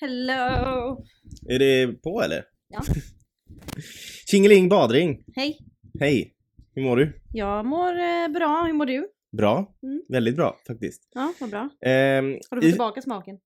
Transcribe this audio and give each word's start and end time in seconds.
Hello! 0.00 1.04
Är 1.48 1.58
det 1.58 2.02
på 2.02 2.22
eller? 2.22 2.44
Ja. 2.68 2.80
Tjingeling 4.30 4.68
badring! 4.68 5.24
Hej! 5.36 5.58
Hej! 6.00 6.34
Hur 6.74 6.82
mår 6.82 6.96
du? 6.96 7.20
Jag 7.32 7.66
mår 7.66 7.88
eh, 7.98 8.28
bra, 8.28 8.62
hur 8.66 8.72
mår 8.72 8.86
du? 8.86 9.08
Bra. 9.36 9.74
Mm. 9.82 10.02
Väldigt 10.08 10.36
bra 10.36 10.56
faktiskt. 10.66 11.02
Ja, 11.14 11.32
vad 11.40 11.50
bra. 11.50 11.68
Ehm, 11.86 12.24
Har 12.50 12.56
du 12.56 12.60
fått 12.60 12.64
i- 12.64 12.70
tillbaka 12.70 13.02
smaken? 13.02 13.38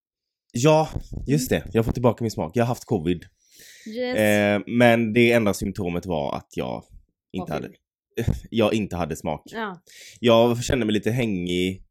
Ja, 0.52 0.88
just 1.26 1.50
det. 1.50 1.64
Jag 1.72 1.78
har 1.78 1.84
fått 1.84 1.94
tillbaka 1.94 2.24
min 2.24 2.30
smak. 2.30 2.52
Jag 2.56 2.62
har 2.64 2.68
haft 2.68 2.84
covid. 2.84 3.24
Yes. 3.88 4.18
Ehm, 4.18 4.62
men 4.66 5.12
det 5.12 5.32
enda 5.32 5.54
symptomet 5.54 6.06
var 6.06 6.36
att 6.36 6.48
jag 6.56 6.84
inte 7.32 7.52
Var 7.52 7.60
hade, 7.60 7.70
jag 8.50 8.74
inte 8.74 8.96
hade 8.96 9.16
smak. 9.16 9.42
Ja. 9.44 9.82
Jag 10.20 10.64
kände 10.64 10.86
mig 10.86 10.92
lite 10.92 11.10
hängig 11.10 11.82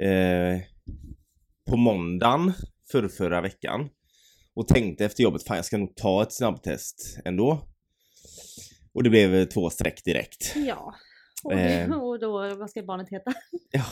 eh, 0.00 0.58
på 1.70 1.76
måndagen 1.76 2.52
för 2.92 3.08
förra 3.08 3.40
veckan 3.40 3.88
och 4.54 4.68
tänkte 4.68 5.04
efter 5.04 5.22
jobbet, 5.22 5.46
fan 5.46 5.56
jag 5.56 5.64
ska 5.64 5.78
nog 5.78 5.96
ta 5.96 6.22
ett 6.22 6.32
snabbtest 6.32 7.18
ändå. 7.24 7.68
Och 8.94 9.02
det 9.02 9.10
blev 9.10 9.34
eh, 9.34 9.44
två 9.44 9.70
streck 9.70 10.04
direkt. 10.04 10.52
Ja. 10.56 10.94
Och, 11.44 11.52
Eh. 11.52 11.90
och 12.02 12.20
då, 12.20 12.54
vad 12.54 12.70
ska 12.70 12.82
barnet 12.82 13.08
heta? 13.10 13.32
Ja. 13.72 13.84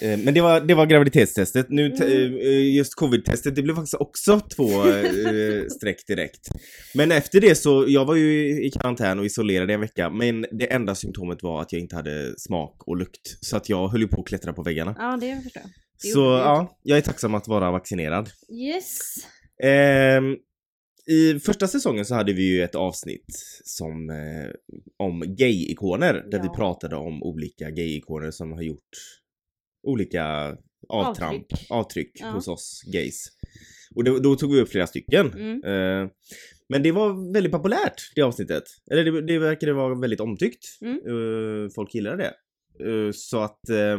Eh, 0.00 0.18
Men 0.18 0.34
det 0.34 0.40
var, 0.40 0.60
det 0.60 0.74
var 0.74 0.86
graviditetstestet. 0.86 1.66
Nu, 1.70 1.86
Mm. 1.86 2.36
eh, 2.38 2.74
just 2.76 2.94
covid-testet, 2.94 3.54
det 3.56 3.62
blev 3.62 3.74
faktiskt 3.74 3.94
också 3.94 4.40
två 4.56 4.86
eh, 4.88 5.66
streck 5.76 6.06
direkt. 6.06 6.48
Men 6.94 7.12
efter 7.12 7.40
det 7.40 7.54
så, 7.54 7.84
jag 7.88 8.04
var 8.04 8.14
ju 8.14 8.48
i 8.66 8.70
karantän 8.70 9.18
och 9.18 9.26
isolerad 9.26 9.70
i 9.70 9.74
en 9.74 9.80
vecka, 9.80 10.10
men 10.10 10.46
det 10.52 10.72
enda 10.72 10.94
symptomet 10.94 11.42
var 11.42 11.62
att 11.62 11.72
jag 11.72 11.82
inte 11.82 11.96
hade 11.96 12.34
smak 12.38 12.82
och 12.88 12.96
lukt. 12.96 13.44
Så 13.44 13.56
att 13.56 13.68
jag 13.68 13.88
höll 13.88 14.00
ju 14.00 14.08
på 14.08 14.20
att 14.20 14.26
klättra 14.26 14.52
på 14.52 14.62
väggarna. 14.62 14.94
Ja, 14.98 15.16
det 15.20 15.40
förstår 15.42 15.62
jag. 15.62 15.70
Så 15.98 16.18
ja, 16.20 16.78
jag 16.82 16.98
är 16.98 17.02
tacksam 17.02 17.34
att 17.34 17.48
vara 17.48 17.70
vaccinerad. 17.70 18.30
Yes. 18.52 18.98
Ehm, 19.62 20.36
I 21.06 21.38
första 21.38 21.68
säsongen 21.68 22.04
så 22.04 22.14
hade 22.14 22.32
vi 22.32 22.42
ju 22.56 22.62
ett 22.62 22.74
avsnitt 22.74 23.26
som, 23.64 24.10
eh, 24.10 24.50
om 24.96 25.20
gay-ikoner, 25.26 26.14
där 26.30 26.40
vi 26.40 26.46
Ja. 26.46 26.54
pratade 26.54 26.96
om 26.96 27.22
olika 27.22 27.70
gay-ikoner 27.70 28.30
som 28.30 28.52
har 28.52 28.62
gjort 28.62 28.88
olika 29.86 30.56
avtramp, 30.88 31.46
Avtryck. 31.52 31.70
avtryck, 31.70 32.10
Ja. 32.14 32.30
hos 32.30 32.48
oss 32.48 32.82
gays. 32.86 33.24
Och 33.94 34.04
då, 34.04 34.18
då 34.18 34.34
tog 34.36 34.54
vi 34.54 34.60
upp 34.60 34.68
flera 34.68 34.86
stycken. 34.86 35.32
Mm. 35.32 35.64
Eh, 35.64 36.10
men 36.68 36.82
det 36.82 36.92
var 36.92 37.32
väldigt 37.32 37.52
populärt, 37.52 38.12
det 38.14 38.22
avsnittet. 38.22 38.64
Eller 38.90 39.04
det, 39.04 39.22
det 39.26 39.38
verkade 39.38 39.72
vara 39.72 39.94
väldigt 40.00 40.20
omtyckt. 40.20 40.64
Mm. 40.80 40.96
Eh, 40.96 41.70
folk 41.74 41.94
gillade 41.94 42.16
det. 42.16 42.34
Eh, 42.90 43.12
så 43.14 43.38
att 43.40 43.68
eh, 43.68 43.98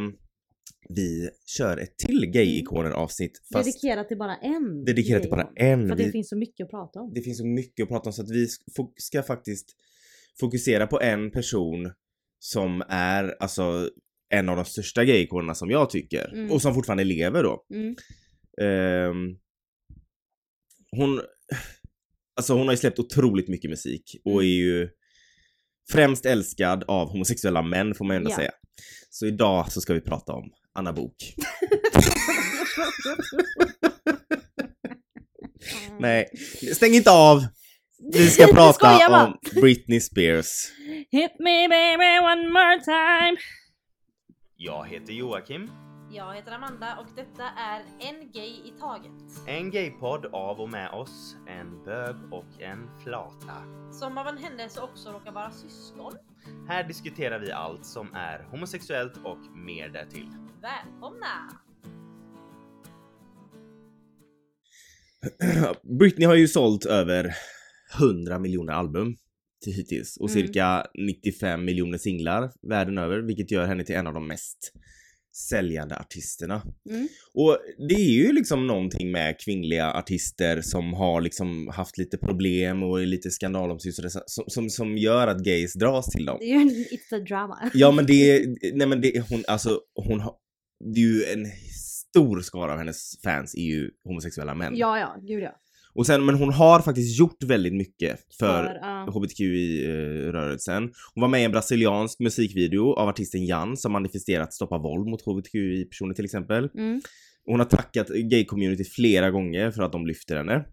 vi 0.88 1.30
kör 1.46 1.76
ett 1.76 1.96
till 1.98 2.26
gay-ikoner 2.26 2.90
avsnitt. 2.90 3.42
Fast 3.52 3.64
Dedikerat 3.64 4.08
till 4.08 4.18
bara 4.18 4.36
en. 4.36 4.84
dedikerat 4.84 5.22
till 5.22 5.30
bara 5.30 5.50
en. 5.56 5.88
För 5.88 5.96
det 5.96 6.04
Vi- 6.04 6.12
finns 6.12 6.28
så 6.28 6.36
mycket 6.36 6.64
att 6.64 6.70
prata 6.70 7.00
om. 7.00 7.12
det 7.14 7.20
finns 7.20 7.38
så 7.38 7.46
mycket 7.46 7.82
att 7.82 7.88
prata 7.88 8.08
om 8.08 8.12
så 8.12 8.22
att 8.22 8.30
vi 8.30 8.46
sk- 8.46 8.92
ska 8.96 9.22
faktiskt 9.22 9.76
fokusera 10.40 10.86
på 10.86 11.00
en 11.00 11.30
person 11.30 11.92
som 12.38 12.82
är 12.88 13.36
alltså 13.40 13.90
en 14.28 14.48
av 14.48 14.56
de 14.56 14.64
största 14.64 15.04
gayikonerna 15.04 15.54
som 15.54 15.70
jag 15.70 15.90
tycker 15.90 16.32
Mm. 16.32 16.50
och 16.52 16.62
som 16.62 16.74
fortfarande 16.74 17.04
lever 17.04 17.42
då. 17.42 17.64
Mm. 17.74 17.96
Ehm, 18.62 19.36
hon, 20.90 21.20
alltså 22.36 22.52
hon 22.54 22.66
har 22.66 22.72
ju 22.72 22.76
släppt 22.76 22.98
otroligt 22.98 23.48
mycket 23.48 23.70
musik 23.70 24.16
och 24.24 24.32
Mm. 24.32 24.44
är 24.44 24.48
ju 24.54 24.88
främst 25.92 26.26
älskad 26.26 26.84
av 26.88 27.08
homosexuella 27.08 27.62
män 27.62 27.94
får 27.94 28.04
man 28.04 28.14
ju 28.14 28.18
ändå 28.18 28.30
Ja. 28.30 28.36
säga. 28.36 28.50
Så 29.10 29.26
idag 29.26 29.72
så 29.72 29.80
ska 29.80 29.94
vi 29.94 30.00
prata 30.00 30.32
om 30.32 30.44
Anna 30.74 30.92
Bok. 30.92 31.14
Nej, 35.98 36.26
stäng 36.74 36.94
inte 36.94 37.10
av! 37.10 37.46
Vi 38.12 38.30
ska 38.30 38.46
prata 38.54 38.72
skojar 38.72 39.08
bara. 39.10 39.26
om 39.26 39.38
Britney 39.60 40.00
Spears. 40.00 40.68
Hit 41.10 41.32
me 41.38 41.68
baby 41.68 42.18
one 42.32 42.48
more 42.48 42.80
time. 42.84 43.36
Jag 44.56 44.88
heter 44.88 45.12
Joakim. 45.12 45.70
Jag 46.12 46.34
heter 46.34 46.52
Amanda 46.52 46.96
och 46.96 47.06
detta 47.16 47.44
är 47.44 47.82
En 48.00 48.30
Gay 48.32 48.48
i 48.50 48.72
Taget. 48.80 49.12
En 49.46 49.70
gaypodd 49.70 50.26
av 50.26 50.60
och 50.60 50.70
med 50.70 50.90
oss, 50.90 51.36
en 51.48 51.84
bög 51.84 52.16
och 52.32 52.62
en 52.62 52.88
flata. 53.04 53.54
Som 53.92 54.18
av 54.18 54.26
en 54.26 54.38
händelse 54.38 54.80
också 54.80 55.10
råkar 55.12 55.32
vara 55.32 55.50
syskon. 55.50 56.12
Här 56.68 56.88
diskuterar 56.88 57.38
vi 57.38 57.52
allt 57.52 57.86
som 57.86 58.14
är 58.14 58.42
homosexuellt 58.50 59.16
och 59.24 59.38
mer 59.56 59.88
därtill. 59.88 60.28
Välkomna! 60.62 61.50
Britney 65.98 66.26
har 66.26 66.34
ju 66.34 66.48
sålt 66.48 66.86
över 66.86 67.34
100 68.00 68.38
miljoner 68.38 68.72
album 68.72 69.16
till 69.64 69.72
hittills 69.72 70.16
och 70.16 70.30
Mm. 70.30 70.42
cirka 70.42 70.86
95 71.08 71.64
miljoner 71.64 71.98
singlar 71.98 72.52
världen 72.68 72.98
över, 72.98 73.18
vilket 73.18 73.50
gör 73.50 73.66
henne 73.66 73.84
till 73.84 73.94
en 73.94 74.06
av 74.06 74.14
de 74.14 74.28
mest 74.28 74.72
säljande 75.36 75.96
artisterna. 75.96 76.62
Mm. 76.90 77.08
Och 77.34 77.58
det 77.88 77.94
är 77.94 78.10
ju 78.10 78.32
liksom 78.32 78.66
någonting 78.66 79.10
med 79.12 79.40
kvinnliga 79.40 79.92
artister 79.92 80.60
som 80.60 80.94
har 80.94 81.20
liksom 81.20 81.68
haft 81.68 81.98
lite 81.98 82.18
problem 82.18 82.82
och 82.82 83.02
är 83.02 83.06
lite 83.06 83.30
skandalomsusade 83.30 84.10
som, 84.10 84.44
som, 84.46 84.70
som 84.70 84.96
gör 84.98 85.26
att 85.26 85.44
gays 85.44 85.74
dras 85.74 86.06
till 86.06 86.24
dem. 86.24 86.36
Det 86.40 86.44
är 86.44 86.54
ju 86.54 86.60
en 86.60 86.68
It's 86.70 87.14
a 87.16 87.18
drama. 87.28 87.70
Ja 87.74 87.90
men 87.90 88.06
det, 88.06 88.36
är- 88.36 88.74
nej 88.74 88.86
men 88.86 89.00
det, 89.00 89.20
hon, 89.30 89.44
alltså 89.48 89.80
hon 89.94 90.20
har, 90.20 90.34
det 90.94 91.00
är 91.00 91.04
ju 91.04 91.24
en 91.24 91.46
stor 92.10 92.40
skara 92.40 92.72
av 92.72 92.78
hennes 92.78 93.20
fans 93.24 93.54
är 93.54 93.62
ju 93.62 93.90
homosexuella 94.04 94.54
män. 94.54 94.76
Ja, 94.76 94.98
ja, 94.98 95.16
gud 95.22 95.42
ja. 95.42 95.59
Och 95.92 96.06
sen, 96.06 96.24
men 96.24 96.34
hon 96.34 96.52
har 96.52 96.80
faktiskt 96.80 97.18
gjort 97.18 97.42
väldigt 97.42 97.74
mycket 97.74 98.20
för, 98.38 98.78
ja. 98.82 99.08
HBTQI-rörelsen. 99.12 100.82
Hon 101.14 101.20
var 101.20 101.28
med 101.28 101.40
i 101.40 101.44
en 101.44 101.52
brasiliansk 101.52 102.20
musikvideo 102.20 102.92
av 102.92 103.08
artisten 103.08 103.46
Jan 103.46 103.76
som 103.76 103.92
manifesterat 103.92 104.54
stoppa 104.54 104.78
våld 104.78 105.06
mot 105.06 105.22
HBTQI-personer 105.22 106.14
till 106.14 106.24
exempel. 106.24 106.70
Mm. 106.74 107.00
Hon 107.44 107.60
har 107.60 107.66
tackat 107.66 108.08
gay-community 108.08 108.84
flera 108.84 109.30
gånger 109.30 109.70
för 109.70 109.82
att 109.82 109.92
de 109.92 110.06
lyfter 110.06 110.36
henne. 110.36 110.64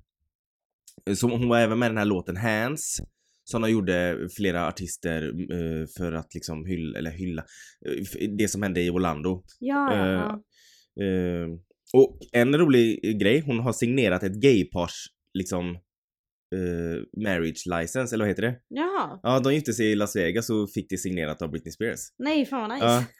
Så 1.15 1.29
hon 1.29 1.49
var 1.49 1.59
även 1.59 1.79
med 1.79 1.87
i 1.87 1.89
den 1.89 1.97
här 1.97 2.05
låten 2.05 2.37
Hands. 2.37 3.01
Som 3.43 3.61
de 3.61 3.71
gjorde 3.71 4.27
flera 4.35 4.67
artister 4.67 5.23
eh, 5.51 5.87
för 5.97 6.13
att 6.13 6.33
liksom 6.33 6.65
hylla, 6.65 6.99
eller 6.99 7.11
hylla, 7.11 7.43
eh, 7.85 8.29
det 8.37 8.47
som 8.47 8.63
hände 8.63 8.81
i 8.81 8.89
Orlando. 8.89 9.43
Ja, 9.59 9.95
ja. 9.95 10.43
Eh, 11.03 11.47
och 11.93 12.19
en 12.31 12.57
rolig 12.57 13.19
grej, 13.19 13.43
hon 13.45 13.59
har 13.59 13.73
signerat 13.73 14.23
ett 14.23 14.35
gaypars 14.35 15.05
liksom 15.33 15.69
eh, 16.55 17.21
marriage 17.23 17.63
license, 17.65 18.15
eller 18.15 18.25
vad 18.25 18.29
heter 18.29 18.41
det? 18.41 18.55
Jaha. 18.67 19.19
Ja, 19.23 19.39
de 19.39 19.53
gifte 19.53 19.73
sig 19.73 19.91
i 19.91 19.95
Las 19.95 20.15
Vegas 20.15 20.49
och 20.49 20.71
fick 20.71 20.89
det 20.89 20.97
signerat 20.97 21.41
av 21.41 21.51
Britney 21.51 21.71
Spears. 21.71 21.99
Nej, 22.17 22.45
fan 22.45 22.61
vad 22.61 22.71
nice. 22.71 22.85
Ja. 22.85 23.03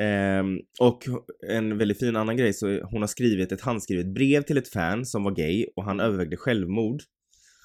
Ehm, 0.00 0.58
och 0.80 1.04
en 1.48 1.78
väldigt 1.78 1.98
fin 1.98 2.16
annan 2.16 2.36
grej 2.36 2.52
så 2.52 2.80
hon 2.84 3.00
har 3.00 3.06
skrivit 3.06 3.52
ett 3.52 3.60
handskrivet 3.60 4.14
brev 4.14 4.42
till 4.42 4.58
ett 4.58 4.68
fan 4.68 5.04
som 5.06 5.24
var 5.24 5.34
gay 5.34 5.66
och 5.76 5.84
han 5.84 6.00
övervägde 6.00 6.36
självmord 6.36 7.02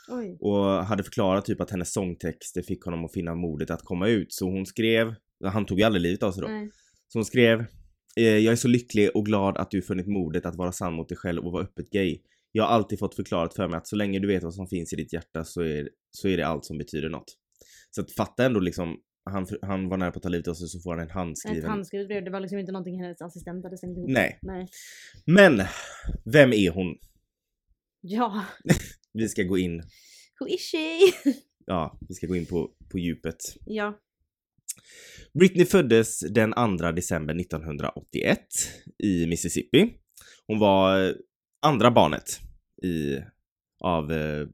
Oj. 0.10 0.38
och 0.40 0.66
hade 0.66 1.04
förklarat 1.04 1.46
typ 1.46 1.62
att 1.62 1.72
hennes 1.72 1.94
sångtexter 1.94 2.62
fick 2.62 2.84
honom 2.84 3.06
att 3.06 3.14
finna 3.14 3.36
modet 3.36 3.72
att 3.72 3.82
komma 3.82 4.08
ut 4.08 4.34
så 4.34 4.46
hon 4.46 4.66
skrev, 4.66 5.16
han 5.46 5.66
tog 5.66 5.80
ju 5.80 5.86
aldrig 5.86 6.02
livet 6.02 6.24
av 6.24 6.32
sig 6.32 6.42
då, 6.42 6.48
Nej. 6.48 6.70
så 7.08 7.20
hon 7.20 7.26
skrev 7.26 7.60
eh, 7.60 7.66
Jag 8.16 8.44
är 8.46 8.56
så 8.56 8.68
lycklig 8.68 9.10
och 9.16 9.26
glad 9.26 9.58
att 9.58 9.72
du 9.72 9.82
funnit 9.82 10.08
modet 10.08 10.46
att 10.46 10.56
vara 10.56 10.72
sann 10.72 10.94
mot 10.94 11.10
dig 11.10 11.18
själv 11.18 11.46
och 11.46 11.52
vara 11.52 11.64
öppet 11.64 11.90
gay. 11.90 12.20
Jag 12.52 12.64
har 12.64 12.70
alltid 12.70 13.00
fått 13.00 13.16
förklarat 13.16 13.54
för 13.56 13.68
mig 13.68 13.78
att 13.78 13.88
så 13.88 13.96
länge 13.96 14.20
du 14.20 14.28
vet 14.28 14.44
vad 14.44 14.54
som 14.54 14.68
finns 14.68 14.94
i 14.94 14.96
ditt 14.96 15.14
hjärta 15.14 15.44
så 15.44 15.62
är, 15.62 15.90
så 16.12 16.28
är 16.28 16.38
det 16.38 16.48
allt 16.48 16.66
som 16.66 16.78
betyder 16.78 17.10
något. 17.10 17.38
Så 17.92 18.02
att 18.02 18.12
fatta 18.12 18.46
ändå 18.46 18.60
liksom, 18.60 18.98
han, 19.30 19.48
han 19.62 19.90
var 19.90 19.98
nära 19.98 20.12
på 20.12 20.18
att 20.18 20.24
ta 20.24 20.30
livet 20.30 20.48
av 20.48 20.54
sig 20.54 20.68
så 20.68 20.80
får 20.80 20.92
han 20.92 21.00
en 21.00 21.06
Ett 21.08 21.12
handskriven. 21.14 21.70
handskrivet 21.70 22.08
brev, 22.08 22.24
det 22.24 22.32
var 22.32 22.40
liksom 22.40 22.60
inte 22.60 22.72
någonting 22.72 23.02
hennes 23.04 23.22
assistent 23.22 23.64
hade 23.64 23.78
slängt 23.78 23.98
ihop. 23.98 24.10
Nej. 24.10 24.40
Nej. 24.42 24.68
Men, 25.26 25.62
vem 26.26 26.54
är 26.54 26.70
hon? 26.72 26.96
Ja. 28.02 28.46
Vi 29.14 29.30
ska 29.30 29.44
gå 29.44 29.58
in, 29.58 29.84
Who 30.40 30.48
is 30.48 30.72
she? 30.72 31.00
ja, 31.66 31.98
vi 32.08 32.14
ska 32.16 32.28
gå 32.28 32.36
in 32.36 32.46
på, 32.46 32.72
på 32.92 33.00
djupet. 33.00 33.38
ja. 33.66 34.00
Britney 35.40 35.66
föddes 35.66 36.20
den 36.20 36.54
2 36.80 36.92
december 36.92 37.40
1981 37.40 38.40
i 39.04 39.28
Mississippi. 39.28 39.94
Hon 40.48 40.60
var 40.60 41.06
eh, 41.06 41.12
andra 41.66 41.92
barnet 41.92 42.40
i, 42.84 43.20
av 43.84 44.12
eh, 44.12 44.48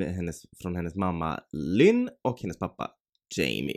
hennes, 0.00 0.42
från 0.62 0.76
hennes 0.76 0.94
mamma 0.94 1.40
Lynn 1.52 2.08
och 2.24 2.40
hennes 2.40 2.58
pappa 2.58 2.90
Jamie. 3.36 3.76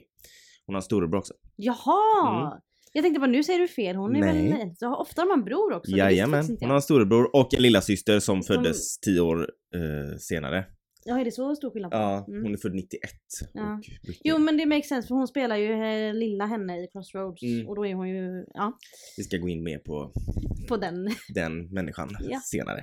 Hon 0.65 0.75
har 0.75 0.79
en 0.79 0.83
storebror 0.83 1.19
också. 1.19 1.33
Jaha! 1.55 2.47
Mm. 2.47 2.59
Jag 2.93 3.03
tänkte 3.03 3.19
bara 3.19 3.31
nu 3.31 3.43
säger 3.43 3.59
du 3.59 3.67
fel, 3.67 3.95
hon 3.95 4.15
är 4.15 4.19
Nej. 4.19 4.49
väl... 4.51 4.75
Så 4.75 4.95
ofta 4.95 5.21
har 5.21 5.27
man 5.27 5.43
bror 5.45 5.73
också? 5.73 5.91
Jajamän, 5.91 6.57
hon 6.59 6.69
har 6.69 6.75
en 6.75 6.81
storebror 6.81 7.35
och 7.35 7.53
en 7.53 7.61
lilla 7.61 7.81
syster 7.81 8.19
som 8.19 8.43
Som- 8.43 8.55
föddes 8.55 8.99
tio 8.99 9.21
år 9.21 9.49
eh, 9.75 10.17
senare. 10.17 10.65
Ja, 11.09 11.19
är 11.19 11.25
det 11.25 11.31
så 11.31 11.55
stor 11.55 11.71
skillnad? 11.71 11.91
på 11.91 11.97
Ja? 11.97 12.25
Mm. 12.27 12.43
hon 12.43 12.53
är 12.53 12.57
född 12.57 12.75
91. 12.75 13.01
Ja. 13.53 13.81
Jo 14.23 14.37
men 14.37 14.57
det 14.57 14.65
makes 14.65 14.87
sense 14.89 15.07
för 15.07 15.15
hon 15.15 15.27
spelar 15.27 15.57
ju 15.57 15.71
eh, 15.71 16.13
lilla 16.13 16.45
henne 16.45 16.83
i 16.83 16.87
Crossroads 16.91 17.43
Mm. 17.43 17.67
och 17.67 17.75
då 17.75 17.85
är 17.85 17.93
hon 17.93 18.09
ju, 18.09 18.45
ja, 18.53 18.77
Vi 19.17 19.23
ska 19.23 19.37
gå 19.37 19.49
in 19.49 19.63
mer 19.63 19.77
på 19.77 20.11
på 20.67 20.77
den. 20.77 21.09
den 21.35 21.67
människan 21.73 22.09
Ja. 22.29 22.39
senare. 22.45 22.79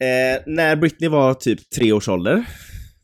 Eh, 0.00 0.42
när 0.46 0.76
Britney 0.76 1.08
var 1.10 1.34
typ 1.34 1.70
tre 1.70 1.92
års 1.92 2.08
ålder, 2.08 2.44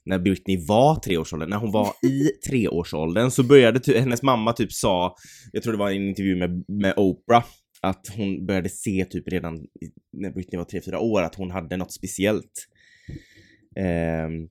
när 0.04 0.18
Britney 0.18 0.66
var 0.66 0.96
tre 1.00 1.16
års 1.18 1.32
ålder, 1.32 1.46
när 1.46 1.56
hon 1.56 1.72
var 1.72 1.92
i 2.06 2.28
treårsåldern 2.48 3.30
så 3.30 3.42
började 3.42 3.80
ty- 3.80 3.98
hennes 3.98 4.22
mamma 4.22 4.52
typ 4.52 4.72
sa, 4.72 5.16
jag 5.52 5.62
tror 5.62 5.72
det 5.72 5.78
var 5.78 5.90
i 5.90 5.96
en 5.96 6.08
intervju 6.08 6.36
med, 6.36 6.64
med 6.68 6.94
Oprah, 6.96 7.44
att 7.82 8.06
hon 8.16 8.46
började 8.46 8.68
se 8.68 9.04
typ 9.10 9.28
redan 9.28 9.66
när 10.12 10.30
Britney 10.30 10.58
var 10.58 10.64
tre 10.64 10.80
fyra 10.80 10.98
år 10.98 11.22
att 11.22 11.34
hon 11.34 11.50
hade 11.50 11.76
något 11.76 11.92
speciellt. 11.92 12.52
Ehm, 13.76 14.48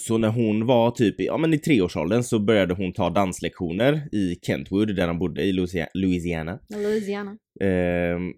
så 0.00 0.18
när 0.18 0.28
hon 0.28 0.66
var 0.66 0.90
typ 0.90 1.20
i, 1.20 1.26
ja, 1.26 1.36
men 1.36 1.54
i 1.54 1.58
treårsåldern 1.58 2.22
så 2.22 2.38
började 2.38 2.74
hon 2.74 2.92
ta 2.92 3.10
danslektioner 3.10 4.08
i 4.14 4.38
Kentwood 4.42 4.96
där 4.96 5.06
de 5.06 5.18
bodde 5.18 5.42
i 5.42 5.52
Louisia- 5.52 5.88
Louisiana. 5.94 6.58
Louisiana. 6.68 7.36
Ehm, 7.60 8.32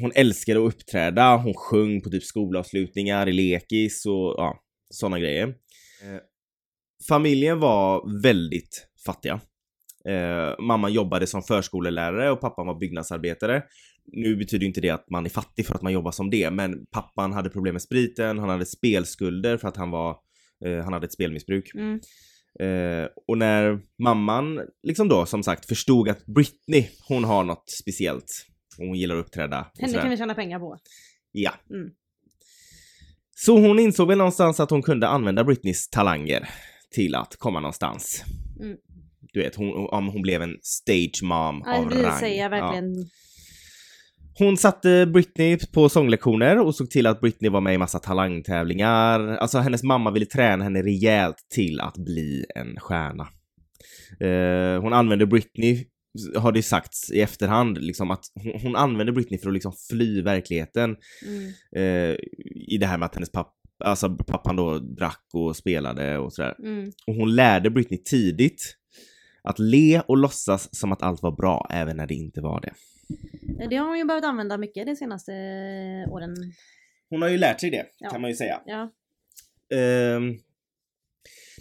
hon 0.00 0.12
älskade 0.14 0.60
att 0.60 0.74
uppträda, 0.74 1.36
hon 1.36 1.54
sjöng 1.54 2.00
på 2.00 2.10
typ 2.10 2.22
skolavslutningar, 2.22 3.28
i 3.28 3.32
lekis 3.32 4.06
och 4.06 4.34
ja, 4.36 4.60
sådana 4.90 5.18
grejer. 5.18 5.46
Eh, 5.48 6.20
familjen 7.08 7.60
var 7.60 8.20
väldigt 8.22 8.86
fattiga. 9.06 9.40
Eh, 10.08 10.54
mamman 10.60 10.92
jobbade 10.92 11.26
som 11.26 11.42
förskolelärare 11.42 12.30
och 12.30 12.40
pappan 12.40 12.66
var 12.66 12.78
byggnadsarbetare. 12.78 13.62
Nu 14.12 14.36
betyder 14.36 14.66
inte 14.66 14.80
det 14.80 14.90
att 14.90 15.10
man 15.10 15.24
är 15.26 15.30
fattig 15.30 15.66
för 15.66 15.74
att 15.74 15.82
man 15.82 15.92
jobbar 15.92 16.10
som 16.10 16.30
det, 16.30 16.50
men 16.50 16.86
pappan 16.90 17.32
hade 17.32 17.50
problem 17.50 17.74
med 17.74 17.82
spriten, 17.82 18.38
han 18.38 18.48
hade 18.48 18.66
spelskulder 18.66 19.56
för 19.56 19.68
att 19.68 19.76
han 19.76 19.90
var, 19.90 20.16
eh, 20.64 20.84
han 20.84 20.92
hade 20.92 21.06
ett 21.06 21.12
spelmissbruk. 21.12 21.74
Mm. 21.74 22.00
Eh, 22.60 23.08
och 23.26 23.38
när 23.38 23.80
mamman 24.02 24.60
liksom 24.82 25.08
då 25.08 25.26
som 25.26 25.42
sagt 25.42 25.66
förstod 25.66 26.08
att 26.08 26.26
Britney, 26.26 26.88
hon 27.08 27.24
har 27.24 27.44
något 27.44 27.70
speciellt. 27.70 28.46
Och 28.78 28.86
hon 28.86 28.96
gillar 28.96 29.16
att 29.16 29.26
uppträda. 29.26 29.66
Henne 29.78 29.92
kan 29.92 30.10
vi 30.10 30.16
tjäna 30.16 30.34
pengar 30.34 30.58
på. 30.58 30.78
Ja. 31.32 31.52
Mm. 31.70 31.90
Så 33.36 33.58
hon 33.58 33.78
insåg 33.78 34.08
väl 34.08 34.18
någonstans 34.18 34.60
att 34.60 34.70
hon 34.70 34.82
kunde 34.82 35.08
använda 35.08 35.44
Britneys 35.44 35.88
talanger 35.88 36.48
till 36.90 37.14
att 37.14 37.36
komma 37.36 37.60
någonstans. 37.60 38.24
Mm. 38.60 38.76
Du 39.32 39.40
vet, 39.40 39.54
hon, 39.54 39.88
om 39.88 40.08
hon 40.08 40.22
blev 40.22 40.42
en 40.42 40.56
stage 40.62 41.20
mom 41.22 41.62
Ja, 41.66 41.76
av 41.76 41.88
det 41.88 42.02
rang. 42.02 42.18
säger 42.18 42.42
jag 42.42 42.50
verkligen. 42.50 42.94
Ja. 42.94 43.06
Hon 44.38 44.56
satte 44.56 45.06
Britney 45.06 45.58
på 45.72 45.88
sånglektioner 45.88 46.58
och 46.58 46.74
såg 46.74 46.90
till 46.90 47.06
att 47.06 47.20
Britney 47.20 47.50
var 47.50 47.60
med 47.60 47.74
i 47.74 47.78
massa 47.78 47.98
talangtävlingar. 47.98 49.20
Alltså 49.20 49.58
hennes 49.58 49.82
mamma 49.82 50.10
ville 50.10 50.26
träna 50.26 50.64
henne 50.64 50.82
rejält 50.82 51.36
till 51.54 51.80
att 51.80 51.96
bli 51.96 52.44
en 52.54 52.80
stjärna. 52.80 53.28
Eh, 54.20 54.82
hon 54.82 54.92
använde 54.92 55.26
Britney, 55.26 55.86
har 56.36 56.52
det 56.52 56.62
sagts 56.62 57.10
i 57.10 57.20
efterhand, 57.20 57.78
liksom 57.78 58.10
att 58.10 58.24
hon, 58.34 58.60
hon 58.62 58.76
använde 58.76 59.12
Britney 59.12 59.40
för 59.40 59.48
att 59.48 59.54
liksom 59.54 59.72
fly 59.90 60.22
verkligheten. 60.22 60.96
Mm. 61.26 61.52
Eh, 61.76 62.16
I 62.54 62.78
det 62.80 62.86
här 62.86 62.98
med 62.98 63.06
att 63.06 63.14
hennes 63.14 63.32
pappa, 63.32 63.52
alltså 63.84 64.16
pappan 64.16 64.56
då 64.56 64.78
drack 64.78 65.24
och 65.32 65.56
spelade 65.56 66.18
och 66.18 66.32
sådär. 66.32 66.54
Mm. 66.58 66.92
Och 67.06 67.14
hon 67.14 67.34
lärde 67.34 67.70
Britney 67.70 68.02
tidigt 68.02 68.76
att 69.42 69.58
le 69.58 70.00
och 70.00 70.16
låtsas 70.16 70.76
som 70.76 70.92
att 70.92 71.02
allt 71.02 71.22
var 71.22 71.32
bra 71.36 71.66
även 71.70 71.96
när 71.96 72.06
det 72.06 72.14
inte 72.14 72.40
var 72.40 72.60
det. 72.60 72.72
Det 73.70 73.76
har 73.76 73.88
hon 73.88 73.98
ju 73.98 74.04
behövt 74.04 74.24
använda 74.24 74.58
mycket 74.58 74.86
de 74.86 74.96
senaste 74.96 75.32
åren. 76.10 76.36
Hon 77.10 77.22
har 77.22 77.28
ju 77.28 77.38
lärt 77.38 77.60
sig 77.60 77.70
det, 77.70 77.86
Ja. 77.98 78.10
kan 78.10 78.20
man 78.20 78.30
ju 78.30 78.36
säga. 78.36 78.62
Ja. 78.66 78.92
Ehm, 79.76 80.34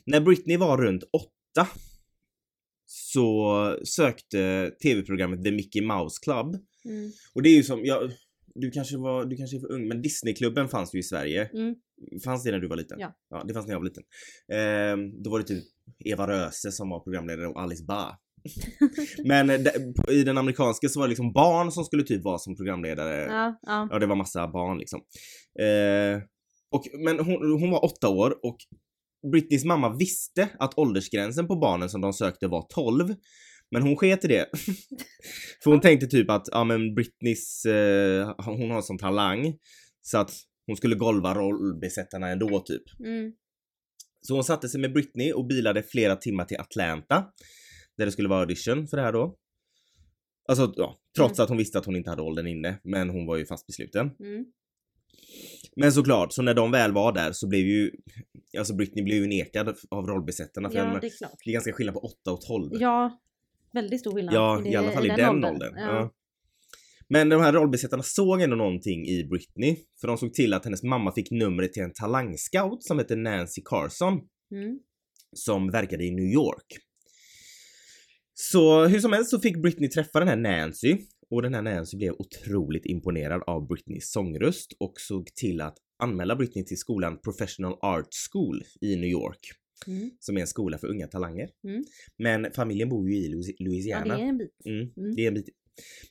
när 0.05 0.21
Britney 0.21 0.57
var 0.57 0.77
runt 0.77 1.03
åtta 1.03 1.67
så 2.85 3.77
sökte 3.83 4.71
tv-programmet 4.83 5.43
The 5.43 5.51
Mickey 5.51 5.81
Mouse 5.81 6.19
Club. 6.23 6.55
Mm. 6.85 7.11
Och 7.33 7.43
det 7.43 7.49
är 7.49 7.55
ju 7.55 7.63
som, 7.63 7.85
ja, 7.85 8.09
du 8.55 8.71
kanske 8.71 8.97
var, 8.97 9.25
du 9.25 9.35
kanske 9.35 9.57
är 9.57 9.59
för 9.59 9.71
ung, 9.71 9.87
men 9.87 10.01
Disneyklubben 10.01 10.67
fanns 10.69 10.95
ju 10.95 10.99
i 10.99 11.03
Sverige. 11.03 11.49
Mm. 11.53 11.75
Fanns 12.23 12.43
det 12.43 12.51
när 12.51 12.59
du 12.59 12.67
var 12.67 12.75
liten? 12.77 12.99
Ja. 12.99 13.17
Ja, 13.29 13.43
det 13.47 13.53
fanns 13.53 13.67
när 13.67 13.73
jag 13.73 13.79
var 13.79 13.85
liten. 13.85 14.03
Ehm, 14.53 15.23
då 15.23 15.29
var 15.29 15.39
det 15.39 15.45
typ 15.45 15.63
Eva 16.05 16.27
Röse 16.27 16.71
som 16.71 16.89
var 16.89 16.99
programledare 16.99 17.47
och 17.47 17.61
Alice 17.61 17.83
Bah. 17.83 18.15
men 19.25 19.49
eh, 19.49 19.57
i 20.09 20.23
den 20.23 20.37
amerikanska 20.37 20.89
så 20.89 20.99
var 20.99 21.07
det 21.07 21.09
liksom 21.09 21.33
barn 21.33 21.71
som 21.71 21.83
skulle 21.83 22.03
typ 22.03 22.23
vara 22.23 22.37
som 22.37 22.55
programledare. 22.55 23.25
Ja, 23.25 23.59
ja. 23.61 23.87
Ja, 23.91 23.99
det 23.99 24.05
var 24.05 24.15
massa 24.15 24.47
barn 24.47 24.77
liksom. 24.77 24.99
Eh, 25.59 26.21
och, 26.71 26.83
men 27.05 27.19
hon, 27.19 27.61
hon 27.61 27.71
var 27.71 27.85
åtta 27.85 28.09
år 28.09 28.45
och 28.45 28.57
Britneys 29.31 29.65
mamma 29.65 29.95
visste 29.95 30.49
att 30.59 30.77
åldersgränsen 30.77 31.47
på 31.47 31.55
barnen 31.55 31.89
som 31.89 32.01
de 32.01 32.13
sökte 32.13 32.47
var 32.47 32.65
12. 32.69 33.15
Men 33.71 33.81
hon 33.81 33.95
sket 33.95 34.25
i 34.25 34.27
det. 34.27 34.45
För 35.63 35.71
hon 35.71 35.81
tänkte 35.81 36.07
typ 36.07 36.29
att, 36.29 36.47
ja 36.51 36.63
men 36.63 36.95
Britneys, 36.95 37.65
eh, 37.65 38.33
hon 38.37 38.71
har 38.71 38.81
sån 38.81 38.97
talang. 38.97 39.57
Så 40.01 40.17
att 40.17 40.31
hon 40.67 40.77
skulle 40.77 40.95
golva 40.95 41.33
rollbesättarna 41.33 42.29
ändå 42.29 42.59
typ. 42.59 42.83
Mm. 42.99 43.31
Så 44.21 44.33
hon 44.33 44.43
satte 44.43 44.69
sig 44.69 44.81
med 44.81 44.93
Britney 44.93 45.31
och 45.31 45.47
bilade 45.47 45.83
flera 45.83 46.15
timmar 46.15 46.45
till 46.45 46.59
Atlanta. 46.59 47.25
Där 47.99 48.05
det 48.05 48.11
skulle 48.11 48.29
vara 48.29 48.39
audition 48.39 48.87
för 48.87 48.97
det 48.97 49.03
här 49.03 49.13
då. 49.13 49.35
Alltså 50.49 50.73
ja, 50.75 50.99
trots 51.15 51.39
Mm. 51.39 51.43
att 51.43 51.49
hon 51.49 51.57
visste 51.57 51.79
att 51.79 51.85
hon 51.85 51.95
inte 51.95 52.09
hade 52.09 52.21
åldern 52.21 52.47
inne. 52.47 52.79
Men 52.83 53.09
hon 53.09 53.25
var 53.25 53.37
ju 53.37 53.45
fast 53.45 53.67
besluten. 53.67 54.11
Mm. 54.19 54.45
Men 55.75 55.91
såklart, 55.91 56.33
så 56.33 56.41
när 56.41 56.53
de 56.53 56.71
väl 56.71 56.91
var 56.93 57.13
där 57.13 57.31
så 57.31 57.47
blev 57.47 57.61
ju, 57.67 57.91
alltså 58.57 58.75
Britney 58.75 59.03
blev 59.03 59.17
ju 59.17 59.27
nekad 59.27 59.75
av 59.91 60.05
rollbesättarna 60.07 60.69
för 60.69 60.77
Ja, 60.77 60.83
det 61.01 61.07
är 61.07 61.17
klart. 61.17 61.31
det 61.45 61.51
är 61.51 61.53
ganska 61.53 61.73
skillnad 61.73 61.93
på 61.95 61.99
8 61.99 62.31
och 62.31 62.41
12. 62.41 62.69
Ja, 62.81 63.19
väldigt 63.73 63.99
stor 63.99 64.13
skillnad. 64.15 64.33
Ja, 64.35 64.61
i, 64.65 64.69
det- 64.71 64.75
alla 64.75 64.91
fall 64.91 65.05
i 65.05 65.09
den, 65.09 65.45
åldern. 65.45 65.73
Ja. 65.77 66.13
Men 67.09 67.29
de 67.29 67.41
här 67.41 67.53
rollbesättarna 67.53 68.03
såg 68.03 68.41
ändå 68.41 68.55
någonting 68.55 69.05
i 69.07 69.23
Britney, 69.23 69.77
för 70.01 70.07
de 70.07 70.17
såg 70.17 70.33
till 70.33 70.53
att 70.53 70.65
hennes 70.65 70.83
mamma 70.83 71.11
fick 71.15 71.31
numret 71.31 71.73
till 71.73 71.83
en 71.83 71.93
talangscout 71.93 72.83
som 72.83 72.97
hette 72.97 73.15
Nancy 73.15 73.61
Carson, 73.65 74.13
Mm. 74.51 74.79
som 75.35 75.71
verkade 75.71 76.03
i 76.03 76.11
New 76.11 76.25
York. 76.33 76.65
Så 78.41 78.85
hur 78.87 78.99
som 78.99 79.13
helst 79.13 79.29
så 79.29 79.39
fick 79.39 79.57
Britney 79.57 79.89
träffa 79.89 80.19
den 80.19 80.27
här 80.27 80.35
Nancy 80.35 80.97
och 81.29 81.41
den 81.41 81.53
här 81.53 81.61
Nancy 81.61 81.97
blev 81.97 82.13
otroligt 82.19 82.85
imponerad 82.85 83.41
av 83.47 83.67
Britneys 83.67 84.11
sångröst 84.11 84.73
och 84.79 84.93
såg 84.97 85.25
till 85.35 85.61
att 85.61 85.77
anmäla 86.03 86.35
Britney 86.35 86.65
till 86.65 86.77
skolan 86.77 87.19
Professional 87.23 87.73
Art 87.81 88.07
School 88.31 88.63
i 88.81 88.95
New 88.95 89.09
York, 89.09 89.39
Mm. 89.87 90.11
som 90.19 90.37
är 90.37 90.41
en 90.41 90.47
skola 90.47 90.77
för 90.77 90.87
unga 90.87 91.07
talanger. 91.07 91.49
Mm. 91.67 91.83
Men 92.17 92.51
familjen 92.55 92.89
bor 92.89 93.09
ju 93.09 93.15
i 93.15 93.27
Louis- 93.33 93.53
Ja, 93.57 93.65
Louisiana. 93.65 94.17
det 94.17 94.23
är 94.23 94.27
en 94.27 94.37
bit. 94.37 94.51
Mm, 94.65 94.89
Mm. 94.97 95.15
Det 95.15 95.23
är 95.23 95.27
en 95.27 95.33
bit. 95.33 95.49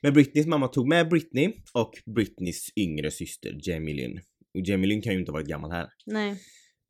Men 0.03 0.13
Britneys 0.13 0.47
mamma 0.47 0.69
tog 0.69 0.89
med 0.89 1.09
Britney 1.09 1.53
och 1.75 1.91
Britneys 2.15 2.69
yngre 2.77 3.11
syster 3.11 3.59
Jamie 3.63 3.95
Lynn. 3.95 4.19
Och 4.55 4.61
Jamie 4.67 4.87
Lynn 4.89 5.03
kan 5.03 5.13
ju 5.13 5.19
inte 5.19 5.31
ha 5.33 5.35
varit 5.39 5.49
gammal 5.49 5.71
här. 5.71 5.87
Nej. 6.07 6.37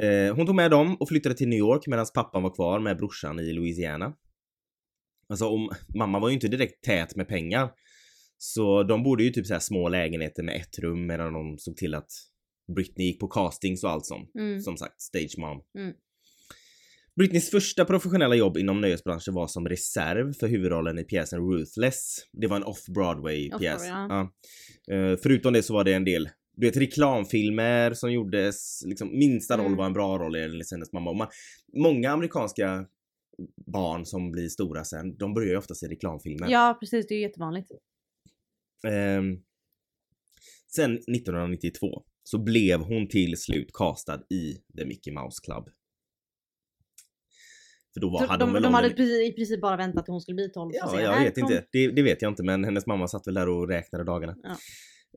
Eh, 0.02 0.34
hon 0.36 0.46
tog 0.46 0.54
med 0.54 0.70
dem 0.70 0.96
och 1.00 1.08
flyttade 1.08 1.34
till 1.34 1.48
New 1.48 1.58
York 1.58 1.86
medan 1.86 2.06
pappan 2.14 2.42
var 2.42 2.54
kvar 2.54 2.80
med 2.80 2.96
brorsan 2.96 3.38
i 3.40 3.52
Louisiana. 3.52 4.14
Alltså 5.28 5.46
om, 5.48 5.70
mamma 5.94 6.18
var 6.18 6.28
ju 6.28 6.34
inte 6.34 6.48
direkt 6.48 6.84
tät 6.84 7.16
med 7.16 7.28
pengar. 7.28 7.70
Så 8.38 8.82
de 8.82 9.02
bodde 9.02 9.24
ju 9.24 9.30
typ 9.30 9.46
så 9.46 9.52
här 9.52 9.60
små 9.60 9.88
lägenheter 9.88 10.42
med 10.42 10.56
ett 10.56 10.78
rum 10.78 11.06
medan 11.06 11.32
de 11.32 11.58
såg 11.58 11.76
till 11.76 11.94
att 11.94 12.10
Britney 12.76 13.06
gick 13.06 13.20
på 13.20 13.28
castings 13.28 13.84
och 13.84 13.90
allt 13.90 14.06
sånt. 14.06 14.34
Mm. 14.34 14.60
Som 14.60 14.76
sagt, 14.76 15.02
stage 15.02 15.34
mom. 15.38 15.60
Mm. 15.78 15.94
Britneys 17.16 17.50
första 17.50 17.84
professionella 17.84 18.34
jobb 18.34 18.56
inom 18.56 18.80
nöjesbranschen 18.80 19.34
var 19.34 19.46
som 19.46 19.68
reserv 19.68 20.32
för 20.32 20.48
huvudrollen 20.48 20.98
i 20.98 21.04
pjäsen 21.04 21.40
Ruthless. 21.50 22.16
Det 22.32 22.46
var 22.46 22.56
en 22.56 22.64
off-Broadway 22.64 23.58
pjäs. 23.58 23.82
Off-Broadway, 23.82 24.06
ja. 24.08 24.30
Ja. 24.88 24.94
Eh, 24.94 25.18
förutom 25.22 25.52
det 25.52 25.62
så 25.62 25.74
var 25.74 25.84
det 25.84 25.92
en 25.94 26.04
del 26.04 26.28
du 26.60 26.66
vet 26.66 26.76
reklamfilmer 26.76 27.94
som 27.94 28.12
gjordes, 28.12 28.82
liksom 28.84 29.18
minsta 29.18 29.56
roll 29.56 29.66
Mm. 29.66 29.76
var 29.76 29.86
en 29.86 29.92
bra 29.92 30.18
roll 30.18 30.34
enligt 30.34 30.70
hennes 30.72 30.92
mamma. 30.92 31.12
Man, 31.12 31.28
många 31.76 32.10
amerikanska 32.10 32.86
barn 33.72 34.06
som 34.06 34.30
blir 34.30 34.48
stora 34.48 34.84
sen, 34.84 35.16
de 35.16 35.34
börjar 35.34 35.50
ju 35.50 35.56
oftast 35.56 35.82
i 35.82 35.86
reklamfilmer. 35.86 36.48
Ja, 36.50 36.76
precis. 36.80 37.06
Det 37.06 37.14
är 37.14 37.16
ju 37.16 37.22
jättevanligt. 37.22 37.70
Ehm, 38.86 39.36
sen 40.74 40.92
1992 40.94 42.04
så 42.22 42.38
blev 42.38 42.80
hon 42.80 43.08
till 43.08 43.36
slut 43.36 43.72
castad 43.72 44.22
i 44.30 44.54
The 44.78 44.84
Mickey 44.84 45.12
Mouse 45.12 45.40
Club. 45.44 45.68
För 47.94 48.00
då 48.00 48.10
var, 48.10 48.26
hade 48.26 48.44
de 48.44 48.52
väl 48.52 48.62
de 48.62 48.74
hade 48.74 48.88
i 49.24 49.32
princip 49.32 49.60
bara 49.60 49.76
väntat 49.76 50.02
att 50.02 50.08
hon 50.08 50.20
skulle 50.20 50.34
bli 50.34 50.48
12 50.48 50.72
för 50.72 50.86
att 50.86 50.92
Ja, 50.94 51.00
jag 51.00 51.12
"Här 51.12 51.24
vet 51.24 51.34
kom-" 51.34 51.52
inte. 51.52 51.64
Det, 51.72 51.90
det 51.90 52.02
vet 52.02 52.22
jag 52.22 52.30
inte 52.30 52.42
men 52.42 52.64
hennes 52.64 52.86
mamma 52.86 53.08
satt 53.08 53.26
väl 53.26 53.34
där 53.34 53.48
och 53.48 53.68
räknade 53.68 54.04
dagarna. 54.04 54.36
Ja. 54.42 54.56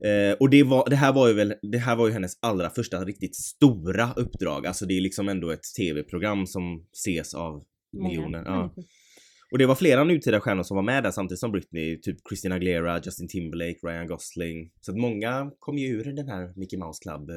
Eh, 0.08 0.36
och 0.40 0.50
det 0.50 0.62
var, 0.62 0.90
det 0.90 0.96
här 0.96 1.12
var 1.12 1.28
ju 1.28 1.34
väl, 1.34 1.54
det 1.62 1.78
här 1.78 1.96
var 1.96 2.06
ju 2.06 2.12
hennes 2.12 2.32
allra 2.42 2.70
första 2.70 3.04
riktigt 3.04 3.36
stora 3.36 4.12
uppdrag. 4.12 4.66
Alltså 4.66 4.86
det 4.86 4.96
är 4.96 5.00
liksom 5.00 5.28
ändå 5.28 5.50
ett 5.50 5.62
tv-program 5.76 6.46
som 6.46 6.86
ses 6.92 7.34
av 7.34 7.64
miljoner. 7.92 8.42
Ja. 8.46 8.74
Och 9.52 9.58
det 9.58 9.66
var 9.66 9.74
flera 9.74 10.04
nutida 10.04 10.40
stjärnor 10.40 10.62
som 10.62 10.74
var 10.74 10.82
med 10.82 11.02
där 11.02 11.10
samtidigt 11.10 11.40
som 11.40 11.52
Britney, 11.52 12.00
typ 12.00 12.16
Christina 12.28 12.54
Aguilera, 12.54 13.00
Justin 13.04 13.28
Timberlake, 13.28 13.78
Ryan 13.82 14.06
Gosling. 14.06 14.70
Så 14.80 14.90
att 14.92 14.98
många 14.98 15.50
kom 15.58 15.78
ju 15.78 15.86
ur 15.88 16.04
den 16.12 16.28
här 16.28 16.52
Mickey 16.56 16.76
Mouse 16.76 17.02
Club 17.02 17.30
eh, 17.30 17.36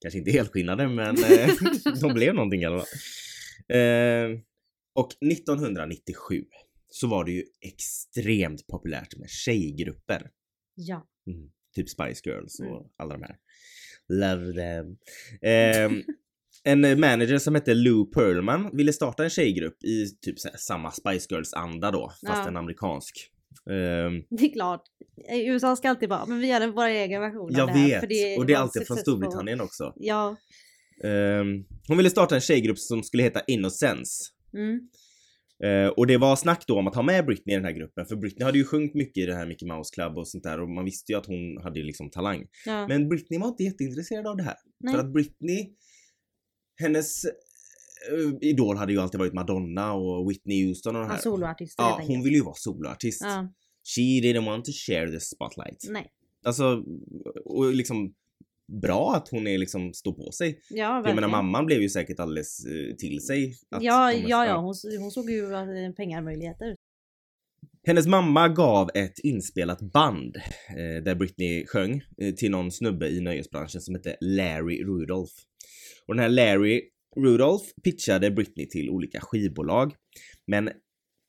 kanske 0.00 0.18
inte 0.18 0.30
helskinnade 0.30 0.88
men 0.88 1.16
eh, 1.16 1.50
de 2.00 2.14
blev 2.14 2.34
någonting 2.34 2.62
i 2.62 2.64
alla 2.64 2.78
fall. 2.78 2.86
Eh, 3.76 4.38
och 4.94 5.08
1997 5.32 6.44
så 6.88 7.06
var 7.06 7.24
det 7.24 7.32
ju 7.32 7.44
extremt 7.60 8.66
populärt 8.66 9.16
med 9.16 9.28
tjejgrupper. 9.30 10.30
Ja. 10.74 11.06
Mm. 11.26 11.50
Typ 11.74 11.88
Spice 11.88 12.20
Girls 12.30 12.60
och 12.60 12.66
Mm. 12.66 12.88
alla 12.96 13.16
de 13.16 13.22
här. 13.22 13.36
Love 14.08 14.52
them. 14.52 14.96
Ehm, 15.42 16.02
en 16.66 17.00
manager 17.00 17.38
som 17.38 17.54
hette 17.54 17.74
Lou 17.74 18.04
Pearlman 18.04 18.70
ville 18.76 18.92
starta 18.92 19.24
en 19.24 19.30
tjejgrupp 19.30 19.84
i 19.84 20.06
typ 20.22 20.38
samma 20.58 20.90
Spice 20.90 21.26
Girls 21.30 21.54
anda 21.54 21.90
då, 21.90 22.08
fast 22.08 22.22
Ja. 22.42 22.48
en 22.48 22.56
amerikansk. 22.56 23.30
Ehm, 23.70 24.22
Det 24.30 24.44
är 24.44 24.52
klart. 24.52 24.82
USA 25.32 25.76
ska 25.76 25.88
alltid 25.90 26.08
vara, 26.08 26.26
men 26.26 26.38
vi 26.40 26.46
gör 26.46 26.66
vår 26.66 26.86
egen 26.86 27.20
version 27.20 27.44
av 27.54 27.58
jag 27.58 27.68
det 27.68 27.72
här. 27.72 27.88
vet, 27.88 28.00
för 28.00 28.06
det 28.06 28.36
och 28.38 28.46
det 28.46 28.52
är 28.52 28.58
alltid 28.58 28.86
från. 28.86 28.96
Storbritannien 28.96 29.60
också. 29.60 29.92
Ja. 29.96 30.36
Ehm, 31.04 31.64
hon 31.88 31.96
ville 31.96 32.10
starta 32.10 32.34
en 32.34 32.40
tjejgrupp 32.40 32.78
som 32.78 33.02
skulle 33.02 33.22
heta 33.22 33.40
Innocence. 33.46 34.24
Mm. 34.54 34.80
Eh, 35.64 35.88
och 35.88 36.06
det 36.06 36.16
var 36.16 36.36
snack 36.36 36.64
då 36.66 36.78
om 36.78 36.86
att 36.86 36.94
ha 36.94 37.02
med 37.02 37.26
Britney 37.26 37.54
i 37.54 37.56
den 37.58 37.64
här 37.64 37.72
gruppen, 37.72 38.06
för 38.06 38.16
Britney 38.16 38.44
hade 38.44 38.58
ju 38.58 38.64
sjungit 38.64 38.94
mycket 38.94 39.22
i 39.22 39.26
det 39.26 39.34
här 39.34 39.46
Mickey 39.46 39.66
Mouse 39.66 39.94
Club 39.94 40.18
och 40.18 40.28
sånt 40.28 40.44
där 40.44 40.60
och 40.60 40.68
man 40.68 40.84
visste 40.84 41.12
ju 41.12 41.18
att 41.18 41.26
hon 41.26 41.58
hade 41.62 41.82
liksom 41.82 42.10
talang. 42.10 42.46
ja. 42.66 42.88
Men 42.88 43.08
Britney 43.08 43.38
var 43.40 43.48
inte 43.48 43.64
jätteintresserad 43.64 44.26
av 44.26 44.36
det 44.36 44.42
här. 44.42 44.56
Nej. 44.80 44.94
För 44.94 45.00
att 45.00 45.12
Britney, 45.12 45.68
hennes 46.78 47.24
eh, 47.24 47.30
idol 48.40 48.76
hade 48.76 48.92
ju 48.92 49.00
alltid 49.00 49.18
varit 49.20 49.32
Madonna 49.32 49.92
och 49.94 50.30
Whitney 50.30 50.66
Houston 50.66 50.96
och 50.96 51.02
de 51.02 51.08
Ja, 51.08 51.14
här. 51.14 51.20
Ja, 51.26 51.36
helt 51.56 51.76
hon 51.78 52.00
enkelt. 52.00 52.26
ville 52.26 52.36
ju 52.36 52.42
vara 52.44 52.54
soloartist. 52.54 53.20
Ja. 53.24 53.48
She 53.96 54.00
didn't 54.00 54.46
want 54.46 54.64
to 54.64 54.72
share 54.86 55.10
the 55.10 55.20
spotlight. 55.20 55.86
Nej. 55.88 56.06
Alltså, 56.44 56.84
och 57.44 57.74
liksom 57.74 58.14
bra 58.82 59.14
att 59.16 59.28
hon 59.28 59.46
är 59.46 59.58
liksom 59.58 59.92
står 59.94 60.12
på 60.12 60.32
sig. 60.32 60.48
Ja, 60.48 60.58
För 60.74 60.76
jag 60.78 60.94
verkligen. 60.94 61.16
menar 61.16 61.28
mamman 61.28 61.66
blev 61.66 61.82
ju 61.82 61.88
säkert 61.88 62.20
alldeles 62.20 62.64
eh, 62.64 62.96
till 62.96 63.20
sig. 63.20 63.54
Ja, 63.70 64.12
ja, 64.12 64.46
ja. 64.46 64.56
Hon, 64.56 64.74
hon 65.00 65.10
såg 65.10 65.30
ju 65.30 65.52
eh, 65.52 65.92
pengarmöjligheter. 65.96 66.75
Hennes 67.86 68.06
mamma 68.06 68.48
gav 68.48 68.90
ett 68.94 69.18
inspelat 69.18 69.92
band 69.92 70.36
eh, 70.68 71.02
där 71.04 71.14
Britney 71.14 71.66
sjöng 71.66 72.02
eh, 72.20 72.34
till 72.34 72.50
någon 72.50 72.72
snubbe 72.72 73.08
i 73.08 73.20
nöjesbranschen 73.20 73.80
som 73.80 73.94
hette 73.94 74.16
Larry 74.20 74.84
Rudolph. 74.84 75.32
Och 76.06 76.14
den 76.14 76.22
här 76.22 76.28
Larry 76.28 76.82
Rudolph 77.16 77.64
pitchade 77.84 78.30
Britney 78.30 78.68
till 78.68 78.90
olika 78.90 79.20
skivbolag. 79.20 79.94
Men 80.46 80.70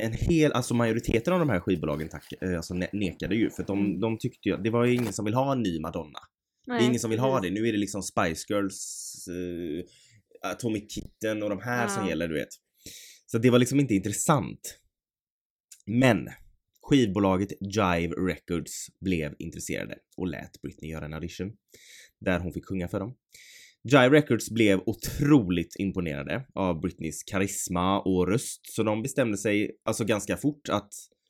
en 0.03 0.13
hel, 0.13 0.51
alltså 0.51 0.73
majoriteten 0.73 1.33
av 1.33 1.39
de 1.39 1.49
här 1.49 1.59
skivbolagen 1.59 2.09
tack, 2.09 2.33
eh, 2.41 2.55
alltså 2.57 2.73
ne- 2.73 2.89
nekade 2.93 3.35
ju 3.35 3.49
för 3.49 3.61
att 3.61 3.67
de, 3.67 3.99
de 3.99 4.17
tyckte 4.17 4.49
ju 4.49 4.55
att 4.55 4.63
det 4.63 4.69
var 4.69 4.85
ju 4.85 4.93
ingen 4.93 5.13
som 5.13 5.25
vill 5.25 5.33
ha 5.33 5.51
en 5.51 5.61
ny 5.63 5.79
Madonna. 5.79 6.19
Det 6.65 6.73
är 6.73 6.81
ingen 6.87 6.99
som 6.99 7.09
vill 7.09 7.19
ha 7.19 7.39
det. 7.41 7.49
Nu 7.49 7.67
är 7.67 7.71
det 7.71 7.77
liksom 7.77 8.03
Spice 8.03 8.45
Girls, 8.53 9.13
eh, 9.27 10.49
Atomic 10.51 10.93
Kitten 10.93 11.43
och 11.43 11.49
de 11.49 11.59
här 11.61 11.87
som 11.87 12.03
Ja. 12.03 12.09
gäller, 12.09 12.27
du 12.27 12.33
vet. 12.33 12.49
Så 13.25 13.37
det 13.37 13.49
var 13.49 13.59
liksom 13.59 13.79
inte 13.79 13.93
intressant. 13.95 14.79
Men 15.85 16.27
skivbolaget 16.89 17.49
Jive 17.61 18.15
Records 18.15 18.87
blev 19.01 19.35
intresserade 19.39 19.95
och 20.17 20.27
lät 20.27 20.61
Britney 20.61 20.91
göra 20.91 21.05
en 21.05 21.13
audition 21.13 21.51
där 22.25 22.39
hon 22.39 22.53
fick 22.53 22.65
sjunga 22.65 22.87
för 22.87 22.99
dem. 22.99 23.15
Jive 23.83 24.09
Records 24.09 24.49
blev 24.51 24.79
otroligt 24.85 25.75
imponerade 25.79 26.45
av 26.53 26.81
Britneys 26.81 27.23
karisma 27.23 28.01
och 28.01 28.27
röst 28.27 28.61
så 28.75 28.83
de 28.83 29.01
bestämde 29.01 29.37
sig 29.37 29.71
alltså 29.85 30.05
ganska 30.05 30.37
fort 30.37 30.69
att 30.69 30.89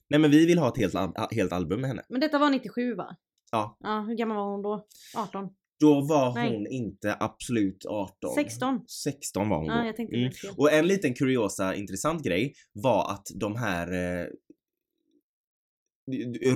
nej 0.09 0.19
men 0.19 0.31
vi 0.31 0.45
vill 0.45 0.57
ha 0.57 0.67
ett 0.69 0.77
helt, 0.77 0.95
al- 0.95 1.13
helt 1.31 1.51
album 1.53 1.81
med 1.81 1.89
henne. 1.89 2.03
Men 2.09 2.21
detta 2.21 2.39
var 2.39 2.49
97 2.49 2.95
va? 2.95 3.15
Ja. 3.51 3.77
Ja, 3.79 4.05
hur 4.07 4.15
gammal 4.15 4.37
var 4.37 4.51
hon 4.51 4.61
då? 4.61 4.87
18? 5.17 5.49
Då 5.79 6.01
var 6.01 6.33
Nej. 6.35 6.53
hon 6.53 6.67
inte 6.67 7.17
absolut 7.19 7.85
18. 7.85 8.35
16? 8.35 8.79
16 9.03 9.49
var 9.49 9.57
hon 9.57 9.65
Ja, 9.65 9.81
då. 9.81 9.85
jag 9.87 9.95
tänkte 9.95 10.15
Mm. 10.17 10.31
Och 10.57 10.71
en 10.73 10.87
liten 10.87 11.13
kuriosa 11.13 11.75
intressant 11.75 12.23
grej 12.23 12.53
var 12.73 13.11
att 13.11 13.27
de 13.35 13.55
här 13.55 13.91
eh, 14.21 14.27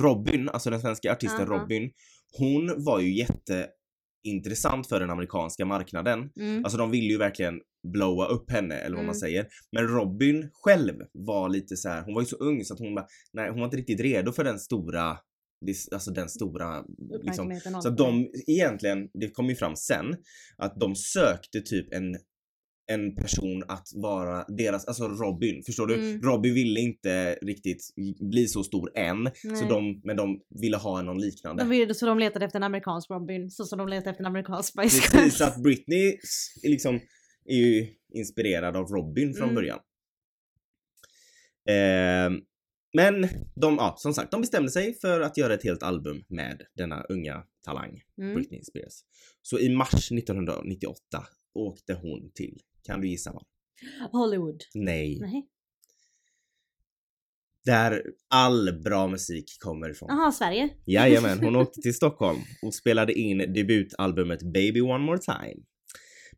Robin, 0.02 0.50
alltså 0.50 0.70
den 0.70 0.82
svenska 0.82 1.12
artisten 1.12 1.48
Aha. 1.48 1.62
Robin, 1.62 1.92
hon 2.38 2.84
var 2.84 3.00
ju 3.00 3.14
jätteintressant 3.14 4.88
för 4.88 5.00
den 5.00 5.10
amerikanska 5.10 5.66
marknaden. 5.66 6.30
Mm. 6.40 6.64
Alltså 6.66 6.78
de 6.78 6.92
ville 6.92 7.08
ju 7.08 7.18
verkligen 7.18 7.62
blowa 7.94 8.26
upp 8.26 8.52
henne 8.52 8.76
eller 8.76 8.96
vad 8.96 9.06
man 9.06 9.16
Mm. 9.16 9.20
säger. 9.20 9.48
Men 9.72 9.88
Robin 9.88 10.50
själv 10.54 10.96
var 11.14 11.50
lite 11.50 11.78
så 11.78 11.90
här, 11.90 12.02
hon 12.04 12.14
var 12.14 12.22
ju 12.22 12.26
så 12.28 12.36
ung 12.36 12.64
så 12.66 12.74
att 12.74 12.80
hon, 12.80 12.96
bara, 12.96 13.06
nej, 13.34 13.50
hon 13.50 13.60
var 13.60 13.66
inte 13.66 13.78
riktigt 13.78 14.00
redo 14.00 14.32
för 14.32 14.44
den 14.44 14.60
stora, 14.60 15.18
alltså 15.92 16.12
den 16.12 16.30
stora 16.30 16.84
liksom, 17.24 17.60
så 17.82 17.88
att 17.88 17.98
de 17.98 18.32
egentligen, 18.48 19.10
det 19.14 19.30
kom 19.30 19.50
ju 19.50 19.56
fram 19.56 19.76
sen, 19.76 20.16
att 20.58 20.80
de 20.80 20.96
sökte 20.96 21.62
typ 21.62 21.94
en 21.94 22.16
en 22.94 23.16
person 23.16 23.64
att 23.68 23.88
vara 23.96 24.46
deras, 24.48 24.86
alltså 24.86 25.08
Robin, 25.08 25.64
förstår 25.64 25.88
du? 25.88 25.96
Mm. 25.96 26.22
Robin 26.22 26.54
ville 26.54 26.80
inte 26.80 27.34
riktigt 27.42 27.84
bli 28.20 28.48
så 28.48 28.64
stor 28.64 28.92
än, 28.98 29.30
så 29.60 29.66
de, 29.66 30.02
men 30.04 30.18
de 30.18 30.42
ville 30.62 30.78
ha 30.78 31.02
någon 31.02 31.22
liknande. 31.22 31.64
De 31.64 31.70
ville, 31.70 31.94
så 31.94 32.06
de 32.06 32.20
letade 32.20 32.46
efter 32.46 32.60
en 32.60 32.64
amerikansk 32.64 33.10
Robin, 33.10 33.52
så 33.52 33.66
som 33.66 33.78
de 33.80 33.88
letade 33.88 34.10
efter 34.10 34.24
en 34.24 34.28
amerikansk 34.28 34.70
Spice 34.70 34.96
Girls. 34.98 35.12
Precis, 35.12 35.42
att 35.42 35.64
Britney 35.64 36.18
liksom 36.64 37.00
är 37.46 37.56
ju 37.58 37.88
inspirerad 38.14 38.76
av 38.78 38.86
Robin 38.88 39.34
från 39.34 39.44
Mm. 39.44 39.56
början. 39.56 39.80
Ehm, 41.70 42.42
men 42.94 43.22
de, 43.56 43.76
ja, 43.76 43.96
som 43.98 44.14
sagt, 44.14 44.32
de 44.32 44.42
bestämde 44.42 44.72
sig 44.72 44.94
för 44.94 45.22
att 45.22 45.38
göra 45.38 45.54
ett 45.54 45.64
helt 45.64 45.84
album 45.84 46.24
med 46.28 46.62
denna 46.76 47.04
unga 47.04 47.44
talang, 47.66 48.02
Mm. 48.18 48.36
Britney 48.36 48.64
Spears. 48.64 48.94
Så 49.42 49.60
i 49.60 49.70
mars 49.76 50.12
1998 50.12 51.24
åkte 51.54 51.94
hon 51.94 52.32
till, 52.34 52.60
kan 52.84 53.02
du 53.02 53.08
gissa 53.08 53.32
vad? 53.32 53.44
Hollywood. 54.12 54.62
Nej. 54.74 55.20
Nej. 55.22 55.48
Där 57.66 58.04
all 58.30 58.82
bra 58.84 59.08
musik 59.08 59.46
kommer 59.60 59.90
ifrån. 59.90 60.10
Jaha, 60.12 60.32
Sverige. 60.32 60.70
Jajamän, 60.86 61.40
hon 61.40 61.56
åkte 61.62 61.82
till 61.82 61.94
Stockholm 61.94 62.40
och 62.62 62.74
spelade 62.74 63.14
in 63.14 63.38
debutalbumet 63.54 64.44
Baby 64.54 64.82
One 64.82 65.06
More 65.06 65.20
Time. 65.20 65.64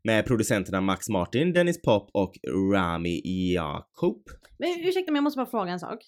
Med 0.03 0.25
producenterna 0.25 0.81
Max 0.81 1.09
Martin, 1.09 1.53
Dennis 1.53 1.81
Pop 1.81 2.09
och 2.13 2.33
Rami 2.73 3.21
Jakob. 3.53 4.23
Men 4.59 4.69
ursäkta 4.69 5.11
mig, 5.11 5.17
jag 5.17 5.23
måste 5.23 5.37
bara 5.37 5.49
fråga 5.49 5.71
en 5.71 5.79
sak. 5.79 5.99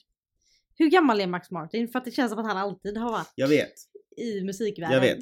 Hur 0.78 0.90
gammal 0.90 1.22
är 1.22 1.28
Max 1.28 1.52
Martin? 1.52 1.88
För 1.88 2.00
att 2.00 2.06
det 2.06 2.12
känns 2.12 2.32
som 2.32 2.40
att 2.40 2.48
han 2.48 2.58
alltid 2.58 2.98
har 2.98 3.12
varit 3.12 3.32
Jag 3.36 3.48
vet, 3.48 3.74
i 4.18 4.42
musikvärlden. 4.42 4.94
Jag 4.94 5.02
vet. 5.16 5.20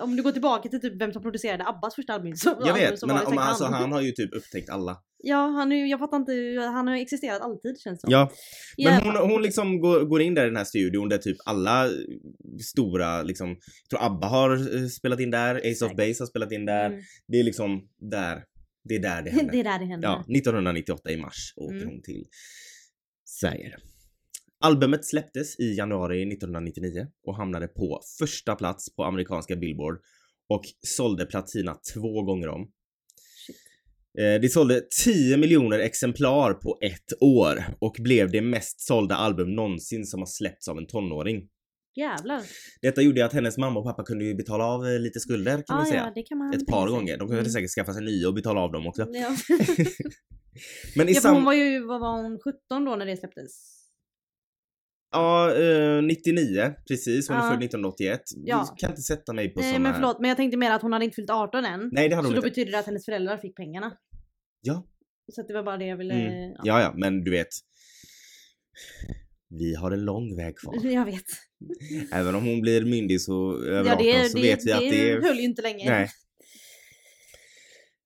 Om 0.00 0.16
du 0.16 0.22
går 0.22 0.32
tillbaka 0.32 0.68
till 0.68 0.80
typ 0.80 1.00
vem 1.00 1.12
som 1.12 1.22
producerade 1.22 1.66
Abbas 1.66 1.94
första 1.94 2.12
album 2.12 2.36
så, 2.36 2.62
jag 2.66 2.74
vet, 2.74 2.98
så 2.98 3.06
men 3.06 3.26
om, 3.26 3.38
alltså, 3.38 3.64
han 3.64 3.92
har 3.92 4.00
ju 4.00 4.12
typ 4.12 4.34
upptäckt 4.34 4.70
alla. 4.70 4.96
Ja, 5.22 5.46
han, 5.46 5.72
är, 5.72 5.86
jag 5.86 5.98
fattar 5.98 6.16
inte, 6.16 6.32
han 6.74 6.88
har 6.88 6.96
existerat 6.96 7.42
alltid 7.42 7.80
känns 7.80 8.00
det 8.00 8.00
som. 8.00 8.10
Ja, 8.12 8.30
I 8.76 8.84
men 8.84 8.92
alla 8.94 9.04
hon, 9.04 9.14
fall. 9.14 9.30
hon 9.30 9.42
liksom 9.42 9.80
går, 9.80 10.04
går 10.04 10.20
in 10.22 10.34
där 10.34 10.42
i 10.42 10.46
den 10.46 10.56
här 10.56 10.64
studion 10.64 11.08
där 11.08 11.18
typ 11.18 11.36
alla 11.44 11.88
stora 12.62 13.22
liksom, 13.22 13.48
jag 13.48 13.90
tror 13.90 14.06
ABBA 14.06 14.26
har 14.26 14.76
eh, 14.76 14.86
spelat 14.86 15.20
in 15.20 15.30
där, 15.30 15.70
Ace 15.70 15.84
of. 15.84 15.96
Base 15.96 16.22
har 16.22 16.26
spelat 16.26 16.52
in 16.52 16.66
där. 16.66 16.86
Mm. 16.86 17.00
Det 17.28 17.40
är 17.40 17.44
liksom 17.44 17.88
där, 17.98 18.44
det 18.88 18.94
är 18.94 18.98
där 18.98 19.22
det 19.22 19.30
händer. 19.30 19.52
det 19.52 19.60
är 19.60 19.64
där 19.64 19.78
det 19.78 19.84
händer. 19.84 20.08
Ja, 20.08 20.20
1998 20.20 21.10
i 21.10 21.16
mars 21.16 21.52
åkte 21.56 21.76
Mm. 21.76 21.88
hon 21.88 22.02
till 22.02 22.26
Sverige. 23.24 23.76
Albumet 24.60 25.04
släpptes 25.04 25.60
i 25.60 25.74
januari 25.74 26.22
1999 26.22 27.06
och 27.26 27.36
hamnade 27.36 27.68
på 27.68 28.00
första 28.18 28.54
plats 28.54 28.94
på 28.96 29.04
amerikanska 29.04 29.56
Billboard 29.56 29.98
och 30.48 30.62
sålde 30.86 31.26
platina 31.26 31.76
två 31.94 32.22
gånger 32.22 32.48
om. 32.48 32.70
Shit. 33.46 33.56
Eh, 34.18 34.40
Det 34.40 34.48
sålde 34.52 34.80
10 35.04 35.36
miljoner 35.36 35.78
exemplar 35.78 36.54
på 36.54 36.78
ett 36.82 37.22
år 37.22 37.64
och 37.78 37.96
blev 37.98 38.30
det 38.30 38.40
mest 38.42 38.80
sålda 38.80 39.14
album 39.14 39.54
någonsin 39.54 40.06
som 40.06 40.20
har 40.20 40.26
släppts 40.26 40.68
av 40.68 40.78
en 40.78 40.86
tonåring. 40.86 41.48
Jävlar. 41.96 42.42
Detta 42.82 43.02
gjorde 43.02 43.24
att 43.24 43.32
hennes 43.32 43.58
mamma 43.58 43.80
och 43.80 43.86
pappa 43.86 44.02
kunde 44.04 44.24
ju 44.24 44.34
betala 44.34 44.64
av 44.64 44.86
eh, 44.86 44.98
lite 45.00 45.20
skulder 45.20 45.62
kan 45.66 45.76
man 45.76 45.82
Ah, 45.86 45.90
säga. 45.90 46.04
ja, 46.06 46.12
det 46.14 46.22
kan 46.22 46.38
man 46.38 46.54
Ett 46.54 46.66
par 46.66 46.88
gånger. 46.88 47.12
De 47.16 47.28
kunde 47.28 47.40
Mm. 47.40 47.50
säkert 47.52 47.70
skaffa 47.70 47.92
sig 47.92 48.04
nya 48.04 48.28
och 48.28 48.34
betala 48.34 48.60
av 48.60 48.72
dem 48.72 48.86
också. 48.86 49.06
Ja. 49.12 49.36
Men 50.96 51.08
i 51.08 51.12
ja, 51.12 51.20
sam... 51.20 51.34
hon 51.34 51.44
var 51.44 51.52
ju, 51.52 51.86
vad 51.86 52.00
var 52.00 52.22
hon, 52.22 52.38
17 52.38 52.84
då 52.84 52.96
när 52.96 53.06
det 53.06 53.16
släpptes? 53.16 53.79
Ja, 55.12 55.54
eh, 55.54 56.02
99 56.02 56.74
precis. 56.88 57.28
Hon 57.28 57.36
är 57.36 57.40
född 57.40 57.62
1981. 57.62 58.20
Ja. 58.44 58.74
Kan 58.78 58.90
inte 58.90 59.02
sätta 59.02 59.32
mig 59.32 59.54
på 59.54 59.60
Nej 59.60 59.72
såna 59.72 59.82
men 59.82 59.94
förlåt, 59.94 60.20
men 60.20 60.28
jag 60.28 60.36
tänkte 60.36 60.56
mer 60.56 60.70
att 60.70 60.82
hon 60.82 60.92
hade 60.92 61.04
inte 61.04 61.14
fyllt 61.14 61.30
18 61.30 61.64
än. 61.64 61.90
Nej, 61.92 62.08
det 62.08 62.14
hade 62.14 62.26
så 62.26 62.28
hon 62.28 62.34
då 62.34 62.38
inte. 62.38 62.48
betyder 62.48 62.72
det 62.72 62.78
att 62.78 62.86
hennes 62.86 63.04
föräldrar 63.04 63.36
fick 63.36 63.56
pengarna. 63.56 63.92
Ja. 64.60 64.86
Så 65.32 65.40
att 65.40 65.48
det 65.48 65.54
var 65.54 65.62
bara 65.62 65.76
det 65.76 65.86
jag 65.86 65.96
ville... 65.96 66.14
Mm. 66.14 66.50
Ja. 66.50 66.60
Ja, 66.64 66.80
ja, 66.80 66.94
men 66.96 67.24
du 67.24 67.30
vet. 67.30 67.48
Vi 69.48 69.74
har 69.74 69.90
en 69.90 70.04
lång 70.04 70.36
väg 70.36 70.58
kvar. 70.58 70.74
Jag 70.84 71.04
vet. 71.04 71.24
Även 72.12 72.34
om 72.34 72.44
hon 72.44 72.60
blir 72.60 72.84
myndig 72.84 73.20
så 73.20 73.62
över 73.62 73.90
Ja, 73.90 73.94
18 73.94 74.06
det, 74.06 74.28
så 74.28 74.36
det, 74.36 74.42
vet 74.42 74.66
vi 74.66 74.72
att 74.72 74.80
det 74.80 75.28
höll 75.28 75.36
ju 75.36 75.42
inte 75.42 75.62
länge. 75.62 75.90
Nej. 75.90 76.10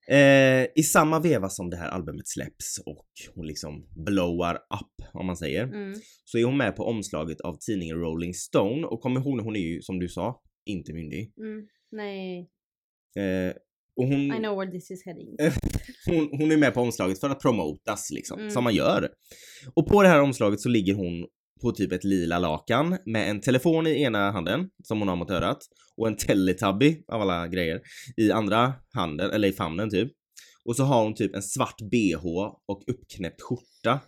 Eh, 0.08 0.66
I 0.76 0.82
samma 0.82 1.20
veva 1.20 1.48
som 1.48 1.70
det 1.70 1.76
här 1.76 1.88
albumet 1.88 2.28
släpps 2.28 2.78
och 2.86 3.06
hon 3.34 3.46
liksom 3.46 3.86
blowar 4.06 4.54
up 4.54 5.06
om 5.12 5.26
man 5.26 5.36
säger. 5.36 5.62
Mm. 5.64 5.94
Så 6.24 6.38
är 6.38 6.44
hon 6.44 6.56
med 6.56 6.76
på 6.76 6.84
omslaget 6.84 7.40
av 7.40 7.56
tidningen 7.66 7.96
Rolling 7.96 8.34
Stone 8.34 8.86
och 8.86 9.00
kom 9.00 9.16
ihåg 9.16 9.40
hon 9.40 9.56
är 9.56 9.60
ju 9.60 9.82
som 9.82 9.98
du 9.98 10.08
sa 10.08 10.40
inte 10.66 10.92
myndig. 10.92 11.32
Mm. 11.40 11.66
Nej. 11.92 12.38
Eh, 13.18 13.52
Och 13.96 14.06
hon, 14.06 14.20
I 14.34 14.38
know 14.38 14.58
where 14.58 14.70
this 14.70 14.90
is 14.90 15.04
heading. 15.04 15.36
hon, 16.06 16.28
hon 16.40 16.52
är 16.52 16.56
med 16.56 16.74
på 16.74 16.80
omslaget 16.80 17.20
för 17.20 17.30
att 17.30 17.40
promotas 17.40 18.10
liksom, 18.10 18.38
Mm. 18.38 18.50
som 18.50 18.64
man 18.64 18.74
gör. 18.74 19.08
Och 19.74 19.86
på 19.88 20.02
det 20.02 20.08
här 20.08 20.20
omslaget 20.20 20.60
så 20.60 20.68
ligger 20.68 20.94
hon 20.94 21.26
på 21.64 21.72
typ 21.72 21.92
ett 21.92 22.04
lila 22.04 22.38
lakan 22.38 22.98
med 23.06 23.30
en 23.30 23.40
telefon 23.40 23.86
i 23.86 24.02
ena 24.02 24.30
handen 24.30 24.70
som 24.82 24.98
hon 24.98 25.08
har 25.08 25.16
mot 25.16 25.30
örat 25.30 25.58
och 25.96 26.08
en 26.08 26.16
Teletubby 26.16 27.04
av 27.12 27.20
alla 27.20 27.48
grejer 27.48 27.80
i 28.16 28.30
andra 28.30 28.72
handen, 28.94 29.30
eller 29.30 29.48
i 29.48 29.52
famnen 29.52 29.90
typ. 29.90 30.12
Och 30.64 30.76
så 30.76 30.82
har 30.82 31.04
hon 31.04 31.14
typ 31.14 31.34
en 31.34 31.42
svart 31.42 31.80
bh 31.90 32.26
och 32.66 32.82
uppknäppt 32.86 33.42
skjorta 33.42 34.00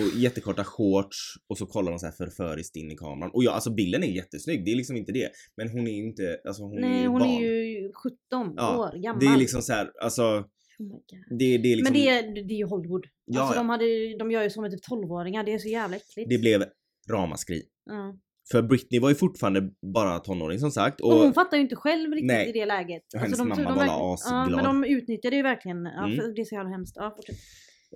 och 0.00 0.20
jättekorta 0.20 0.64
shorts 0.64 1.16
och 1.48 1.58
så 1.58 1.66
kollar 1.66 1.92
hon 1.92 1.98
så 1.98 2.06
här 2.06 2.12
förföriskt 2.12 2.76
in 2.76 2.90
i 2.90 2.96
kameran. 2.96 3.30
Och 3.34 3.44
ja, 3.44 3.50
alltså 3.50 3.74
bilden 3.74 4.02
är 4.02 4.06
jättesnygg, 4.06 4.64
det 4.64 4.72
är 4.72 4.76
liksom 4.76 4.96
inte 4.96 5.12
det. 5.12 5.30
Men 5.56 5.68
hon 5.68 5.86
är 5.86 5.92
ju 5.92 6.06
inte, 6.06 6.38
alltså 6.44 6.62
hon 6.62 6.78
är 6.78 6.80
Nej 6.80 7.02
ju 7.02 7.08
hon 7.08 7.18
barn. 7.18 7.30
är 7.30 7.40
ju 7.40 7.92
17 7.92 8.54
Ja, 8.56 8.78
år 8.78 9.02
gammal. 9.02 9.20
Det 9.20 9.26
är 9.26 9.36
liksom 9.36 9.62
så 9.62 9.72
här, 9.72 9.90
alltså 10.00 10.44
Oh 10.78 11.00
det, 11.38 11.58
det 11.58 11.72
är 11.72 11.76
liksom, 11.76 11.92
Men 11.92 12.02
det 12.02 12.08
är, 12.08 12.22
det 12.48 12.54
är 12.54 12.58
ju 12.58 12.64
Hollywood. 12.64 13.06
Ja, 13.24 13.40
alltså 13.40 13.54
ja. 13.54 13.60
de, 13.60 13.68
hade, 13.68 14.18
de 14.18 14.30
gör 14.30 14.42
ju 14.42 14.50
som 14.50 14.62
med 14.62 14.70
typ 14.70 14.88
12-åringar, 14.90 15.44
det 15.44 15.52
är 15.52 15.58
så 15.58 15.68
jävla 15.68 15.96
äckligt. 15.96 16.30
det 16.30 16.38
blev 16.38 16.64
ramaskri. 17.10 17.62
ja. 17.86 18.18
För 18.52 18.62
Britney 18.62 19.00
var 19.00 19.08
ju 19.08 19.14
fortfarande 19.14 19.70
bara 19.94 20.18
tonåring 20.18 20.58
som 20.58 20.70
sagt. 20.70 21.00
och, 21.00 21.12
Och, 21.12 21.18
hon 21.18 21.34
fattar 21.34 21.56
ju 21.56 21.62
inte 21.62 21.76
själv 21.76 22.10
riktigt 22.12 22.26
Nej. 22.26 22.48
i 22.48 22.52
det 22.52 22.66
läget. 22.66 23.02
Alltså, 23.02 23.16
Och 23.16 23.20
hennes 23.22 23.38
de, 23.38 23.48
mamma 23.48 23.54
de 23.56 23.64
var 23.64 23.70
verkligen- 23.74 23.90
alla 23.94 24.02
Ja 24.02 24.14
asglad. 24.14 24.50
men 24.50 24.64
de 24.64 24.84
utnyttjade 24.84 25.36
ju 25.36 25.42
verkligen, 25.42 25.84
ja, 25.84 26.04
Mm. 26.06 26.34
det 26.34 26.40
är 26.40 26.44
så 26.44 26.54
jävla 26.54 26.70
hemskt. 26.70 26.96
Ja, 26.96 27.12
fortsätt. 27.16 27.36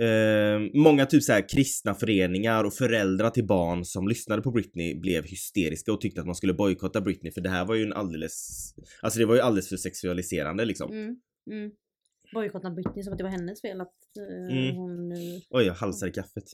eh, 0.00 0.80
många 0.82 1.06
typ 1.06 1.22
så 1.22 1.32
här 1.32 1.48
kristna 1.48 1.94
föreningar 1.94 2.64
och 2.64 2.74
föräldrar 2.74 3.30
till 3.30 3.46
barn 3.46 3.84
som 3.84 4.08
lyssnade 4.08 4.42
på 4.42 4.50
Britney 4.50 4.94
blev 5.00 5.24
hysteriska 5.24 5.92
och 5.92 6.00
tyckte 6.00 6.20
att 6.20 6.26
man 6.26 6.34
skulle 6.34 6.54
bojkotta 6.54 7.00
Britney 7.00 7.32
för 7.32 7.40
det 7.40 7.48
här 7.50 7.64
var 7.64 7.74
ju 7.74 7.82
en 7.82 7.92
alldeles, 7.92 8.60
alltså 9.02 9.18
det 9.18 9.26
var 9.26 9.34
ju 9.34 9.40
alldeles 9.40 9.68
för 9.68 9.76
sexualiserande 9.76 10.64
liksom. 10.64 10.90
Mm. 10.92 11.16
Mm. 11.50 11.70
Bojkotta 12.34 12.70
Britney 12.70 13.02
som 13.04 13.12
att 13.12 13.18
det 13.18 13.24
var 13.24 13.30
hennes 13.30 13.62
fel 13.62 13.80
att 13.80 13.92
eh, 14.18 14.56
Mm. 14.58 14.76
hon... 14.76 15.12
eh, 15.12 15.18
Oj, 15.50 15.64
jag 15.64 15.74
halsar 15.74 16.06
i 16.06 16.10
kaffet. 16.12 16.44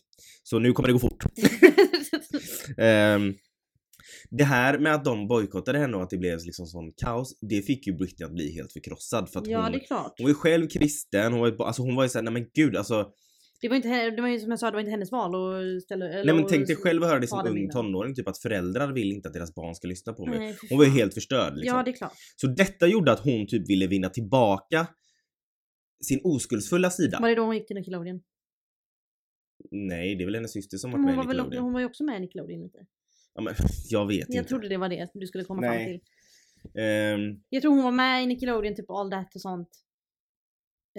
Så 0.42 0.58
nu 0.58 0.72
kommer 0.72 0.86
det 0.88 0.92
gå 0.92 0.98
fort. 0.98 1.24
Ehm, 2.78 3.34
det 4.30 4.44
här 4.44 4.78
med 4.78 4.94
att 4.94 5.04
de 5.04 5.28
bojkottade 5.28 5.78
henne 5.78 5.96
och 5.96 6.02
att 6.02 6.10
det 6.10 6.18
blev 6.18 6.38
liksom 6.44 6.66
sån 6.66 6.92
kaos, 6.96 7.38
det 7.40 7.62
fick 7.62 7.86
ju 7.86 7.92
Britney 7.96 8.26
att 8.26 8.32
bli 8.34 8.52
helt 8.54 8.72
förkrossad 8.72 9.30
för 9.30 9.40
att 9.40 9.46
ja 9.46 9.62
hon, 9.62 9.72
det 9.72 9.78
är 9.78 9.86
klart. 9.86 10.14
hon 10.18 10.28
ju 10.28 10.34
själv 10.34 10.68
kristen, 10.68 11.32
hon 11.32 11.40
var 11.40 11.48
ju, 11.48 11.56
ba- 11.56 11.64
alltså 11.64 11.82
hon 11.82 11.94
var 11.94 12.02
ju 12.02 12.08
såhär, 12.08 12.22
nej 12.22 12.32
men 12.32 12.46
gud 12.54 12.76
alltså 12.76 13.08
Det 13.60 13.68
var, 13.68 13.76
inte, 13.76 13.88
he- 13.88 14.16
det 14.16 14.22
var 14.22 14.28
ju 14.28 14.40
som 14.40 14.50
jag 14.50 14.58
sa, 14.60 14.66
det 14.66 14.72
var 14.72 14.80
inte 14.80 14.90
hennes 14.90 15.12
val 15.12 15.34
att 15.76 15.82
ställa... 15.82 16.06
eller 16.08 16.24
Nej 16.24 16.34
men 16.34 16.44
att 16.44 16.50
tänk 16.50 16.66
dig 16.66 16.76
själv 16.76 17.02
att 17.02 17.08
höra 17.08 17.20
det 17.20 17.26
som 17.26 17.46
ung 17.46 17.70
tonåring, 17.70 18.14
typ 18.14 18.28
att 18.28 18.38
föräldrar 18.38 18.92
vill 18.92 19.12
inte 19.12 19.28
att 19.28 19.34
deras 19.34 19.54
barn 19.54 19.74
ska 19.74 19.88
lyssna 19.88 20.12
på 20.12 20.26
mig. 20.26 20.38
Nej, 20.38 20.56
fy 20.60 20.66
Hon 20.70 20.78
var 20.78 20.84
ju 20.84 20.90
fan. 20.90 20.98
helt 20.98 21.14
förstörd 21.14 21.56
liksom. 21.56 21.76
Ja 21.76 21.82
det 21.84 21.90
är 21.90 21.96
klart. 21.96 22.12
Så 22.36 22.46
detta 22.46 22.86
gjorde 22.86 23.12
att 23.12 23.20
hon 23.20 23.46
typ 23.46 23.68
ville 23.70 23.86
vinna 23.86 24.08
tillbaka 24.08 24.86
sin 26.02 26.20
oskuldsfulla 26.24 26.90
sida. 26.90 27.18
Var 27.20 27.28
det 27.28 27.34
då 27.34 27.42
hon 27.42 27.54
gick 27.56 27.66
till 27.66 27.76
Nickelodeon? 27.76 28.22
Nej, 29.70 30.14
det 30.16 30.22
är 30.22 30.26
väl 30.26 30.34
hennes 30.34 30.52
syster 30.52 30.78
som 30.78 30.90
varit 30.90 30.98
Hon 30.98 31.04
med 31.06 31.12
i 31.14 31.16
var, 31.16 31.24
väl, 31.24 31.36
Nickelodeon. 31.36 31.64
hon 31.64 31.72
var 31.72 31.80
ju 31.80 31.86
också 31.86 32.04
med 32.04 32.16
i 32.16 32.20
Nickelodeon 32.20 32.62
lite. 32.62 32.86
Ja, 33.34 33.42
men, 33.42 33.54
jag 33.88 34.06
vet 34.06 34.26
Jag 34.28 34.36
inte. 34.36 34.48
trodde 34.48 34.68
det 34.68 34.76
var 34.76 34.88
det 34.88 35.10
du 35.14 35.26
skulle 35.26 35.44
komma 35.44 35.60
Nej. 35.60 35.68
fram 35.78 35.86
till. 35.86 36.00
Ehm, 36.82 37.42
Jag 37.48 37.62
tror 37.62 37.74
hon 37.74 37.84
var 37.84 37.92
med 37.92 38.22
i 38.22 38.26
Nickelodeon, 38.26 38.74
typ 38.74 38.90
All 38.90 39.10
That 39.10 39.34
och 39.34 39.40
sånt. 39.40 39.68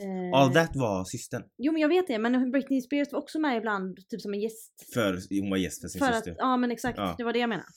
Eh, 0.02 0.40
all 0.40 0.54
that 0.54 0.76
var 0.76 1.06
systern. 1.06 1.44
Jo 1.58 1.72
men 1.74 1.82
jag 1.82 1.90
vet 1.90 2.08
det, 2.08 2.20
men 2.20 2.52
Britney 2.52 2.82
Spears 2.82 3.12
var 3.12 3.20
också 3.20 3.40
med 3.40 3.58
ibland, 3.58 4.10
typ 4.10 4.22
som 4.22 4.34
en 4.34 4.40
gäst. 4.42 4.90
För 4.94 5.20
hon 5.42 5.50
var 5.50 5.58
gäst 5.58 5.82
för 5.82 5.88
sin 5.88 6.00
För 6.00 6.08
att, 6.08 6.16
syster. 6.16 6.36
ja 6.38 6.58
men 6.58 6.72
exakt, 6.72 6.98
Ja. 6.98 7.16
det 7.18 7.24
var 7.24 7.34
det 7.34 7.40
jag 7.40 7.50
menade. 7.50 7.68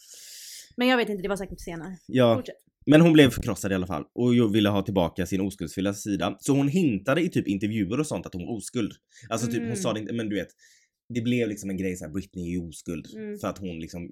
Men 0.76 0.88
jag 0.88 0.96
vet 0.96 1.08
inte, 1.08 1.22
det 1.22 1.28
var 1.28 1.36
säkert 1.36 1.60
senare. 1.60 1.98
Ja, 2.06 2.34
Fortsätt. 2.36 2.56
Men 2.86 3.00
hon 3.00 3.12
blev 3.12 3.30
förkrossad 3.30 3.72
i 3.72 3.74
alla 3.74 3.86
fall 3.86 4.04
och 4.14 4.54
ville 4.54 4.68
ha 4.68 4.82
tillbaka 4.82 5.26
sin 5.26 5.40
oskuldsfulla 5.40 5.94
sida. 5.94 6.36
Så 6.40 6.52
hon 6.52 6.68
hintade 6.68 7.20
i 7.22 7.28
typ 7.28 7.48
intervjuer 7.48 8.00
och 8.00 8.06
sånt 8.06 8.26
att 8.26 8.34
hon 8.34 8.46
var 8.46 8.56
oskuld. 8.56 8.92
Alltså 9.28 9.46
typ 9.46 9.56
hon 9.58 9.64
Mm. 9.66 9.76
sa 9.76 9.92
det 9.92 10.00
inte, 10.00 10.12
men 10.12 10.28
du 10.28 10.36
vet. 10.36 10.48
Det 11.14 11.20
blev 11.20 11.48
liksom 11.48 11.70
en 11.70 11.76
grej 11.76 11.96
såhär, 11.96 12.12
Britney 12.12 12.54
är 12.54 12.68
oskuld. 12.68 13.06
Mm. 13.16 13.38
För 13.38 13.48
att 13.48 13.58
hon 13.58 13.80
liksom, 13.80 14.08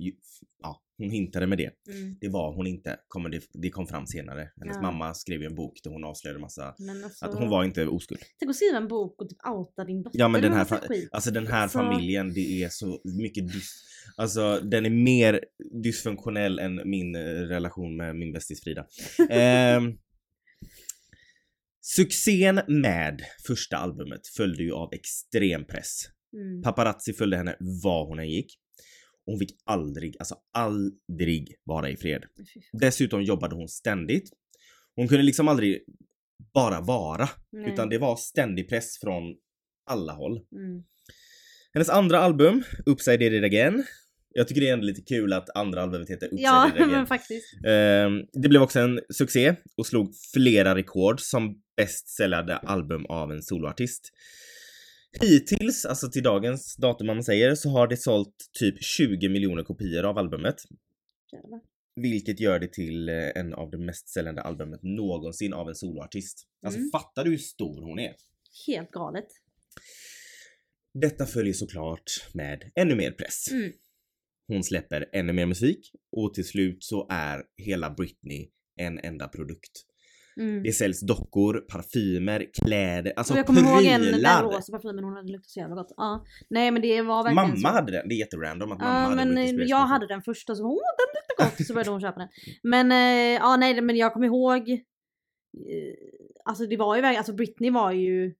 ja, 0.63 0.81
hon 0.99 1.11
hintade 1.11 1.47
med 1.47 1.59
det. 1.59 1.71
Mm. 1.91 2.17
Det 2.21 2.29
var 2.29 2.55
hon 2.55 2.67
inte, 2.67 2.97
kommer 3.09 3.29
det, 3.29 3.41
det 3.53 3.71
kom 3.71 3.87
fram 3.87 4.07
senare. 4.07 4.49
Hennes 4.61 4.77
Ja. 4.77 4.83
mamma 4.83 5.15
skrev 5.15 5.41
ju 5.41 5.47
en 5.47 5.55
bok 5.55 5.81
där 5.85 5.91
hon 5.91 6.05
avslöjade 6.05 6.41
massa, 6.41 6.75
alltså, 7.05 7.25
att 7.27 7.35
hon 7.35 7.49
var 7.49 7.65
inte 7.65 7.87
oskuld. 7.87 8.21
Tänk 8.39 8.51
att 8.51 8.57
skriva 8.57 8.77
en 8.79 8.89
bok 8.89 9.23
och 9.23 9.29
typ 9.29 9.39
outa 9.49 9.85
din 9.85 10.03
dotter 10.03 10.19
Ja 10.19 10.29
men 10.29 10.43
den 10.43 10.53
med 10.53 10.67
här, 10.69 10.81
alltså 11.13 11.31
den 11.31 11.47
här 11.47 11.69
Så- 11.69 11.79
familjen, 11.79 12.35
det 12.35 12.63
är 12.63 12.69
så 12.69 13.01
mycket 13.05 13.53
dys... 13.53 13.71
Alltså 14.17 14.61
den 14.61 14.87
är 14.87 14.91
mer 14.91 15.45
dysfunktionell 15.83 16.59
än 16.59 16.91
min 16.91 17.15
eh, 17.17 17.21
relation 17.25 17.97
med 17.97 18.17
min 18.17 18.33
bästis 18.33 18.63
Frida. 18.65 18.87
Ehm, 19.31 19.93
succén 21.81 22.61
med 22.69 23.23
första 23.47 23.77
albumet 23.77 24.27
följde 24.37 24.63
ju 24.63 24.73
av 24.73 24.89
extrem 24.95 25.65
press. 25.65 26.01
Mm. 26.37 26.63
Paparazzi 26.63 27.13
följde 27.13 27.37
henne 27.37 27.57
var 27.83 28.07
hon 28.07 28.19
än 28.19 28.31
gick. 28.31 28.59
Hon 29.27 29.39
fick 29.39 29.51
aldrig, 29.65 30.17
alltså 30.19 30.37
aldrig 30.53 31.55
vara 31.65 31.91
i 31.91 31.97
fred. 31.97 32.25
Dessutom 32.73 33.23
jobbade 33.23 33.55
hon 33.55 33.69
ständigt. 33.69 34.31
Hon 34.97 35.09
kunde 35.09 35.23
liksom 35.23 35.49
aldrig 35.49 35.85
bara 36.55 36.81
vara, 36.81 37.29
Nej. 37.53 37.73
utan 37.73 37.89
det 37.89 37.99
var 37.99 38.17
ständig 38.17 38.69
press 38.69 38.99
från 39.01 39.23
alla 39.87 40.13
håll. 40.13 40.41
Mm. 40.53 40.85
Hennes 41.75 41.89
andra 41.89 42.19
album, 42.19 42.63
Upside 42.87 43.23
It 43.23 43.45
Again. 43.45 43.85
Jag 44.35 44.49
tycker 44.49 44.61
det 44.61 44.69
är 44.69 44.73
ändå 44.73 44.87
lite 44.87 45.03
kul 45.03 45.33
att 45.33 45.57
andra 45.57 45.83
albumet 45.83 46.11
heter 46.11 46.27
Upside 46.27 46.41
Ja 46.41 46.69
It 46.69 46.75
Again. 46.75 46.91
men 46.91 47.07
faktiskt. 47.07 47.55
Ehm, 47.67 48.23
det 48.33 48.49
blev 48.49 48.63
också 48.63 48.81
en 48.81 49.01
succé 49.09 49.55
och 49.77 49.87
slog 49.87 50.15
flera 50.35 50.75
rekord 50.75 51.21
som 51.21 51.63
bäst 51.77 52.09
säljande 52.09 52.57
album 52.57 53.07
av 53.07 53.33
en 53.33 53.43
soloartist. 53.43 54.11
Hittills, 55.21 55.85
alltså 55.85 56.11
till 56.11 56.23
dagens 56.23 56.77
datum 56.77 57.07
man 57.07 57.25
säger, 57.25 57.55
så 57.55 57.69
har 57.71 57.87
det 57.89 57.97
sålt 57.97 58.35
typ 58.59 58.83
20 58.85 59.29
miljoner 59.29 59.63
kopior 59.63 60.05
av 60.05 60.19
albumet. 60.19 60.57
Jävlar. 61.33 61.61
Vilket 61.97 62.41
gör 62.41 62.59
det 62.59 62.73
till 62.73 63.09
eh, 63.09 63.15
en 63.35 63.55
av 63.55 63.71
de 63.71 63.77
mest 63.87 64.09
säljande 64.09 64.43
albumet 64.43 64.81
någonsin 64.83 65.53
av 65.55 65.69
en 65.69 65.75
soloartist. 65.75 66.47
Alltså 66.67 66.79
Mm. 66.79 66.91
fattar 66.93 67.25
du 67.25 67.31
hur 67.31 67.39
stor 67.39 67.83
hon 67.83 67.99
är? 67.99 68.15
Helt 68.67 68.91
galet. 68.91 69.27
Detta 71.01 71.27
följer 71.27 71.55
såklart 71.55 72.11
med 72.35 72.71
ännu 72.75 72.95
mer 72.95 73.11
press. 73.11 73.51
Mm. 73.51 73.73
Hon 74.49 74.65
släpper 74.65 75.09
ännu 75.13 75.33
mer 75.33 75.47
musik 75.47 75.91
och 76.13 76.35
till 76.35 76.45
slut 76.49 76.85
så 76.85 77.07
är 77.11 77.43
hela 77.57 77.91
Britney 77.91 78.51
en 78.77 78.99
enda 78.99 79.29
produkt. 79.29 79.71
Mm. 80.37 80.63
Det 80.63 80.73
säljs 80.73 81.01
dockor, 81.01 81.65
parfymer, 81.73 82.47
kläder, 82.63 83.13
alltså 83.17 83.33
och 83.35 83.39
jag 83.39 83.47
kommer 83.47 83.61
ihåg 83.61 83.85
en, 83.85 84.01
den 84.03 84.13
prylar. 84.13 84.43
rosa 84.43 84.73
parfymen, 84.73 85.05
hon 85.05 85.17
hade 85.17 85.33
luktat 85.33 85.51
så 85.51 85.61
jävla 85.61 85.75
gott. 85.75 85.93
Ja. 85.97 86.25
Nej 86.51 86.71
men 86.71 86.83
det 86.83 87.03
var 87.03 87.25
verkligen 87.25 87.49
Mamma 87.49 87.69
så. 87.69 87.75
hade 87.75 87.93
den, 87.93 88.09
det 88.09 88.15
är 88.15 88.19
jätterandom 88.19 88.73
att 88.73 88.79
mamma 88.79 88.93
Ja 88.93 89.09
hade 89.09 89.35
men 89.35 89.69
jag 89.69 89.87
hade 89.87 90.07
den 90.07 90.23
först 90.23 90.51
och 90.51 90.57
så 90.57 90.65
åh 90.65 90.81
den 90.99 91.15
luktar 91.15 91.45
gott 91.59 91.67
så 91.67 91.75
började 91.75 91.91
hon 91.91 92.01
köpa 92.01 92.19
den. 92.21 92.29
Men 92.63 92.93
eh, 92.93 93.41
ja 93.43 93.57
nej 93.57 93.81
men 93.81 93.97
jag 93.97 94.13
kommer 94.13 94.27
ihåg 94.27 94.69
eh, 94.71 94.79
Alltså 96.45 96.67
det 96.67 96.77
var 96.77 96.97
ju 96.97 97.03
verkligen, 97.03 97.19
alltså 97.21 97.33
Britney 97.33 97.71
var 97.71 97.93
ju 97.93 98.35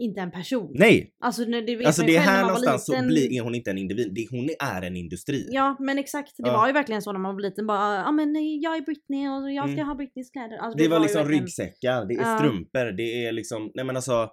inte 0.00 0.20
en 0.20 0.30
person. 0.30 0.70
Nej! 0.74 1.14
Alltså 1.20 1.42
när- 1.42 1.62
det 1.62 1.84
Alltså 1.86 2.02
det 2.02 2.16
är 2.16 2.20
här 2.20 2.42
var 2.42 2.48
någonstans 2.48 2.86
så 2.86 2.92
liten. 2.92 3.06
blir, 3.06 3.32
är 3.32 3.40
hon 3.40 3.54
inte 3.54 3.70
en 3.70 3.78
individ, 3.78 4.12
det, 4.14 4.26
hon 4.30 4.48
är 4.76 4.82
en 4.82 4.96
industri. 4.96 5.48
Ja 5.50 5.76
men 5.80 5.98
exakt, 5.98 6.32
det 6.36 6.48
Ja. 6.48 6.52
var 6.56 6.66
ju 6.66 6.72
verkligen 6.72 7.02
så 7.02 7.12
när 7.12 7.20
man 7.20 7.34
var 7.34 7.42
liten 7.42 7.66
bara 7.66 7.94
ja 7.96 8.12
men 8.12 8.60
jag 8.60 8.76
är 8.76 8.80
Britney 8.80 9.28
och 9.28 9.52
jag 9.52 9.64
ska 9.64 9.72
Mm. 9.72 9.86
ha 9.88 9.94
Britneys 9.94 10.30
kläder. 10.30 10.56
Alltså, 10.56 10.78
Det 10.78 10.88
var 10.88 10.96
ju 10.96 11.02
liksom 11.02 11.18
verkligen- 11.22 11.42
ryggsäckar, 11.42 12.04
det 12.08 12.14
är 12.14 12.38
strumpor, 12.38 12.96
det 12.96 13.24
är 13.26 13.32
liksom, 13.32 13.70
nej 13.74 13.84
men 13.84 13.96
alltså 13.96 14.28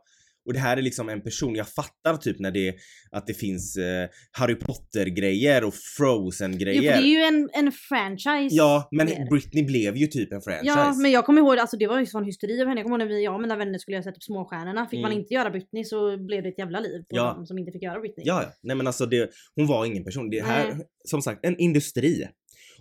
och 0.47 0.53
det 0.53 0.60
här 0.60 0.77
är 0.77 0.81
liksom 0.81 1.10
en 1.10 1.21
person, 1.21 1.55
jag 1.55 1.69
fattar 1.69 2.17
typ 2.17 2.39
när 2.39 2.51
det, 2.51 2.75
att 3.12 3.27
det 3.27 3.33
finns 3.33 3.77
eh, 3.77 4.10
Harry 4.31 4.55
Potter 4.55 5.05
grejer 5.05 5.63
och 5.63 5.73
Frozen 5.97 6.51
Jo, 6.51 6.57
grejer. 6.60 6.81
för 6.93 7.01
det 7.01 7.07
är 7.07 7.12
ju 7.12 7.17
en, 7.21 7.49
en 7.53 7.71
franchise. 7.71 8.55
Ja, 8.55 8.88
men 8.91 9.05
mer. 9.05 9.29
Britney 9.29 9.63
blev 9.65 9.97
ju 9.97 10.07
typ 10.07 10.33
en 10.33 10.41
franchise. 10.41 10.67
Ja 10.79 10.93
men 10.93 11.12
jag 11.12 11.25
kommer 11.25 11.41
ihåg, 11.41 11.57
alltså 11.60 11.77
det 11.77 11.88
var 11.88 11.99
ju 11.99 12.05
sån 12.05 12.23
hysteri 12.23 12.62
av 12.62 12.67
henne. 12.67 12.79
Jag 12.79 12.86
kommer 12.86 12.99
ihåg 12.99 13.10
när 13.10 13.15
vi, 13.15 13.23
jag 13.23 13.33
och 13.36 13.41
mina 13.41 13.55
vänner 13.55 13.79
skulle 13.79 14.03
så 14.03 14.10
här 14.10 14.13
typ 14.13 14.23
småstjärnorna. 14.23 14.86
Fick 14.88 15.01
man 15.01 15.12
Mm. 15.12 15.19
inte 15.21 15.33
göra 15.33 15.49
Britney 15.49 15.83
så 15.83 16.17
blev 16.17 16.43
det 16.43 16.49
ett 16.49 16.60
jävla 16.60 16.79
liv 16.79 16.99
på 17.10 17.15
Ja. 17.17 17.33
de 17.38 17.45
som 17.45 17.57
inte 17.57 17.71
fick 17.71 17.83
göra 17.83 17.99
Britney. 17.99 18.25
Ja, 18.27 18.41
ja. 18.43 18.49
Nej 18.63 18.75
men 18.75 18.88
alltså 18.88 19.05
det, 19.05 19.29
hon 19.55 19.67
var 19.67 19.86
ingen 19.86 20.03
person. 20.03 20.29
Det 20.29 20.45
här, 20.45 20.73
Nej. 20.73 20.86
som 21.05 21.21
sagt, 21.21 21.45
en 21.45 21.57
industri. 21.57 22.27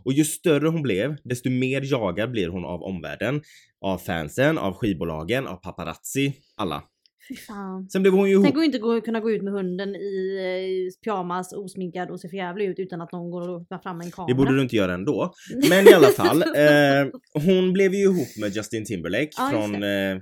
Och 0.05 0.13
ju 0.13 0.25
större 0.25 0.69
hon 0.69 0.83
blev, 0.83 1.17
desto 1.25 1.51
mer 1.51 1.83
jagad 1.93 2.31
blir 2.31 2.49
hon 2.49 2.65
av 2.65 2.83
omvärlden. 2.83 3.43
Av 3.81 3.99
fansen, 3.99 4.59
av 4.59 4.75
skivbolagen, 4.75 5.47
av 5.47 5.57
paparazzi, 5.57 6.33
alla. 6.57 6.83
Fy 7.29 7.37
fan. 7.37 7.89
Sen 7.91 8.03
blev 8.03 8.15
hon 8.15 8.27
ju 8.29 8.33
ihop... 8.33 8.45
Tänk 8.45 8.57
att 8.59 8.65
inte 8.65 8.79
gå, 8.79 9.01
kunna 9.01 9.21
gå 9.21 9.31
ut 9.31 9.43
med 9.43 9.53
hunden 9.53 9.97
i 9.97 10.37
eh, 10.37 11.01
pyjamas, 11.05 11.53
osminkad 11.53 12.11
och 12.11 12.21
se 12.21 12.29
för 12.29 12.37
jävlig 12.37 12.67
ut 12.67 12.79
utan 12.79 13.01
att 13.01 13.13
någon 13.13 13.31
går 13.31 13.49
och 13.49 13.69
tar 13.69 13.79
fram 13.79 14.01
en 14.01 14.11
kamera. 14.11 14.29
Det 14.29 14.35
borde 14.35 14.57
du 14.57 14.63
inte 14.63 14.77
göra 14.77 14.95
ändå. 14.95 15.35
Men 15.69 15.89
i 15.89 15.93
alla 15.93 16.09
fall, 16.09 16.43
eh, 16.43 17.07
hon 17.45 17.73
blev 17.73 17.95
ju 17.95 18.01
ihop 18.03 18.29
med 18.41 18.57
Justin 18.57 18.85
Timberlake 18.85 19.25
just 19.25 19.51
från 19.51 19.75
eh, 19.83 20.19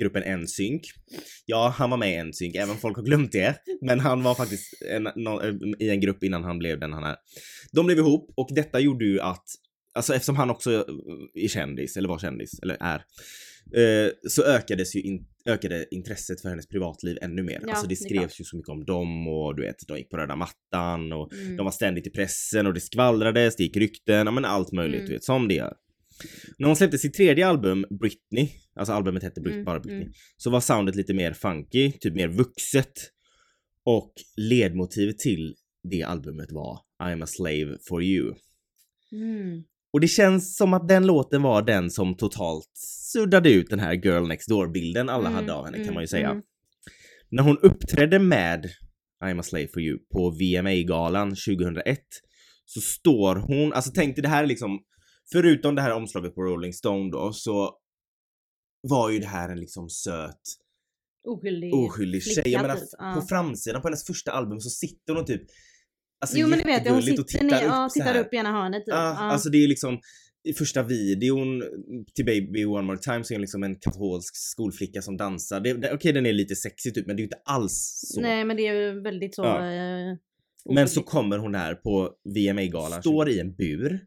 gruppen 0.00 0.40
NSYNC. 0.42 0.82
Ja, 1.46 1.74
han 1.78 1.90
var 1.90 1.96
med 1.96 2.20
i 2.20 2.24
NSYNC, 2.30 2.54
även 2.56 2.76
folk 2.76 2.96
har 2.96 3.04
glömt 3.04 3.32
det. 3.32 3.54
Men 3.80 4.00
han 4.00 4.22
var 4.22 4.34
faktiskt 4.34 4.82
en, 4.90 5.08
nå- 5.16 5.40
eh, 5.42 5.54
i 5.78 5.90
en 5.90 6.00
grupp 6.00 6.24
innan 6.24 6.44
han 6.44 6.58
blev 6.58 6.80
den 6.80 6.92
han 6.92 7.04
är. 7.04 7.16
De 7.72 7.86
blev 7.86 7.98
ihop 7.98 8.32
och 8.36 8.48
detta 8.54 8.80
gjorde 8.80 9.04
ju 9.04 9.20
att 9.20 9.44
alltså 9.94 10.14
eftersom 10.14 10.36
han 10.36 10.50
också 10.50 10.70
är 11.34 11.48
kändis, 11.48 11.96
eller 11.96 12.08
var 12.08 12.18
kändis, 12.18 12.50
eller 12.62 12.76
är, 12.80 13.02
eh, 13.76 14.10
så 14.28 14.42
ökades 14.44 14.96
ju 14.96 15.00
in, 15.00 15.26
ökade 15.46 15.86
intresset 15.90 16.40
för 16.42 16.48
hennes 16.48 16.68
privatliv 16.68 17.18
ännu 17.22 17.42
mer. 17.42 17.60
Ja, 17.62 17.70
alltså 17.70 17.86
det 17.86 17.92
det 17.92 17.96
skrevs 17.96 18.20
klart. 18.20 18.40
ju 18.40 18.44
så 18.44 18.56
mycket 18.56 18.68
om 18.70 18.84
dem 18.84 19.28
och 19.28 19.56
du 19.56 19.62
vet, 19.62 19.76
de 19.88 19.98
gick 19.98 20.10
på 20.10 20.16
röda 20.16 20.36
mattan 20.36 21.12
och 21.12 21.32
Mm. 21.32 21.56
de 21.56 21.64
var 21.64 21.70
ständigt 21.70 22.06
i 22.06 22.10
pressen 22.10 22.66
och 22.66 22.74
det 22.74 22.80
skvallrades, 22.80 23.56
det 23.56 23.62
gick 23.62 23.76
rykten, 23.76 24.26
ja 24.26 24.30
men 24.30 24.44
allt 24.44 24.72
möjligt 24.72 24.98
Mm. 24.98 25.06
du 25.08 25.12
vet, 25.12 25.24
som 25.24 25.48
det 25.48 25.54
gör. 25.54 25.74
När 26.58 26.66
hon 26.66 26.76
släppte 26.76 26.98
sitt 26.98 27.14
tredje 27.14 27.46
album, 27.46 27.84
Britney, 28.00 28.48
alltså 28.74 28.92
albumet 28.92 29.22
hette 29.22 29.40
Brit- 29.40 29.52
Mm, 29.52 29.64
bara 29.64 29.80
Britney, 29.80 30.02
mm. 30.02 30.12
så 30.36 30.50
var 30.50 30.60
soundet 30.60 30.94
lite 30.96 31.14
mer 31.14 31.32
funky, 31.32 31.92
typ 31.92 32.14
mer 32.14 32.28
vuxet. 32.28 32.92
Och 33.84 34.12
ledmotivet 34.36 35.18
till 35.18 35.54
det 35.90 36.02
albumet 36.02 36.52
var 36.52 36.78
I'm 37.02 37.22
a 37.22 37.26
slave 37.26 37.78
for 37.88 38.02
you. 38.02 38.34
Mm. 39.12 39.62
Och 39.94 40.00
det 40.00 40.08
känns 40.08 40.56
som 40.56 40.74
att 40.74 40.88
den 40.88 41.06
låten 41.06 41.42
var 41.42 41.62
den 41.62 41.90
som 41.90 42.16
totalt 42.16 42.70
suddade 43.12 43.50
ut 43.50 43.70
den 43.70 43.78
här 43.78 43.92
girl 43.94 44.26
next 44.28 44.48
door-bilden 44.48 45.08
alla 45.08 45.28
Mm, 45.28 45.34
hade 45.34 45.54
av 45.54 45.64
henne 45.64 45.76
kan 45.76 45.82
mm, 45.84 45.94
man 45.94 46.02
ju 46.02 46.06
säga. 46.06 46.30
mm. 46.30 46.42
När 47.30 47.42
hon 47.42 47.58
uppträdde 47.58 48.18
med 48.18 48.70
I'm 49.24 49.40
a 49.40 49.42
slave 49.42 49.68
for 49.68 49.82
you 49.82 49.98
på 50.12 50.30
VMA-galan 50.30 51.28
2001 51.30 51.98
så 52.64 52.80
står 52.80 53.36
hon, 53.36 53.72
alltså 53.72 53.90
tänk 53.94 54.16
dig 54.16 54.22
det 54.22 54.28
här 54.28 54.42
är 54.42 54.46
liksom, 54.46 54.78
förutom 55.32 55.74
det 55.74 55.82
här 55.82 55.92
omslaget 55.92 56.34
på 56.34 56.42
Rolling 56.42 56.72
Stone 56.72 57.10
då 57.10 57.32
så 57.32 57.74
var 58.82 59.10
ju 59.10 59.18
det 59.18 59.26
här 59.26 59.48
en 59.48 59.60
liksom 59.60 59.88
söt 59.90 60.40
Oskyldig, 61.24 61.74
oskyldig 61.74 62.22
tjej. 62.22 62.48
Jag 62.48 62.62
menar. 62.62 62.78
Ja. 62.98 63.14
på 63.14 63.26
framsidan 63.26 63.82
på 63.82 63.88
hennes 63.88 64.06
första 64.06 64.32
album 64.32 64.60
så 64.60 64.70
sitter 64.70 65.14
hon 65.14 65.24
typ 65.24 65.42
Alltså 66.24 66.38
jo 66.38 66.48
men 66.48 66.58
ni 66.58 66.64
vet 66.64 66.88
hon 66.88 67.02
sitter 67.02 67.22
och 67.22 67.44
ner, 67.44 67.50
tittar 67.50 67.62
ja, 67.62 67.86
upp 67.86 67.92
tittar 67.92 68.18
upp 68.20 68.34
i 68.34 68.36
ena 68.36 68.52
hörnet 68.52 68.84
typ. 68.84 68.94
Ja, 68.94 69.14
Ja. 69.18 69.18
alltså 69.18 69.48
det 69.50 69.64
är 69.64 69.68
liksom 69.68 70.00
i 70.44 70.52
första 70.52 70.82
videon 70.82 71.62
till 72.14 72.24
Baby 72.24 72.64
One 72.64 72.82
More 72.82 72.98
Time 72.98 73.24
så 73.24 73.32
är 73.32 73.36
hon 73.36 73.40
liksom 73.40 73.62
en 73.62 73.74
katolsk 73.74 74.36
skolflicka 74.36 75.02
som 75.02 75.16
dansar. 75.16 75.60
Det, 75.60 75.72
det, 75.72 75.92
Okej 75.92 76.12
den 76.12 76.26
är 76.26 76.32
lite 76.32 76.56
sexig 76.56 76.94
typ 76.94 77.06
men 77.06 77.16
det 77.16 77.20
är 77.20 77.22
ju 77.22 77.26
inte 77.26 77.42
alls 77.44 78.00
så. 78.14 78.20
Nej 78.20 78.44
men 78.44 78.56
det 78.56 78.66
är 78.66 78.74
ju 78.74 79.00
väldigt 79.00 79.34
så... 79.34 79.42
Ja. 79.42 79.72
eh, 79.72 80.16
men 80.74 80.88
så 80.88 81.02
kommer 81.02 81.38
hon 81.38 81.54
här 81.54 81.74
på 81.74 82.10
VMA-galan, 82.34 83.00
står 83.02 83.28
i 83.28 83.40
en 83.40 83.54
bur 83.54 84.00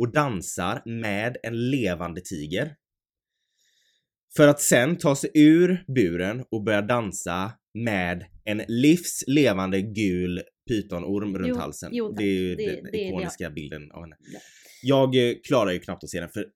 och 0.00 0.12
dansar 0.12 0.82
med 0.84 1.36
en 1.42 1.70
levande 1.70 2.20
tiger. 2.20 2.74
För 4.36 4.48
att 4.48 4.60
sen 4.60 4.96
ta 4.96 5.16
sig 5.16 5.30
ur 5.34 5.84
buren 5.94 6.44
och 6.50 6.64
börja 6.64 6.82
dansa 6.82 7.52
med 7.84 8.24
en 8.44 8.62
livslevande 8.68 9.80
gul 9.82 10.40
pytonorm 10.68 11.38
runt 11.38 11.48
Jo, 11.48 11.56
halsen. 11.56 11.90
jo, 11.92 12.12
det 12.12 12.22
är 12.24 12.26
ju 12.26 12.54
Det- 12.54 12.66
den 12.66 12.74
det 12.84 12.88
är 12.88 12.92
det 12.92 12.98
ikoniska 13.08 13.50
bilden 13.50 13.90
av 13.92 14.02
henne. 14.02 14.16
Ja. 14.32 14.38
Jag 14.82 15.28
eh, 15.28 15.34
klarar 15.48 15.70
ju 15.72 15.78
knappt 15.78 16.04
att 16.04 16.10
se 16.10 16.20
den 16.20 16.28
för 16.28 16.46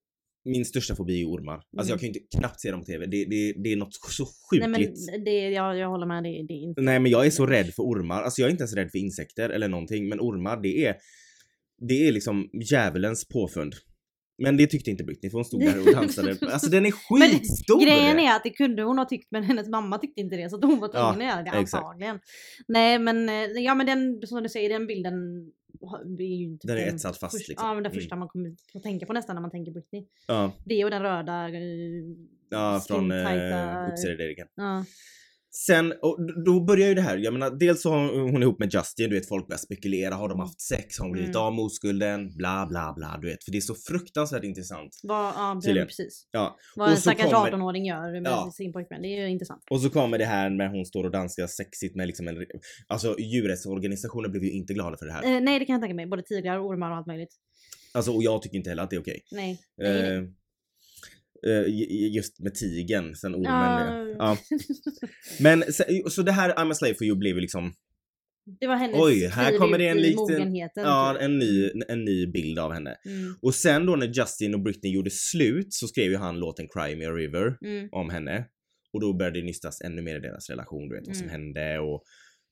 min 0.44 0.64
största 0.64 0.94
fobi 0.96 1.20
är 1.22 1.26
ormar. 1.26 1.54
Alltså 1.54 1.70
Mm. 1.80 1.88
jag 1.88 2.00
kan 2.00 2.06
ju 2.08 2.08
inte 2.08 2.37
knappt 2.38 2.61
se 2.61 2.70
dem 2.70 2.80
på 2.80 2.87
TV. 2.87 3.06
Det, 3.06 3.24
det, 3.24 3.52
det 3.62 3.72
är 3.72 3.76
något 3.76 3.94
så 3.94 4.24
Nej 4.24 4.32
sjukligt. 4.50 4.98
men 5.11 5.24
det, 5.24 5.30
jag, 5.50 5.78
jag 5.78 5.88
håller 5.88 6.06
med, 6.06 6.22
det, 6.22 6.28
det 6.28 6.54
är 6.54 6.62
inte... 6.68 6.80
Nej 6.80 6.98
men 7.00 7.11
jag 7.11 7.26
är 7.26 7.30
så 7.30 7.46
rädd 7.46 7.74
för 7.74 7.82
ormar. 7.82 8.22
Alltså 8.22 8.40
jag 8.42 8.46
är 8.46 8.50
inte 8.50 8.62
ens 8.62 8.74
rädd 8.74 8.90
för 8.90 8.98
insekter 8.98 9.50
eller 9.50 9.68
någonting. 9.68 10.08
Men 10.08 10.20
ormar 10.20 10.62
det 10.62 10.87
är 10.87 10.96
Det 11.88 12.08
är 12.08 12.12
liksom 12.12 12.50
djävulens 12.70 13.28
påfund. 13.28 13.74
Men 14.42 14.57
det 14.57 14.66
tyckte 14.66 14.90
inte 14.90 15.05
Britney 15.05 15.31
för 15.31 15.38
hon 15.38 15.44
stod 15.44 15.61
där 15.61 15.78
och 15.81 15.92
dansade. 15.94 16.37
Alltså 16.52 16.70
den 16.70 16.87
är 16.87 16.90
skitstor! 16.90 17.81
Grejen 17.85 18.18
är 18.18 18.37
att 18.37 18.42
det 18.44 18.50
kunde 18.50 18.83
hon 18.83 18.98
ha 18.98 19.05
tyckt 19.05 19.31
men 19.31 19.42
hennes 19.42 19.68
mamma 19.68 19.98
tyckte 19.98 20.20
inte 20.20 20.37
det 20.37 20.50
så 20.50 20.61
hon 20.62 20.81
var 20.81 20.88
tvungen 20.88 21.28
Ja, 21.28 21.33
att 21.35 21.46
göra 21.46 21.57
det 21.57 21.62
exakt. 21.62 21.85
antagligen. 21.85 22.18
Nej 22.68 22.98
men, 22.98 23.28
eh, 23.28 23.35
ja 23.64 23.74
men 23.74 23.87
den, 23.87 24.26
som 24.26 24.42
du 24.42 24.48
säger, 24.48 24.68
den 24.68 24.87
bilden 24.87 25.14
är 26.18 26.22
ju 26.38 26.44
inte 26.44 26.66
Den 26.66 26.76
är 26.78 26.87
etsad 26.88 27.16
fast, 27.16 27.37
första- 27.37 27.50
liksom. 27.50 27.68
Ja 27.68 27.74
men 27.74 27.83
den 27.83 27.92
Mm. 27.92 28.00
första 28.02 28.16
man 28.16 28.28
kommer 28.28 28.55
att 28.74 28.83
tänka 28.83 29.07
på 29.07 29.12
nästan 29.12 29.37
när 29.37 29.40
man 29.40 29.50
tänker 29.50 29.72
Britney. 29.72 30.05
Ja, 30.28 30.52
Det 30.64 30.85
och 30.85 30.90
den 30.90 31.02
röda... 31.02 31.48
eh, 31.48 31.62
ja 32.50 32.83
från 32.88 33.11
eh, 33.11 33.16
skintajta- 33.16 33.90
Uppsala-Dediken. 33.92 34.46
Ja. 34.55 34.85
Sen, 35.54 35.92
och 36.02 36.18
då 36.44 36.64
börjar 36.64 36.88
ju 36.88 36.94
det 36.94 37.00
här, 37.00 37.16
jag 37.18 37.32
menar 37.32 37.50
dels 37.50 37.82
så 37.82 37.90
har 37.90 38.30
hon 38.32 38.42
ihop 38.42 38.58
med 38.58 38.74
Justin, 38.74 39.10
du 39.10 39.16
vet 39.16 39.28
folk 39.28 39.46
börjar 39.48 39.58
spekulera, 39.58 40.14
har 40.14 40.28
de 40.28 40.40
haft 40.40 40.60
sex, 40.60 40.98
har 40.98 41.04
hon 41.04 41.12
blivit 41.12 41.30
Mm. 41.30 41.42
av 41.42 41.54
med 41.54 41.64
oskulden, 41.64 42.36
bla 42.36 42.66
bla 42.68 42.92
bla, 42.96 43.18
du 43.22 43.28
vet. 43.28 43.44
För 43.44 43.52
det 43.52 43.58
är 43.58 43.60
så 43.60 43.74
fruktansvärt 43.74 44.44
intressant. 44.44 45.00
Vad, 45.02 45.34
ja 45.34 45.60
Tydligen. 45.64 45.86
precis. 45.86 46.28
Ja. 46.30 46.56
Vad 46.76 46.86
en 46.86 46.92
Och 46.92 46.98
så 46.98 47.02
stackars 47.02 47.24
kommer- 47.30 47.50
18-åring 47.50 47.86
gör 47.86 48.20
med 48.20 48.30
Ja. 48.32 48.50
sin 48.54 48.72
pojkvän. 48.72 49.02
Det 49.02 49.08
är 49.08 49.20
ju 49.20 49.28
intressant. 49.30 49.62
Och 49.70 49.80
så 49.80 49.90
kommer 49.90 50.18
det 50.18 50.24
här 50.24 50.50
med 50.50 50.70
hon 50.70 50.84
står 50.86 51.04
och 51.04 51.10
dansar 51.10 51.46
sexigt 51.46 51.96
med 51.96 52.06
liksom 52.06 52.28
en, 52.28 52.36
alltså 52.86 53.16
djurrättsorganisationer 53.18 54.28
blev 54.28 54.44
ju 54.44 54.50
inte 54.50 54.74
glada 54.74 54.96
för 54.96 55.06
det 55.06 55.12
här. 55.12 55.22
Eh, 55.36 55.40
nej 55.40 55.58
det 55.58 55.64
kan 55.64 55.72
jag 55.72 55.82
tänka 55.82 55.94
mig. 55.94 56.06
Både 56.06 56.22
tigrar, 56.22 56.66
ormar 56.68 56.90
och 56.90 56.96
allt 56.96 57.06
möjligt. 57.06 57.34
Alltså 57.94 58.12
och 58.12 58.22
jag 58.22 58.42
tycker 58.42 58.56
inte 58.56 58.70
heller 58.70 58.82
att 58.82 58.90
det 58.90 58.96
är 58.96 59.00
okej. 59.00 59.20
Nej. 59.32 59.58
nej, 59.76 59.92
nej. 60.02 60.16
Eh, 60.16 60.22
just 62.14 62.40
med 62.40 62.55
tigen 62.55 63.14
sen 63.16 63.35
ormen. 63.35 63.46
Ja. 63.48 64.14
Ja. 64.18 64.37
Men 65.40 65.64
så, 66.11 66.22
det 66.22 66.33
här 66.33 66.55
I'm 66.55 66.70
a 66.70 66.74
slave 66.74 66.94
for 66.94 67.05
you 67.07 67.16
blev 67.18 67.37
liksom, 67.37 67.72
Det 68.61 68.66
var 68.66 68.76
hennes 68.76 68.96
Oj, 69.00 69.26
här 69.26 69.59
kommer 69.59 69.78
det 69.78 69.88
en 69.88 69.96
liten- 69.98 70.55
ja 70.74 71.12
typ. 71.14 71.22
en 71.22 71.38
ny, 71.38 71.70
en 71.88 72.05
ny 72.05 72.26
bild 72.26 72.59
av 72.59 72.72
henne. 72.72 72.96
Mm, 73.07 73.35
Och 73.42 73.55
sen 73.55 73.87
då 73.87 73.96
när 73.96 74.07
Justin 74.07 74.55
och 74.55 74.61
Britney 74.61 74.92
gjorde 74.92 75.11
slut 75.11 75.74
så 75.74 75.87
skrev 75.88 76.11
ju 76.11 76.16
han 76.16 76.38
låten 76.38 76.66
Cry 76.68 76.96
Me 76.96 77.07
a 77.07 77.11
River 77.12 77.57
mm. 77.64 77.88
om 77.92 78.11
henne. 78.11 78.44
Och 78.92 79.00
då 79.00 79.12
började 79.12 79.40
det 79.40 79.44
nystas 79.46 79.81
ännu 79.81 80.02
mer 80.02 80.16
i 80.16 80.20
deras 80.20 80.50
relation, 80.50 80.88
du 80.88 80.94
vet 80.94 81.07
vad 81.07 81.16
som 81.16 81.28
Mm. 81.28 81.40
hände 81.40 81.78
och 81.78 82.02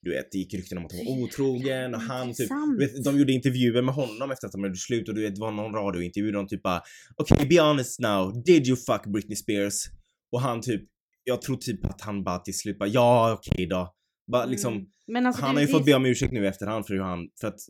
du 0.03 0.11
vet, 0.11 0.33
det 0.33 0.39
gick 0.39 0.55
rykten 0.55 0.79
om 0.79 0.87
att 0.87 0.93
hon 0.93 1.07
var 1.07 1.25
otrogen 1.25 1.95
och 1.95 2.01
han 2.01 2.35
typ, 2.35 2.49
du 2.79 2.87
vet, 2.87 3.05
de 3.05 3.19
gjorde 3.19 3.33
intervjuer 3.33 3.83
med 3.83 3.95
honom 3.95 4.31
efter 4.31 4.47
att 4.47 4.53
de 4.53 4.63
hade 4.63 4.77
slut 4.77 5.09
och 5.09 5.15
du 5.15 5.23
vet, 5.23 5.35
det 5.35 5.41
var 5.41 5.53
någon 5.53 5.75
radiointervju 5.75 6.27
där 6.27 6.39
de 6.39 6.49
typ 6.49 6.63
bara 6.63 6.83
Okej, 7.17 7.47
be 7.49 7.61
honest 7.61 8.01
now, 8.01 8.43
did 8.45 8.67
you 8.67 8.77
fuck 8.77 9.07
Britney 9.07 9.37
Spears? 9.37 9.85
Och 10.33 10.41
han 10.41 10.61
typ, 10.61 10.83
jag 11.25 11.43
tror 11.43 11.57
typ 11.57 11.87
att 11.87 12.01
han 12.01 12.25
bara 12.25 12.39
till 12.39 12.59
slut 12.59 12.79
bara 12.79 12.89
ja 12.89 13.33
okej 13.33 13.67
då. 13.67 13.95
Bara 14.33 14.45
liksom, 14.45 14.73
Mm. 14.73 14.87
Men 15.13 15.27
alltså, 15.27 15.43
han 15.43 15.55
det, 15.55 15.61
har 15.61 15.61
ju 15.61 15.67
det, 15.67 15.73
fått 15.73 15.85
be 15.85 15.95
om 15.95 16.07
ursäkt 16.07 16.33
nu 16.33 16.47
efterhand 16.47 16.87
för 16.87 16.95
hur 16.95 17.01
han, 17.01 17.29
för 17.41 17.49
att 17.49 17.61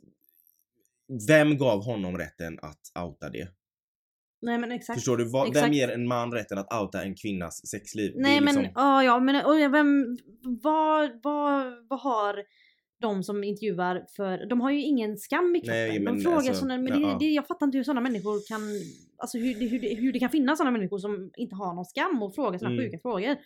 vem 1.28 1.58
gav 1.58 1.84
honom 1.84 2.18
rätten 2.18 2.58
att 2.62 3.04
outa 3.04 3.30
det? 3.30 3.48
Nej 4.42 4.58
men 4.58 4.72
exakt. 4.72 4.98
Förstår 4.98 5.16
du? 5.16 5.24
Vad, 5.24 5.42
vem 5.42 5.50
Exakt. 5.50 5.74
ger 5.74 5.88
en 5.88 6.08
man 6.08 6.32
rätten 6.32 6.58
att 6.58 6.72
outa 6.82 7.02
en 7.02 7.14
kvinnas 7.14 7.66
sexliv? 7.66 8.12
Nej 8.16 8.40
men, 8.40 8.54
liksom, 8.54 8.72
ja 8.74 9.04
ja 9.04 9.20
men 9.20 9.42
oj, 9.46 9.68
vem, 9.68 10.18
vad, 10.62 11.10
vad, 11.22 11.72
vad 11.88 12.00
har 12.00 12.42
de 13.00 13.22
som 13.24 13.44
intervjuar 13.44 14.04
för, 14.16 14.46
de 14.46 14.60
har 14.60 14.70
ju 14.70 14.82
ingen 14.82 15.16
skam 15.16 15.56
i 15.56 15.60
kroppen. 15.60 15.74
Nej, 15.74 15.98
de 15.98 16.04
men 16.04 16.20
frågar 16.20 16.36
alltså, 16.36 16.54
såna, 16.54 16.78
men 16.78 17.02
ja. 17.02 17.16
det, 17.20 17.24
jag 17.24 17.46
fattar 17.46 17.66
inte 17.66 17.78
hur 17.78 17.84
sådana 17.84 18.00
människor 18.00 18.48
kan, 18.48 18.60
alltså 19.18 19.38
hur, 19.38 19.54
hur, 19.54 19.96
hur 19.96 20.12
det 20.12 20.18
kan 20.18 20.30
finnas 20.30 20.58
sådana 20.58 20.78
människor 20.78 20.98
som 20.98 21.30
inte 21.36 21.54
har 21.56 21.74
någon 21.74 21.84
skam 21.84 22.22
och 22.22 22.34
frågar 22.34 22.58
sådana 22.58 22.74
Mm. 22.74 22.86
sjuka 22.86 22.98
frågor. 22.98 23.36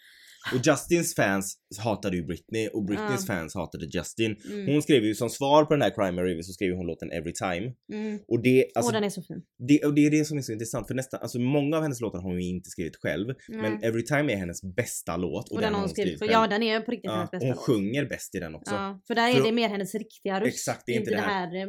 Och 0.53 0.61
Justins 0.67 1.15
fans 1.15 1.57
hatade 1.79 2.17
ju 2.17 2.23
Britney 2.27 2.69
och 2.69 2.85
Britneys 2.85 3.25
Ja. 3.29 3.35
fans 3.35 3.55
hatade 3.55 3.87
Justin. 3.87 4.37
Mm. 4.51 4.67
Hon 4.73 4.83
skrev 4.83 5.05
ju 5.05 5.15
som 5.15 5.31
svar 5.31 5.65
på 5.65 5.75
den 5.75 5.83
här 5.83 5.91
Crime 5.91 6.23
River 6.23 6.43
så 6.43 6.53
skrev 6.53 6.75
hon 6.75 6.87
låten 6.87 7.11
Every 7.13 7.33
Time. 7.33 7.73
Mm. 7.93 8.19
Och 8.29 8.43
det, 8.43 8.67
alltså, 8.75 8.89
Åh 8.91 8.93
den 8.95 9.05
är 9.05 9.11
så 9.11 9.23
fin. 9.23 9.43
det, 9.69 9.85
och 9.85 9.95
det 9.95 10.07
är 10.07 10.11
det 10.11 10.25
som 10.25 10.39
är 10.39 10.43
så 10.43 10.53
intressant 10.53 10.87
för 10.87 10.95
nästan, 10.95 11.21
alltså 11.23 11.39
många 11.39 11.77
av 11.77 11.83
hennes 11.83 12.01
låtar 12.01 12.19
har 12.19 12.29
hon 12.31 12.41
ju 12.41 12.49
inte 12.49 12.71
skrivit 12.71 12.97
själv. 12.97 13.35
Men 13.49 13.61
Nej. 13.73 13.81
Every 13.83 14.05
Time 14.05 14.33
är 14.33 14.37
hennes 14.37 14.63
bästa 14.77 15.17
låt 15.17 15.49
och, 15.49 15.55
och 15.57 15.61
den 15.61 15.73
har 15.75 15.81
hon 15.81 15.89
skrivit 15.89 16.19
för, 16.19 16.27
ja 16.27 16.47
den 16.47 16.63
är 16.63 16.81
på 16.81 16.91
riktigt 16.91 17.05
Ja, 17.11 17.15
hennes 17.17 17.31
bästa 17.31 17.47
hon 17.47 17.55
låt. 17.55 17.65
sjunger 17.67 18.05
bäst 18.05 18.35
i 18.35 18.39
den 18.39 18.55
också. 18.55 18.75
Ja, 18.75 19.01
för 19.07 19.15
där 19.15 19.29
är 19.31 19.35
För- 19.35 19.45
det 19.45 19.53
mer 19.53 19.69
hennes 19.69 19.95
riktiga 19.95 20.41
röst. 20.41 20.47
Exakt, 20.55 20.83
det 20.87 20.93
är 20.93 20.97
inte 20.97 21.11
det 21.11 21.17
här- 21.17 21.47
här... 21.47 21.57
eh, 21.57 21.69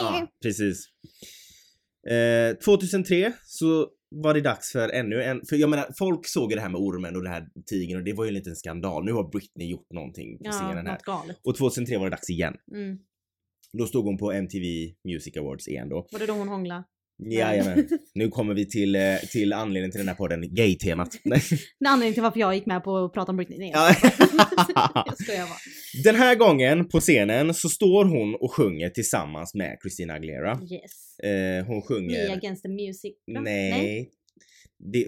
Ja, 0.00 0.28
precis. 0.42 0.86
Eh, 2.10 2.56
2003 2.64 3.32
så 3.44 3.88
var 4.22 4.34
det 4.34 4.40
dags 4.40 4.72
för 4.72 4.88
ännu 4.88 5.22
en, 5.22 5.40
för 5.48 5.56
jag 5.56 5.70
menar 5.70 5.86
folk 5.98 6.26
såg 6.26 6.50
ju 6.50 6.56
det 6.56 6.62
här 6.62 6.68
med 6.68 6.80
ormen 6.80 7.16
och 7.16 7.22
det 7.22 7.28
här 7.28 7.46
tigern 7.66 7.98
och 7.98 8.04
det 8.04 8.12
var 8.12 8.24
ju 8.24 8.28
en 8.28 8.34
liten 8.34 8.56
skandal. 8.56 9.04
Nu 9.04 9.12
har 9.12 9.28
Britney 9.30 9.68
gjort 9.70 9.92
någonting 9.94 10.38
på 10.38 10.44
Ja, 10.44 10.52
scenen 10.52 10.86
här. 10.86 10.98
galet. 11.04 11.36
Och 11.44 11.56
2003 11.56 11.98
var 11.98 12.04
det 12.04 12.10
dags 12.10 12.30
igen. 12.30 12.54
Mm. 12.72 12.98
Då 13.78 13.86
stod 13.86 14.04
hon 14.04 14.18
på 14.18 14.32
MTV 14.32 14.64
Music 15.08 15.36
Awards 15.36 15.68
igen 15.68 15.88
då. 15.88 16.06
Var 16.12 16.18
det 16.18 16.26
då 16.26 16.32
hon 16.32 16.48
hånglade? 16.48 16.84
Jajamän. 17.30 17.88
Nu 18.14 18.28
kommer 18.28 18.54
vi 18.54 18.66
till, 18.68 18.94
eh, 18.96 19.16
till 19.32 19.52
anledningen 19.52 19.90
till 19.90 19.98
den 19.98 20.08
här 20.08 20.14
podden, 20.14 20.54
gay-temat. 20.54 21.08
Nej. 21.24 21.42
Anledningen 21.86 22.14
till 22.14 22.22
varför 22.22 22.40
jag 22.40 22.54
gick 22.54 22.66
med 22.66 22.84
på 22.84 22.96
att 23.04 23.12
prata 23.12 23.30
om 23.30 23.36
Britney. 23.36 23.58
Nej, 23.58 23.70
Ja. 23.74 23.94
jag 25.06 25.18
skojar 25.22 25.42
bara. 25.46 25.58
Den 26.04 26.14
här 26.16 26.34
gången 26.34 26.88
på 26.88 27.00
scenen 27.00 27.54
så 27.54 27.68
står 27.68 28.04
hon 28.04 28.34
och 28.34 28.52
sjunger 28.54 28.90
tillsammans 28.90 29.54
med 29.54 29.76
Christina 29.82 30.14
Aguilera. 30.14 30.58
Yes. 30.62 31.18
Eh, 31.24 31.66
hon 31.66 31.76
Me 31.76 31.82
sjunger... 31.88 32.32
against 32.36 32.62
the 32.62 32.68
music. 32.68 33.14
va? 33.34 33.40
Nej. 33.40 34.10
Det, 34.92 35.06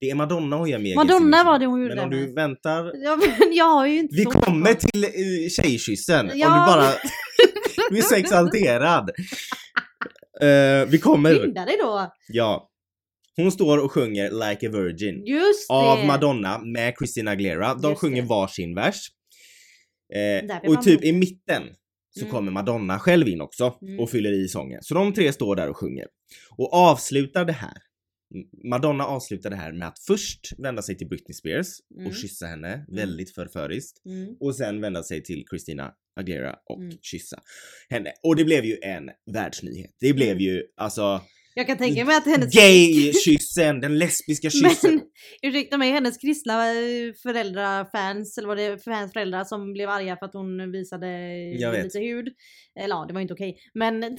det 0.00 0.10
är 0.10 0.14
Madonna 0.14 0.56
hon 0.56 0.68
gör 0.68 0.78
med 0.78 0.96
Madonna 0.96 1.44
var 1.44 1.58
det 1.58 1.66
hon 1.66 1.82
gjorde 1.82 1.94
Men 1.94 2.04
om 2.04 2.10
du 2.10 2.34
väntar... 2.34 2.92
Ja, 3.04 3.16
men 3.38 3.52
jag 3.56 3.64
har 3.70 3.86
ju 3.86 3.98
inte 3.98 4.16
Vi 4.16 4.24
kommer 4.24 4.64
bra. 4.64 4.74
till 4.74 5.04
uh, 5.04 5.48
tjejkyssen. 5.48 6.20
Om 6.26 6.32
du 6.32 6.38
Ja. 6.38 6.48
bara... 6.48 6.88
du 7.90 7.98
är 7.98 8.02
så 8.02 8.14
Eh, 10.42 10.86
vi 10.88 10.98
kommer... 10.98 11.34
Skynda 11.38 11.64
dig 11.64 11.76
då! 11.82 12.12
Ja. 12.28 12.66
Hon 13.36 13.52
står 13.52 13.78
och 13.84 13.92
sjunger 13.92 14.30
Like 14.50 14.68
a 14.68 14.70
Virgin. 14.72 15.26
Just 15.26 15.68
det! 15.68 15.74
Av 15.74 16.04
Madonna 16.06 16.58
med 16.58 16.94
Christina 16.98 17.30
Aguilera. 17.30 17.74
De 17.74 17.88
Just 17.90 18.00
sjunger 18.00 18.22
det. 18.22 18.28
varsin 18.28 18.74
vers. 18.74 18.96
Eh, 20.14 20.70
och 20.70 20.82
typ 20.82 21.04
i 21.04 21.12
mitten 21.12 21.62
så 22.10 22.20
Mm. 22.20 22.30
kommer 22.32 22.52
Madonna 22.52 22.98
själv 22.98 23.28
in 23.28 23.40
också 23.40 23.78
Mm. 23.82 24.00
och 24.00 24.10
fyller 24.10 24.32
i 24.32 24.48
sången. 24.48 24.78
Så 24.82 24.94
de 24.94 25.12
tre 25.12 25.32
står 25.32 25.56
där 25.56 25.68
och 25.68 25.76
sjunger. 25.76 26.06
Och 26.56 26.74
avslutar 26.74 27.44
det 27.44 27.52
här. 27.52 27.72
Madonna 28.70 29.04
avslutar 29.06 29.50
det 29.50 29.56
här 29.56 29.72
med 29.72 29.88
att 29.88 29.98
först 30.06 30.40
vända 30.58 30.82
sig 30.82 30.98
till 30.98 31.08
Britney 31.08 31.34
Spears 31.34 31.66
Mm. 31.96 32.06
och 32.06 32.14
kyssa 32.14 32.46
henne 32.46 32.84
väldigt 32.88 33.34
förföriskt. 33.34 34.06
Mm. 34.06 34.36
Och 34.40 34.56
sen 34.56 34.80
vända 34.80 35.02
sig 35.02 35.22
till 35.22 35.44
Christina 35.50 35.92
Aguilera 36.16 36.56
och 36.64 36.78
Mm. 36.80 36.98
kyssa 37.02 37.40
henne. 37.90 38.12
Och 38.22 38.36
det 38.36 38.44
blev 38.44 38.64
ju 38.64 38.78
en 38.82 39.10
världsnyhet. 39.32 39.90
Det 40.00 40.12
blev 40.12 40.40
ju 40.40 40.62
alltså 40.76 41.20
Jag 41.60 41.66
kan 41.66 41.78
tänka 41.78 42.04
mig 42.04 42.16
att 42.16 42.26
hennes... 42.26 42.54
gay-kyssen, 42.54 43.80
den 43.80 43.98
lesbiska 43.98 44.50
kyssen. 44.60 44.94
Men 44.94 45.00
ursäkta 45.42 45.78
mig, 45.78 45.90
hennes 45.92 46.18
kristna 46.18 46.66
eh, 46.68 47.12
föräldrar, 47.22 47.84
fans, 47.92 48.38
eller 48.38 48.48
vad 48.48 48.56
det 48.56 48.62
är 48.62 48.76
för 48.76 48.90
fans 48.90 49.12
föräldrar 49.12 49.44
som 49.44 49.72
blev 49.72 49.88
arga 49.90 50.16
för 50.16 50.26
att 50.26 50.32
hon 50.34 50.72
visade 50.72 51.06
lite 51.82 51.98
hud. 51.98 52.28
Eller 52.80 52.94
ja, 52.96 53.04
det 53.08 53.14
var 53.14 53.20
inte 53.20 53.34
okej. 53.34 53.56
Men 53.74 54.00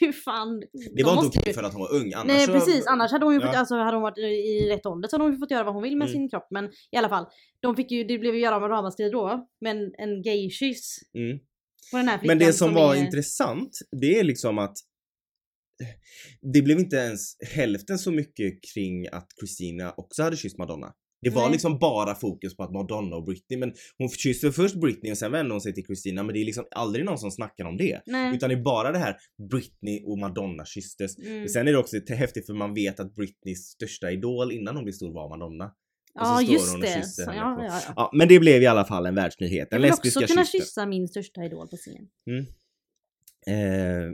du 0.00 0.12
fan. 0.12 0.60
Det 0.60 0.66
de 0.96 1.02
var 1.02 1.24
inte 1.24 1.38
okej 1.38 1.42
ju- 1.46 1.52
för 1.52 1.62
att 1.62 1.72
hon 1.72 1.80
var 1.80 1.94
ung. 1.94 2.12
Annars 2.14 2.26
Nej 2.26 2.46
så- 2.46 2.52
precis, 2.52 2.86
annars 2.86 3.10
hade 3.12 3.24
hon 3.24 3.34
ju 3.34 3.40
fått, 3.40 3.50
Ja. 3.52 3.58
alltså 3.58 3.74
hade 3.74 3.96
hon 3.96 4.02
varit 4.02 4.18
i 4.18 4.68
rätt 4.70 4.86
ålder 4.86 5.08
så 5.08 5.14
hade 5.16 5.24
hon 5.24 5.32
ju 5.32 5.38
fått 5.38 5.50
göra 5.50 5.64
vad 5.64 5.74
hon 5.74 5.82
vill 5.82 5.96
med 5.96 6.08
Mm. 6.08 6.12
sin 6.18 6.28
kropp. 6.30 6.46
Men 6.50 6.64
i 6.92 6.96
alla 6.96 7.08
fall, 7.08 7.26
de 7.62 7.76
fick 7.76 7.90
ju, 7.90 8.04
det 8.04 8.18
blev 8.18 8.34
ju 8.34 8.40
göra 8.40 8.60
med 8.60 8.70
ramaskri 8.70 9.10
då. 9.10 9.46
Men 9.60 9.76
en 9.98 10.22
gay-kyss 10.22 10.98
Mm. 11.14 11.38
Men 12.22 12.38
det 12.38 12.52
som 12.52 12.74
var 12.74 12.94
är... 12.94 12.98
intressant, 12.98 13.70
det 14.00 14.18
är 14.18 14.24
liksom 14.24 14.58
att 14.58 14.76
det 16.52 16.62
blev 16.62 16.78
inte 16.78 16.96
ens 16.96 17.36
hälften 17.54 17.98
så 17.98 18.10
mycket 18.10 18.58
kring 18.74 19.06
att 19.08 19.28
Christina 19.40 19.94
också 19.96 20.22
hade 20.22 20.36
kysst 20.36 20.58
Madonna. 20.58 20.92
Det 21.22 21.30
var 21.30 21.42
Nej. 21.42 21.52
liksom 21.52 21.78
bara 21.78 22.14
fokus 22.14 22.56
på 22.56 22.62
att 22.62 22.72
Madonna 22.72 23.16
och 23.16 23.24
Britney, 23.24 23.58
men 23.58 23.72
hon 23.98 24.08
kysste 24.08 24.52
först 24.52 24.74
Britney 24.74 25.12
och 25.12 25.18
sen 25.18 25.32
vände 25.32 25.54
hon 25.54 25.60
sig 25.60 25.74
till 25.74 25.84
Christina, 25.84 26.22
men 26.22 26.34
det 26.34 26.40
är 26.40 26.44
liksom 26.44 26.64
aldrig 26.70 27.04
någon 27.04 27.18
som 27.18 27.30
snackar 27.30 27.64
om 27.64 27.76
det. 27.76 28.02
Nej. 28.06 28.34
Utan 28.34 28.48
det 28.48 28.54
är 28.54 28.62
bara 28.62 28.92
det 28.92 28.98
här 28.98 29.16
Britney 29.50 30.02
och 30.04 30.18
Madonna 30.18 30.64
kysstes. 30.64 31.18
Mm. 31.18 31.48
Sen 31.48 31.68
är 31.68 31.72
det 31.72 31.78
också 31.78 31.96
häftigt 32.08 32.46
för 32.46 32.54
man 32.54 32.74
vet 32.74 33.00
att 33.00 33.14
Britneys 33.14 33.66
största 33.66 34.10
idol 34.10 34.52
innan 34.52 34.74
hon 34.76 34.84
blev 34.84 34.92
stor 34.92 35.14
var 35.14 35.28
Madonna. 35.28 35.64
och 35.64 35.70
Ja 36.14 36.42
just 36.42 36.80
det. 36.80 37.06
Så, 37.06 37.22
ja, 37.22 37.34
ja, 37.34 37.64
ja. 37.64 37.92
Ja, 37.96 38.10
men 38.14 38.28
det 38.28 38.40
blev 38.40 38.62
i 38.62 38.66
alla 38.66 38.84
fall 38.84 39.06
en 39.06 39.14
världsnyhet. 39.14 39.70
Den 39.70 39.82
Jag 39.82 39.88
vill 40.02 40.10
också 40.10 40.20
kunna 40.20 40.44
kyssa 40.44 40.86
min 40.86 41.08
största 41.08 41.44
idol 41.44 41.68
på 41.68 41.76
scen. 41.76 42.08
Eh, 43.46 43.54
eh, 43.54 44.10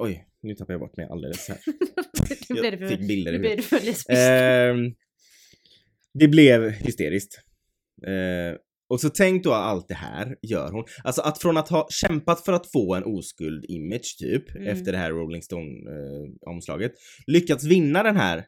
oj, 0.00 0.26
nu 0.42 0.54
tappade 0.54 0.72
jag 0.72 0.80
bort 0.80 0.96
mig 0.96 1.06
alldeles 1.10 1.48
här. 1.48 1.58
nu 2.48 2.60
blev 2.60 2.72
det 2.72 2.78
Jag 2.80 2.88
fick 2.88 2.98
för, 3.00 3.06
bilder 3.08 3.32
i 3.32 3.38
blev 3.38 3.56
det 3.56 3.62
för 3.62 3.76
lesbiskt. 3.76 4.10
Ehm, 4.10 4.94
det 6.14 6.28
blev 6.28 6.68
hysteriskt. 6.70 7.40
Eh, 8.06 8.58
och 8.88 9.00
så 9.00 9.08
tänk 9.10 9.44
då 9.44 9.52
allt 9.52 9.88
det 9.88 9.94
här 9.94 10.36
gör 10.42 10.70
hon. 10.72 10.84
Alltså 11.04 11.22
att 11.22 11.38
från 11.38 11.56
att 11.56 11.68
ha 11.68 11.86
kämpat 11.90 12.44
för 12.44 12.52
att 12.52 12.72
få 12.72 12.94
en 12.94 13.04
oskuld 13.04 13.64
image 13.68 14.16
typ 14.18 14.54
Mm. 14.54 14.66
efter 14.68 14.92
det 14.92 14.98
här 14.98 15.10
Rolling 15.10 15.42
Stone 15.42 15.90
eh, 15.90 16.50
omslaget 16.50 16.92
lyckats 17.26 17.64
vinna 17.64 18.02
den 18.02 18.16
här 18.16 18.44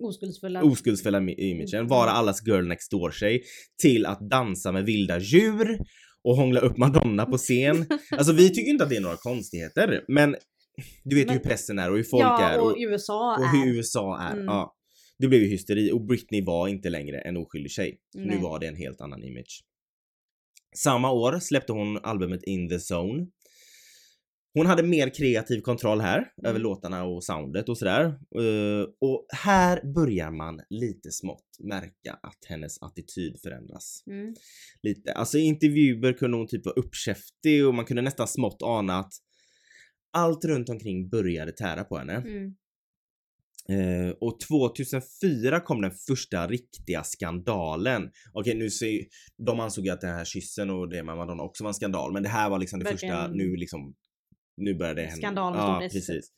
Oskuldsfulla. 0.00 0.62
oskuldsfulla 0.62 1.18
imagen, 1.20 1.68
Mm. 1.74 1.88
vara 1.88 2.10
allas 2.10 2.46
girl 2.46 2.66
next 2.66 2.90
door 2.90 3.10
tjej 3.10 3.42
till 3.82 4.06
att 4.06 4.30
dansa 4.30 4.72
med 4.72 4.84
vilda 4.84 5.18
djur 5.18 5.78
och 6.24 6.36
hångla 6.36 6.60
upp 6.60 6.76
Madonna 6.76 7.26
på 7.26 7.38
scen. 7.38 7.86
Alltså 8.10 8.32
vi 8.32 8.48
tycker 8.48 8.70
inte 8.70 8.84
att 8.84 8.90
det 8.90 8.96
är 8.96 9.00
några 9.00 9.16
konstigheter 9.16 10.04
men 10.08 10.36
du 11.04 11.16
vet 11.16 11.22
ju 11.22 11.26
Men- 11.26 11.34
hur 11.34 11.44
pressen 11.44 11.78
är 11.78 11.90
och 11.90 11.96
hur 11.96 12.04
folk 12.04 12.22
ja, 12.24 12.50
är 12.50 12.58
och 12.58 12.66
och, 12.70 12.76
USA 12.78 13.36
och 13.38 13.44
är... 13.44 13.52
hur 13.52 13.76
USA 13.76 14.20
är. 14.20 14.32
Mm. 14.32 14.44
Ja. 14.44 14.76
Det 15.18 15.28
blev 15.28 15.42
ju 15.42 15.48
hysteri 15.48 15.92
och 15.92 16.06
Britney 16.06 16.44
var 16.44 16.68
inte 16.68 16.90
längre 16.90 17.20
en 17.20 17.36
oskyldig 17.36 17.70
tjej. 17.70 17.98
Nu 18.14 18.26
Nej. 18.26 18.38
var 18.42 18.58
det 18.58 18.66
en 18.66 18.76
helt 18.76 19.00
annan 19.00 19.24
image. 19.24 19.64
Samma 20.76 21.10
år 21.12 21.38
släppte 21.38 21.72
hon 21.72 21.98
albumet 22.02 22.42
In 22.42 22.68
the 22.68 22.78
Zone. 22.94 23.26
Hon 24.54 24.66
hade 24.66 24.82
mer 24.82 25.14
kreativ 25.14 25.60
kontroll 25.60 26.00
här 26.00 26.18
Mm. 26.18 26.50
över 26.50 26.58
låtarna 26.60 27.04
och 27.04 27.24
soundet 27.24 27.68
och 27.68 27.78
sådär. 27.78 28.04
Eh, 28.36 28.86
och 29.00 29.26
här 29.36 29.92
börjar 29.94 30.30
man 30.30 30.60
lite 30.70 31.10
smått 31.10 31.46
märka 31.58 32.12
att 32.22 32.44
hennes 32.48 32.82
attityd 32.82 33.40
förändras. 33.42 34.02
Mm. 34.06 34.34
Lite. 34.82 35.12
Alltså 35.12 35.38
i 35.38 35.40
intervjuer 35.40 36.12
kunde 36.12 36.36
hon 36.36 36.46
typ 36.48 36.66
vara 36.66 36.74
uppkäftig 36.74 37.66
och 37.66 37.74
man 37.74 37.84
kunde 37.84 38.02
nästan 38.02 38.28
smått 38.28 38.62
ana 38.62 38.98
att 38.98 39.12
allt 40.12 40.44
runt 40.44 40.68
omkring 40.68 41.08
började 41.08 41.52
tära 41.52 41.84
på 41.84 41.98
henne. 41.98 42.14
Mm. 42.14 42.54
Eh, 43.68 44.10
och 44.20 44.40
2004 44.40 45.60
kom 45.60 45.80
den 45.80 45.92
första 46.08 46.46
riktiga 46.48 47.04
skandalen. 47.04 48.10
Okej 48.32 48.54
nu 48.54 48.70
ser 48.70 49.00
de 49.46 49.60
ansåg 49.60 49.84
ju 49.86 49.90
att 49.92 50.00
den 50.00 50.14
här 50.14 50.24
kyssen 50.24 50.70
och 50.70 50.88
det 50.88 51.02
med 51.02 51.16
Madonna 51.16 51.42
också 51.42 51.64
var 51.64 51.68
en 51.70 51.74
skandal 51.74 52.12
men 52.12 52.22
det 52.22 52.28
här 52.28 52.50
var 52.50 52.58
liksom 52.58 52.78
det 52.78 52.84
Verkligen. 52.84 53.16
första, 53.16 53.32
nu 53.32 53.56
liksom 53.56 53.94
nu 54.56 54.74
började 54.74 55.02
det 55.02 55.06
hända. 55.06 55.26
Skandal 55.26 55.54
Ja 55.56 55.82
S. 55.84 55.92
precis. 55.92 56.32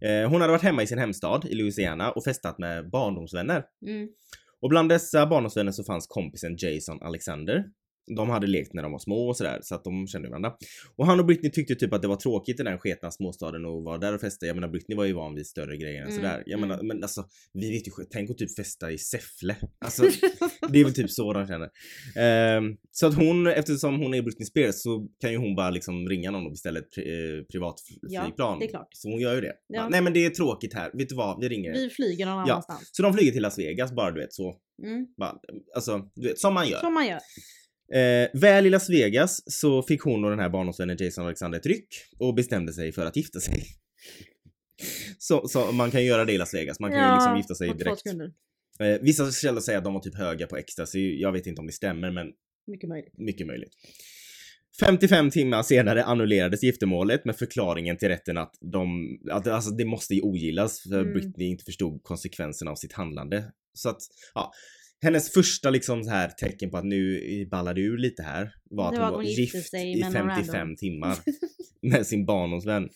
Eh, 0.00 0.30
hon 0.30 0.40
hade 0.40 0.52
varit 0.52 0.62
hemma 0.62 0.82
i 0.82 0.86
sin 0.86 0.98
hemstad 0.98 1.44
i 1.44 1.54
Louisiana 1.54 2.10
och 2.10 2.24
festat 2.24 2.58
med 2.58 2.90
barndomsvänner. 2.90 3.64
Mm. 3.86 4.08
Och 4.62 4.68
bland 4.68 4.88
dessa 4.88 5.26
barndomsvänner 5.26 5.72
så 5.72 5.84
fanns 5.84 6.06
kompisen 6.06 6.56
Jason 6.58 7.02
Alexander. 7.02 7.64
De 8.16 8.30
hade 8.30 8.46
lekt 8.46 8.72
när 8.74 8.82
de 8.82 8.92
var 8.92 8.98
små 8.98 9.28
och 9.28 9.36
sådär 9.36 9.58
så 9.62 9.74
att 9.74 9.84
de 9.84 10.06
kände 10.06 10.28
varandra. 10.28 10.52
Och 10.96 11.06
han 11.06 11.20
och 11.20 11.26
Britney 11.26 11.52
tyckte 11.52 11.74
typ 11.74 11.92
att 11.92 12.02
det 12.02 12.08
var 12.08 12.16
tråkigt 12.16 12.60
i 12.60 12.62
den 12.62 12.78
sketna 12.78 13.10
småstaden 13.10 13.64
och 13.64 13.82
vara 13.84 13.98
där 13.98 14.14
och 14.14 14.20
festa. 14.20 14.46
Jag 14.46 14.54
menar 14.56 14.68
Britney 14.68 14.96
var 14.96 15.04
ju 15.04 15.12
van 15.12 15.34
vid 15.34 15.46
större 15.46 15.76
grejer 15.76 16.02
än 16.02 16.08
Mm, 16.08 16.16
sådär. 16.16 16.42
Jag 16.46 16.58
mm. 16.58 16.68
menar 16.68 16.82
men 16.82 17.02
alltså 17.02 17.24
vi 17.52 17.70
vet 17.70 17.88
ju 17.88 17.92
tänk 18.10 18.30
att 18.30 18.38
typ 18.38 18.56
festa 18.56 18.90
i 18.92 18.98
Säffle. 18.98 19.56
Alltså 19.78 20.02
det 20.68 20.80
är 20.80 20.84
väl 20.84 20.94
typ 20.94 21.10
så 21.10 21.32
de 21.32 21.46
känner. 21.46 21.68
Ehm, 22.16 22.76
så 22.90 23.06
att 23.06 23.14
hon, 23.14 23.46
eftersom 23.46 23.98
hon 24.00 24.14
är 24.14 24.22
Britney 24.22 24.46
Spears 24.46 24.74
så 24.74 25.08
kan 25.20 25.30
ju 25.32 25.36
hon 25.36 25.56
bara 25.56 25.70
liksom 25.70 26.08
ringa 26.08 26.30
någon 26.30 26.44
och 26.44 26.50
beställa 26.52 26.78
ett 26.78 26.96
pri- 26.96 27.38
eh, 27.38 27.44
privatflygplan. 27.44 28.58
det 28.58 28.64
är 28.64 28.68
klart. 28.68 28.88
Så 28.92 29.10
hon 29.10 29.20
gör 29.20 29.34
ju 29.34 29.40
det. 29.40 29.52
Ja. 29.66 29.80
Bara, 29.80 29.88
Nej 29.88 30.02
men 30.02 30.12
det 30.12 30.24
är 30.24 30.30
tråkigt 30.30 30.74
här, 30.74 30.90
vet 30.94 31.08
du 31.08 31.14
vad? 31.14 31.40
Vi 31.40 31.48
ringer. 31.48 31.72
Vi 31.72 31.90
flyger 31.90 32.26
någon 32.26 32.34
Ja. 32.46 32.52
annanstans. 32.52 32.88
Så 32.92 33.02
de 33.02 33.12
flyger 33.14 33.32
till 33.32 33.42
Las 33.42 33.58
Vegas 33.58 33.92
bara 33.92 34.10
du 34.10 34.20
vet 34.20 34.32
så. 34.32 34.56
Mm. 34.82 35.06
Bara, 35.16 35.34
alltså, 35.74 36.10
du 36.14 36.28
vet, 36.28 36.38
som 36.38 36.54
man 36.54 36.68
gör. 36.68 36.80
Som 36.80 36.94
man 36.94 37.06
gör. 37.06 37.20
Eh, 37.94 38.40
väl 38.40 38.66
i 38.66 38.70
Las 38.70 38.90
Vegas 38.90 39.42
så 39.46 39.82
fick 39.82 40.02
hon 40.02 40.24
och 40.24 40.30
den 40.30 40.38
här 40.38 40.48
barndomsvännen 40.48 40.96
Jason 41.00 41.24
Alexander 41.26 41.58
ett 41.58 41.66
ryck 41.66 41.88
och 42.18 42.34
bestämde 42.34 42.72
sig 42.72 42.92
för 42.92 43.06
att 43.06 43.16
gifta 43.16 43.40
sig. 43.40 43.64
Så, 45.18 45.48
så 45.48 45.72
man 45.72 45.90
kan 45.90 46.04
göra 46.04 46.24
det 46.24 46.32
i 46.32 46.38
Las 46.38 46.54
Vegas, 46.54 46.80
man 46.80 46.90
kan 46.90 47.08
ju 47.08 47.14
liksom 47.14 47.36
gifta 47.36 47.54
sig 47.54 47.74
direkt. 47.74 48.06
Eh, 48.80 49.02
vissa 49.02 49.32
källor 49.32 49.60
säger 49.60 49.78
att 49.78 49.84
de 49.84 49.94
var 49.94 50.00
typ 50.00 50.14
höga 50.14 50.46
på 50.46 50.56
ecstasy, 50.56 51.20
jag 51.20 51.32
vet 51.32 51.46
inte 51.46 51.60
om 51.60 51.66
det 51.66 51.72
stämmer 51.72 52.10
men 52.10 52.26
Mycket 52.66 52.88
möjligt. 52.88 53.18
mycket 53.18 53.46
möjligt. 53.46 53.72
55 54.80 55.30
timmar 55.30 55.62
senare 55.62 56.04
annullerades 56.04 56.62
giftermålet 56.62 57.24
med 57.24 57.36
förklaringen 57.36 57.96
till 57.96 58.08
rätten 58.08 58.38
att 58.38 58.54
de, 58.60 59.08
att 59.30 59.46
alltså 59.46 59.70
det 59.70 59.84
måste 59.84 60.14
ju 60.14 60.20
ogillas 60.20 60.80
för 60.80 61.00
Mm. 61.00 61.12
Britney 61.12 61.48
inte 61.48 61.64
förstod 61.64 62.02
konsekvenserna 62.02 62.70
av 62.70 62.74
sitt 62.74 62.92
handlande. 62.92 63.44
Så 63.74 63.88
att, 63.88 63.98
ja. 64.34 64.52
Hennes 65.02 65.32
första 65.32 65.70
liksom 65.70 66.04
så 66.04 66.10
här 66.10 66.28
tecken 66.28 66.70
på 66.70 66.76
att 66.76 66.84
nu 66.84 67.20
ballar 67.50 67.74
det 67.74 67.80
ur 67.80 67.98
lite 67.98 68.22
här 68.22 68.52
var 68.70 68.88
att 68.88 68.98
hon 68.98 69.10
var 69.10 69.16
hon 69.16 69.24
gift 69.24 69.74
i 69.74 70.00
med 70.00 70.12
någon 70.12 70.12
55 70.12 70.54
random. 70.54 70.76
timmar 70.76 71.16
med 71.82 72.06
sin 72.06 72.26
barndomsvän. 72.26 72.88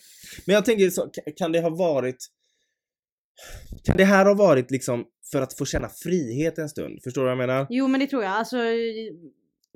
Men 0.46 0.54
jag 0.54 0.64
tänker 0.64 0.90
så, 0.90 1.02
ka- 1.02 1.32
kan 1.36 1.52
det 1.52 1.60
ha 1.60 1.70
varit 1.70 2.16
kan 3.84 3.96
det 3.96 4.04
här 4.04 4.24
ha 4.26 4.34
varit 4.34 4.70
liksom 4.70 5.04
för 5.32 5.42
att 5.42 5.58
få 5.58 5.64
känna 5.64 5.88
frihet 5.88 6.58
en 6.58 6.68
stund? 6.68 7.00
Förstår 7.04 7.20
du 7.22 7.24
vad 7.24 7.30
jag 7.30 7.38
menar? 7.48 7.66
Jo 7.70 7.88
men 7.88 8.00
det 8.00 8.06
tror 8.06 8.22
jag. 8.22 8.32
Alltså, 8.32 8.56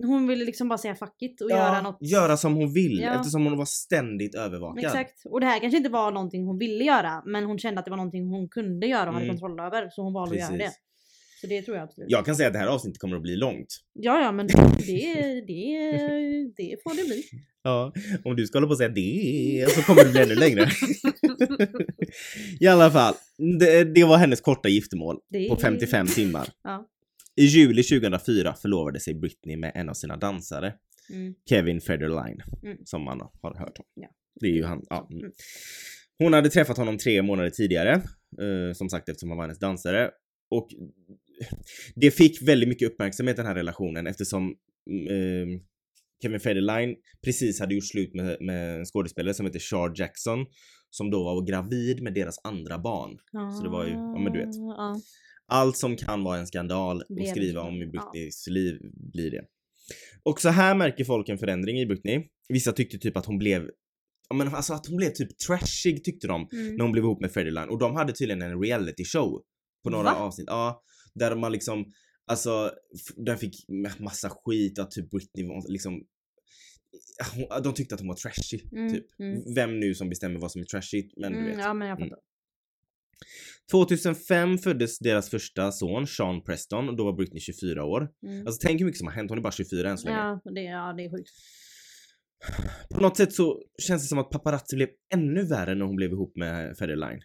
hon 0.03 0.27
ville 0.27 0.45
liksom 0.45 0.69
bara 0.69 0.79
säga 0.79 0.95
fuck 0.95 1.23
it 1.23 1.41
och 1.41 1.51
göra 1.51 1.81
något. 1.83 1.99
göra 2.01 2.37
som 2.37 2.55
hon 2.55 2.73
vill 2.73 2.99
Ja. 3.01 3.15
eftersom 3.21 3.45
hon 3.45 3.57
var 3.59 3.65
ständigt 3.65 4.35
övervakad. 4.35 4.85
Exakt. 4.85 5.23
Och 5.27 5.41
det 5.41 5.47
här 5.47 5.61
kanske 5.61 5.77
inte 5.77 5.91
var 5.91 6.11
någonting 6.13 6.45
hon 6.47 6.59
ville 6.59 6.85
göra 6.85 7.23
men 7.27 7.45
hon 7.45 7.59
kände 7.59 7.79
att 7.79 7.85
det 7.85 7.91
var 7.91 7.97
någonting 7.97 8.27
hon 8.29 8.49
kunde 8.49 8.87
göra 8.87 9.07
och 9.09 9.13
hade 9.15 9.25
Mm. 9.25 9.37
kontroll 9.39 9.61
över. 9.61 9.89
Så 9.91 10.03
hon 10.03 10.13
valde 10.13 10.35
att 10.35 10.41
göra 10.41 10.57
det. 10.59 10.73
Så 11.47 11.51
det 11.51 11.63
tror 11.63 11.77
jag 11.77 11.85
absolut. 11.85 12.11
Jag 12.11 12.25
kan 12.27 12.37
säga 12.37 12.47
att 12.47 12.53
det 12.53 12.59
här 12.59 12.67
avsnittet 12.67 13.01
kommer 13.01 13.17
att 13.17 13.23
bli 13.23 13.37
långt. 13.37 13.77
Ja 13.93 14.21
ja 14.21 14.33
men 14.33 14.47
det, 14.47 14.53
det, 15.47 15.73
det 16.57 16.77
får 16.83 16.97
det 16.97 17.05
bli. 17.07 17.23
Ja, 17.63 17.93
om 18.25 18.37
du 18.37 18.47
ska 18.47 18.57
hålla 18.59 18.67
på 18.67 18.71
och 18.71 18.77
säga 18.79 18.89
det 18.89 19.67
så 19.71 19.83
kommer 19.83 20.05
det 20.05 20.11
bli 20.11 20.21
ännu 20.21 20.35
längre. 20.35 20.69
I 22.61 22.67
alla 22.67 22.91
fall, 22.91 23.15
det, 23.59 23.85
det 23.85 24.05
var 24.05 24.17
hennes 24.17 24.41
korta 24.41 24.69
giftermål 24.69 25.19
Det- 25.29 25.49
på 25.49 25.57
55 25.57 26.07
timmar. 26.07 26.49
Ja. 26.63 26.89
I 27.37 27.45
juli 27.45 27.83
2004 27.83 28.55
förlovade 28.55 29.01
sig 29.01 29.15
Britney 29.15 29.57
med 29.57 29.73
en 29.75 29.89
av 29.89 29.95
sina 29.95 30.17
dansare, 30.17 30.75
Mm. 31.13 31.35
Kevin 31.49 31.81
Federline, 31.81 32.43
Mm. 32.63 32.79
som 32.85 33.03
man 33.03 33.21
har 33.43 33.55
hört 33.59 33.79
om. 33.79 33.85
Ja. 33.95 34.09
Det 34.41 34.47
är 34.47 34.51
ju 34.53 34.65
han. 34.65 34.83
Ja. 34.91 35.09
Mm. 35.13 35.33
Hon 36.19 36.33
hade 36.33 36.51
träffat 36.51 36.77
honom 36.77 36.99
tre 36.99 37.23
månader 37.23 37.51
tidigare, 37.51 37.93
eh, 38.41 38.73
som 38.75 38.89
sagt 38.89 39.09
eftersom 39.09 39.29
han 39.29 39.37
var 39.37 39.45
hennes 39.45 39.59
dansare. 39.59 40.11
Och 40.51 40.69
det 41.95 42.11
fick 42.11 42.43
väldigt 42.49 42.69
mycket 42.69 42.89
uppmärksamhet 42.93 43.37
den 43.37 43.47
här 43.47 43.55
relationen 43.55 44.07
eftersom 44.07 44.49
eh, 45.11 45.61
Kevin 46.23 46.41
Federline 46.41 46.95
precis 47.25 47.61
hade 47.61 47.75
gjort 47.75 47.85
slut 47.85 48.15
med, 48.15 48.37
med 48.41 48.79
en 48.79 48.85
skådespelare 48.85 49.35
som 49.35 49.47
heter 49.47 49.59
Char 49.59 49.93
Jackson 49.97 50.47
som 50.91 51.11
då 51.11 51.25
var 51.25 51.47
gravid 51.47 52.03
med 52.03 52.15
deras 52.15 52.37
andra 52.45 52.79
barn. 52.79 53.19
Så 53.57 53.63
det 53.65 53.71
var 53.71 53.85
ju- 53.85 53.91
ja, 53.93 54.19
men 54.19 54.33
du 54.33 54.39
vet. 54.39 54.55
Ja. 54.55 55.01
Allt 55.49 55.77
som 55.77 55.97
kan 55.97 56.25
vara 56.25 56.39
en 56.39 56.47
skandal 56.47 57.03
och 57.09 57.15
Blev 57.17 57.27
skriva 57.31 57.61
en 57.61 57.67
om 57.67 57.83
i 57.83 57.87
Britneys 57.87 58.47
liv 58.47 58.79
blir 59.13 59.31
det. 59.31 59.45
Och 60.23 60.41
så 60.41 60.49
här 60.49 60.75
märker 60.75 61.05
folk 61.05 61.29
en 61.29 61.39
förändring 61.39 61.79
i 61.81 61.87
Britney. 61.87 62.23
Vissa 62.49 62.73
tyckte 62.73 62.99
typ 62.99 63.17
att 63.17 63.27
hon 63.27 63.39
blev 63.39 63.71
ja 64.29 64.37
men 64.37 64.49
alltså 64.49 64.73
att 64.75 64.87
hon 64.87 64.97
blev 64.97 65.11
typ 65.11 65.39
trashig 65.39 66.05
tyckte 66.05 66.27
de 66.27 66.49
Mm. 66.53 66.75
när 66.77 66.83
hon 66.83 66.93
blev 66.93 67.05
ihop 67.05 67.21
med 67.21 67.33
Freddie 67.33 67.51
Line 67.51 67.69
och 67.69 67.79
de 67.79 67.95
hade 67.97 68.13
tydligen 68.13 68.43
en 68.43 68.63
reality 68.63 69.05
show 69.05 69.43
på 69.85 69.91
några 69.91 70.05
Va? 70.05 70.15
avsnitt. 70.15 70.47
Ja, 70.49 70.83
där 71.19 71.37
man 71.37 71.53
liksom, 71.53 71.93
alltså 72.27 72.73
den 73.17 73.39
fick 73.39 73.69
ma- 73.69 74.03
massa 74.03 74.31
skit 74.31 74.79
att 74.79 74.91
typ 74.91 75.11
Britney 75.11 75.47
var 75.49 75.73
liksom 75.73 75.93
hon, 77.35 77.63
de 77.63 77.75
tyckte 77.75 77.95
att 77.95 78.01
hon 78.01 78.09
var 78.09 78.15
trashy, 78.17 78.61
Mm, 78.73 78.93
typ. 78.93 79.07
mm. 79.21 79.55
Vem 79.55 79.81
nu 79.81 79.95
som 79.95 80.09
bestämmer 80.09 80.41
vad 80.41 80.53
som 80.53 80.61
är 80.61 80.67
trashigt, 80.67 81.15
men 81.17 81.33
du 81.33 81.39
Mm, 81.39 81.51
vet. 81.51 81.59
ja 81.65 81.75
men 81.75 81.89
jag 81.89 81.97
Mm. 81.99 82.09
fattar. 82.11 82.23
2005 83.71 84.59
föddes 84.59 84.99
deras 84.99 85.31
första 85.31 85.73
son, 85.73 86.07
Sean 86.07 86.43
Preston, 86.45 86.89
och 86.89 86.97
då 86.97 87.05
var 87.05 87.13
Britney 87.13 87.41
24 87.41 87.85
år. 87.85 88.09
Mm. 88.27 88.47
Alltså 88.47 88.67
tänk 88.67 88.81
hur 88.81 88.87
mycket 88.87 88.99
som 88.99 89.07
har 89.07 89.15
hänt, 89.15 89.31
hon 89.31 89.39
är 89.39 89.43
bara 89.43 89.53
24 89.53 89.91
än 89.91 89.99
så 89.99 90.07
länge. 90.09 90.19
ja, 90.19 90.41
det, 90.45 90.63
ja 90.63 90.95
det 90.97 91.05
är 91.05 91.11
sjukt. 91.17 91.31
På 92.95 93.01
något 93.01 93.17
sätt 93.17 93.33
så 93.33 93.63
känns 93.83 94.03
det 94.03 94.09
som 94.09 94.19
att 94.19 94.31
paparazzi 94.31 94.77
blev 94.77 94.89
ännu 95.15 95.43
värre 95.47 95.75
när 95.75 95.85
hon 95.87 95.97
blev 95.97 96.11
ihop 96.13 96.37
med 96.37 96.77
Federline. 96.79 97.21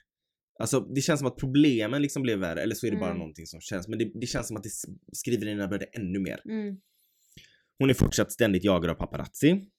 Alltså 0.61 0.79
det 0.79 1.01
känns 1.01 1.19
som 1.19 1.27
att 1.27 1.37
problemen 1.37 2.01
liksom 2.01 2.21
blev 2.23 2.39
värre, 2.39 2.61
eller 2.61 2.75
så 2.75 2.87
är 2.87 2.91
det 2.91 2.97
bara 2.97 3.05
Mm. 3.09 3.17
någonting 3.19 3.45
som 3.45 3.61
känns, 3.61 3.87
men 3.87 3.99
det, 3.99 4.11
det 4.13 4.27
känns 4.27 4.47
som 4.47 4.57
att 4.57 4.63
det 4.63 4.69
s- 4.69 4.85
skriverierna 5.13 5.67
började 5.67 5.85
ännu 5.85 6.19
mer. 6.19 6.41
Mm. 6.45 6.77
Hon 7.79 7.89
är 7.89 7.93
fortsatt 7.93 8.31
ständigt 8.31 8.63
jagad 8.63 8.89
av 8.91 8.95
paparazzi. 8.95 9.69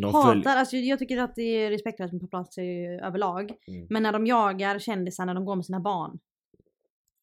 De 0.00 0.12
följ- 0.12 0.36
Hatar, 0.36 0.56
alltså 0.56 0.76
jag 0.76 0.98
tycker 0.98 1.18
att 1.18 1.34
det 1.34 1.42
är 1.42 1.70
respektlöst 1.70 2.12
med 2.12 2.20
paparazzi 2.22 2.62
överlag. 3.02 3.52
Mm. 3.68 3.86
Men 3.90 4.02
när 4.02 4.12
de 4.12 4.26
jagar 4.26 4.78
kändisar 4.78 5.26
när 5.26 5.34
de 5.34 5.44
går 5.44 5.56
med 5.56 5.64
sina 5.66 5.80
barn. 5.80 6.18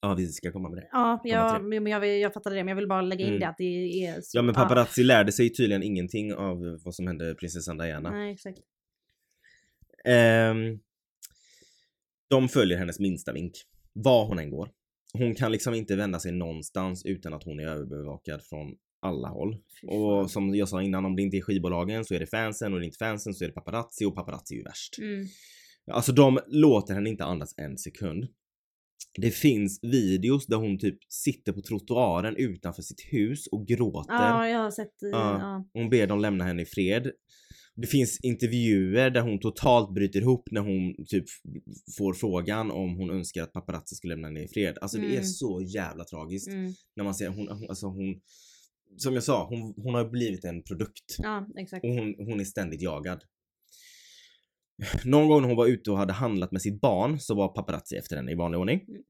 Ja, 0.02 0.14
vi 0.14 0.28
ska 0.28 0.52
komma 0.52 0.70
med 0.70 0.78
det. 0.78 0.88
Ja, 0.92 1.22
jag, 1.24 1.64
men 1.66 1.88
jag, 1.88 2.00
vill- 2.00 2.22
jag 2.22 2.34
fattar 2.34 2.52
det 2.52 2.56
men 2.64 2.68
jag 2.68 2.76
vill 2.76 2.88
bara 2.88 3.02
lägga 3.02 3.22
in 3.26 3.28
Mm. 3.28 3.40
det 3.40 3.48
att 3.48 3.58
det 3.58 4.06
är 4.06 4.22
så. 4.22 4.38
Ja 4.38 4.42
men 4.42 4.56
paparazzi 4.56 5.04
lärde 5.04 5.32
sig 5.32 5.50
tydligen 5.54 5.84
ingenting 5.84 6.34
av 6.34 6.80
vad 6.86 6.96
som 6.96 7.08
hände 7.08 7.36
prinsessan 7.36 7.78
Diana. 7.78 8.12
Nej 8.12 8.34
exakt. 8.34 8.60
Ehm, 10.06 10.80
de 12.32 12.50
följer 12.50 12.78
hennes 12.78 13.00
minsta 13.00 13.34
vink. 13.34 13.54
Var 13.94 14.26
hon 14.26 14.40
än 14.40 14.50
går. 14.50 14.70
Hon 15.14 15.36
kan 15.36 15.52
liksom 15.52 15.74
inte 15.74 15.96
vända 15.96 16.20
sig 16.20 16.32
någonstans 16.32 17.06
utan 17.06 17.34
att 17.34 17.44
hon 17.44 17.60
är 17.60 17.68
överbevakad 17.68 18.44
från 18.44 18.76
alla 19.02 19.28
håll. 19.28 19.58
Och 19.88 20.32
som 20.32 20.56
jag 20.56 20.70
sa 20.70 20.82
innan, 20.82 21.06
om 21.06 21.16
det 21.16 21.22
inte 21.22 21.38
är 21.38 21.42
skivbolagen 21.42 22.06
så 22.06 22.14
är 22.14 22.20
det 22.20 22.28
fansen 22.28 22.74
och 22.74 22.78
är 22.78 22.80
det 22.80 22.86
inte 22.86 22.98
fansen 22.98 23.34
så 23.34 23.44
är 23.44 23.48
det 23.48 23.54
paparazzi 23.54 24.06
och 24.06 24.16
paparazzi 24.16 24.54
är 24.54 24.58
ju 24.58 24.64
värst. 24.64 24.98
Mm. 25.00 25.28
Alltså 25.92 26.12
de 26.12 26.40
låter 26.48 26.94
henne 26.94 27.10
inte 27.10 27.24
andas 27.24 27.54
en 27.58 27.78
sekund. 27.78 28.28
Det 29.22 29.32
finns 29.32 29.80
videos 29.82 30.48
där 30.48 30.58
hon 30.58 30.80
typ 30.80 30.98
sitter 31.10 31.54
på 31.54 31.62
trottoaren 31.62 32.36
utanför 32.36 32.82
sitt 32.82 33.02
hus 33.02 33.48
och 33.48 33.68
gråter. 33.68 34.14
Ja 34.14 34.48
jag 34.48 34.60
har 34.60 34.72
sett. 34.72 34.96
Ja. 35.00 35.10
Ja. 35.40 35.70
Hon 35.74 35.90
ber 35.90 36.08
dem 36.08 36.20
lämna 36.20 36.44
henne 36.44 36.62
i 36.62 36.66
fred. 36.66 37.12
Det 37.76 37.88
finns 37.88 38.20
intervjuer 38.24 39.10
där 39.10 39.22
hon 39.22 39.40
totalt 39.40 39.94
bryter 39.94 40.22
ihop 40.22 40.48
när 40.52 40.62
hon 40.62 41.06
typ 41.08 41.26
får 41.98 42.14
frågan 42.14 42.72
om 42.72 42.96
hon 42.96 43.10
önskar 43.10 43.44
att 43.44 43.54
paparazzi 43.54 43.96
skulle 43.96 44.14
lämna 44.14 44.28
henne 44.28 44.44
i 44.44 44.48
fred. 44.48 44.78
Alltså 44.82 44.98
det 44.98 45.06
är 45.06 45.12
Mm. 45.12 45.24
så 45.24 45.62
jävla 45.62 46.04
tragiskt. 46.04 46.48
Mm. 46.48 46.74
När 46.96 47.04
man 47.04 47.16
ser 47.16 47.28
hon, 47.30 47.48
hon, 47.48 47.70
alltså 47.70 47.88
hon 47.88 48.22
som 48.98 49.14
jag 49.14 49.24
sa, 49.24 49.48
hon, 49.48 49.74
hon 49.78 49.94
har 49.94 50.10
blivit 50.10 50.46
en 50.46 50.64
produkt. 50.64 51.16
ja 51.18 51.48
exakt. 51.58 51.86
Och 51.86 51.92
hon, 51.92 52.16
hon 52.18 52.40
är 52.40 52.44
ständigt 52.44 52.82
jagad. 52.82 53.24
Någon 55.06 55.28
gång 55.28 55.42
när 55.42 55.48
hon 55.48 55.58
var 55.58 55.68
ute 55.68 55.92
och 55.92 55.98
hade 55.98 56.14
handlat 56.14 56.52
med 56.52 56.62
sitt 56.62 56.82
barn 56.82 57.20
så 57.20 57.36
var 57.36 57.48
paparazzi 57.48 57.96
efter 57.96 58.16
henne 58.16 58.32
i 58.32 58.36
vanlig 58.36 58.60
ordning. 58.60 58.80
Mm. 58.88 59.02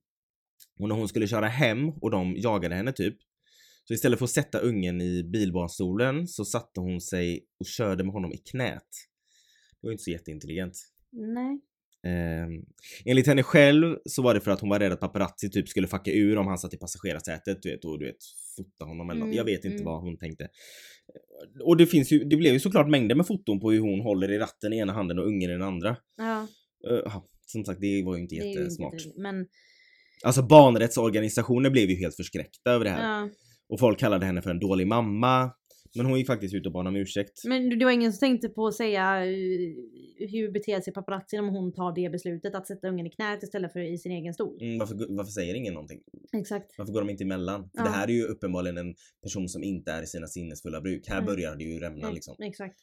Och 0.80 0.88
när 0.90 0.96
hon 0.96 1.08
skulle 1.08 1.28
köra 1.28 1.48
hem 1.48 1.90
och 1.90 2.12
de 2.12 2.36
jagade 2.38 2.76
henne 2.76 2.92
typ. 2.94 3.18
Så 3.92 3.96
istället 3.96 4.20
för 4.20 4.26
att 4.26 4.32
sätta 4.32 4.60
ungen 4.60 5.02
i 5.02 5.24
bilbarnstolen 5.24 6.28
så 6.28 6.46
satte 6.46 6.80
hon 6.80 7.02
sig 7.02 7.46
och 7.60 7.66
körde 7.66 8.04
med 8.04 8.14
honom 8.14 8.32
i 8.32 8.38
knät. 8.38 8.88
Det 9.82 9.88
var 9.88 9.92
inte 9.92 10.04
så 10.04 10.12
jätteintelligent. 10.12 10.78
Nej. 11.12 11.62
Um, 12.44 12.66
enligt 13.06 13.28
henne 13.28 13.44
själv 13.44 13.98
så 14.06 14.22
var 14.22 14.34
det 14.34 14.42
för 14.42 14.52
att 14.52 14.62
hon 14.62 14.70
var 14.70 14.80
rädd 14.80 14.92
att 14.92 15.00
paparazzi 15.00 15.50
typ 15.50 15.70
skulle 15.70 15.88
fucka 15.88 16.12
ur 16.12 16.38
om 16.38 16.48
han 16.48 16.58
satt 16.58 16.74
i 16.74 16.78
passagerarsätet 16.78 17.62
du 17.62 17.72
vet, 17.72 17.86
och 17.86 18.00
du 18.00 18.06
vet 18.06 18.18
fota 18.58 18.86
honom 18.86 19.10
eller. 19.10 19.22
Mm, 19.22 19.34
Jag 19.34 19.44
vet 19.44 19.66
inte 19.66 19.76
mm. 19.76 19.86
vad 19.86 20.02
hon 20.02 20.18
tänkte. 20.18 20.48
Och 21.64 21.78
det 21.78 21.88
finns 21.88 22.12
ju, 22.12 22.24
det 22.24 22.36
blev 22.36 22.54
ju 22.54 22.60
såklart 22.60 22.90
mängder 22.90 23.16
med 23.16 23.28
foton 23.28 23.60
på 23.60 23.72
hur 23.72 23.80
hon 23.80 24.00
håller 24.00 24.32
i 24.32 24.40
ratten 24.40 24.74
i 24.74 24.78
ena 24.78 24.94
handen 24.94 25.20
och 25.20 25.28
ungen 25.28 25.50
i 25.50 25.54
den 25.54 25.62
andra. 25.62 25.98
Ja. 26.18 26.48
Uh, 26.92 27.22
som 27.46 27.66
sagt, 27.66 27.82
det 27.82 28.04
var 28.04 28.16
ju 28.16 28.22
inte 28.22 28.36
är 28.36 28.44
ju 28.44 28.50
jättesmart. 28.50 28.94
inte, 28.94 29.22
men 29.22 29.48
Alltså 30.24 30.42
barnrättsorganisationer 30.42 31.70
blev 31.70 31.90
ju 31.90 31.96
helt 31.96 32.16
förskräckta 32.16 32.72
över 32.72 32.86
det 32.86 32.92
här. 32.92 33.22
ja. 33.22 33.30
Och 33.72 33.80
folk 33.80 34.00
kallade 34.00 34.26
henne 34.26 34.42
för 34.42 34.50
en 34.50 34.60
dålig 34.60 34.88
mamma. 34.88 35.52
Men 35.96 36.06
hon 36.06 36.18
gick 36.18 36.28
faktiskt 36.28 36.54
ut 36.54 36.66
och 36.66 36.72
bad 36.72 36.88
om 36.88 36.96
ursäkt. 36.96 37.42
Men 37.46 37.80
det 37.80 37.86
var 37.86 37.92
ingen 37.92 38.14
som 38.14 38.20
tänkte 38.20 38.50
på 38.50 38.68
att 38.68 38.76
säga 38.76 39.26
eh, 39.26 39.32
hur 40.32 40.52
beter 40.52 40.82
sig 40.82 40.94
paparazzi 40.94 41.40
om 41.40 41.50
hon 41.50 41.74
tar 41.74 41.96
det 41.96 42.10
beslutet 42.10 42.56
att 42.56 42.68
sätta 42.68 42.88
ungen 42.88 43.08
i 43.08 43.10
knät 43.10 43.44
istället 43.44 43.74
för 43.74 43.80
i 43.94 43.98
sin 43.98 44.12
egen 44.12 44.34
stol. 44.34 44.58
Mm, 44.62 44.80
varför, 44.80 44.96
varför 45.18 45.32
säger 45.32 45.54
ingen 45.56 45.74
någonting? 45.74 46.00
Exakt. 46.38 46.76
Varför 46.78 46.94
går 46.94 47.02
de 47.02 47.10
inte 47.10 47.24
emellan? 47.24 47.62
För 47.62 47.80
Ja. 47.80 47.84
det 47.84 47.90
här 47.90 48.08
är 48.08 48.12
ju 48.12 48.24
uppenbarligen 48.24 48.78
en 48.78 48.96
person 49.24 49.50
som 49.50 49.64
inte 49.64 49.92
är 49.92 50.04
i 50.04 50.08
sina 50.08 50.28
sinnesfulla 50.28 50.82
bruk. 50.82 51.08
Här 51.08 51.16
Mm. 51.18 51.26
börjar 51.26 51.56
det 51.56 51.64
ju 51.64 51.80
rämna 51.80 52.02
Mm, 52.02 52.14
liksom. 52.14 52.36
Exakt. 52.40 52.76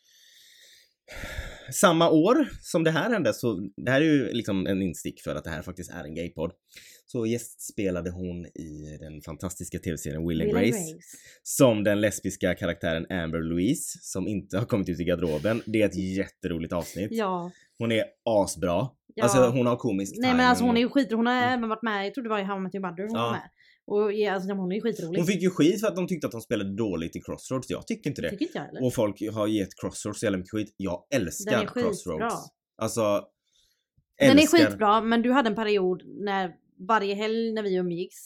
Samma 1.73 2.11
år 2.11 2.49
som 2.61 2.85
det 2.85 2.91
här 2.91 3.11
hände 3.11 3.35
så, 3.35 3.69
det 3.77 3.91
här 3.91 4.01
är 4.01 4.05
ju 4.05 4.33
liksom 4.33 4.67
en 4.67 4.83
instick 4.83 5.23
för 5.23 5.35
att 5.35 5.45
det 5.45 5.51
här 5.51 5.63
faktiskt 5.63 5.91
är 5.91 6.05
en 6.05 6.15
gaypodd. 6.15 6.53
Så 7.07 7.27
gästspelade 7.27 8.11
hon 8.11 8.47
i 8.47 8.99
den 9.01 9.21
fantastiska 9.21 9.79
tv-serien 9.79 10.29
Will 10.29 10.41
and 10.43 10.49
Will 10.49 10.57
and 10.57 10.65
Grace. 10.67 10.95
Som 11.43 11.85
den 11.85 12.01
lesbiska 12.01 12.55
karaktären 12.55 13.07
Amber 13.11 13.41
Louise 13.41 13.99
som 14.03 14.29
inte 14.29 14.59
har 14.59 14.65
kommit 14.65 14.89
ut 14.89 15.01
i 15.01 15.05
garderoben. 15.05 15.63
Det 15.67 15.83
är 15.83 15.87
ett 15.87 16.17
jätteroligt 16.17 16.73
avsnitt. 16.73 17.09
Ja. 17.13 17.51
Hon 17.79 17.93
är 17.93 18.05
asbra. 18.25 18.89
ja. 19.15 19.25
Alltså 19.25 19.47
hon 19.51 19.67
har 19.67 19.77
komisk 19.77 20.15
Nej 20.19 20.35
men 20.35 20.47
alltså 20.47 20.65
hon 20.65 20.77
är 20.77 20.81
ju 20.81 20.89
skit. 20.89 21.13
Hon 21.13 21.27
har 21.27 21.35
Mm. 21.35 21.59
även 21.59 21.69
varit 21.69 21.83
med, 21.83 22.07
jag 22.07 22.15
tror 22.15 22.25
det 22.25 22.31
var 22.31 22.39
i 22.39 22.43
How 22.43 22.57
I 22.57 22.61
Met 22.61 22.75
Your 22.75 22.87
Mother 22.91 23.03
hon 23.03 23.13
Ja. 23.17 23.23
var 23.23 23.31
med. 23.31 23.51
Och 23.91 24.13
ja, 24.13 24.33
alltså, 24.33 24.53
hon 24.53 24.73
är 24.73 24.77
ju 24.77 24.83
skitrolig. 24.83 25.19
Hon 25.19 25.27
fick 25.27 25.43
ju 25.43 25.51
skit 25.51 25.81
för 25.81 25.89
att 25.89 25.97
de 25.97 26.07
tyckte 26.07 26.27
att 26.27 26.33
de 26.33 26.41
spelade 26.41 26.77
dåligt 26.77 27.17
i 27.17 27.21
Crossroads. 27.21 27.71
Jag 27.71 27.87
tycker 27.87 28.11
inte 28.11 28.23
det. 28.23 28.31
Tycker 28.31 28.45
inte 28.45 28.59
jag 28.59 28.65
heller. 28.65 28.85
Och 28.85 28.95
folk 28.95 29.23
har 29.33 29.47
gett 29.47 29.69
Crossroads 29.81 30.23
jävla 30.23 30.39
mycket 30.39 30.51
skit. 30.51 30.75
Jag 30.77 31.07
Den 31.11 31.21
älskar 31.23 31.53
är 31.63 31.67
skitbra. 31.67 31.83
Crossroads. 31.83 32.35
Alltså... 32.83 33.23
Den 34.19 34.31
är 34.31 34.43
älskar- 34.43 34.59
skitbra 34.67 35.01
men 35.01 35.23
du 35.23 35.33
hade 35.33 35.49
en 35.49 35.55
period 35.55 36.03
när 36.25 36.55
varje 36.89 37.15
helg 37.15 37.53
när 37.53 37.63
vi 37.63 37.75
umgicks 37.77 38.17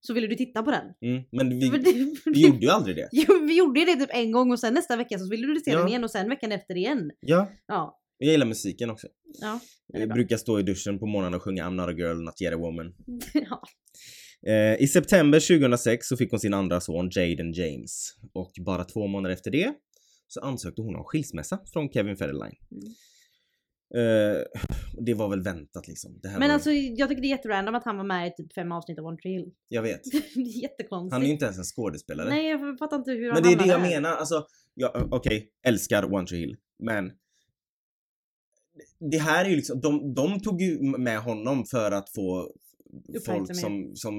så 0.00 0.14
ville 0.14 0.26
du 0.26 0.34
titta 0.34 0.62
på 0.62 0.70
den. 0.70 0.84
Mm, 1.12 1.24
men 1.32 1.48
vi, 1.60 1.70
vi 2.24 2.40
gjorde 2.42 2.58
ju 2.66 2.68
aldrig 2.70 2.96
det. 2.96 3.08
Jo, 3.12 3.38
vi 3.46 3.56
gjorde 3.58 3.84
det 3.84 3.94
typ 3.96 4.10
en 4.12 4.32
gång 4.32 4.52
och 4.52 4.60
sen 4.60 4.74
nästa 4.74 4.96
vecka 4.96 5.18
så 5.18 5.28
ville 5.30 5.46
du 5.46 5.60
se 5.60 5.70
Ja. 5.70 5.78
den 5.78 5.88
igen 5.88 6.04
och 6.04 6.10
sen 6.10 6.28
veckan 6.28 6.52
efter 6.52 6.76
igen. 6.76 7.10
Ja, 7.20 7.48
Ja. 7.66 7.98
jag 8.18 8.30
gillar 8.30 8.46
musiken 8.46 8.90
också. 8.90 9.06
Ja. 9.40 9.60
den 9.88 10.02
är 10.02 10.06
Jag 10.06 10.14
brukar 10.14 10.36
stå 10.36 10.58
i 10.60 10.62
duschen 10.62 10.98
på 10.98 11.06
morgonen 11.06 11.34
och 11.34 11.42
sjunga 11.42 11.64
I'm 11.64 11.70
not 11.74 11.88
a 11.88 11.92
girl, 11.92 12.16
not 12.16 12.42
yet 12.42 12.54
a 12.54 12.56
woman. 12.56 12.94
ja. 13.34 13.62
Eh, 14.46 14.82
I 14.82 14.86
september 14.86 15.58
2006 15.58 16.08
så 16.08 16.16
fick 16.16 16.30
hon 16.30 16.40
sin 16.40 16.54
andra 16.54 16.80
son 16.80 17.10
Jaden 17.12 17.52
James. 17.52 18.14
Och 18.32 18.52
bara 18.64 18.84
två 18.84 19.06
månader 19.06 19.34
efter 19.34 19.50
det 19.50 19.74
så 20.26 20.40
ansökte 20.40 20.82
hon 20.82 20.96
om 20.96 21.04
skilsmässa 21.04 21.58
från 21.72 21.88
Kevin 21.92 22.16
Federline. 22.16 22.56
Mm. 22.70 22.94
Eh, 23.94 24.42
det 25.00 25.14
var 25.14 25.28
väl 25.28 25.42
väntat 25.42 25.88
liksom. 25.88 26.18
Det 26.22 26.28
här 26.28 26.38
Men 26.38 26.48
var, 26.48 26.54
alltså 26.54 26.70
jag 26.70 27.08
tycker 27.08 27.22
det 27.22 27.28
är 27.28 27.36
jätterandom 27.36 27.74
att 27.74 27.84
han 27.84 27.96
var 27.96 28.04
med 28.04 28.28
i 28.28 28.32
typ 28.36 28.52
fem 28.52 28.72
avsnitt 28.72 28.98
av 28.98 29.04
One 29.04 29.16
Tree 29.16 29.32
Hill. 29.32 29.52
Jag 29.68 29.82
vet. 29.82 30.00
det 30.34 30.40
är 30.40 30.62
jättekonstigt. 30.62 31.12
Han 31.12 31.22
är 31.22 31.26
ju 31.26 31.32
inte 31.32 31.44
ens 31.44 31.58
en 31.58 31.64
skådespelare. 31.64 32.28
Nej 32.28 32.48
jag 32.48 32.78
fattar 32.78 32.96
inte 32.96 33.10
hur 33.10 33.20
men 33.20 33.30
han 33.30 33.42
det 33.42 33.52
är 33.52 33.56
det 33.56 33.66
jag 33.66 33.80
där. 33.80 33.88
menar. 33.90 34.16
Alltså, 34.16 34.46
ja, 34.74 35.08
okej, 35.10 35.50
älskar 35.66 36.14
One 36.14 36.26
Tree 36.26 36.40
Hill. 36.40 36.56
Men 36.78 37.12
det 39.10 39.18
här 39.18 39.44
är 39.44 39.48
ju 39.48 39.56
liksom, 39.56 39.80
de, 39.80 40.14
de 40.14 40.40
tog 40.40 40.62
ju 40.62 40.82
med 40.82 41.18
honom 41.18 41.64
för 41.66 41.90
att 41.90 42.14
få 42.14 42.52
folk 43.26 43.56
som, 43.56 43.90
som 43.96 44.14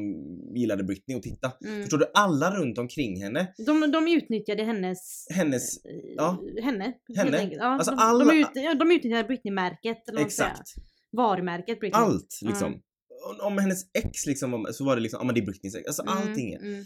gillade 0.55 0.83
Britney 0.83 1.17
att 1.17 1.23
titta. 1.23 1.51
Mm. 1.65 1.81
Förstår 1.81 1.97
du? 1.97 2.11
Alla 2.13 2.57
runt 2.57 2.77
omkring 2.77 3.21
henne, 3.23 3.53
De, 3.65 3.91
de 3.91 4.07
utnyttjade 4.07 4.63
hennes... 4.63 5.27
hennes, 5.29 5.85
eh, 5.85 5.91
ja. 6.17 6.43
Henne. 6.61 6.93
Henne. 7.15 7.49
Ja, 7.53 7.65
Alltså 7.65 7.91
de, 7.91 7.99
alla- 7.99 8.25
de, 8.25 8.39
ut, 8.39 8.79
de 8.79 8.91
utnyttjade 8.91 9.23
Britney-märket. 9.23 9.97
exakt. 10.19 10.69
Varumärket 11.11 11.79
Britney. 11.79 12.01
Allt 12.01 12.39
liksom. 12.41 12.73
Om- 12.73 13.39
Om 13.51 13.57
hennes 13.57 13.83
ex 13.93 14.25
liksom, 14.25 14.51
var- 14.51 14.71
så 14.71 14.85
var 14.85 14.95
det 14.95 15.01
liksom, 15.01 15.17
ja 15.19 15.25
men 15.25 15.35
det 15.35 15.41
är 15.41 15.45
Britneys 15.45 15.75
ex. 15.75 15.87
Alltså 15.87 16.01
Mm, 16.01 16.13
allting. 16.17 16.53
Mm. 16.53 16.83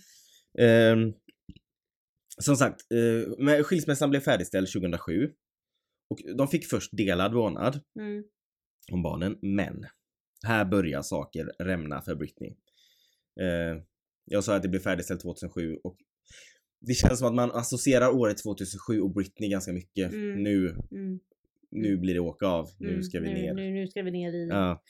Ehm, 0.59 1.13
som 2.43 2.55
sagt, 2.55 2.81
uh, 2.93 3.63
skilsmässan 3.63 4.09
blev 4.09 4.19
färdigställd 4.19 4.67
2007. 4.73 5.29
Och 6.09 6.19
de 6.37 6.47
fick 6.47 6.65
först 6.69 6.89
delad 6.97 7.33
vårdnad 7.33 7.79
Mm. 7.99 8.23
om 8.91 9.03
barnen, 9.03 9.37
men 9.41 9.85
här 10.43 10.65
börjar 10.65 11.01
saker 11.01 11.45
rämna 11.59 12.01
för 12.01 12.15
Britney. 12.15 12.49
Eh, 13.41 13.81
jag 14.25 14.43
sa 14.43 14.55
att 14.55 14.61
det 14.63 14.69
blev 14.69 14.79
färdigställt 14.79 15.21
2007 15.21 15.77
och 15.83 15.97
det 16.81 16.93
känns 16.93 17.19
som 17.19 17.27
att 17.27 17.33
man 17.35 17.51
associerar 17.51 18.09
året 18.09 18.37
2007 18.37 19.01
och 19.01 19.13
Britney 19.13 19.49
ganska 19.49 19.73
mycket. 19.73 20.11
Mm. 20.13 20.43
Nu, 20.43 20.69
Mm. 20.91 21.19
nu 21.71 21.97
blir 21.97 22.13
det 22.13 22.19
åka 22.19 22.47
av. 22.47 22.69
Nu 22.79 22.89
Mm. 22.89 23.03
ska 23.03 23.19
vi 23.19 23.27
nu, 23.27 23.33
ner. 23.33 23.53
Nu, 23.53 23.71
nu 23.71 23.87
ska 23.87 24.01
vi 24.03 24.11
ner 24.11 24.33
i... 24.33 24.47
Ja. 24.47 24.83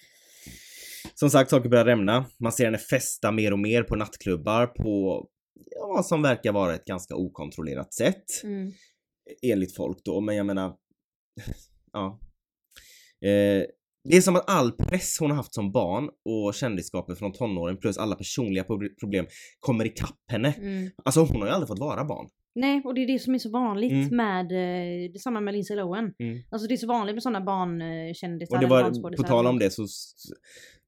Som 1.14 1.30
sagt, 1.30 1.50
saker 1.50 1.70
börjar 1.70 1.86
rämna. 1.86 2.26
Man 2.40 2.52
ser 2.52 2.66
henne 2.66 2.78
festa 2.78 3.32
mer 3.32 3.52
och 3.54 3.60
mer 3.60 3.84
på 3.84 3.96
nattklubbar 3.96 4.68
på 4.68 5.28
ja, 5.76 6.04
som 6.04 6.22
verkar 6.22 6.52
vara 6.52 6.76
ett 6.76 6.86
ganska 6.86 7.16
okontrollerat 7.16 7.94
sätt. 7.94 8.44
Mm. 8.44 8.72
Enligt 9.42 9.76
folk 9.76 10.04
då, 10.04 10.22
men 10.22 10.36
jag 10.36 10.46
menar... 10.46 10.76
Ja. 11.96 12.20
Eh, 13.30 13.66
det 14.10 14.18
är 14.18 14.22
som 14.22 14.36
att 14.36 14.50
all 14.50 14.72
press 14.72 15.18
hon 15.20 15.30
har 15.30 15.38
haft 15.38 15.54
som 15.54 15.72
barn 15.72 16.10
och 16.26 16.54
kändisskapet 16.54 17.20
från 17.20 17.32
tonåren 17.34 17.78
plus 17.78 17.98
alla 17.98 18.16
personliga 18.16 18.64
pro- 18.64 18.96
problem 19.00 19.26
kommer 19.60 19.86
ikapp 19.86 20.20
henne. 20.32 20.54
Mm. 20.58 20.90
Alltså 21.06 21.22
hon 21.22 21.42
har 21.42 21.48
ju 21.48 21.54
aldrig 21.54 21.68
fått 21.68 21.80
vara 21.80 22.06
barn. 22.06 22.28
Nej, 22.56 22.82
och 22.86 22.94
det 22.96 23.04
är 23.04 23.08
det 23.08 23.20
som 23.20 23.36
är 23.36 23.40
så 23.40 23.50
vanligt 23.50 23.92
Mm. 23.92 24.16
med, 24.18 24.52
eh, 24.52 25.12
det 25.14 25.20
samma 25.20 25.42
med 25.42 25.54
Lindsay 25.54 25.78
Lohan. 25.78 26.14
Mm. 26.20 26.44
Alltså 26.52 26.68
det 26.68 26.74
är 26.76 26.78
så 26.78 26.88
vanligt 26.88 27.16
med 27.16 27.24
sådana 27.24 27.42
barnkändisar. 27.42 28.56
Och 28.56 28.62
det 28.62 28.68
var, 28.68 29.16
på 29.18 29.24
tal 29.24 29.48
om 29.48 29.60
det 29.60 29.70
så, 29.70 29.88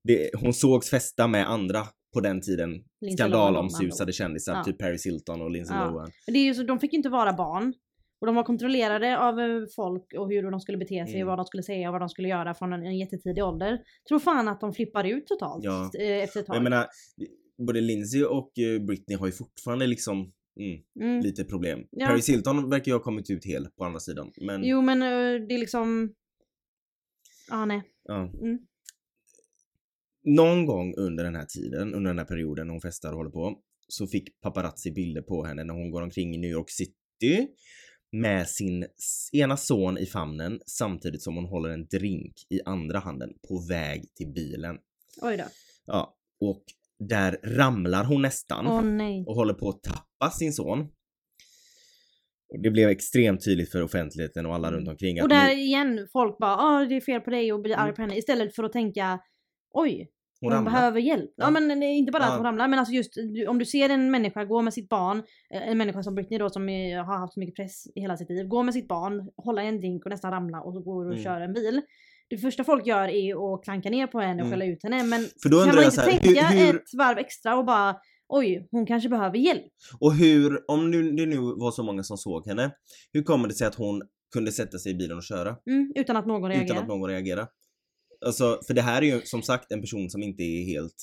det, 0.03 0.29
hon 0.39 0.53
sågs 0.53 0.89
festa 0.89 1.27
med 1.27 1.49
andra 1.51 1.81
på 2.13 2.19
den 2.21 2.41
tiden 2.41 2.69
skandalomsusade 3.17 4.13
kändisar, 4.13 4.53
Ja. 4.53 4.63
typ 4.63 4.77
Paris 4.79 5.05
Hilton 5.05 5.41
och 5.41 5.51
Lindsay 5.51 5.77
Ja. 5.77 5.85
Lohan. 5.91 6.11
Men 6.27 6.33
det 6.33 6.39
är 6.39 6.43
ju 6.43 6.53
så, 6.53 6.63
de 6.63 6.79
fick 6.79 6.93
inte 6.93 7.09
vara 7.09 7.33
barn. 7.33 7.73
Och 8.25 8.27
de 8.27 8.35
var 8.35 8.43
kontrollerade 8.43 9.19
av 9.19 9.39
eh, 9.39 9.65
folk 9.75 10.13
och 10.17 10.29
hur 10.31 10.51
de 10.51 10.59
skulle 10.59 10.77
bete 10.77 11.05
sig, 11.05 11.15
Mm. 11.15 11.27
och 11.27 11.31
vad 11.31 11.39
de 11.39 11.45
skulle 11.45 11.63
säga 11.63 11.89
och 11.89 11.91
vad 11.93 12.01
de 12.01 12.09
skulle 12.09 12.27
göra 12.27 12.53
från 12.53 12.73
en, 12.73 12.85
en 12.85 12.97
jättetidig 12.97 13.43
ålder. 13.43 13.79
Tror 14.07 14.19
fan 14.19 14.47
att 14.47 14.61
de 14.61 14.73
flippar 14.73 15.03
ut 15.03 15.27
totalt 15.27 15.63
Ja. 15.63 15.91
eh, 15.99 16.23
efter 16.23 16.39
ett 16.39 16.45
tag. 16.45 16.55
jag 16.55 16.63
menar, 16.63 16.87
både 17.67 17.81
Lindsay 17.81 18.23
och 18.23 18.59
eh, 18.59 18.81
Britney 18.81 19.17
har 19.17 19.25
ju 19.25 19.31
fortfarande 19.31 19.87
liksom 19.87 20.17
mm, 20.59 20.79
mm. 20.99 21.19
lite 21.23 21.43
problem. 21.43 21.87
Ja. 21.91 22.07
Paris 22.07 22.29
Hilton 22.29 22.69
verkar 22.69 22.91
ju 22.91 22.93
ha 22.95 23.03
kommit 23.03 23.29
ut 23.29 23.45
hel 23.45 23.67
på 23.77 23.85
andra 23.85 23.99
sidan. 23.99 24.31
Men, 24.41 24.63
Jo 24.63 24.81
men 24.81 24.99
det 25.47 25.55
är 25.55 25.59
liksom... 25.59 26.13
Ja 27.49 27.65
nej. 27.65 27.81
ja. 28.03 28.31
Mm. 28.41 28.59
Någon 30.23 30.65
gång 30.65 30.93
under 30.97 31.23
den 31.23 31.35
här 31.35 31.45
tiden, 31.45 31.93
under 31.93 32.09
den 32.09 32.17
här 32.19 32.25
perioden 32.25 32.67
när 32.67 32.71
hon 32.71 32.81
festar 32.81 33.11
och 33.11 33.17
håller 33.17 33.31
på, 33.31 33.59
så 33.87 34.07
fick 34.07 34.41
paparazzi 34.41 34.91
bilder 34.91 35.21
på 35.21 35.43
henne 35.45 35.63
när 35.63 35.73
hon 35.73 35.91
går 35.91 36.01
omkring 36.01 36.35
i 36.35 36.37
New 36.37 36.51
York 36.51 36.69
City 36.69 37.47
med 38.11 38.47
sin 38.47 38.85
ena 39.33 39.57
son 39.57 39.97
i 39.97 40.05
famnen 40.05 40.59
samtidigt 40.65 41.21
som 41.21 41.35
hon 41.35 41.45
håller 41.45 41.69
en 41.69 41.85
drink 41.85 42.33
i 42.49 42.59
andra 42.65 42.99
handen 42.99 43.29
på 43.47 43.65
väg 43.69 44.15
till 44.15 44.27
bilen. 44.33 44.77
Oj 45.21 45.37
då. 45.37 45.43
Ja, 45.85 46.15
och 46.41 46.63
där 46.99 47.37
ramlar 47.43 48.03
hon 48.03 48.21
nästan 48.21 48.67
Åh 48.67 48.81
nej. 48.83 49.23
och 49.27 49.35
håller 49.35 49.53
på 49.53 49.69
att 49.69 49.83
tappa 49.83 50.31
sin 50.31 50.53
son. 50.53 50.79
Och 52.49 52.61
det 52.63 52.71
blev 52.71 52.89
extremt 52.89 53.45
tydligt 53.45 53.71
för 53.71 53.81
offentligheten 53.83 54.45
och 54.45 54.55
alla 54.55 54.71
runt 54.71 54.87
omkring 54.87 55.17
Mm. 55.17 55.23
Och 55.23 55.29
där 55.29 55.47
nu, 55.55 55.61
igen, 55.61 56.07
folk 56.13 56.37
bara 56.37 56.55
ah 56.57 56.85
det 56.85 56.95
är 56.95 57.01
fel 57.01 57.21
på 57.21 57.29
dig 57.29 57.53
och 57.53 57.61
blir 57.61 57.73
Mm. 57.73 57.85
arg 57.85 57.95
på 57.95 58.01
henne. 58.01 58.17
Istället 58.17 58.55
för 58.55 58.63
att 58.63 58.73
tänka 58.73 59.19
oj, 59.73 60.09
hon 60.53 60.53
hon 60.63 60.65
behöver 60.73 60.99
hjälp. 60.99 61.31
Ja. 61.35 61.43
Ja. 61.45 61.49
men 61.49 61.83
inte 61.83 62.11
bara 62.11 62.23
Ja. 62.23 62.29
att 62.29 62.35
hon 62.35 62.45
ramlar 62.45 62.67
men 62.67 62.79
alltså 62.79 62.93
just 62.93 63.13
om 63.47 63.59
du 63.59 63.65
ser 63.65 63.89
en 63.89 64.11
människa 64.11 64.45
gå 64.45 64.61
med 64.61 64.73
sitt 64.73 64.89
barn, 64.89 65.23
eh, 65.53 65.67
en 65.69 65.77
människa 65.77 66.03
som 66.03 66.15
Britney 66.15 66.39
då 66.39 66.49
som 66.49 66.69
eh, 66.69 67.05
har 67.05 67.17
haft 67.17 67.33
så 67.33 67.39
mycket 67.39 67.55
press 67.55 67.87
i 67.95 68.01
hela 68.01 68.17
sitt 68.17 68.29
liv, 68.29 68.47
gå 68.47 68.63
med 68.63 68.73
sitt 68.73 68.87
barn, 68.87 69.29
hålla 69.37 69.63
i 69.63 69.67
en 69.67 69.79
drink 69.79 70.05
och 70.05 70.11
nästan 70.11 70.31
ramla 70.31 70.61
och 70.61 70.73
så 70.73 70.79
går 70.79 71.05
och 71.05 71.11
Mm. 71.11 71.23
kör 71.23 71.41
en 71.41 71.53
bil. 71.53 71.81
Det 72.29 72.37
första 72.37 72.63
folk 72.63 72.87
gör 72.87 73.07
är 73.07 73.53
att 73.55 73.63
klanka 73.63 73.89
ner 73.89 74.07
på 74.07 74.19
henne 74.19 74.33
och 74.43 74.47
Mm. 74.47 74.51
skälla 74.51 74.65
ut 74.65 74.83
henne 74.83 75.03
men 75.03 75.25
För 75.43 75.49
då 75.49 75.57
kan 75.65 75.75
man 75.75 75.83
inte 75.83 76.01
här, 76.01 76.11
tänka 76.11 76.47
hur- 76.47 76.65
hur- 76.65 76.75
ett 76.75 76.93
varv 76.97 77.17
extra 77.17 77.57
och 77.57 77.65
bara 77.65 77.95
oj, 78.27 78.67
hon 78.71 78.85
kanske 78.85 79.09
behöver 79.09 79.37
hjälp. 79.37 79.63
Och 79.99 80.13
hur, 80.15 80.71
om 80.71 80.91
nu, 80.91 81.11
det 81.11 81.25
nu 81.25 81.37
var 81.37 81.71
så 81.71 81.83
många 81.83 82.03
som 82.03 82.17
såg 82.17 82.47
henne, 82.47 82.71
hur 83.13 83.23
kommer 83.23 83.47
det 83.47 83.53
sig 83.53 83.67
att 83.67 83.75
hon 83.75 84.01
kunde 84.33 84.51
sätta 84.51 84.77
sig 84.77 84.91
i 84.91 84.95
bilen 84.95 85.17
och 85.17 85.23
köra 85.23 85.55
Mm, 85.69 85.91
utan 85.95 86.17
att 86.17 86.25
någon 86.25 86.49
reagerar. 86.49 86.65
utan 86.65 86.77
att 86.77 86.87
någon 86.87 87.09
reagerar? 87.09 87.47
Alltså, 88.25 88.59
för 88.67 88.73
det 88.73 88.81
här 88.81 89.01
är 89.01 89.05
ju 89.05 89.21
som 89.21 89.41
sagt 89.41 89.71
en 89.71 89.81
person 89.81 90.09
som 90.09 90.23
inte 90.23 90.43
är 90.43 90.65
helt 90.65 90.95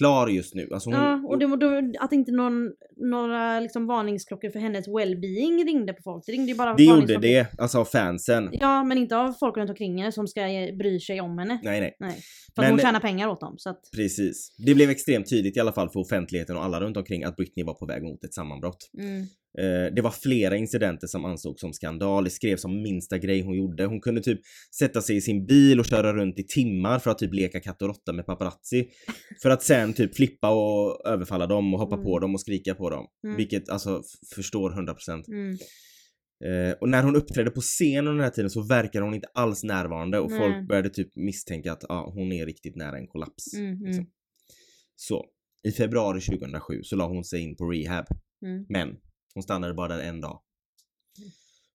klar 0.00 0.28
just 0.28 0.54
nu. 0.54 0.68
Alltså 0.72 0.90
hon, 0.90 0.98
Ja, 0.98 1.22
och 1.28 1.38
det 1.38 1.46
då, 1.56 1.92
att 2.00 2.12
inte 2.12 2.32
någon, 2.32 2.72
några 2.96 3.60
liksom 3.60 3.86
varningsklockor 3.86 4.50
för 4.50 4.58
hennes 4.58 4.88
well-being 4.88 5.64
ringde 5.64 5.92
på 5.92 6.02
folk. 6.02 6.26
Det 6.26 6.32
ringde 6.32 6.52
ju 6.52 6.58
bara 6.58 6.74
det 6.74 6.82
gjorde 6.82 7.18
det, 7.18 7.58
alltså 7.58 7.78
av 7.78 7.84
fansen. 7.84 8.48
Ja, 8.52 8.84
men 8.84 8.98
inte 8.98 9.16
av 9.16 9.32
folk 9.32 9.56
runt 9.56 9.70
omkring 9.70 9.98
henne 9.98 10.12
som 10.12 10.28
ska 10.28 10.40
bry 10.78 11.00
sig 11.00 11.20
om 11.20 11.38
henne. 11.38 11.60
Nej, 11.62 11.80
nej. 11.80 11.96
Nej. 11.98 12.18
För 12.54 12.62
Men- 12.62 12.70
hon 12.70 12.80
tjänar 12.80 13.00
pengar 13.00 13.28
åt 13.28 13.40
dem. 13.40 13.54
Så 13.58 13.70
att, 13.70 13.80
Precis. 13.96 14.54
Det 14.66 14.74
blev 14.74 14.90
extremt 14.90 15.30
tydligt 15.30 15.56
i 15.56 15.60
alla 15.60 15.72
fall 15.72 15.90
för 15.90 16.00
offentligheten 16.00 16.56
och 16.56 16.64
alla 16.64 16.80
runt 16.80 16.96
omkring 16.96 17.24
att 17.24 17.36
Britney 17.36 17.64
var 17.66 17.74
på 17.74 17.86
väg 17.86 18.02
mot 18.02 18.24
ett 18.24 18.34
sammanbrott. 18.34 18.90
mm. 18.98 19.26
Eh, 19.58 19.94
det 19.94 20.02
var 20.02 20.10
flera 20.10 20.56
incidenter 20.56 21.06
som 21.06 21.24
ansågs 21.24 21.60
som 21.60 21.72
skandal. 21.72 22.24
Det 22.24 22.30
skrevs 22.30 22.60
som 22.62 22.82
minsta 22.82 23.18
grej 23.18 23.40
hon 23.42 23.54
gjorde. 23.56 23.84
Hon 23.86 24.00
kunde 24.00 24.20
typ 24.20 24.40
sätta 24.78 25.02
sig 25.02 25.16
i 25.16 25.20
sin 25.20 25.46
bil 25.46 25.80
och 25.80 25.86
köra 25.86 26.12
runt 26.14 26.38
i 26.38 26.46
timmar 26.46 26.98
för 26.98 27.10
att 27.10 27.18
typ 27.18 27.34
leka 27.34 27.60
katt 27.60 27.82
och 27.82 27.88
råtta 27.88 28.12
med 28.12 28.26
paparazzi. 28.26 28.88
För 29.42 29.50
att 29.50 29.62
sen 29.62 29.92
typ 29.92 30.16
flippa 30.16 30.50
och 30.50 31.06
överfalla 31.06 31.46
dem 31.46 31.74
och 31.74 31.80
hoppa 31.80 31.94
Mm. 31.94 32.04
på 32.04 32.18
dem 32.18 32.34
och 32.34 32.40
skrika 32.40 32.74
på 32.74 32.90
dem. 32.90 33.06
Mm. 33.24 33.36
Vilket 33.36 33.68
alltså 33.68 34.02
förstår 34.34 34.70
100%. 34.70 35.28
Mm. 35.28 35.56
Eh, 36.44 36.72
och 36.80 36.88
när 36.88 37.02
hon 37.02 37.16
uppträdde 37.16 37.50
på 37.50 37.60
scen 37.60 37.98
under 37.98 38.12
den 38.12 38.20
här 38.20 38.30
tiden 38.30 38.50
så 38.50 38.62
verkade 38.62 39.04
hon 39.04 39.14
inte 39.14 39.28
alls 39.34 39.64
närvarande 39.64 40.18
och 40.20 40.30
Nej. 40.30 40.38
folk 40.38 40.68
började 40.68 40.90
typ 40.90 41.16
misstänka 41.16 41.72
att 41.72 41.84
ah, 41.90 42.10
hon 42.14 42.32
är 42.32 42.46
riktigt 42.46 42.76
nära 42.76 42.98
en 42.98 43.06
kollaps. 43.06 43.54
Mm, 43.54 43.66
mm, 43.72 43.84
liksom. 43.86 44.06
Så, 44.96 45.24
i 45.62 45.72
februari 45.72 46.20
2007 46.20 46.82
så 46.82 46.96
la 46.96 47.06
hon 47.08 47.24
sig 47.24 47.40
in 47.40 47.56
på 47.56 47.70
rehab. 47.70 48.04
mm. 48.46 48.66
Men 48.68 48.88
hon 49.34 49.42
stannade 49.42 49.74
bara 49.74 49.96
där 49.96 50.02
en 50.02 50.20
dag. 50.20 50.40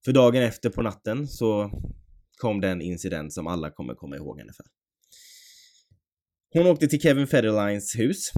För 0.06 0.12
dagen 0.12 0.44
efter 0.44 0.70
på 0.70 0.82
natten 0.82 1.28
så 1.28 1.72
kom 2.38 2.62
det 2.62 2.70
en 2.70 2.82
incident 2.82 3.34
som 3.34 3.48
alla 3.48 3.72
kommer 3.72 3.94
komma 3.96 4.16
ihåg 4.16 4.40
henne 4.40 4.54
för. 4.54 4.66
Hon 6.54 6.68
åkte 6.68 6.88
till 6.88 7.02
Kevin 7.02 7.28
Federlines 7.28 7.96
hus 7.96 8.32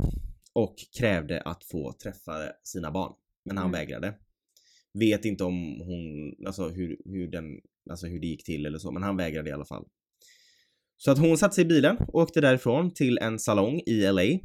och 0.54 0.76
krävde 1.00 1.42
att 1.42 1.64
få 1.64 1.94
träffa 1.94 2.52
sina 2.64 2.92
barn. 2.92 3.14
Men 3.46 3.58
han 3.58 3.68
Mm. 3.68 3.80
vägrade. 3.80 4.14
Vet 4.94 5.26
inte 5.26 5.44
om 5.44 5.82
hon, 5.82 6.36
alltså 6.48 6.70
hur, 6.70 6.98
hur 7.06 7.28
den, 7.28 7.44
alltså 7.90 8.08
hur 8.08 8.20
det 8.20 8.28
gick 8.28 8.44
till 8.46 8.66
eller 8.66 8.80
så, 8.80 8.92
men 8.92 9.04
han 9.04 9.18
vägrade 9.18 9.50
i 9.50 9.54
alla 9.54 9.66
fall. 9.66 9.86
Så 10.98 11.12
att 11.12 11.18
hon 11.18 11.38
satte 11.38 11.56
sig 11.56 11.64
i 11.64 11.68
bilen 11.68 11.98
och 11.98 12.16
åkte 12.22 12.42
därifrån 12.42 12.94
till 12.94 13.18
en 13.18 13.40
salong 13.40 13.82
i 13.86 14.02
LA. 14.12 14.40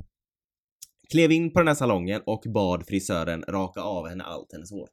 Klev 1.13 1.33
in 1.33 1.53
på 1.53 1.59
den 1.61 1.69
här 1.69 1.75
salongen 1.75 2.23
och 2.27 2.43
bad 2.55 2.87
frisören 2.87 3.43
raka 3.49 3.81
av 3.81 4.09
henne 4.09 4.25
allt 4.25 4.53
hennes 4.53 4.71
hår. 4.71 4.89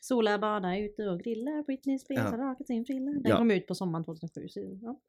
Sola, 0.00 0.38
bada, 0.38 0.78
ute 0.78 1.02
och 1.02 1.20
grilla. 1.20 1.62
Britney 1.66 1.98
Spears 1.98 2.18
Ja. 2.18 2.30
har 2.30 2.38
rakat 2.38 2.66
sin 2.66 2.84
frilla. 2.84 3.10
Den 3.10 3.22
Ja. 3.24 3.36
kom 3.36 3.50
ut 3.50 3.66
på 3.66 3.74
sommaren 3.74 4.04
2007. 4.04 4.48
Så, 4.48 4.78
ja. 4.82 5.00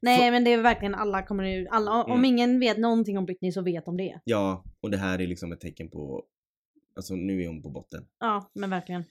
Nej 0.00 0.30
men 0.30 0.44
det 0.44 0.52
är 0.52 0.62
verkligen 0.62 0.94
alla 0.94 1.22
kommer 1.22 1.44
ju, 1.44 1.66
alla, 1.68 2.04
om 2.04 2.10
Mm. 2.12 2.24
ingen 2.24 2.60
vet 2.60 2.78
någonting 2.78 3.18
om 3.18 3.24
Britney 3.26 3.52
så 3.52 3.62
vet 3.62 3.84
de 3.84 3.96
det. 3.96 4.20
Ja, 4.24 4.64
och 4.80 4.90
det 4.90 4.96
här 4.96 5.18
är 5.20 5.26
liksom 5.26 5.52
ett 5.52 5.60
tecken 5.60 5.90
på, 5.90 6.24
alltså 6.96 7.14
nu 7.14 7.42
är 7.42 7.48
hon 7.48 7.62
på 7.62 7.70
botten. 7.70 8.04
Ja 8.20 8.50
men 8.54 8.70
verkligen. 8.70 9.04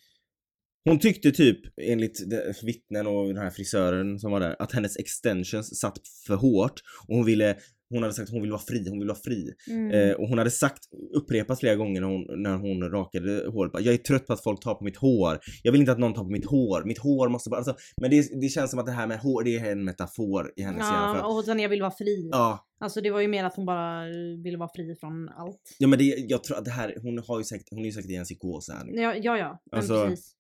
Hon 0.90 1.00
tyckte 1.00 1.32
typ, 1.32 1.60
enligt 1.82 2.20
vittnen 2.64 3.08
och 3.08 3.28
den 3.28 3.38
här 3.38 3.50
frisören 3.50 4.20
som 4.20 4.32
var 4.32 4.40
där, 4.40 4.56
att 4.60 4.72
hennes 4.72 4.98
extensions 4.98 5.80
satt 5.80 6.08
för 6.28 6.36
hårt 6.36 6.82
och 7.08 7.16
hon 7.16 7.26
ville 7.26 7.58
hon 7.90 8.02
hade 8.04 8.14
sagt 8.14 8.28
att 8.30 8.34
hon 8.34 8.42
vill 8.42 8.52
vara 8.52 8.62
fri, 8.62 8.90
hon 8.90 9.00
vill 9.00 9.08
vara 9.08 9.18
fri. 9.24 9.54
Mm. 9.70 9.92
Eh, 9.92 10.16
och 10.16 10.28
hon 10.28 10.38
hade 10.38 10.52
sagt, 10.52 10.80
upprepat 11.14 11.60
flera 11.60 11.76
gånger 11.76 12.02
när 12.02 12.08
hon, 12.08 12.44
när 12.44 12.58
hon 12.58 12.92
rakade 12.92 13.48
håret, 13.48 13.72
jag 13.86 13.94
är 13.94 13.98
trött 13.98 14.28
på 14.28 14.34
att 14.34 14.44
folk 14.44 14.62
tar 14.62 14.76
på 14.76 14.84
mitt 14.84 14.98
hår. 14.98 15.40
Jag 15.64 15.72
vill 15.72 15.82
inte 15.82 15.92
att 15.92 16.00
någon 16.00 16.14
tar 16.14 16.24
på 16.24 16.30
mitt 16.30 16.46
hår. 16.46 16.84
Mitt 16.86 16.98
hår 17.00 17.30
måste 17.30 17.50
bara, 17.50 17.58
alltså, 17.58 17.76
men 18.02 18.10
det, 18.12 18.42
det 18.42 18.50
känns 18.50 18.72
som 18.72 18.80
att 18.80 18.86
det 18.86 18.92
här 18.92 19.08
med 19.08 19.20
hår, 19.20 19.44
det 19.44 19.58
är 19.58 19.72
en 19.72 19.86
metafor 19.86 20.54
i 20.56 20.62
hennes 20.62 20.82
hjärna. 20.82 21.14
För, 21.14 21.20
ja, 21.20 21.38
och 21.38 21.46
sen 21.46 21.60
jag 21.60 21.70
vill 21.70 21.82
vara 21.82 21.92
fri. 21.92 22.30
ja, 22.32 22.66
Alltså 22.80 23.02
det 23.02 23.12
var 23.12 23.22
ju 23.22 23.28
mer 23.28 23.44
att 23.44 23.56
hon 23.56 23.66
bara 23.66 24.06
ville 24.44 24.58
vara 24.58 24.70
fri 24.76 24.96
från 25.00 25.30
allt. 25.30 25.76
ja 25.78 25.88
men 25.88 26.00
det, 26.00 26.06
jag 26.06 26.44
tror 26.44 26.58
att 26.58 26.66
det 26.66 26.72
här, 26.72 26.96
hon 27.02 27.24
har 27.28 27.38
ju 27.38 27.44
säkert, 27.44 27.68
hon 27.70 27.80
är 27.80 27.86
ju 27.86 27.92
säkert 27.92 28.12
i 28.12 28.16
en 28.16 28.24
psykos 28.24 28.70
här 28.70 28.86
nu. 28.86 29.02
Ja, 29.02 29.16
ja. 29.16 29.38
ja 29.38 29.62
Alltså, 29.72 30.08
precis. 30.08 30.32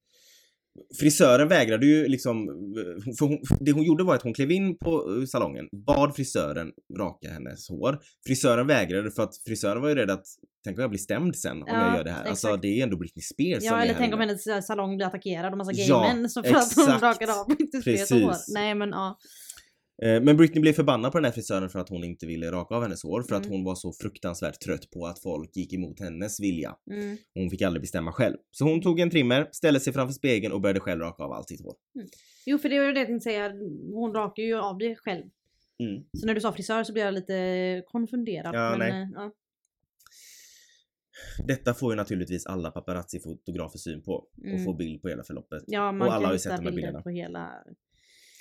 Frisören 1.00 1.48
vägrade 1.48 1.86
ju 1.86 2.08
liksom, 2.08 2.48
för 3.20 3.26
hon, 3.26 3.40
det 3.60 3.72
hon 3.72 3.84
gjorde 3.84 4.04
var 4.04 4.16
att 4.16 4.22
hon 4.22 4.34
klev 4.34 4.52
in 4.52 4.78
på 4.78 5.18
eh, 5.20 5.26
salongen, 5.26 5.68
bad 5.86 6.16
frisören 6.16 6.72
raka 6.98 7.30
hennes 7.30 7.70
hår. 7.70 8.00
Frisören 8.26 8.68
vägrade 8.68 9.12
för 9.12 9.24
att 9.24 9.38
frisören 9.46 9.82
var 9.82 9.90
ju 9.90 9.96
rädd 9.96 10.10
att, 10.12 10.26
tänk 10.64 10.78
om 10.78 10.82
jag 10.82 10.90
blir 10.90 11.00
stämd 11.00 11.36
sen 11.36 11.58
om 11.62 11.68
Ja, 11.68 11.88
jag 11.88 11.98
gör 11.98 12.04
det 12.04 12.12
här. 12.12 12.26
Alltså 12.26 12.48
exakt. 12.48 12.62
det 12.62 12.80
är 12.80 12.84
ändå 12.84 12.98
Britney 12.98 13.24
Spears 13.24 13.64
Ja 13.64 13.78
är 13.78 13.82
eller 13.82 13.94
här 13.94 14.00
tänk 14.00 14.14
om 14.14 14.20
hennes 14.20 14.48
eh, 14.48 14.62
salong 14.62 14.96
blir 14.98 15.08
attackerad 15.08 15.52
av 15.52 15.58
massa 15.58 15.72
gay 15.72 15.86
Ja, 15.88 16.28
så 16.30 16.44
för 16.44 16.56
att 16.56 16.76
hon 16.76 16.86
exakt. 16.86 17.04
rakade 17.04 17.40
av 17.40 17.48
Britney 17.48 17.82
Spears 17.82 18.12
hår. 18.12 18.54
Nej 18.54 18.76
men 18.76 18.90
ja. 18.90 19.18
Eh, 20.04 20.22
Men 20.22 20.38
Britney 20.38 20.62
blev 20.62 20.74
förbannad 20.74 21.12
på 21.12 21.18
den 21.18 21.26
här 21.26 21.32
frisören 21.32 21.70
för 21.70 21.80
att 21.80 21.89
hon 21.89 22.04
inte 22.04 22.26
ville 22.26 22.52
raka 22.52 22.76
av 22.76 22.82
hennes 22.84 23.04
hår 23.04 23.22
för 23.24 23.36
att 23.36 23.46
Mm. 23.46 23.52
hon 23.58 23.64
var 23.64 23.76
så 23.76 23.93
fruktansvärt 23.93 24.60
trött 24.60 24.89
på 24.91 25.06
att 25.06 25.20
folk 25.22 25.56
gick 25.56 25.74
emot 25.74 26.00
hennes 26.00 26.39
vilja. 26.39 26.76
Mm. 26.91 27.18
Hon 27.34 27.50
fick 27.50 27.62
aldrig 27.62 27.82
bestämma 27.82 28.12
själv. 28.12 28.38
Så 28.52 28.66
hon 28.66 28.82
tog 28.82 29.00
en 29.00 29.10
trimmer, 29.10 29.50
ställde 29.52 29.80
sig 29.80 29.93
framför 29.93 30.14
spegeln 30.14 30.54
och 30.54 30.62
började 30.62 30.80
själv 30.80 31.02
raka 31.02 31.24
av 31.24 31.32
allt 31.32 31.48
sitt 31.48 31.62
hår. 31.62 31.76
Jo 32.46 32.58
för 32.58 32.70
det 32.70 32.80
var 32.80 32.86
ju 32.86 32.93
det 32.93 33.00
jag 33.00 33.08
tänkte 33.08 33.24
säga, 33.24 33.52
hon 33.93 34.14
rakar 34.14 34.43
ju 34.43 34.56
av 34.58 34.78
det 34.78 34.96
själv. 34.96 35.24
Mm. 35.80 36.04
Så 36.18 36.26
när 36.28 36.34
du 36.36 36.41
sa 36.41 36.52
frisör 36.52 36.84
så 36.84 36.93
blev 36.93 37.06
jag 37.06 37.14
lite 37.14 37.84
konfunderad. 37.88 38.56
Ja, 38.56 38.76
men, 38.78 38.91
eh, 39.04 39.10
ja. 39.14 39.32
Detta 41.48 41.74
får 41.74 41.91
ju 41.93 41.96
naturligtvis 41.98 42.46
alla 42.46 42.72
paparazzi-fotografer 42.72 43.78
syn 43.78 44.02
på 44.04 44.14
och 44.14 44.30
Mm. 44.46 44.64
får 44.66 44.74
bild 44.74 45.02
på 45.02 45.10
hela 45.10 45.24
förloppet. 45.24 45.64
ja 45.68 45.91
man 45.91 46.08
Och 46.08 46.14
alla 46.14 46.22
kan 46.22 46.26
har 46.26 46.34
ju 46.34 46.39
sett 46.39 46.52
de 46.58 46.64
här 46.64 46.72
bilder 46.72 46.76
bilderna. 46.82 47.02
på 47.02 47.10
hela... 47.10 47.52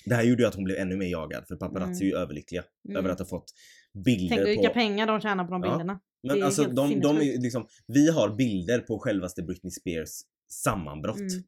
Det 0.05 0.15
här 0.15 0.23
gjorde 0.23 0.43
ju 0.43 0.47
att 0.49 0.55
hon 0.55 0.65
blev 0.65 0.77
ännu 0.79 0.97
mer 0.97 1.07
jagad 1.07 1.47
för 1.49 1.57
paparazzi 1.57 2.05
är 2.05 2.09
ju 2.09 2.17
överlyckliga 2.17 2.65
Mm. 2.89 2.97
över 2.97 3.09
att 3.11 3.19
ha 3.19 3.27
fått 3.27 3.53
bilder 4.05 4.37
Tänk 4.37 4.49
vilka 4.49 4.69
på... 4.69 4.75
pengar 4.75 5.07
de 5.07 5.21
tjänar 5.21 5.45
på 5.45 5.51
de 5.53 5.63
Ja. 5.63 5.71
bilderna. 5.71 6.01
det 6.23 6.29
Men 6.35 6.43
alltså 6.43 6.65
de, 6.65 7.01
de 7.01 7.17
är 7.17 7.43
liksom, 7.43 7.67
vi 7.87 8.11
har 8.11 8.37
bilder 8.37 8.79
på 8.79 8.99
självaste 8.99 9.43
Britney 9.43 9.71
Spears 9.71 10.11
sammanbrott. 10.51 11.17
Mm. 11.21 11.43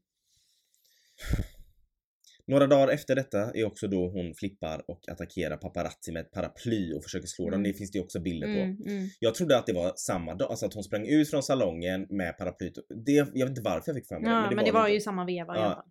Några 2.49 2.67
dagar 2.67 2.87
efter 2.87 3.15
detta 3.15 3.51
är 3.53 3.65
också 3.65 3.87
då 3.87 4.09
hon 4.09 4.33
flippar 4.33 4.81
och 4.91 5.09
attackerar 5.09 5.57
paparazzi 5.57 6.11
med 6.11 6.21
ett 6.21 6.31
paraply 6.31 6.93
och 6.93 7.03
försöker 7.03 7.27
slå 7.27 7.45
dem. 7.45 7.53
Mm. 7.59 7.63
Det 7.71 7.77
finns 7.77 7.91
det 7.91 7.97
ju 7.97 8.03
också 8.03 8.19
bilder 8.19 8.47
på. 8.47 8.59
Mm, 8.59 8.77
mm. 8.97 9.09
Jag 9.19 9.35
trodde 9.35 9.57
att 9.57 9.65
det 9.65 9.73
var 9.73 9.93
samma 9.95 10.35
dag, 10.35 10.49
alltså 10.49 10.65
att 10.65 10.73
hon 10.73 10.83
sprang 10.83 11.07
ut 11.07 11.29
från 11.29 11.43
salongen 11.43 12.07
med 12.09 12.37
paraplyt. 12.37 12.73
Det, 13.05 13.11
jag 13.11 13.25
vet 13.33 13.49
inte 13.49 13.61
varför 13.61 13.83
jag 13.91 13.95
fick 13.95 14.07
för 14.07 14.19
mig 14.19 14.31
Ja, 14.31 14.51
men 14.55 14.65
det 14.65 14.71
var, 14.71 14.81
inte. 14.81 14.93
ju 14.93 14.99
samma 15.01 15.25
veva 15.25 15.55
i 15.55 15.59
Ja. 15.59 15.63
alla 15.65 15.75
fall. 15.75 15.85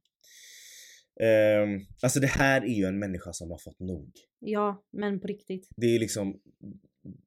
Ehm, 1.21 1.81
alltså 2.03 2.21
det 2.21 2.27
här 2.27 2.61
är 2.61 2.75
ju 2.75 2.85
en 2.85 2.99
människa 2.99 3.33
som 3.33 3.51
har 3.51 3.59
fått 3.59 3.81
nog. 3.81 4.11
Ja, 4.39 4.85
men 4.93 5.21
på 5.21 5.27
riktigt. 5.27 5.69
Det 5.77 5.87
är 5.87 5.99
liksom, 5.99 6.41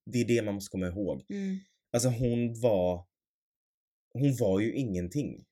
det 0.05 0.21
är 0.21 0.27
det 0.27 0.41
man 0.41 0.53
måste 0.53 0.71
komma 0.71 0.87
ihåg. 0.87 1.25
Mm. 1.29 1.57
Alltså 1.93 2.09
hon 2.09 2.61
var, 2.61 3.05
hon 4.13 4.35
var 4.39 4.59
ju 4.59 4.73
ingenting. 4.73 5.45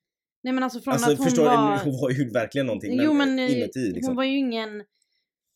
Nej 0.44 0.54
men 0.54 0.64
alltså 0.64 0.82
från 0.82 0.94
Alltså 0.94 1.12
att 1.12 1.18
hon 1.18 1.26
förstår 1.28 1.46
var... 1.46 1.84
hon 1.84 2.02
var 2.02 2.10
ju 2.10 2.30
verkligen 2.30 2.68
någonting. 2.68 3.00
jo 3.04 3.14
men 3.14 3.40
eh, 3.40 3.58
inuti 3.58 3.80
liksom. 3.80 4.10
hon 4.10 4.16
var 4.16 4.24
ju 4.24 4.38
ingen... 4.38 4.84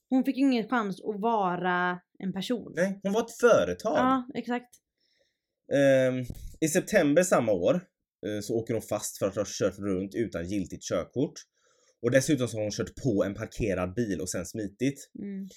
Hon 0.10 0.24
fick 0.24 0.38
ju 0.38 0.42
ingen 0.44 0.68
chans 0.70 1.02
att 1.02 1.22
vara 1.22 2.00
en 2.20 2.34
person. 2.34 2.74
Nej, 2.76 3.00
hon 3.04 3.14
var 3.14 3.22
ett 3.22 3.38
företag. 3.42 3.98
Ja, 3.98 4.28
exakt. 4.36 4.76
Ehm, 5.74 6.26
I 6.60 6.68
september 6.68 7.24
samma 7.24 7.52
år 7.52 7.76
eh, 8.28 8.42
så 8.42 8.56
åker 8.56 8.74
hon 8.74 8.82
fast 8.82 9.18
för 9.18 9.28
att 9.28 9.36
ha 9.36 9.44
kört 9.48 9.80
runt 9.80 10.16
utan 10.16 10.48
giltigt 10.48 10.84
körkort. 10.84 11.34
Och 12.02 12.12
dessutom 12.12 12.48
så 12.48 12.58
har 12.58 12.62
hon 12.62 12.72
kört 12.72 12.96
på 13.04 13.24
en 13.24 13.34
parkerad 13.34 13.94
bil 13.94 14.22
och 14.22 14.30
sen 14.30 14.46
smitit. 14.46 15.10
Mm. 15.20 15.48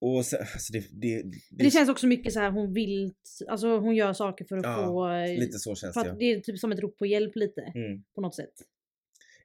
Och 0.00 0.26
sen, 0.26 0.40
alltså 0.40 0.72
det, 0.72 0.78
det, 0.92 1.24
Men 1.24 1.64
det 1.64 1.70
känns 1.70 1.88
också 1.88 2.06
mycket 2.06 2.32
så 2.32 2.40
här 2.40 2.50
hon 2.50 2.72
vill... 2.74 3.12
Alltså 3.48 3.78
hon 3.78 3.96
gör 3.96 4.12
saker 4.12 4.44
för 4.44 4.56
att 4.56 4.64
Ja, 4.64 4.86
få... 4.86 5.08
eh, 5.10 5.38
lite 5.38 5.58
så 5.58 5.74
känns 5.74 5.94
det 5.94 6.06
ja. 6.06 6.16
det 6.18 6.24
är 6.24 6.40
typ 6.40 6.58
som 6.58 6.72
ett 6.72 6.78
rop 6.80 6.98
på 6.98 7.06
hjälp 7.06 7.36
lite. 7.36 7.60
Mm. 7.74 8.02
På 8.14 8.20
något 8.20 8.34
sätt. 8.34 8.52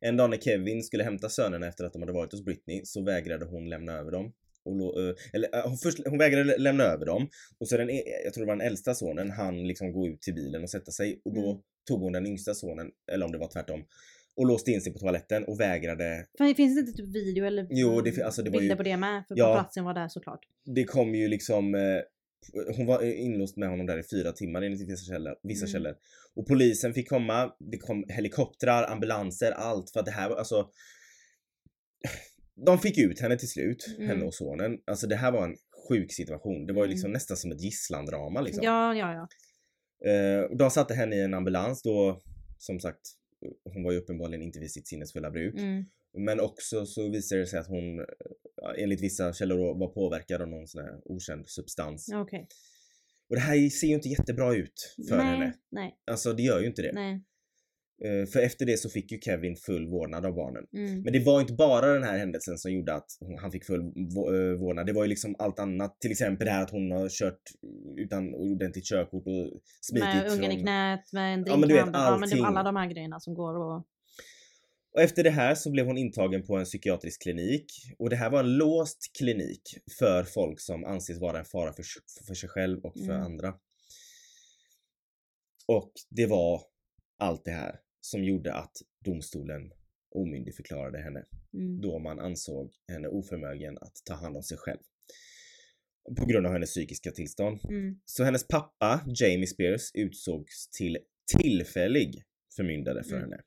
En 0.02 0.18
dag 0.18 0.30
när 0.30 0.38
Kevin 0.38 0.84
skulle 0.84 1.04
hämta 1.04 1.30
sönerna 1.30 1.68
efter 1.68 1.86
att 1.86 1.94
de 1.94 2.02
hade 2.02 2.14
varit 2.14 2.32
hos 2.32 2.46
Britney 2.46 2.82
så 2.86 3.02
vägrade 3.04 3.46
hon 3.46 3.70
lämna 3.70 3.94
över 3.94 4.12
dem. 4.12 4.34
Och 4.66 5.00
eh, 5.02 5.16
eller 5.34 5.56
eh, 5.56 5.68
hon, 5.68 5.78
först, 5.78 6.00
hon 6.08 6.18
vägrade 6.18 6.44
lä- 6.44 6.58
lämna 6.58 6.84
över 6.84 7.06
dem 7.06 7.30
och 7.58 7.68
så 7.70 7.78
den, 7.78 7.90
e- 7.90 8.04
jag 8.24 8.34
tror 8.34 8.46
det 8.46 8.48
var 8.48 8.56
den 8.58 8.68
äldsta 8.68 8.94
sonen, 8.96 9.32
han 9.32 9.68
liksom 9.68 9.92
gå 9.94 10.08
ut 10.08 10.22
till 10.22 10.34
bilen 10.34 10.64
och 10.64 10.70
sätta 10.70 10.92
sig 10.92 11.22
och 11.26 11.34
då 11.34 11.50
Mm. 11.52 11.62
tog 11.88 12.02
hon 12.02 12.14
den 12.14 12.28
yngsta 12.28 12.54
sonen, 12.54 12.92
eller 13.12 13.26
om 13.26 13.32
det 13.32 13.38
var 13.38 13.48
tvärtom, 13.54 13.84
och 14.38 14.46
låste 14.48 14.72
in 14.72 14.82
sig 14.82 14.94
på 14.94 15.00
toaletten 15.00 15.44
och 15.44 15.60
vägrade. 15.60 16.26
Fan, 16.38 16.56
Finns 16.56 16.76
det 16.76 16.80
inte 16.80 16.92
typ 17.04 17.16
video 17.16 17.46
eller 17.46 17.68
Jo, 17.70 18.02
det 18.02 18.22
alltså 18.24 18.42
det 18.44 18.50
var 18.50 18.60
bilder 18.60 18.76
ju- 18.76 18.78
på 18.78 18.84
det 18.84 18.98
med? 18.98 19.24
För 19.28 19.36
Ja. 19.38 19.54
platsen 19.54 19.84
var 19.84 19.94
där 19.94 20.08
såklart. 20.08 20.40
Det 20.66 20.84
kom 20.84 21.16
ju 21.16 21.28
liksom 21.28 21.76
eh, 21.76 21.82
hon 22.78 22.86
var 22.86 23.04
inlåst 23.04 23.58
med 23.58 23.70
honom 23.70 23.86
där 23.86 23.98
i 24.00 24.04
fyra 24.04 24.32
timmar 24.32 24.62
enligt 24.62 24.90
vissa 24.90 25.06
källor. 25.14 25.36
Vissa 25.44 25.66
Mm. 25.66 25.72
källor. 25.72 25.96
Och 26.36 26.48
polisen 26.48 26.94
fick 26.94 27.10
komma, 27.10 27.52
det 27.72 27.78
kom 27.78 28.06
helikoptrar, 28.10 28.92
ambulanser, 28.92 29.52
allt 29.52 29.90
för 29.92 30.00
att 30.00 30.06
det 30.06 30.12
här 30.12 30.30
var 30.30 30.36
alltså 30.38 30.70
de 32.66 32.80
fick 32.80 32.98
ut 32.98 33.20
henne 33.22 33.38
till 33.38 33.50
slut, 33.50 33.86
Mm. 33.98 34.08
henne 34.10 34.26
och 34.26 34.34
sonen. 34.34 34.78
Alltså 34.88 35.08
det 35.08 35.16
här 35.16 35.32
var 35.32 35.44
en 35.48 35.56
sjuk 35.90 36.14
situation. 36.14 36.66
Det 36.66 36.74
var 36.74 36.82
ju 36.82 36.86
Mm. 36.86 36.90
liksom 36.96 37.12
nästan 37.12 37.38
som 37.38 37.52
ett 37.52 37.62
gisslandrama 37.62 38.42
liksom. 38.42 38.64
Ja, 38.64 38.96
ja, 38.96 39.14
ja. 39.14 39.28
Eh, 40.12 40.42
och 40.42 40.58
de 40.58 40.70
satte 40.72 40.94
henne 40.94 41.16
i 41.16 41.22
en 41.22 41.34
ambulans 41.34 41.82
då, 41.82 42.22
som 42.58 42.80
sagt, 42.80 43.02
hon 43.64 43.84
var 43.84 43.92
ju 43.92 43.98
uppenbarligen 43.98 44.42
inte 44.42 44.60
vid 44.60 44.72
sitt 44.72 44.88
sinnesfulla 44.88 45.32
bruk. 45.32 45.56
Mm. 45.56 45.86
Men 46.18 46.40
också 46.40 46.86
så 46.86 47.10
visade 47.10 47.42
det 47.42 47.48
sig 47.48 47.60
att 47.60 47.68
hon, 47.68 48.06
ja, 48.56 48.76
enligt 48.78 49.02
vissa 49.02 49.34
källor 49.34 49.58
då, 49.58 49.74
var 49.74 49.88
påverkad 49.88 50.42
av 50.42 50.48
någon 50.48 50.68
sån 50.68 50.84
här 50.84 51.02
okänd 51.06 51.50
substans. 51.50 52.10
Okej. 52.14 52.48
Och 53.30 53.36
det 53.36 53.42
här 53.42 53.70
ser 53.70 53.88
ju 53.88 53.94
inte 53.94 54.10
jättebra 54.10 54.56
ut 54.56 54.96
för 55.10 55.18
nej, 55.18 55.26
henne. 55.26 55.54
nej, 55.72 55.98
Alltså 56.12 56.34
det 56.34 56.44
gör 56.44 56.60
ju 56.60 56.68
inte 56.68 56.82
det. 56.82 56.92
nej. 56.94 57.24
Eh, 58.06 58.26
för 58.26 58.40
efter 58.40 58.66
det 58.66 58.78
så 58.78 58.90
fick 58.90 59.12
ju 59.12 59.20
Kevin 59.20 59.56
full 59.56 59.88
vårdnad 59.90 60.26
av 60.26 60.34
barnen. 60.36 60.64
Mm. 60.74 61.02
Men 61.02 61.14
det 61.14 61.20
var 61.20 61.42
inte 61.42 61.54
bara 61.54 61.94
den 61.94 62.04
här 62.04 62.18
händelsen 62.18 62.58
som 62.58 62.72
gjorde 62.72 62.94
att 62.94 63.08
han 63.42 63.52
fick 63.52 63.66
full 63.66 63.80
eh, 63.82 64.60
vårdnad. 64.60 64.86
Det 64.86 64.94
var 64.94 65.04
ju 65.04 65.10
liksom 65.10 65.36
allt 65.40 65.60
annat. 65.60 66.02
Till 66.02 66.12
exempel 66.12 66.46
det 66.46 66.52
här 66.52 66.64
att 66.64 66.72
hon 66.72 66.92
har 66.92 67.10
kört 67.10 67.42
utan 67.98 68.34
ordentligt 68.34 68.86
körkort 68.86 69.28
och 69.28 69.62
smitit 69.82 70.08
Med 70.08 70.32
ungen 70.32 70.52
i 70.52 70.56
från... 70.56 70.64
knät, 70.64 71.14
med 71.14 71.34
en 71.34 71.44
Ja, 71.48 71.58
men 71.58 71.70
du 71.70 71.76
vet, 71.76 71.84
drinkhandel. 71.84 72.02
Ja, 72.12 72.18
men 72.18 72.30
det 72.30 72.36
allting. 72.36 72.46
alla 72.46 72.64
de 72.64 72.76
här 72.76 72.88
grejerna 72.88 73.20
som 73.20 73.34
går 73.34 73.54
och... 73.56 73.86
Och 74.94 75.02
efter 75.04 75.24
det 75.24 75.30
här 75.30 75.56
så 75.56 75.72
blev 75.72 75.86
hon 75.86 75.98
intagen 75.98 76.44
på 76.46 76.56
en 76.58 76.66
psykiatrisk 76.66 77.22
klinik. 77.22 77.66
Och 78.00 78.10
det 78.10 78.16
här 78.16 78.30
var 78.30 78.40
en 78.40 78.58
låst 78.58 78.98
klinik 79.18 79.62
för 80.00 80.24
folk 80.24 80.60
som 80.60 80.86
anses 80.86 81.22
vara 81.22 81.40
en 81.40 81.46
fara 81.46 81.74
för, 81.74 81.84
för 82.28 82.34
sig 82.34 82.50
själv 82.50 82.80
och 82.86 82.94
för 82.94 83.14
Mm. 83.14 83.22
andra. 83.24 83.54
Och 85.68 85.92
det 86.10 86.26
var 86.26 86.62
allt 87.20 87.46
det 87.46 87.52
här 87.52 87.76
som 88.08 88.24
gjorde 88.24 88.54
att 88.54 88.72
domstolen 89.06 89.72
omyndigförklarade 90.16 90.98
henne 91.02 91.24
Mm. 91.54 91.82
då 91.82 92.00
man 92.00 92.20
ansåg 92.20 92.72
henne 92.92 93.08
oförmögen 93.08 93.78
att 93.78 93.94
ta 94.06 94.14
hand 94.14 94.38
om 94.38 94.44
sig 94.44 94.58
själv. 94.58 94.80
På 96.18 96.26
grund 96.26 96.46
av 96.48 96.54
hennes 96.54 96.70
psykiska 96.70 97.12
tillstånd. 97.12 97.60
Mm. 97.70 98.00
Så 98.06 98.24
hennes 98.24 98.48
pappa, 98.48 99.02
Jamie 99.16 99.48
Spears, 99.48 99.92
utsågs 99.94 100.70
till 100.70 100.98
tillfällig 101.38 102.24
förmyndare 102.56 103.04
för 103.04 103.16
Mm. 103.18 103.22
henne. 103.22 103.42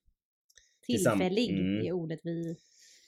Tillfällig 0.87 1.51
Mm. 1.51 1.87
är 1.87 1.93
ordet 1.93 2.21
vi... 2.23 2.57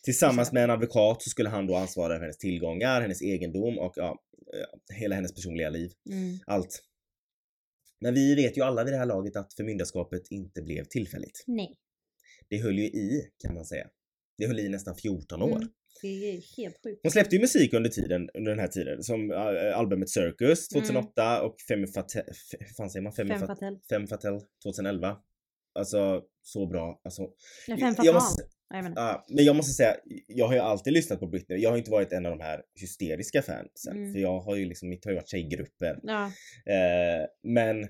Tillsammans 0.05 0.53
med 0.53 0.64
en 0.64 0.70
advokat 0.70 1.22
så 1.22 1.30
skulle 1.30 1.48
han 1.48 1.66
då 1.66 1.76
ansvara 1.76 2.14
för 2.16 2.20
hennes 2.20 2.38
tillgångar, 2.38 3.00
hennes 3.00 3.22
egendom 3.22 3.78
och 3.78 3.92
ja, 3.96 4.18
eh, 4.55 4.96
hela 4.96 5.14
hennes 5.14 5.34
personliga 5.34 5.70
liv. 5.70 5.90
Mm. 6.11 6.38
Allt. 6.46 6.82
Men 8.03 8.14
vi 8.14 8.34
vet 8.34 8.57
ju 8.57 8.62
alla 8.62 8.84
vid 8.84 8.92
det 8.92 8.98
här 8.98 9.07
laget 9.07 9.36
att 9.36 9.55
förmyndarskapet 9.55 10.22
inte 10.30 10.62
blev 10.62 10.84
tillfälligt. 10.84 11.44
Nej. 11.46 11.78
Det 12.48 12.59
höll 12.59 12.78
ju 12.78 12.84
i 12.84 13.30
kan 13.38 13.55
man 13.55 13.64
säga. 13.64 13.86
Det 14.38 14.46
höll 14.46 14.61
i 14.61 14.68
nästan 14.68 14.94
14 14.96 15.42
år. 15.42 15.57
Mm. 15.57 15.68
Det 16.03 16.09
är 16.09 16.57
helt 16.57 16.76
sjukt. 16.84 17.00
Hon 17.03 17.12
släppte 17.12 17.36
ju 17.36 17.40
musik 17.40 17.74
under 17.74 17.90
tiden, 17.90 18.30
under 18.34 18.50
den 18.50 18.59
här 18.59 18.68
tiden, 18.68 19.03
som 19.03 19.30
äh, 19.30 19.78
albumet 19.78 20.11
Circus 20.11 20.68
2008 20.68 21.42
och 21.42 21.57
Femme 21.68 21.86
Fatale, 21.86 22.24
fan 22.76 22.90
säger 22.90 23.03
man? 23.03 23.12
Femme, 23.12 23.34
Femme 23.34 23.46
Fat- 23.46 23.59
fatale. 23.59 23.78
Femme 23.88 24.07
Fatale 24.07 24.40
2011. 24.64 25.16
Alltså, 25.74 26.22
så 26.42 26.66
bra. 26.66 27.00
Alltså, 27.05 27.22
jag 27.66 27.78
femme 27.78 27.94
fatale. 27.94 28.09
jag. 28.09 28.22
Ja, 28.97 29.25
men 29.29 29.45
jag 29.45 29.57
måste 29.57 29.73
säga, 29.73 29.97
jag 30.27 30.47
har 30.47 30.55
ju 30.55 30.61
alltid 30.61 30.93
lyssnat 30.93 31.20
på 31.20 31.27
Britney. 31.27 31.59
Jag 31.59 31.70
har 31.70 31.79
inte 31.79 31.91
varit 31.91 32.12
en 32.12 32.27
av 32.27 32.39
de 32.39 32.45
här 32.45 32.61
hysteriska 32.81 33.43
fansen. 33.43 33.97
Mm. 33.97 34.12
För 34.12 34.20
jag 34.20 34.41
har 34.41 34.57
ju 34.57 34.64
liksom, 34.64 34.89
mitt 34.89 35.05
har 35.05 35.12
ju 35.12 35.16
varit 35.16 35.29
tjejgrupper. 35.29 35.99
Ja. 36.03 36.25
Eh, 36.73 37.27
men 37.43 37.89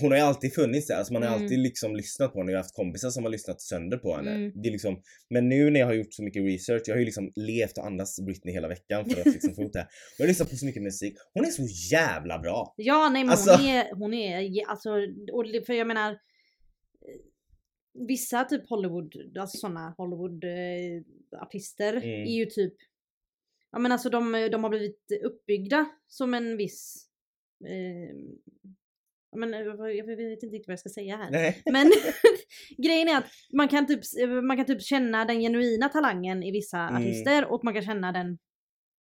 hon 0.00 0.10
har 0.10 0.18
ju 0.18 0.24
alltid 0.24 0.54
funnits 0.54 0.86
där. 0.86 0.94
Alltså 0.96 1.12
man 1.12 1.22
har 1.22 1.28
Mm. 1.30 1.42
alltid 1.42 1.58
liksom 1.58 1.96
lyssnat 1.96 2.32
på 2.32 2.38
henne. 2.38 2.52
Jag 2.52 2.58
har 2.58 2.62
haft 2.62 2.74
kompisar 2.74 3.10
som 3.10 3.24
har 3.24 3.30
lyssnat 3.30 3.60
sönder 3.60 3.96
på 3.96 4.16
henne. 4.16 4.30
Mm. 4.30 4.52
Det 4.62 4.68
är 4.68 4.72
liksom, 4.72 5.02
men 5.30 5.48
nu 5.48 5.70
när 5.70 5.80
jag 5.80 5.86
har 5.86 5.94
gjort 5.94 6.14
så 6.14 6.22
mycket 6.22 6.42
research, 6.44 6.82
jag 6.86 6.94
har 6.94 6.98
ju 6.98 7.04
liksom 7.04 7.32
levt 7.36 7.78
och 7.78 7.86
andats 7.86 8.20
Britney 8.20 8.54
hela 8.54 8.68
veckan 8.68 9.10
för 9.10 9.20
att 9.20 9.26
liksom 9.34 9.54
få 9.54 9.62
ut 9.62 9.72
det 9.72 9.78
här. 9.78 9.86
Och 9.86 9.92
jag 10.18 10.24
har 10.24 10.28
lyssnat 10.28 10.50
på 10.50 10.56
så 10.56 10.66
mycket 10.66 10.82
musik. 10.82 11.14
Hon 11.34 11.44
är 11.44 11.50
så 11.50 11.62
jävla 11.92 12.38
bra! 12.38 12.74
Ja, 12.76 13.08
nej 13.12 13.24
men 13.24 13.30
Alltså- 13.30 13.50
hon 13.56 13.66
är, 13.66 13.94
hon 13.94 14.14
är, 14.14 14.66
alltså, 14.68 14.90
och 15.32 15.66
för 15.66 15.72
jag 15.72 15.86
menar 15.86 16.16
Vissa 17.94 18.44
typ 18.44 18.68
Hollywood, 18.68 19.38
alltså 19.38 19.58
sådana 19.58 19.94
Hollywood 19.98 20.44
eh, 20.44 21.40
artister 21.42 21.92
Mm. 21.96 22.08
är 22.08 22.36
ju 22.38 22.46
typ 22.46 22.74
Ja 23.70 23.78
men 23.78 23.92
alltså 23.92 24.10
de, 24.10 24.48
de 24.52 24.62
har 24.64 24.70
blivit 24.70 25.06
uppbyggda 25.24 25.86
som 26.08 26.34
en 26.34 26.56
viss 26.56 27.08
eh, 27.64 28.16
men, 29.36 29.54
eh, 29.54 29.74
vad- 29.76 29.94
jag 29.94 30.06
vet 30.06 30.18
inte 30.18 30.46
riktigt 30.46 30.66
vad 30.68 30.72
jag 30.72 30.78
ska 30.80 30.88
säga 30.88 31.16
här. 31.16 31.30
Nej. 31.30 31.62
Men 31.72 31.90
grejen 32.78 33.08
är 33.08 33.18
att 33.18 33.30
man 33.52 33.68
kan, 33.68 33.86
typ, 33.86 34.00
man 34.42 34.56
kan 34.56 34.66
typ 34.66 34.82
känna 34.82 35.24
den 35.24 35.40
genuina 35.40 35.88
talangen 35.88 36.42
i 36.42 36.50
vissa 36.50 36.78
Mm. 36.78 37.02
artister 37.02 37.52
och 37.52 37.64
man 37.64 37.74
kan 37.74 37.82
känna 37.82 38.12
den 38.12 38.38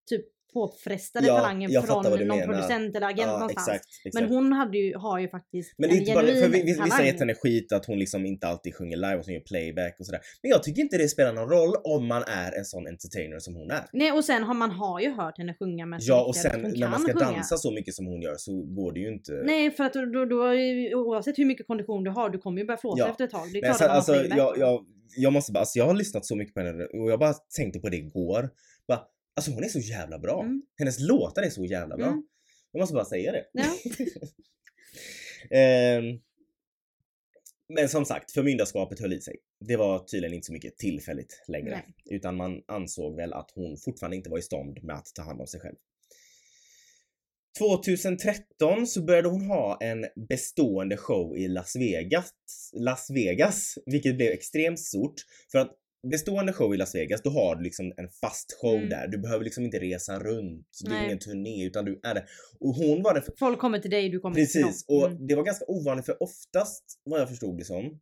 typ 0.09 0.25
påfrestade 0.54 1.28
Ja, 1.28 1.36
talangen 1.38 1.72
från 1.84 2.04
någon 2.04 2.20
menar. 2.28 2.45
producent 2.45 2.95
eller 2.95 3.08
agent 3.08 3.20
Ja, 3.22 3.34
någonstans. 3.39 3.68
exakt, 3.68 3.86
exakt. 4.06 4.14
Men 4.30 4.36
hon 4.36 4.54
hade 4.54 4.78
ju, 4.78 4.95
har 4.97 5.20
ju 5.20 5.28
faktiskt 5.30 5.74
Men 5.78 5.89
det 5.89 5.95
är 5.95 5.97
en 5.97 6.02
inte 6.02 6.14
bara, 6.14 6.26
för 6.26 6.47
vi- 6.49 6.62
vi- 6.62 6.64
vissa 6.64 6.84
har 6.84 7.04
gett 7.04 7.20
henne 7.20 7.34
skit 7.36 7.72
att 7.72 7.86
hon 7.86 7.99
liksom 7.99 8.26
inte 8.26 8.47
alltid 8.47 8.76
sjunger 8.76 8.97
live 8.97 9.16
och 9.16 9.26
hon 9.26 9.34
gör 9.34 9.41
playback 9.41 9.95
och 9.99 10.06
sådär. 10.06 10.22
Men 10.41 10.52
jag 10.52 10.64
tycker 10.64 10.82
inte 10.82 10.97
det 10.97 11.08
spelar 11.08 11.34
någon 11.34 11.49
roll 11.49 11.76
om 11.84 12.08
man 12.08 12.24
är 12.28 12.52
en 12.58 12.66
sån 12.66 12.88
entertainer 12.88 13.39
som 13.39 13.56
hon 13.56 13.72
är. 13.72 13.84
Nej 13.93 14.12
och 14.12 14.26
sen 14.26 14.43
har 14.43 14.54
man 14.54 14.72
har 14.72 14.99
ju 14.99 15.12
hört 15.12 15.38
henne 15.38 15.54
sjunga 15.60 15.86
med 15.86 15.99
Ja 16.02 16.24
och 16.26 16.36
sen 16.36 16.62
när 16.62 16.88
man 16.89 16.99
ska 16.99 17.14
sjunga. 17.14 17.26
dansa 17.32 17.58
så 17.58 17.72
mycket 17.72 17.93
som 17.93 18.06
hon 18.06 18.22
gör 18.22 18.36
så 18.38 18.52
går 18.62 18.93
det 18.93 18.99
ju 18.99 19.14
inte. 19.14 19.32
Nej 19.45 19.72
för 19.72 19.84
att 19.84 19.93
då, 19.93 20.06
då, 20.06 20.26
då, 20.26 20.38
oavsett 20.95 21.38
hur 21.38 21.45
mycket 21.45 21.68
kondition 21.68 22.04
du 22.04 22.12
har, 22.12 22.30
du 22.30 22.38
kommer 22.38 22.62
ju 22.62 22.68
börja 22.68 22.78
flåsa 22.78 22.99
Ja. 23.04 23.10
efter 23.12 23.24
ett 23.24 23.32
tag. 23.32 23.47
Det 23.54 23.58
är 23.58 23.62
Nej, 23.62 23.70
klart 23.70 23.78
sen, 23.78 23.89
att 23.89 23.95
alltså, 23.95 24.16
jag, 24.16 24.58
jag, 24.58 24.86
jag 25.18 25.34
måste 25.34 25.52
bara, 25.52 25.60
alltså, 25.60 25.80
jag 25.80 25.86
har 25.86 25.93
lyssnat 25.93 26.26
så 26.26 26.36
mycket 26.36 26.54
på 26.54 26.60
henne 26.60 26.84
och 26.86 27.12
jag 27.12 27.20
bara 27.20 27.34
tänkte 27.58 27.80
på 27.80 27.89
det 27.89 27.97
igår. 27.97 28.49
Bara, 28.88 28.99
alltså 29.36 29.51
hon 29.51 29.63
är 29.63 29.67
så 29.67 29.79
jävla 29.79 30.19
bra. 30.19 30.41
Mm. 30.41 30.61
Hennes 30.77 30.99
låtar 30.99 31.41
är 31.41 31.49
så 31.49 31.65
jävla 31.65 31.97
bra. 31.97 32.07
Mm. 32.07 32.23
Jag 32.71 32.79
måste 32.79 32.93
bara 32.93 33.05
säga 33.05 33.32
det. 33.32 33.45
Ja. 33.51 33.77
Ehm, 35.57 36.19
men 37.73 37.89
som 37.89 38.05
sagt, 38.05 38.32
förmyndarskapet 38.32 38.99
höll 38.99 39.13
i 39.13 39.21
sig. 39.21 39.36
Det 39.59 39.77
var 39.77 39.99
tydligen 39.99 40.34
inte 40.34 40.45
så 40.45 40.53
mycket 40.53 40.77
tillfälligt 40.77 41.43
längre. 41.47 41.69
Nej. 41.69 42.17
Utan 42.17 42.36
man 42.36 42.63
ansåg 42.67 43.15
väl 43.15 43.34
att 43.34 43.51
hon 43.55 43.77
fortfarande 43.77 44.17
inte 44.17 44.29
var 44.29 44.38
i 44.38 44.41
stånd 44.41 44.84
med 44.84 44.95
att 44.95 45.11
ta 45.15 45.21
hand 45.21 45.41
om 45.41 45.47
sig 45.47 45.59
själv. 45.59 45.75
2013 47.57 48.88
så 48.88 49.01
började 49.01 49.27
hon 49.27 49.45
ha 49.45 49.77
en 49.82 50.05
bestående 50.29 50.97
show 50.97 51.38
i 51.38 51.47
Las 51.47 51.75
Vegas, 51.75 52.32
Las 52.73 53.09
Vegas, 53.09 53.77
vilket 53.86 54.17
blev 54.17 54.32
extremt 54.32 54.79
stort. 54.79 55.15
För 55.51 55.59
att 55.59 55.71
bestående 56.12 56.54
show 56.54 56.74
i 56.74 56.78
Las 56.78 56.95
Vegas, 56.95 57.22
då 57.24 57.30
har 57.30 57.56
du 57.56 57.64
liksom 57.64 57.93
en 57.97 58.10
fast 58.22 58.58
show 58.62 58.76
Mm. 58.76 58.89
där. 58.89 59.08
Du 59.08 59.18
behöver 59.18 59.43
liksom 59.43 59.64
inte 59.66 59.80
resa 59.80 60.20
runt. 60.20 60.68
Det 60.84 60.88
är 60.88 60.93
Nej. 60.93 61.06
ingen 61.06 61.20
turné 61.20 61.66
utan 61.66 61.86
du 61.86 61.99
är 62.04 62.14
där. 62.14 62.26
Och 62.60 62.74
hon 62.76 63.04
var 63.04 63.14
den 63.14 63.24
Folk 63.39 63.60
kommer 63.60 63.80
till 63.80 63.91
dig, 63.91 64.10
du 64.10 64.20
kommer 64.20 64.36
till 64.36 64.43
Precis, 64.45 64.86
och 64.88 65.08
Mm. 65.08 65.28
det 65.28 65.36
var 65.36 65.43
ganska 65.43 65.66
ovanligt 65.68 66.06
för 66.06 66.24
oftast, 66.24 66.84
vad 67.04 67.22
jag 67.22 67.30
förstod 67.30 67.58
det 67.58 67.66
som, 67.66 67.99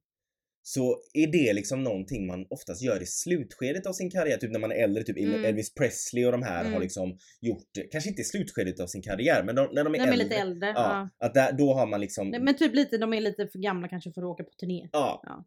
så 0.64 0.98
är 1.14 1.28
det 1.28 1.54
liksom 1.54 1.84
någonting 1.84 2.28
man 2.28 2.46
oftast 2.50 2.82
gör 2.82 3.02
i 3.02 3.06
slutskedet 3.06 3.86
av 3.86 3.94
sin 3.94 4.12
karriär, 4.12 4.38
typ 4.38 4.52
när 4.52 4.60
man 4.60 4.72
är 4.72 4.76
äldre, 4.76 5.04
typ 5.04 5.18
Mm. 5.18 5.46
Elvis 5.46 5.74
Presley 5.74 6.26
och 6.26 6.32
de 6.32 6.44
här 6.44 6.58
har 6.64 6.70
Mm. 6.70 6.82
liksom 6.82 7.18
gjort, 7.42 7.64
det. 7.74 7.82
kanske 7.84 8.10
inte 8.10 8.22
i 8.22 8.26
slutskedet 8.26 8.80
av 8.80 8.88
sin 8.88 9.02
karriär, 9.02 9.44
men 9.44 9.56
de, 9.56 9.70
när 9.74 9.84
de 9.84 9.96
är 9.96 9.98
De 10.00 10.04
är 10.04 10.08
äldre. 10.08 10.24
lite 10.24 10.36
äldre. 10.36 10.70
Ja, 10.70 11.10
Ja. 11.20 11.26
att 11.28 11.34
där, 11.34 11.52
då 11.52 11.74
har 11.74 11.88
man 11.88 12.02
liksom, 12.02 12.30
Nej, 12.30 12.42
Men 12.42 12.58
typ 12.58 12.76
lite, 12.76 12.98
de 12.98 13.14
är 13.14 13.22
lite 13.22 13.48
för 13.48 13.60
gamla 13.60 13.88
kanske 13.88 14.12
för 14.12 14.22
att 14.22 14.28
åka 14.28 14.44
på 14.44 14.52
turné. 14.60 14.90
ja. 14.92 15.22
Ja. 15.24 15.46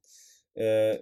Eh, 0.63 0.97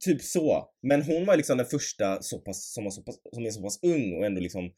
typ 0.00 0.22
så. 0.22 0.68
Men 0.82 1.02
hon 1.02 1.26
var 1.26 1.36
liksom 1.36 1.56
den 1.58 1.66
första 1.66 2.22
så 2.22 2.38
pass, 2.38 2.72
som, 2.72 2.84
var 2.84 2.90
så 2.90 3.02
pass, 3.02 3.16
som 3.34 3.46
är 3.46 3.50
så 3.50 3.62
pass 3.62 3.78
ung 3.82 4.16
och 4.18 4.26
ändå 4.26 4.40
liksom 4.40 4.70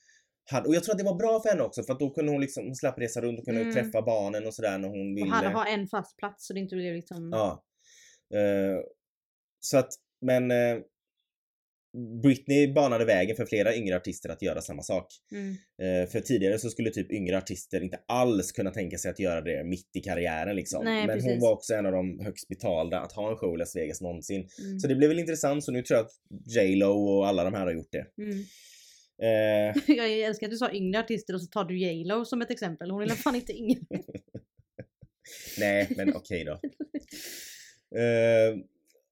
hade, 0.51 0.69
och 0.69 0.75
jag 0.75 0.85
tror 0.85 0.93
att 0.93 0.99
det 0.99 1.05
var 1.05 1.15
bra 1.15 1.41
för 1.41 1.49
henne 1.49 1.63
också 1.63 1.83
för 1.83 1.93
att 1.93 2.01
då 2.01 2.11
kunde 2.11 2.33
hon 2.33 2.41
liksom, 2.41 2.65
hon 2.65 2.75
slapp 2.75 2.99
resa 2.99 3.21
runt 3.21 3.39
och 3.39 3.45
kunde 3.45 3.61
Mm. 3.61 3.75
träffa 3.75 4.03
barnen 4.03 4.47
och 4.47 4.55
sådär 4.55 4.79
när 4.79 4.89
hon 4.89 5.11
Och 5.13 5.17
ville. 5.17 5.31
hade 5.31 5.49
ha 5.49 5.67
en 5.67 5.87
fast 5.89 6.17
plats 6.17 6.47
så 6.47 6.53
det 6.53 6.61
inte 6.61 6.77
blev 6.77 6.95
liksom... 6.95 7.31
Ja. 7.33 7.65
Eh, 8.39 8.79
så 9.61 9.79
att, 9.79 9.89
men 10.21 10.51
eh, 10.51 10.79
Britney 12.23 12.73
banade 12.73 13.05
vägen 13.05 13.37
för 13.37 13.47
flera 13.47 13.77
yngre 13.77 13.97
artister 13.97 14.29
att 14.29 14.43
göra 14.43 14.61
samma 14.61 14.83
sak. 14.83 15.07
Mm. 15.33 15.51
Eh, 15.83 16.09
för 16.09 16.21
tidigare 16.21 16.59
så 16.59 16.71
skulle 16.71 16.91
typ 16.91 17.13
yngre 17.13 17.39
artister 17.39 17.81
inte 17.81 18.01
alls 18.09 18.53
kunna 18.53 18.71
tänka 18.71 18.99
sig 18.99 19.11
att 19.11 19.19
göra 19.19 19.41
det 19.41 19.65
mitt 19.65 19.97
i 19.97 20.01
karriären 20.01 20.57
liksom. 20.57 20.85
Nej, 20.85 21.07
men 21.07 21.21
hon 21.21 21.25
precis. 21.25 21.43
var 21.43 21.53
också 21.53 21.75
en 21.75 21.87
av 21.87 21.93
de 21.93 22.21
högst 22.21 22.49
betalda 22.49 23.01
att 23.01 23.13
ha 23.13 23.31
en 23.31 23.37
show 23.37 23.55
i 23.55 23.59
Las 23.59 23.77
Vegas 23.77 24.01
någonsin. 24.01 24.49
Mm. 24.65 24.81
Så 24.81 24.89
det 24.89 24.95
blev 24.95 25.09
väl 25.11 25.19
intressant 25.19 25.65
så 25.65 25.73
nu 25.73 25.83
tror 25.83 25.97
jag 25.97 26.07
att 26.07 26.13
J 26.57 26.77
Lo 26.77 26.93
och 26.93 27.29
alla 27.29 27.45
de 27.45 27.55
här 27.55 27.65
har 27.65 27.73
gjort 27.73 27.93
det. 27.93 28.07
Mm. 28.23 28.45
Eh, 29.23 29.83
Jag 29.97 30.21
älskar 30.21 30.47
att 30.47 30.51
du 30.51 30.57
sa 30.57 30.73
yngre 30.73 31.01
artister 31.01 31.35
och 31.35 31.41
så 31.41 31.47
tar 31.47 31.65
du 31.65 31.79
J 31.79 32.05
Lo 32.05 32.25
som 32.25 32.43
ett 32.43 32.51
exempel. 32.51 32.91
Hon 32.91 33.03
är 33.03 33.07
väl 33.07 33.17
fan 33.17 33.35
inte 33.35 33.53
yngre. 33.53 33.81
nej, 35.59 35.89
men 35.97 36.17
okej 36.17 36.45
då. 36.45 36.61
Eh, 37.97 38.57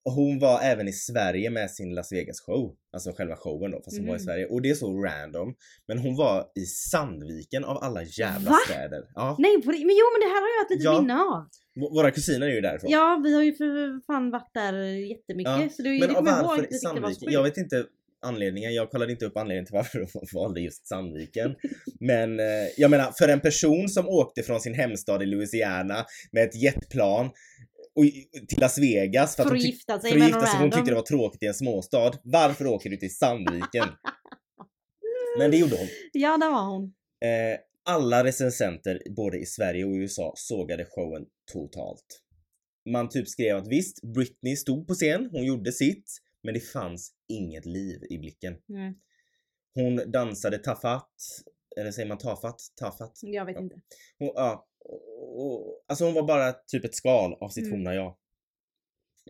och 0.07 0.13
hon 0.13 0.39
var 0.39 0.61
även 0.63 0.89
i 0.89 0.93
Sverige 0.93 1.51
med 1.51 1.71
sin 1.71 1.95
Las 1.95 2.13
Vegas 2.13 2.41
show. 2.41 2.75
Alltså 2.93 3.13
själva 3.13 3.37
showen 3.37 3.71
då, 3.71 3.83
fast 3.85 3.97
hon 3.99 4.07
var 4.07 4.15
i 4.15 4.19
Mhm. 4.19 4.25
Sverige. 4.25 4.47
Och 4.47 4.63
det 4.63 4.71
är 4.71 4.75
så 4.75 5.03
random. 5.03 5.55
Men 5.89 5.99
hon 5.99 6.17
var 6.17 6.45
i 6.55 6.61
Sandviken 6.67 7.65
av 7.65 7.77
alla 7.85 8.03
jävla 8.03 8.51
Va? 8.51 8.57
städer. 8.69 9.03
Ja, 9.15 9.37
Nej, 9.39 9.57
men 9.65 9.75
jo 9.75 10.07
men 10.13 10.21
det 10.21 10.31
här 10.35 10.41
har 10.41 10.51
jag 10.59 10.65
ett 10.65 10.71
litet 10.71 10.85
Ja. 10.85 11.01
minne 11.01 11.15
av. 11.21 11.49
v- 11.75 11.89
våra 11.97 12.11
kusiner 12.11 12.47
är 12.47 12.55
ju 12.55 12.61
därifrån. 12.61 12.91
Ja, 12.91 13.21
vi 13.25 13.35
har 13.35 13.43
ju 13.43 13.55
för 13.55 14.01
fan 14.07 14.31
varit 14.31 14.51
där 14.55 14.73
jättemycket. 14.85 15.53
Ja, 15.61 15.69
Så 15.77 15.83
det, 15.83 15.89
Men 15.89 16.11
ihåg 16.11 16.25
varför 16.25 16.63
det 16.63 16.69
var 16.71 16.73
så 16.73 16.79
Sandviken? 16.79 17.33
Jag 17.33 17.43
vet 17.43 17.57
inte 17.57 17.85
anledningen. 18.23 18.75
Jag 18.75 18.91
kollade 18.91 19.13
inte 19.13 19.27
upp 19.27 19.37
anledningen 19.37 19.67
till 19.67 19.75
varför 19.75 19.99
de 19.99 20.07
valde 20.39 20.61
just 20.61 20.87
Sandviken. 20.87 21.55
Men 22.01 22.41
eh, 22.41 22.47
jag 22.77 22.91
menar, 22.91 23.13
för 23.19 23.29
en 23.29 23.41
person 23.41 23.89
som 23.89 24.09
åkte 24.09 24.43
från 24.43 24.61
sin 24.61 24.75
hemstad 24.75 25.23
i 25.23 25.27
Louisiana 25.27 26.05
med 26.33 26.45
ett 26.45 26.55
jetplan 26.63 27.31
och, 27.97 28.05
till 28.49 28.59
Las 28.61 28.79
Vegas 28.79 29.37
för 29.37 29.43
att, 29.43 29.49
För 29.49 29.57
att 29.57 29.63
tyck- 29.63 29.67
gifta 29.67 30.01
sig 30.01 30.11
för 30.11 30.19
att 30.19 30.25
gifta 30.27 30.41
sig 30.41 30.51
för 30.51 30.59
hon 30.59 30.71
tyckte 30.71 30.91
det 30.91 30.95
var 30.95 31.03
tråkigt 31.03 31.43
i 31.43 31.47
en 31.47 31.55
småstad. 31.55 32.13
Varför 32.25 32.67
åker 32.67 32.91
du 32.91 32.97
till 32.97 33.17
Sandviken? 33.17 33.89
Men 35.39 35.51
det 35.51 35.57
gjorde 35.57 35.77
hon. 35.77 35.89
Ja, 36.13 36.37
där 36.37 36.51
var 36.51 36.65
hon. 36.65 36.85
Eh, 37.25 37.59
alla 37.85 38.25
recensenter 38.25 39.03
både 39.17 39.39
i 39.39 39.47
Sverige 39.47 39.85
och 39.85 39.91
USA 39.93 40.33
sågade 40.37 40.85
showen 40.85 41.27
totalt. 41.53 42.23
Man 42.91 43.09
typ 43.09 43.29
skrev 43.29 43.57
att 43.57 43.69
visst, 43.69 44.03
Britney 44.15 44.57
stod 44.57 44.87
på 44.87 44.95
scen, 44.95 45.29
hon 45.33 45.45
gjorde 45.45 45.73
sitt, 45.73 46.11
men 46.43 46.55
det 46.55 46.61
fanns 46.61 47.13
inget 47.29 47.67
liv 47.67 48.01
i 48.11 48.19
blicken. 48.19 48.55
Mm. 48.69 48.95
Hon 49.75 50.11
dansade 50.13 50.59
tafatt, 50.59 51.15
eller 51.81 51.91
säger 51.91 52.09
man 52.09 52.19
tafatt? 52.19 52.61
Tafatt? 52.81 53.19
Jag 53.23 53.45
vet 53.47 53.55
Ja. 53.57 53.63
inte. 53.63 53.77
Hon, 54.19 54.33
ja, 54.35 54.67
och, 54.89 55.85
alltså 55.89 56.05
hon 56.05 56.15
var 56.15 56.23
bara 56.23 56.53
typ 56.53 56.85
ett 56.85 56.95
skal 56.95 57.33
av 57.41 57.49
sitt 57.49 57.67
Mm. 57.67 57.79
forna 57.79 57.95
jag. 57.95 58.17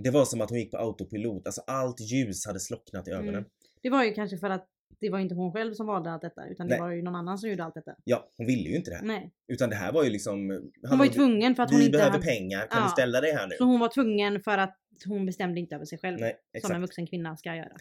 Det 0.04 0.10
var 0.10 0.24
som 0.24 0.40
att 0.40 0.50
hon 0.50 0.58
gick 0.58 0.70
på 0.70 0.76
autopilot, 0.78 1.46
alltså 1.46 1.62
allt 1.66 2.00
ljus 2.00 2.46
hade 2.46 2.60
slocknat 2.60 3.08
i 3.08 3.10
ögonen. 3.10 3.34
Mm. 3.34 3.44
Det 3.82 3.90
var 3.90 4.04
ju 4.04 4.14
kanske 4.14 4.38
för 4.38 4.50
att 4.50 4.68
det 5.00 5.10
var 5.10 5.18
inte 5.18 5.34
hon 5.34 5.52
själv 5.52 5.74
som 5.74 5.86
valde 5.86 6.10
allt 6.10 6.22
detta 6.22 6.46
utan 6.46 6.66
det 6.68 6.74
Nej. 6.74 6.80
var 6.80 6.90
ju 6.90 7.02
någon 7.02 7.14
annan 7.14 7.38
som 7.38 7.50
gjorde 7.50 7.64
allt 7.64 7.74
detta. 7.74 7.94
Ja, 8.04 8.30
hon 8.36 8.46
ville 8.46 8.68
ju 8.68 8.76
inte 8.76 8.90
det 8.90 8.96
här. 8.96 9.04
Nej. 9.04 9.32
Utan 9.52 9.70
det 9.70 9.76
här 9.76 9.92
var 9.92 10.04
ju 10.04 10.10
liksom... 10.10 10.48
Hon 10.88 10.98
var 10.98 11.04
ju 11.06 11.12
tvungen 11.12 11.54
för 11.54 11.62
att 11.62 11.70
hon 11.70 11.78
Vi 11.78 11.86
inte 11.86 11.96
behöver 11.98 12.12
hade... 12.12 12.24
pengar, 12.26 12.60
kan 12.70 12.78
Ja. 12.80 12.84
du 12.84 12.90
ställa 12.90 13.20
dig 13.20 13.32
här 13.32 13.46
nu? 13.46 13.54
Så 13.58 13.64
hon 13.64 13.80
var 13.80 13.88
tvungen 13.88 14.40
för 14.40 14.58
att 14.58 14.76
hon 15.06 15.26
bestämde 15.26 15.60
inte 15.60 15.74
över 15.74 15.84
sig 15.84 15.98
själv. 15.98 16.20
Nej, 16.20 16.30
som 16.32 16.38
en 16.52 16.58
exakt. 16.58 16.80
vuxen 16.80 17.06
kvinna 17.06 17.36
ska 17.36 17.56
göra. 17.56 17.76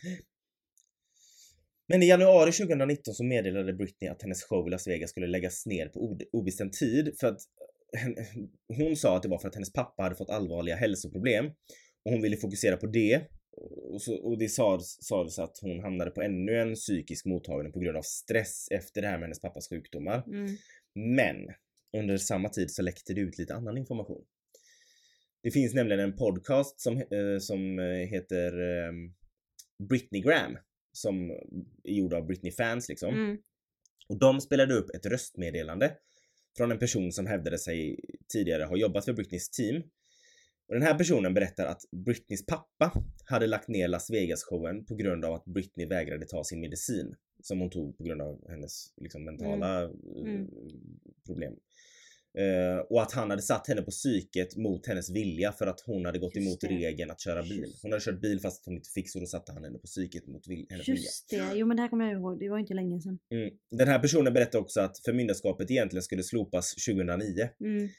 Men 1.88 2.04
i 2.04 2.08
januari 2.08 2.52
2019 2.52 3.14
så 3.14 3.24
meddelade 3.24 3.74
Britney 3.74 4.10
att 4.10 4.22
hennes 4.22 4.44
show 4.44 4.68
i 4.68 4.72
Las 4.72 4.88
Vegas 4.88 5.10
skulle 5.10 5.28
läggas 5.28 5.66
ner 5.66 5.88
på 5.88 6.00
ob- 6.00 6.30
obestämd 6.32 6.74
tid 6.74 7.16
för 7.20 7.28
att 7.28 7.40
hon 8.78 8.96
sa 8.96 9.18
att 9.18 9.24
det 9.24 9.30
var 9.30 9.40
för 9.40 9.48
att 9.48 9.56
hennes 9.56 9.74
pappa 9.74 10.04
hade 10.04 10.16
fått 10.16 10.30
allvarliga 10.30 10.76
hälsoproblem 10.76 11.46
och 12.06 12.12
hon 12.12 12.22
ville 12.22 12.38
fokusera 12.38 12.78
på 12.78 12.88
det. 12.88 13.22
Och, 13.92 14.02
så, 14.02 14.16
och 14.16 14.38
det 14.38 14.50
sades, 14.50 15.04
sades 15.04 15.40
att 15.40 15.60
hon 15.62 15.80
hamnade 15.80 16.12
på 16.12 16.22
ännu 16.22 16.60
en 16.60 16.76
psykisk 16.76 17.26
mottagning 17.26 17.72
på 17.72 17.80
grund 17.80 17.98
av 17.98 18.02
stress 18.02 18.68
efter 18.72 19.02
det 19.02 19.08
här 19.08 19.18
med 19.18 19.22
hennes 19.22 19.42
pappas 19.42 19.70
sjukdomar. 19.70 20.24
Mm. 20.28 20.58
Men 20.96 21.36
under 21.98 22.18
samma 22.18 22.50
tid 22.50 22.72
så 22.72 22.82
läckte 22.82 23.14
det 23.14 23.22
ut 23.22 23.38
lite 23.38 23.56
annan 23.56 23.78
information. 23.78 24.26
Det 25.44 25.52
finns 25.52 25.74
nämligen 25.74 26.00
en 26.00 26.16
podcast 26.16 26.80
som, 26.80 26.98
eh, 26.98 27.40
som 27.40 27.80
eh, 27.80 27.86
heter 27.86 28.62
eh, 28.62 28.94
Britney 29.90 30.22
Graham 30.22 30.58
som 30.96 31.32
är 31.84 31.94
gjord 31.94 32.14
av 32.14 32.26
Britney-fans 32.28 32.90
liksom. 32.90 33.14
Mm. 33.14 33.38
Och 34.10 34.20
de 34.20 34.42
spelade 34.42 34.74
upp 34.74 34.90
ett 34.96 35.06
röstmeddelande 35.06 35.94
från 36.58 36.72
en 36.72 36.80
person 36.80 37.12
som 37.12 37.26
hävdade 37.28 37.58
sig 37.60 38.00
tidigare 38.34 38.64
ha 38.64 38.78
jobbat 38.78 39.06
för 39.06 39.14
Britneys 39.14 39.50
team. 39.50 39.84
Och 40.68 40.74
den 40.74 40.84
här 40.84 40.98
personen 40.98 41.34
berättar 41.34 41.66
att 41.66 41.82
Britneys 41.92 42.46
pappa 42.46 42.92
hade 43.26 43.48
lagt 43.48 43.68
ner 43.68 43.88
Las 43.88 44.10
Vegas-showen 44.10 44.86
på 44.86 44.96
grund 44.96 45.26
av 45.26 45.34
att 45.34 45.46
Britney 45.46 45.86
vägrade 45.86 46.26
ta 46.26 46.44
sin 46.44 46.60
medicin 46.60 47.16
som 47.42 47.60
hon 47.60 47.70
tog 47.70 47.98
på 47.98 48.04
grund 48.04 48.22
av 48.22 48.50
hennes 48.50 48.94
liksom, 48.98 49.26
mentala 49.26 49.84
eh, 49.84 49.90
Mm. 50.22 50.48
problem. 51.26 51.54
Eh, 52.38 52.78
och 52.90 53.02
att 53.02 53.12
han 53.12 53.30
hade 53.30 53.42
satt 53.42 53.68
henne 53.68 53.82
på 53.82 53.92
psyket 53.92 54.56
mot 54.58 54.88
hennes 54.88 55.10
vilja 55.10 55.52
för 55.52 55.68
att 55.68 55.80
hon 55.86 56.06
hade 56.06 56.20
gått 56.20 56.36
Just 56.36 56.48
emot 56.48 56.62
det. 56.62 56.68
regeln 56.68 57.12
att 57.12 57.22
köra 57.22 57.44
bil. 57.44 57.60
Just 57.60 57.84
Hon 57.84 57.92
hade 57.92 58.04
kört 58.04 58.22
bil 58.22 58.40
fast 58.40 58.66
hon 58.66 58.76
inte 58.76 58.90
fick 58.90 59.10
så 59.10 59.20
då 59.20 59.26
satte 59.26 59.52
han 59.52 59.64
henne 59.64 59.78
på 59.78 59.88
psyket 59.88 60.28
mot 60.28 60.48
vil- 60.48 60.66
hennes 60.70 60.88
vilja. 60.90 61.02
Just 61.02 61.30
det, 61.30 61.52
jo 61.56 61.68
men 61.68 61.78
det 61.78 61.82
här 61.84 61.90
kommer 61.90 62.06
jag 62.06 62.14
ihåg. 62.14 62.40
Det 62.40 62.50
var 62.50 62.58
inte 62.60 62.74
länge 62.74 63.02
sedan. 63.02 63.20
Mm. 63.32 63.50
Den 63.72 63.88
här 63.88 64.00
personen 64.00 64.34
berättade 64.34 64.62
också 64.62 64.82
att 64.82 64.98
förmyndarskapet 65.06 65.72
egentligen 65.72 66.04
skulle 66.04 66.24
slopas 66.24 66.76
2009. 66.86 67.50
Mm. 67.60 67.90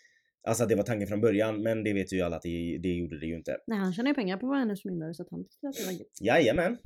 Alltså 0.49 0.62
att 0.62 0.68
det 0.68 0.74
var 0.74 0.82
tanken 0.82 1.09
från 1.09 1.20
början, 1.20 1.62
men 1.62 1.84
det 1.84 1.93
vet 1.93 2.12
ju 2.12 2.20
alla 2.20 2.37
att 2.37 2.43
det, 2.43 2.78
det 2.82 2.89
gjorde 2.89 3.20
det 3.20 3.26
ju 3.26 3.37
inte. 3.37 3.57
Nej, 3.66 3.78
han 3.78 3.93
tjänar 3.93 4.09
ju 4.11 4.14
pengar 4.14 4.37
på 4.37 4.47
att 4.47 4.51
vara 4.51 4.59
hennes 4.59 4.82
förmyndare 4.82 5.14
så 5.14 5.22
att 5.22 5.30
han 5.30 5.45
tyckte 5.45 5.68
att 5.68 5.76
det 5.76 5.84
var 5.84 5.93
gött. 5.93 6.18
Jajamän. 6.20 6.76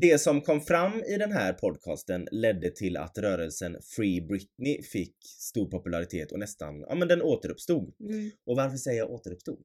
Det 0.00 0.18
som 0.20 0.40
kom 0.40 0.60
fram 0.60 0.92
i 1.04 1.16
den 1.18 1.32
här 1.32 1.52
podcasten 1.52 2.28
ledde 2.30 2.70
till 2.70 2.96
att 2.96 3.18
rörelsen 3.18 3.76
Free 3.96 4.20
Britney 4.20 4.82
fick 4.82 5.16
stor 5.38 5.70
popularitet 5.70 6.32
och 6.32 6.38
nästan, 6.38 6.80
ja 6.80 6.94
men 6.94 7.08
den 7.08 7.22
återuppstod. 7.22 7.94
Mm. 8.00 8.30
Och 8.46 8.56
varför 8.56 8.76
säger 8.76 8.98
jag 8.98 9.10
återuppstod? 9.10 9.58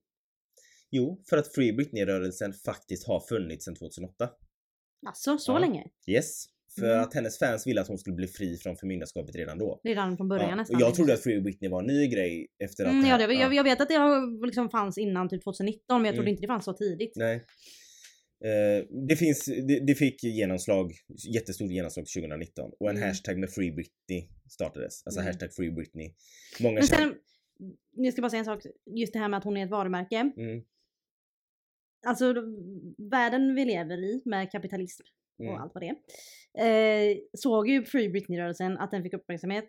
Jo, 0.91 1.21
för 1.29 1.37
att 1.37 1.53
Free 1.53 1.73
Britney-rörelsen 1.73 2.53
faktiskt 2.53 3.07
har 3.07 3.19
funnits 3.19 3.65
sedan 3.65 3.75
2008. 3.75 4.29
Alltså, 5.07 5.37
så 5.37 5.51
Ja. 5.51 5.59
länge? 5.59 5.87
Yes. 6.07 6.45
För 6.79 6.85
Mm. 6.85 6.99
att 7.03 7.13
hennes 7.13 7.39
fans 7.39 7.67
ville 7.67 7.81
att 7.81 7.87
hon 7.87 7.97
skulle 7.97 8.15
bli 8.15 8.27
fri 8.27 8.57
från 8.57 8.75
förmyndarskapet 8.75 9.35
redan 9.35 9.57
då. 9.57 9.79
Redan 9.83 10.17
från 10.17 10.27
början 10.29 10.49
Ja, 10.49 10.55
nästan. 10.55 10.75
och 10.75 10.81
jag 10.81 10.95
trodde 10.95 11.13
att 11.13 11.19
Free 11.23 11.41
Britney 11.41 11.69
var 11.69 11.79
en 11.79 11.87
ny 11.87 12.07
grej 12.07 12.47
efter 12.63 12.85
att 12.85 12.91
Mm, 12.91 13.03
det 13.03 13.09
ja, 13.09 13.17
det, 13.27 13.33
jag, 13.33 13.53
jag 13.53 13.63
vet 13.63 13.81
att 13.81 13.87
det 13.89 13.97
liksom 14.45 14.69
fanns 14.69 14.97
innan 14.97 15.29
typ 15.29 15.43
2019 15.43 16.01
men 16.01 16.05
jag 16.05 16.15
trodde 16.15 16.25
Mm. 16.25 16.31
inte 16.31 16.41
det 16.41 16.47
fanns 16.47 16.65
så 16.65 16.73
tidigt. 16.73 17.13
Nej. 17.15 17.45
Eh, 18.45 18.85
det 19.07 19.15
finns, 19.15 19.45
det, 19.45 19.79
det 19.87 19.95
fick 19.95 20.23
genomslag, 20.23 20.91
jättestort 21.33 21.71
genomslag 21.71 22.05
2019 22.07 22.71
och 22.79 22.89
en 22.89 22.95
Mm. 22.97 23.07
hashtag 23.09 23.37
med 23.39 23.49
Free 23.49 23.71
Britney 23.71 24.29
startades. 24.49 25.03
Alltså 25.05 25.19
Mm. 25.21 25.27
hashtag 25.27 25.53
Free 25.53 25.71
Britney. 25.71 26.13
Många 26.61 26.73
Men 26.73 26.83
sen, 26.83 27.15
jag 27.91 28.13
ska 28.13 28.21
bara 28.21 28.29
säga 28.29 28.39
en 28.39 28.45
sak. 28.45 28.63
Just 28.85 29.13
det 29.13 29.19
här 29.19 29.29
med 29.29 29.37
att 29.37 29.43
hon 29.43 29.57
är 29.57 29.63
ett 29.65 29.71
varumärke. 29.71 30.15
Mm, 30.37 30.63
Alltså 32.07 32.33
världen 32.97 33.55
vi 33.55 33.65
lever 33.65 33.97
i 33.97 34.21
med 34.25 34.51
kapitalism 34.51 35.03
och 35.39 35.45
mm, 35.45 35.57
allt 35.61 35.71
vad 35.73 35.83
det 35.83 35.89
är. 35.89 37.11
Eh, 37.11 37.17
såg 37.33 37.69
ju 37.69 37.83
Free 37.85 38.09
Britney-rörelsen 38.09 38.77
att 38.77 38.91
den 38.91 39.03
fick 39.03 39.13
uppmärksamhet. 39.13 39.65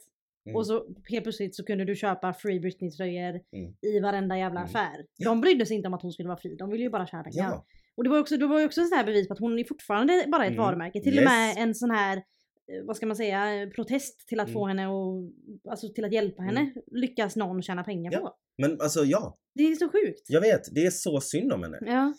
mm. 0.46 0.56
Och 0.56 0.66
så 0.66 0.94
helt 1.08 1.22
plötsligt 1.24 1.54
så 1.56 1.64
kunde 1.64 1.84
du 1.84 1.96
köpa 1.96 2.32
Free 2.34 2.60
Britney-tröjor 2.60 3.40
Mm. 3.52 3.74
i 3.82 4.00
varenda 4.00 4.38
jävla 4.38 4.60
Mm. 4.60 4.70
affär. 4.70 5.06
De 5.24 5.40
brydde 5.40 5.66
sig 5.66 5.76
inte 5.76 5.88
om 5.88 5.94
att 5.94 6.02
hon 6.02 6.12
skulle 6.12 6.28
vara 6.28 6.38
fri, 6.40 6.56
de 6.56 6.70
ville 6.70 6.84
ju 6.84 6.90
bara 6.90 7.06
tjäna 7.06 7.22
pengar. 7.22 7.50
Ja, 7.50 7.66
Och 8.01 8.05
det 8.05 8.11
var 8.11 8.18
också, 8.18 8.36
det 8.36 8.46
var 8.46 8.64
också 8.64 8.80
en 8.80 8.86
sån 8.88 8.96
här 8.98 9.05
bevis 9.05 9.28
på 9.28 9.34
att 9.34 9.40
hon 9.40 9.59
är 9.59 9.64
fortfarande 9.64 10.24
bara 10.32 10.44
ett 10.44 10.51
Mm. 10.53 10.62
varumärke. 10.62 11.01
Till 11.01 11.14
Yes. 11.14 11.18
och 11.24 11.30
med 11.30 11.55
en 11.59 11.74
sån 11.74 11.90
här, 11.90 12.16
eh, 12.16 12.84
vad 12.86 12.96
ska 12.96 13.07
man 13.07 13.16
säga, 13.16 13.70
protest 13.74 14.28
till 14.28 14.40
att 14.40 14.46
Mm. 14.48 14.55
få 14.55 14.66
henne 14.66 14.86
och 14.88 15.30
alltså 15.70 15.88
till 15.94 16.05
att 16.05 16.12
hjälpa 16.12 16.42
henne 16.42 16.72
lyckas 16.92 17.36
någon 17.36 17.62
tjäna 17.62 17.84
pengar 17.84 18.12
Ja. 18.12 18.18
på. 18.20 18.34
men 18.62 18.80
alltså 18.80 19.05
ja, 19.05 19.38
Det 19.55 19.62
är 19.62 19.74
så 19.74 19.88
sjukt. 19.88 20.22
jag 20.28 20.40
vet. 20.40 20.74
Det 20.74 20.86
är 20.86 20.90
så 20.90 21.20
synd 21.20 21.53
om 21.53 21.62
henne. 21.62 21.78
Ja. 21.86 22.14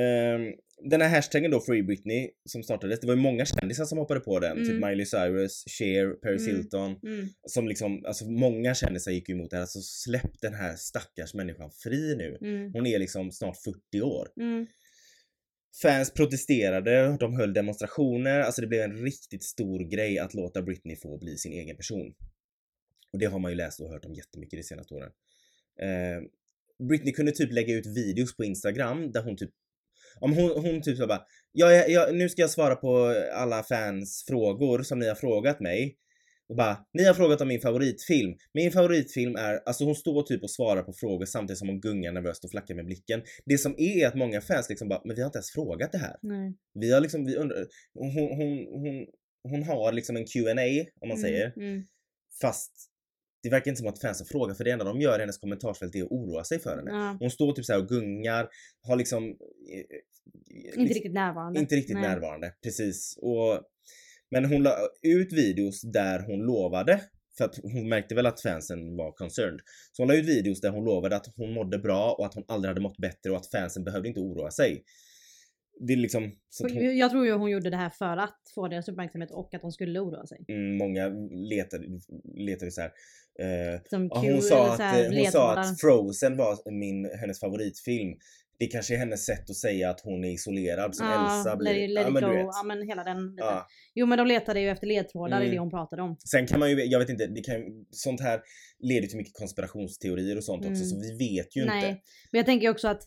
Ehm, 0.00 0.52
den 0.90 1.00
här 1.00 1.08
hashtaggen 1.08 1.50
då, 1.50 1.60
Free 1.60 1.82
Britney, 1.82 2.30
som 2.44 2.62
startades, 2.62 3.00
det 3.00 3.06
var 3.06 3.14
ju 3.14 3.20
många 3.20 3.44
kändisar 3.44 3.84
som 3.84 3.98
hoppade 3.98 4.20
på 4.20 4.38
den. 4.38 4.52
Mm. 4.56 4.68
Typ 4.68 4.84
Miley 4.84 5.06
Cyrus, 5.06 5.64
Cher, 5.78 6.10
Paris 6.22 6.46
Mm. 6.46 6.56
Hilton. 6.56 6.90
Mm. 7.02 7.28
Som 7.46 7.68
liksom, 7.68 8.04
alltså 8.06 8.24
många 8.30 8.74
kändisar 8.74 9.12
gick 9.12 9.28
emot 9.28 9.50
det 9.50 9.56
här. 9.56 9.60
Alltså 9.62 9.80
släpp 9.80 10.40
den 10.40 10.54
här 10.54 10.74
stackars 10.76 11.34
människan 11.34 11.70
fri 11.70 12.16
nu. 12.16 12.38
Mm. 12.40 12.72
Hon 12.72 12.86
är 12.86 12.98
liksom 12.98 13.32
snart 13.32 13.56
40 13.64 14.02
år. 14.02 14.28
Fans 15.82 16.14
protesterade, 16.14 17.16
de 17.20 17.36
höll 17.36 17.52
demonstrationer, 17.52 18.40
alltså 18.40 18.60
det 18.60 18.66
blev 18.66 18.82
en 18.82 19.02
riktigt 19.02 19.44
stor 19.44 19.90
grej 19.90 20.18
att 20.18 20.34
låta 20.34 20.62
Britney 20.62 20.96
få 20.96 21.18
bli 21.18 21.36
sin 21.36 21.52
egen 21.52 21.76
person. 21.76 22.14
Och 23.12 23.18
det 23.18 23.26
har 23.26 23.38
man 23.38 23.50
ju 23.50 23.56
läst 23.56 23.80
och 23.80 23.90
hört 23.90 24.04
om 24.04 24.14
jättemycket 24.14 24.58
de 24.58 24.62
senaste 24.62 24.94
åren. 24.94 25.10
Eh, 25.82 26.22
Britney 26.88 27.12
kunde 27.12 27.32
typ 27.32 27.52
lägga 27.52 27.74
ut 27.74 27.86
videos 27.86 28.36
på 28.36 28.44
Instagram 28.44 29.12
där 29.12 29.22
hon 29.22 29.36
typ 29.36 29.50
om 30.20 30.32
hon, 30.32 30.50
hon 30.50 30.82
typ 30.82 30.96
så 30.96 31.06
bara, 31.06 31.22
ja, 31.52 31.72
ja, 31.72 31.84
ja, 31.88 32.08
nu 32.12 32.28
ska 32.28 32.42
jag 32.42 32.50
svara 32.50 32.76
på 32.76 33.14
alla 33.32 33.62
fans 33.62 34.24
frågor 34.28 34.82
som 34.82 34.98
ni 34.98 35.08
har 35.08 35.14
frågat 35.14 35.60
mig. 35.60 35.96
Och 36.50 36.56
bara, 36.56 36.84
ni 36.92 37.04
har 37.04 37.14
frågat 37.14 37.40
om 37.40 37.48
min 37.48 37.60
favoritfilm. 37.60 38.34
Min 38.54 38.72
favoritfilm 38.72 39.36
är, 39.36 39.60
alltså 39.66 39.84
hon 39.84 39.94
står 39.94 40.22
typ 40.22 40.42
och 40.42 40.50
svarar 40.50 40.82
på 40.82 40.92
frågor 40.92 41.24
samtidigt 41.26 41.58
som 41.58 41.68
hon 41.68 41.80
gungar 41.80 42.12
nervöst 42.12 42.44
och 42.44 42.50
flackar 42.50 42.74
med 42.74 42.84
blicken. 42.84 43.22
Det 43.44 43.58
som 43.58 43.74
är 43.78 44.06
att 44.06 44.14
många 44.14 44.40
fans 44.40 44.68
liksom 44.68 44.88
bara, 44.88 45.02
men 45.04 45.16
vi 45.16 45.22
har 45.22 45.26
inte 45.26 45.36
ens 45.38 45.50
frågat 45.50 45.92
det 45.92 45.98
här. 45.98 46.16
Nej. 46.22 46.54
Vi 46.74 46.92
har 46.92 47.00
liksom, 47.00 47.24
vi 47.24 47.36
undrar, 47.36 47.66
hon, 47.94 48.10
hon, 48.10 48.66
hon, 48.80 49.06
hon 49.50 49.62
har 49.62 49.92
liksom 49.92 50.16
en 50.16 50.24
Q&A 50.26 50.84
om 51.00 51.08
man 51.08 51.18
Mm. 51.18 51.22
säger. 51.22 51.52
Mm. 51.56 51.82
Fast 52.40 52.72
det 53.42 53.50
verkar 53.50 53.70
inte 53.70 53.78
som 53.78 53.88
att 53.88 54.00
fansen 54.00 54.26
frågar 54.26 54.54
för 54.54 54.64
det 54.64 54.70
enda 54.70 54.84
de 54.84 55.00
gör 55.00 55.16
i 55.18 55.20
hennes 55.20 55.38
kommentarsfält 55.38 55.94
är 55.94 56.02
att 56.02 56.10
oroa 56.10 56.44
sig 56.44 56.58
för 56.58 56.76
henne. 56.76 56.90
Ja. 56.90 57.16
Hon 57.20 57.30
står 57.30 57.52
typ 57.52 57.64
så 57.64 57.72
här 57.72 57.80
och 57.80 57.88
gungar, 57.88 58.48
har 58.86 58.96
liksom... 58.96 59.24
eh, 59.24 59.78
eh, 60.74 60.80
Inte 60.82 60.94
riktigt 60.94 61.12
närvarande. 61.12 61.60
inte 61.60 61.74
riktigt 61.74 61.96
Nej. 61.96 62.08
närvarande, 62.08 62.52
precis. 62.62 63.18
Och, 63.22 63.60
men 64.30 64.44
hon 64.44 64.62
la 64.62 64.76
ut 65.02 65.32
videos 65.32 65.82
där 65.82 66.18
hon 66.26 66.38
lovade, 66.38 67.00
för 67.38 67.44
att 67.44 67.58
hon 67.62 67.88
märkte 67.88 68.14
väl 68.14 68.26
att 68.26 68.40
fansen 68.40 68.96
var 68.96 69.12
concerned. 69.12 69.60
Så 69.92 70.02
hon 70.02 70.08
la 70.08 70.14
ut 70.14 70.26
videos 70.26 70.60
där 70.60 70.70
hon 70.70 70.84
lovade 70.84 71.16
att 71.16 71.26
hon 71.36 71.52
mådde 71.52 71.78
bra 71.78 72.12
och 72.18 72.26
att 72.26 72.34
hon 72.34 72.44
aldrig 72.48 72.70
hade 72.70 72.80
mått 72.80 72.98
bättre 72.98 73.30
och 73.30 73.36
att 73.36 73.50
fansen 73.50 73.84
behövde 73.84 74.08
inte 74.08 74.20
oroa 74.20 74.50
sig. 74.50 74.84
Det 75.86 75.92
är 75.92 75.96
liksom... 75.96 76.32
Så 76.48 76.68
hon, 76.68 76.98
Jag 76.98 77.10
tror 77.10 77.26
ju 77.26 77.32
hon 77.32 77.50
gjorde 77.50 77.70
det 77.70 77.76
här 77.76 77.90
för 77.90 78.16
att 78.16 78.38
få 78.54 78.68
deras 78.68 78.88
uppmärksamhet 78.88 79.30
och 79.30 79.54
att 79.54 79.62
de 79.62 79.72
skulle 79.72 80.00
oroa 80.00 80.26
sig. 80.26 80.44
mm, 80.48 80.76
många 80.76 81.08
letade, 81.48 81.86
letade 82.34 82.70
så 82.70 82.80
här. 82.80 82.92
Eh, 83.40 83.80
Som 83.90 84.10
kul 84.10 84.32
hon 84.32 84.42
sa, 84.42 84.74
att, 84.74 85.06
hon 85.12 85.26
sa 85.26 85.56
att 85.56 85.80
Frozen 85.80 86.36
var 86.36 86.70
min, 86.70 87.10
hennes 87.20 87.40
favoritfilm. 87.40 88.16
Det 88.60 88.66
kanske 88.66 88.94
är 88.94 88.98
hennes 88.98 89.24
sätt 89.26 89.50
att 89.50 89.56
säga 89.56 89.90
att 89.90 90.00
hon 90.00 90.24
är 90.24 90.28
isolerad 90.32 90.96
som 90.96 91.06
Elsa 91.06 91.56
blir. 91.56 91.88
Let, 91.88 91.90
let 91.90 92.04
ja, 92.04 92.10
men 92.10 92.22
go. 92.22 92.28
du 92.28 92.34
vet. 92.36 92.46
Ja 92.52 92.62
men 92.66 92.88
hela 92.88 93.04
den 93.04 93.16
biten. 93.36 93.46
Ja. 93.46 93.66
Jo 93.94 94.06
men 94.06 94.18
de 94.18 94.26
letade 94.26 94.60
ju 94.60 94.68
efter 94.68 94.86
ledtrådar 94.86 95.36
Mm. 95.36 95.48
i 95.48 95.50
det 95.50 95.58
hon 95.58 95.70
pratade 95.70 96.02
om. 96.02 96.16
Sen 96.18 96.46
kan 96.46 96.58
man 96.60 96.70
ju, 96.70 96.84
jag 96.84 96.98
vet 96.98 97.08
inte, 97.08 97.26
det 97.26 97.40
kan, 97.40 97.86
sånt 97.90 98.20
här 98.20 98.40
leder 98.78 99.08
till 99.08 99.16
mycket 99.16 99.34
konspirationsteorier 99.34 100.36
och 100.36 100.44
sånt 100.44 100.60
också 100.66 100.84
Mm. 100.84 100.86
så 100.86 101.00
vi 101.00 101.18
vet 101.28 101.56
ju 101.56 101.64
Nej. 101.64 101.76
inte. 101.90 102.00
Men 102.32 102.38
jag 102.38 102.46
tänker 102.46 102.68
också 102.70 102.88
att 102.88 103.02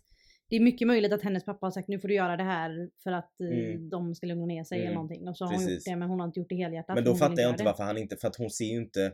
det 0.49 0.56
är 0.56 0.60
mycket 0.60 0.88
möjligt 0.88 1.14
att 1.14 1.22
hennes 1.22 1.45
pappa 1.45 1.66
har 1.66 1.72
sagt 1.72 1.88
nu 1.88 1.99
får 1.99 2.08
du 2.08 2.14
göra 2.16 2.38
det 2.38 2.43
här 2.43 2.89
för 3.04 3.12
att 3.12 3.39
eh, 3.41 3.47
Mm. 3.47 3.89
de 3.89 4.16
ska 4.16 4.28
lugna 4.28 4.45
ner 4.45 4.64
sig 4.64 4.78
Mm. 4.78 4.86
eller 4.88 4.95
någonting. 4.95 5.28
Och 5.28 5.38
så 5.38 5.45
har 5.45 5.51
hon 5.51 5.60
Precis. 5.60 5.76
gjort 5.88 5.93
det 5.93 5.95
men 5.99 6.10
hon 6.10 6.20
har 6.20 6.28
inte 6.28 6.39
gjort 6.39 6.49
det 6.49 6.56
helhjärtat. 6.56 6.95
Men 6.95 7.04
då 7.04 7.12
hon 7.12 7.18
fattar 7.20 7.41
jag 7.41 7.51
inte 7.51 7.64
varför 7.64 7.84
han 7.84 7.97
inte, 7.97 8.16
för 8.18 8.28
att 8.28 8.36
hon 8.36 8.49
ser 8.49 8.66
ju 8.66 8.78
inte 8.78 9.12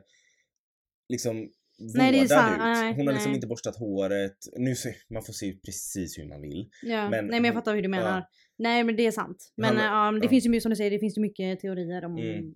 liksom 1.10 1.50
Nej, 1.80 2.12
det 2.12 2.20
är 2.20 2.28
sant. 2.28 2.54
ut. 2.92 2.98
Hon 2.98 3.08
har 3.08 3.14
liksom 3.14 3.32
nej. 3.32 3.36
inte 3.36 3.48
borstat 3.48 3.76
håret. 3.76 4.38
Nu 4.58 4.76
ser, 4.76 4.96
man 5.10 5.24
får 5.24 5.34
se 5.34 5.46
ut 5.48 5.62
precis 5.62 6.18
hur 6.18 6.26
man 6.28 6.42
vill. 6.42 6.70
Ja. 6.84 7.10
men 7.10 7.26
Nej 7.26 7.40
men 7.40 7.46
jag 7.46 7.54
fattar 7.54 7.76
hur 7.76 7.82
du 7.82 7.88
menar. 7.90 8.18
ja. 8.18 8.30
Nej 8.58 8.84
men 8.84 8.96
det 8.96 9.06
är 9.06 9.12
sant. 9.12 9.54
Men 9.58 9.78
Han- 9.78 10.16
ja, 10.16 10.20
det 10.22 10.30
finns 10.30 10.46
ju 10.46 10.50
mycket 10.50 10.64
som 10.64 10.70
du 10.70 10.76
säger, 10.76 10.92
det 10.92 11.00
finns 11.00 11.18
ju 11.18 11.22
mycket 11.22 11.60
teorier 11.60 12.06
om, 12.06 12.18
Mm. 12.18 12.56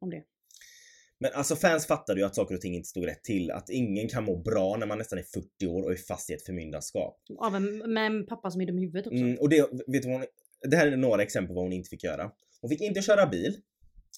om 0.00 0.10
det. 0.10 0.22
Men 1.20 1.30
alltså 1.34 1.56
fans 1.56 1.86
fattade 1.86 2.20
ju 2.20 2.26
att 2.26 2.34
saker 2.34 2.54
och 2.54 2.60
ting 2.60 2.74
inte 2.74 2.88
stod 2.88 3.06
rätt 3.06 3.24
till. 3.24 3.50
Att 3.50 3.70
ingen 3.70 4.08
kan 4.08 4.24
må 4.24 4.36
bra 4.42 4.76
när 4.76 4.86
man 4.86 4.98
nästan 4.98 5.18
är 5.18 5.22
40 5.22 5.66
år 5.66 5.82
och 5.82 5.92
är 5.92 5.96
fast 5.96 6.30
i 6.30 6.32
ett 6.32 6.42
förmyndarskap. 6.46 7.16
Av 7.38 7.56
en, 7.56 7.92
med 7.92 8.06
en 8.06 8.26
pappa 8.26 8.50
som 8.50 8.60
är 8.60 8.66
dum 8.66 8.78
i 8.78 8.80
huvudet 8.80 9.06
också. 9.06 9.16
Mm, 9.18 9.36
och 9.40 9.48
det, 9.48 9.60
vet 9.86 10.02
du 10.02 10.08
vad 10.08 10.18
hon, 10.18 10.26
det 10.70 10.76
här 10.76 10.86
är 10.86 10.96
några 10.96 11.22
exempel 11.22 11.48
på 11.48 11.54
vad 11.54 11.64
hon 11.64 11.72
inte 11.72 11.88
fick 11.88 12.04
göra. 12.04 12.30
Hon 12.60 12.70
fick 12.70 12.80
inte 12.80 13.02
köra 13.02 13.26
bil. 13.26 13.56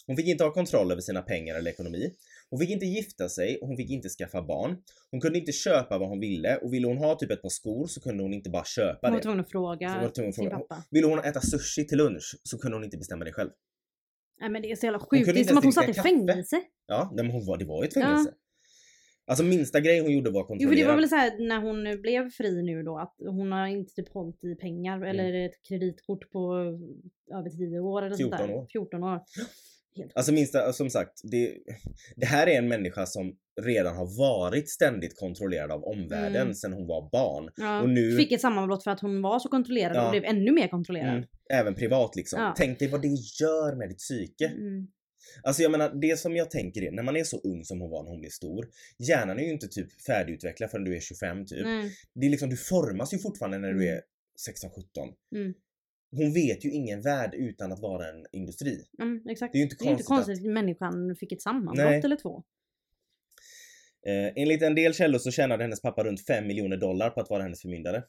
Hon 0.07 0.17
fick 0.17 0.27
inte 0.27 0.45
ha 0.45 0.53
kontroll 0.53 0.93
över 0.93 1.01
sina 1.01 1.23
pengar 1.23 1.55
eller 1.55 1.71
ekonomi. 1.71 2.13
Hon 2.51 2.59
fick 2.61 2.71
inte 2.71 2.87
gifta 2.87 3.29
sig 3.29 3.59
och 3.61 3.69
hon 3.69 3.77
fick 3.77 3.91
inte 3.91 4.09
skaffa 4.09 4.43
barn. 4.43 4.77
Hon 5.11 5.21
kunde 5.21 5.39
inte 5.39 5.53
köpa 5.53 5.99
vad 5.99 6.09
hon 6.09 6.21
ville 6.21 6.57
och 6.57 6.73
ville 6.75 6.87
hon 6.87 6.99
ha 6.99 7.15
typ 7.15 7.31
ett 7.31 7.43
par 7.43 7.49
skor 7.49 7.87
så 7.87 8.01
kunde 8.01 8.23
hon 8.23 8.35
inte 8.35 8.51
bara 8.51 8.65
köpa 8.65 9.07
Hon 9.07 9.11
var 9.13 9.19
det. 9.19 9.23
tvungen 9.23 9.41
att 9.41 9.51
Så 9.51 9.59
hon 9.59 9.79
fråga 9.79 10.01
var 10.03 10.09
tvungen 10.11 10.29
att 10.29 10.35
sin 10.35 10.45
fråga. 10.51 10.59
pappa. 10.59 10.85
Ville 10.91 11.07
hon 11.07 11.19
äta 11.19 11.41
sushi 11.41 11.87
till 11.87 11.99
lunch 11.99 12.37
så 12.43 12.59
kunde 12.59 12.77
hon 12.77 12.85
inte 12.85 12.97
bestämma 12.99 13.25
det 13.25 13.33
själv. 13.33 13.51
Nej 14.41 14.51
men 14.51 14.63
det 14.63 14.71
är 14.73 14.77
så 14.77 14.87
jävla 14.87 14.99
sjukt. 14.99 15.35
Det 15.35 15.41
är 15.41 15.45
som 15.45 15.59
att 15.59 15.65
hon 15.65 15.73
satt 15.73 15.89
i 15.89 15.95
fängelse. 15.95 16.61
Ja, 16.87 17.11
nej, 17.15 17.25
men 17.25 17.33
hon 17.35 17.47
var, 17.47 17.59
det 17.59 17.65
var 17.65 17.83
ju 17.83 17.89
ett 17.89 17.97
Ja. 17.97 18.03
fängelse. 18.03 18.35
Alltså 19.27 19.45
minsta 19.45 19.81
grej 19.81 20.01
hon 20.01 20.13
gjorde 20.13 20.31
var 20.31 20.41
Jo 20.41 20.47
kontrollerad. 20.47 20.79
det 20.79 20.87
var 20.93 20.97
väl 20.97 21.09
så 21.09 21.17
här 21.17 21.49
när 21.49 21.61
hon 21.61 22.03
blev 22.03 22.31
fri 22.31 22.63
nu 22.63 22.83
då 22.83 22.99
att 22.99 23.15
hon 23.19 23.53
har 23.53 23.67
inte 23.67 23.95
typ 23.95 24.09
hållit 24.13 24.45
i 24.45 24.55
pengar 24.55 24.97
Mm. 24.97 25.09
eller 25.09 25.47
ett 25.47 25.63
kreditkort 25.69 26.31
på 26.31 26.55
över 27.35 27.51
10 27.51 27.81
år 27.81 28.03
eller 28.03 28.17
sånt 28.17 28.31
14 28.37 28.49
där. 28.49 28.55
år. 28.57 28.67
14 28.73 29.05
år. 29.05 29.21
Helt 29.97 30.13
Alltså 30.15 30.33
minsta, 30.33 30.73
som 30.73 30.91
sagt, 30.91 31.21
det, 31.23 31.57
det 32.17 32.27
här 32.27 32.47
är 32.47 32.59
en 32.59 32.69
människa 32.69 33.07
som 33.07 33.37
redan 33.63 33.97
har 33.97 34.19
varit 34.19 34.71
ständigt 34.71 35.17
kontrollerad 35.19 35.71
av 35.71 35.85
omvärlden 35.85 36.43
Mm. 36.43 36.55
sedan 36.55 36.73
hon 36.73 36.87
var 36.87 37.11
barn. 37.11 37.51
ja. 37.57 37.83
Och 37.83 37.89
nu, 37.89 38.17
Fick 38.17 38.33
ett 38.33 38.41
sammanbrott 38.41 38.85
för 38.85 38.91
att 38.91 39.01
hon 39.01 39.23
var 39.23 39.39
så 39.39 39.49
kontrollerad 39.49 39.97
Ja. 39.97 40.05
och 40.05 40.11
blev 40.11 40.25
ännu 40.25 40.53
mer 40.53 40.69
kontrollerad. 40.69 41.15
mm, 41.17 41.25
även 41.53 41.75
privat 41.75 42.17
liksom. 42.17 42.41
Ja. 42.43 42.55
Tänk 42.57 42.79
dig 42.79 42.89
vad 42.89 43.03
det 43.03 43.09
gör 43.41 43.77
med 43.77 43.89
ditt 43.89 43.99
psyke. 43.99 44.47
Mm. 44.47 44.87
Alltså 45.43 45.63
jag 45.63 45.71
menar, 45.73 46.01
det 46.01 46.19
som 46.19 46.37
jag 46.37 46.51
tänker 46.51 46.83
är, 46.83 46.91
när 46.93 47.03
man 47.03 47.17
är 47.17 47.25
så 47.25 47.41
ung 47.41 47.65
som 47.65 47.81
hon 47.81 47.91
var 47.91 48.03
när 48.03 48.11
hon 48.11 48.21
blev 48.21 48.31
stor, 48.31 48.69
hjärnan 48.99 49.39
är 49.39 49.43
ju 49.43 49.51
inte 49.53 49.69
typ 49.69 50.03
färdigutvecklad 50.07 50.71
förrän 50.71 50.85
du 50.85 50.97
är 50.97 51.01
25 51.01 51.47
typ. 51.47 51.65
Nej. 51.65 51.93
Det 52.15 52.27
är 52.27 52.31
liksom, 52.31 52.51
du 52.51 52.57
formas 52.57 53.15
ju 53.15 53.19
fortfarande 53.19 53.59
när 53.59 53.69
du 53.73 53.83
Mm. 53.83 53.95
är 53.97 54.01
16-17. 54.49 55.15
Mm. 55.37 55.55
Hon 56.13 56.33
vet 56.35 56.65
ju 56.65 56.71
ingen 56.71 57.03
värld 57.03 57.35
utan 57.35 57.73
att 57.73 57.81
vara 57.81 58.09
en 58.09 58.27
industri. 58.33 58.85
Mm, 59.03 59.23
exakt. 59.29 59.53
Det 59.53 59.57
är 59.57 59.61
ju 59.61 59.65
inte 59.65 59.75
är 59.85 59.91
inte 59.91 60.03
konstigt 60.03 60.07
konstigt 60.27 60.47
att 60.47 60.53
människan 60.53 61.17
fick 61.21 61.33
ett 61.33 61.43
sammanbrott 61.43 62.05
eller 62.05 62.17
två. 62.17 62.43
Eh, 64.07 64.33
enligt 64.43 64.63
en 64.63 64.75
del 64.75 64.95
källor 64.95 65.19
så 65.19 65.31
tjänade 65.31 65.65
hennes 65.65 65.83
pappa 65.83 66.05
runt 66.05 66.27
5 66.27 66.47
miljoner 66.47 66.77
dollar 66.77 67.11
på 67.11 67.21
att 67.21 67.31
vara 67.31 67.43
hennes 67.43 67.63
förmyndare. 67.63 68.03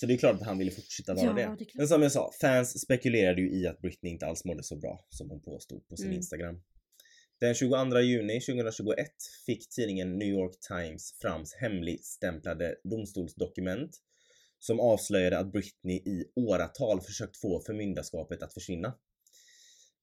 Så 0.00 0.06
det 0.06 0.14
är 0.14 0.18
klart 0.18 0.34
att 0.34 0.46
han 0.46 0.58
ville 0.58 0.70
fortsätta 0.70 1.14
vara 1.14 1.26
Ja, 1.26 1.32
det. 1.32 1.56
det. 1.64 1.66
Men 1.74 1.88
som 1.88 2.02
jag 2.02 2.12
sa, 2.12 2.30
fans 2.40 2.80
spekulerade 2.80 3.40
ju 3.40 3.50
i 3.50 3.66
att 3.66 3.80
Britney 3.80 4.12
inte 4.12 4.26
alls 4.26 4.44
mådde 4.44 4.62
så 4.62 4.76
bra 4.76 5.06
som 5.08 5.30
hon 5.30 5.40
påstod 5.42 5.88
på 5.88 5.96
sin 5.96 6.06
Mm. 6.06 6.16
Instagram. 6.16 6.62
Den 7.40 7.54
22 7.54 8.00
juni 8.00 8.40
2021 8.40 9.06
fick 9.46 9.68
tidningen 9.68 10.18
New 10.18 10.28
York 10.28 10.52
Times 10.68 11.18
fram 11.22 11.44
hemligstämplade 11.60 12.74
domstolsdokument 12.84 13.90
som 14.58 14.80
avslöjade 14.80 15.38
att 15.38 15.52
Britney 15.52 15.96
i 15.96 16.24
åratal 16.36 17.00
försökt 17.00 17.36
få 17.36 17.60
förmyndarskapet 17.60 18.42
att 18.42 18.54
försvinna. 18.54 18.88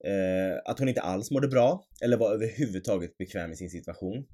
Eh, 0.06 0.62
att 0.66 0.80
hon 0.80 0.90
inte 0.90 1.02
alls 1.02 1.32
mådde 1.32 1.48
bra 1.48 1.86
eller 2.02 2.18
var 2.18 2.34
överhuvudtaget 2.34 3.18
bekväm 3.18 3.52
i 3.52 3.56
sin 3.56 3.70
situation. 3.70 4.26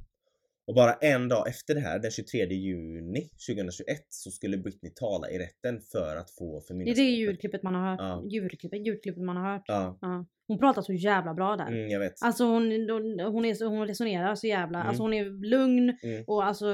Och 0.68 0.76
bara 0.76 0.93
en 0.93 1.28
dag 1.30 1.47
efter 1.47 1.76
det 1.76 1.82
här, 1.82 1.99
den 1.99 2.12
23 2.12 2.45
juni 2.45 3.30
2021, 3.47 3.97
så 4.09 4.32
skulle 4.32 4.57
Britney 4.57 4.91
tala 4.95 5.30
i 5.30 5.39
rätten 5.39 5.82
för 5.91 6.16
att 6.16 6.32
få 6.32 6.51
Det 6.59 6.64
är 6.64 6.68
förmyndarskapet. 6.68 6.97
det 6.97 7.09
ljudklippet 7.12 7.64
man 7.64 7.76
har 7.76 7.89
hört. 7.91 7.99
Ja. 7.99 8.24
Ljudklippet, 8.32 8.88
ljudklippet 8.88 9.24
man 9.24 9.38
har 9.38 9.53
hört. 9.53 9.64
Ja, 9.68 9.97
Ja. 10.01 10.26
Hon 10.47 10.59
pratar 10.59 10.82
så 10.82 10.93
jävla 10.93 11.34
bra 11.34 11.55
där. 11.55 11.68
mm, 11.68 11.89
jag 11.89 11.99
vet. 11.99 12.14
Alltså 12.24 12.43
hon, 12.43 12.64
hon, 12.89 13.20
hon, 13.20 13.45
är 13.45 13.66
hon 13.70 13.88
resonerar 13.88 14.36
så 14.36 14.47
jävla, 14.47 14.78
Mm. 14.80 14.88
alltså 14.89 15.03
hon 15.03 15.14
är 15.14 15.26
lugn 15.49 15.97
Mm. 16.03 16.24
och 16.28 16.45
alltså 16.45 16.66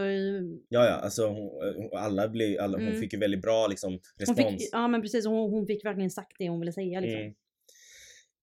Ja, 0.70 0.86
ja, 0.86 0.92
alltså 0.94 1.28
hon, 1.28 1.50
hon- 1.76 1.90
alla 2.00 2.28
blev, 2.30 2.60
alla, 2.60 2.78
hon 2.78 2.88
Mm. 2.88 3.00
fick 3.02 3.14
ju 3.14 3.20
väldigt 3.20 3.42
bra 3.42 3.68
liksom 3.68 3.92
hon 3.92 4.00
respons. 4.20 4.38
fick, 4.64 4.70
ja 4.72 4.88
men 4.88 5.02
precis, 5.02 5.26
hon, 5.26 5.52
hon 5.52 5.68
fick 5.68 5.86
verkligen 5.86 6.10
sagt 6.12 6.36
det 6.40 6.50
hon 6.50 6.60
ville 6.60 6.72
säga 6.74 7.00
liksom. 7.00 7.22
Mm. 7.22 7.34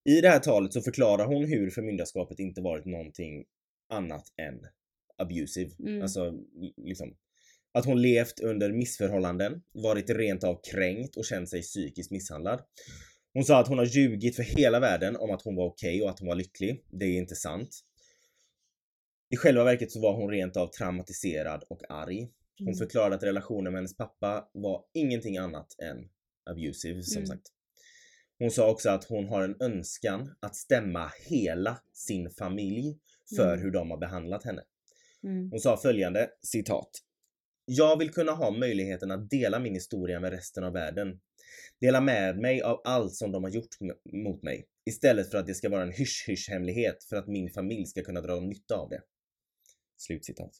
I 0.09 0.21
det 0.21 0.29
här 0.29 0.39
talet 0.39 0.73
så 0.73 0.81
förklarar 0.81 1.27
hon 1.27 1.45
hur 1.45 1.71
förmyndarskapet 1.71 2.39
inte 2.39 2.61
varit 2.61 2.85
någonting 2.85 3.45
annat 3.93 4.25
än 4.43 4.61
abusive. 5.19 5.71
Mm. 5.79 6.03
Alltså 6.03 6.33
liksom 6.77 7.17
att 7.73 7.85
hon 7.85 8.03
levt 8.03 8.41
under 8.41 8.73
missförhållanden, 8.73 9.63
varit 9.73 10.11
rent 10.11 10.45
av 10.45 10.61
kränkt 10.71 11.17
och 11.17 11.25
känt 11.25 11.51
sig 11.51 11.63
psykiskt 11.63 12.11
misshandlad. 12.11 12.63
Hon 13.33 13.45
sa 13.45 13.61
att 13.61 13.69
hon 13.69 13.79
har 13.79 13.85
ljugit 13.85 14.37
för 14.37 14.43
hela 14.43 14.81
världen 14.81 15.17
om 15.17 15.31
att 15.31 15.43
hon 15.43 15.57
var 15.57 15.67
okej 15.67 16.03
och 16.03 16.11
att 16.11 16.19
hon 16.19 16.29
var 16.29 16.35
lycklig. 16.35 16.85
Det 16.91 17.05
är 17.05 17.19
inte 17.19 17.35
sant. 17.35 17.81
I 19.31 19.37
själva 19.37 19.65
verket 19.65 19.93
så 19.93 20.01
var 20.01 20.15
hon 20.15 20.31
rent 20.31 20.57
av 20.57 20.67
traumatiserad 20.67 21.65
och 21.69 21.83
arg. 21.91 22.31
Hon 22.59 22.69
Mm. 22.69 22.79
förklarade 22.79 23.15
att 23.17 23.23
relationen 23.23 23.73
med 23.73 23.79
hennes 23.79 23.97
pappa 23.97 24.49
var 24.53 24.85
ingenting 24.93 25.37
annat 25.39 25.77
än 25.83 26.09
abusive 26.51 27.03
som 27.03 27.17
Mm. 27.17 27.27
sagt. 27.27 27.47
Hon 28.39 28.51
sa 28.51 28.71
också 28.71 28.91
att 28.91 29.05
hon 29.05 29.29
har 29.29 29.43
en 29.43 29.57
önskan 29.61 30.35
att 30.41 30.57
stämma 30.57 31.11
hela 31.27 31.81
sin 31.93 32.31
familj 32.31 32.99
för 33.37 33.53
Mm. 33.53 33.61
hur 33.65 33.71
de 33.71 33.91
har 33.91 33.99
behandlat 33.99 34.45
henne. 34.45 34.63
Mm. 35.25 35.51
Hon 35.51 35.61
sa 35.61 35.77
följande 35.77 36.31
citat. 36.43 36.91
Jag 37.65 37.99
vill 37.99 38.11
kunna 38.11 38.33
ha 38.33 38.51
möjligheten 38.51 39.11
att 39.11 39.31
dela 39.31 39.59
min 39.59 39.75
historia 39.75 40.21
med 40.21 40.31
resten 40.31 40.65
av 40.65 40.73
världen. 40.73 41.21
Dela 41.81 42.01
med 42.01 42.39
mig 42.39 42.63
av 42.63 42.81
allt 42.85 43.15
som 43.15 43.33
de 43.33 43.45
har 43.45 43.51
gjort 43.51 43.77
mot 44.13 44.43
mig. 44.43 44.67
Istället 44.87 45.31
för 45.31 45.39
att 45.39 45.47
det 45.47 45.55
ska 45.55 45.69
vara 45.69 45.83
en 45.83 45.93
hysch-hysch 45.93 46.49
hemlighet 46.51 47.05
för 47.05 47.17
att 47.17 47.27
min 47.27 47.51
familj 47.51 47.87
ska 47.87 48.03
kunna 48.03 48.21
dra 48.21 48.41
nytta 48.41 48.75
av 48.75 48.89
det. 48.89 49.03
Slutcitat. 49.97 50.51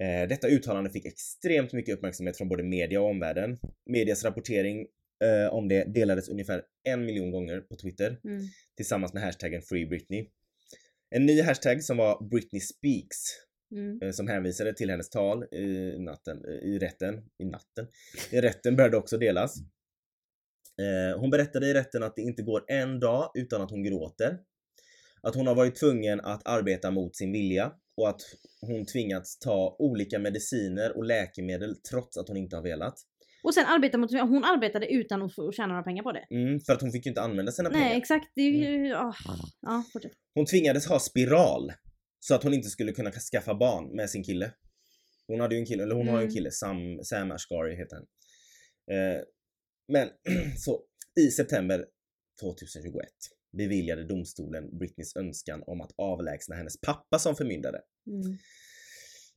Eh, 0.00 0.28
detta 0.28 0.48
uttalande 0.48 0.90
fick 0.90 1.06
extremt 1.06 1.72
mycket 1.72 1.94
uppmärksamhet 1.94 2.36
från 2.36 2.48
både 2.48 2.62
media 2.62 3.00
och 3.00 3.08
omvärlden. 3.10 3.58
Medias 3.86 4.24
rapportering 4.24 4.86
eh, 5.24 5.52
om 5.54 5.68
det 5.68 5.84
delades 5.84 6.28
ungefär 6.28 6.62
en 6.84 7.04
miljon 7.04 7.30
gånger 7.30 7.60
på 7.60 7.76
Twitter 7.76 8.20
Mm. 8.24 8.42
tillsammans 8.76 9.12
med 9.12 9.22
hashtaggen 9.22 9.62
Free 9.62 9.86
Britney. 9.86 10.26
En 11.10 11.26
ny 11.26 11.42
hashtag 11.42 11.82
som 11.84 11.96
var 11.96 12.28
Britney 12.30 12.60
Speaks 12.60 13.16
Mm. 13.72 14.02
eh, 14.02 14.10
som 14.10 14.28
hänvisade 14.28 14.74
till 14.74 14.90
hennes 14.90 15.10
tal 15.10 15.44
i, 15.44 15.96
natten, 15.98 16.44
eh, 16.44 16.54
i 16.54 16.78
rätten, 16.78 17.14
i 17.38 17.44
natten, 17.44 17.86
i 18.30 18.40
rätten 18.40 18.76
började 18.76 18.96
också 18.96 19.18
delas. 19.18 19.56
Eh, 20.80 21.20
hon 21.20 21.30
berättade 21.30 21.66
i 21.66 21.74
rätten 21.74 22.02
att 22.02 22.16
det 22.16 22.22
inte 22.22 22.42
går 22.42 22.64
en 22.68 23.00
dag 23.00 23.30
utan 23.34 23.62
att 23.62 23.70
hon 23.70 23.82
gråter. 23.82 24.38
Att 25.22 25.34
hon 25.34 25.46
har 25.46 25.54
varit 25.54 25.74
tvungen 25.76 26.20
att 26.20 26.48
arbeta 26.48 26.90
mot 26.90 27.16
sin 27.16 27.32
vilja 27.32 27.72
och 27.96 28.08
att 28.08 28.20
hon 28.60 28.86
tvingats 28.86 29.38
ta 29.38 29.76
olika 29.78 30.18
mediciner 30.18 30.96
och 30.96 31.04
läkemedel 31.04 31.76
trots 31.90 32.16
att 32.16 32.28
hon 32.28 32.36
inte 32.36 32.56
har 32.56 32.62
velat. 32.62 32.94
Och 33.42 33.54
sen 33.54 33.66
arbeta 33.66 33.98
mot, 33.98 34.10
hon 34.12 34.44
arbetade 34.44 34.92
utan 34.92 35.22
att 35.22 35.34
få 35.34 35.52
tjäna 35.52 35.68
några 35.68 35.82
pengar 35.82 36.02
på 36.02 36.12
det. 36.12 36.26
Mm, 36.30 36.60
för 36.60 36.72
att 36.72 36.80
hon 36.80 36.92
fick 36.92 37.06
ju 37.06 37.10
inte 37.10 37.20
använda 37.20 37.52
sina 37.52 37.68
Nej 37.68 37.82
pengar. 37.82 37.96
exakt, 37.96 38.32
det 38.34 38.40
är 38.40 38.50
ju... 38.50 38.94
ah. 38.94 39.14
Ja, 39.60 39.84
fortsätt. 39.92 40.12
Hon 40.34 40.46
tvingades 40.46 40.86
ha 40.86 40.98
spiral 40.98 41.72
så 42.20 42.34
att 42.34 42.42
hon 42.42 42.54
inte 42.54 42.68
skulle 42.68 42.92
kunna 42.92 43.10
skaffa 43.12 43.54
barn 43.54 43.96
med 43.96 44.10
sin 44.10 44.24
kille. 44.24 44.52
Hon 45.26 45.40
hade 45.40 45.54
ju 45.54 45.58
en 45.60 45.66
kille, 45.66 45.82
eller 45.82 45.94
hon 45.94 46.08
har 46.08 46.14
ju 46.14 46.22
en 46.22 46.28
Mm. 46.28 46.34
kille, 46.34 46.50
Sam, 46.50 47.04
Sam 47.04 47.30
Ashgari 47.30 47.76
heter 47.76 47.96
han. 47.96 48.06
Eh, 48.96 49.22
men 49.88 50.08
så 50.58 50.82
i 51.20 51.30
september 51.30 51.86
2021 52.40 53.04
beviljade 53.52 54.04
domstolen 54.04 54.78
Britneys 54.78 55.16
önskan 55.16 55.62
om 55.66 55.80
att 55.80 55.92
avlägsna 55.96 56.56
hennes 56.56 56.80
pappa 56.80 57.18
som 57.18 57.36
förmyndare. 57.36 57.80
Mm. 58.06 58.38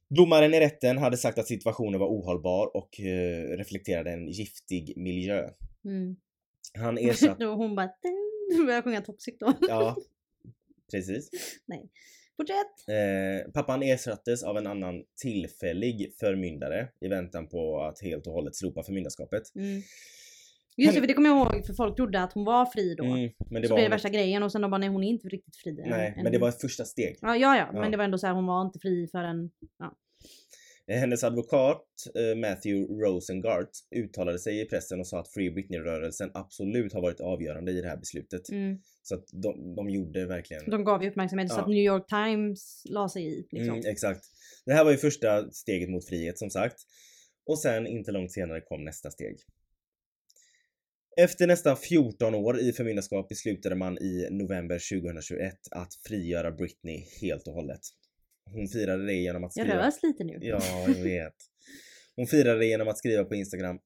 Domaren 0.10 0.54
i 0.54 0.60
rätten 0.60 0.98
hade 0.98 1.18
sagt 1.18 1.38
att 1.38 1.48
situationen 1.48 2.00
var 2.00 2.08
ohållbar 2.08 2.78
och 2.78 3.00
eh, 3.00 3.58
reflekterade 3.58 4.12
en 4.12 4.28
giftig 4.28 4.94
miljö. 4.98 5.50
Mm. 5.86 6.16
Han 6.78 6.98
ersatte... 7.02 7.46
Hon 7.46 7.76
bara... 7.76 7.90
Då 8.58 8.66
börjar 8.66 8.82
sjunga 8.82 9.02
Toxic 9.02 9.36
då. 9.40 9.54
ja, 9.62 9.98
precis. 10.92 11.30
Fortsätt! 12.38 12.88
Eh, 12.88 13.52
pappan 13.52 13.84
ersattes 13.84 14.44
av 14.44 14.58
en 14.58 14.68
annan 14.68 15.04
tillfällig 15.22 16.14
förmyndare 16.20 16.88
i 17.02 17.08
väntan 17.08 17.48
på 17.48 17.82
att 17.82 18.02
helt 18.02 18.28
och 18.28 18.34
hållet 18.34 18.56
slopa 18.56 18.84
förmyndarskapet. 18.84 19.44
Mm. 19.56 19.82
Just 20.78 20.94
det, 20.94 21.00
för 21.00 21.08
det 21.08 21.14
kommer 21.14 21.30
jag 21.30 21.38
ihåg 21.56 21.66
för 21.66 21.74
folk 21.74 21.96
trodde 21.96 22.24
att 22.24 22.34
hon 22.34 22.46
var 22.46 22.66
fri 22.66 22.96
då. 22.96 23.04
Mm, 23.04 23.30
men 23.50 23.62
det 23.62 23.68
så 23.68 23.74
var 23.74 23.82
det 23.82 23.90
värsta 23.90 24.10
grejen 24.10 24.44
och 24.44 24.52
sen 24.52 24.62
de 24.62 24.72
bara 24.72 24.78
nej 24.78 24.90
hon 24.90 25.04
är 25.04 25.08
inte 25.10 25.28
riktigt 25.28 25.56
fri. 25.56 25.84
Nej, 25.86 26.14
än- 26.18 26.24
men 26.24 26.32
det 26.32 26.38
var 26.38 26.50
ett 26.50 26.62
första 26.62 26.86
steg. 26.86 27.18
Ja, 27.22 27.38
ja, 27.38 27.58
ja, 27.58 27.70
Ja. 27.74 27.80
men 27.82 27.92
det 27.92 27.98
var 27.98 28.04
ändå 28.04 28.18
så 28.18 28.28
här 28.28 28.34
hon 28.34 28.46
var 28.46 28.62
inte 28.62 28.80
fri 28.80 29.08
förrän... 29.12 29.52
Eh, 29.84 29.88
Hennes 30.88 31.24
advokat 31.24 31.86
eh, 32.16 32.36
Matthew 32.38 33.04
Rosengart 33.04 33.70
uttalade 33.96 34.40
sig 34.40 34.62
i 34.62 34.66
pressen 34.66 35.00
och 35.00 35.08
sa 35.08 35.20
att 35.20 35.34
Free 35.34 35.52
Britney-rörelsen 35.52 36.32
absolut 36.34 36.94
har 36.94 37.02
varit 37.02 37.20
avgörande 37.20 37.72
i 37.72 37.82
det 37.82 37.88
här 37.88 37.98
beslutet. 37.98 38.50
Mm. 38.50 38.78
Så 39.02 39.16
att 39.16 39.24
de, 39.32 39.76
de 39.76 39.90
gjorde 39.90 40.26
verkligen... 40.26 40.70
De 40.70 40.84
gav 40.84 41.04
ju 41.04 41.10
uppmärksamhet 41.10 41.50
så 41.52 41.58
Ja. 41.58 41.62
att 41.62 41.68
New 41.68 41.86
York 41.86 42.08
Times 42.08 42.82
la 42.90 43.10
sig 43.10 43.24
i. 43.24 43.48
Liksom. 43.52 43.76
Mm, 43.76 43.92
exakt. 43.92 44.26
Det 44.66 44.74
här 44.74 44.84
var 44.84 44.92
ju 44.92 44.98
första 44.98 45.52
steget 45.52 45.90
mot 45.90 46.06
frihet 46.06 46.38
som 46.38 46.50
sagt. 46.50 46.78
Och 47.46 47.60
sen 47.60 47.88
inte 47.88 48.12
långt 48.12 48.32
senare 48.32 48.62
kom 48.62 48.84
nästa 48.84 49.12
steg. 49.12 49.38
Efter 51.18 51.48
nästan 51.48 51.78
14 51.78 52.36
år 52.36 52.60
i 52.60 52.74
förmyndarskap 52.74 53.30
beslutade 53.30 53.76
man 53.76 53.98
i 53.98 54.28
november 54.32 55.02
2021 55.02 55.54
att 55.72 55.94
frigöra 56.08 56.52
Britney 56.52 57.06
helt 57.22 57.48
och 57.48 57.54
hållet. 57.54 57.82
Hon 58.52 58.68
firade 58.68 59.06
det 59.06 59.14
genom 59.14 59.44
att 59.44 59.56
Jag 59.56 59.68
skriva... 59.68 59.88
rös 59.88 60.04
lite 60.04 60.24
nu. 60.24 60.38
Ja, 60.42 60.60
jag 60.88 60.96
vet. 61.04 61.36
Hon 62.16 62.28
firade 62.28 62.60
det 62.60 62.66
genom 62.66 62.88
att 62.88 62.98
skriva 62.98 63.24
på 63.24 63.36
Instagram. 63.36 63.80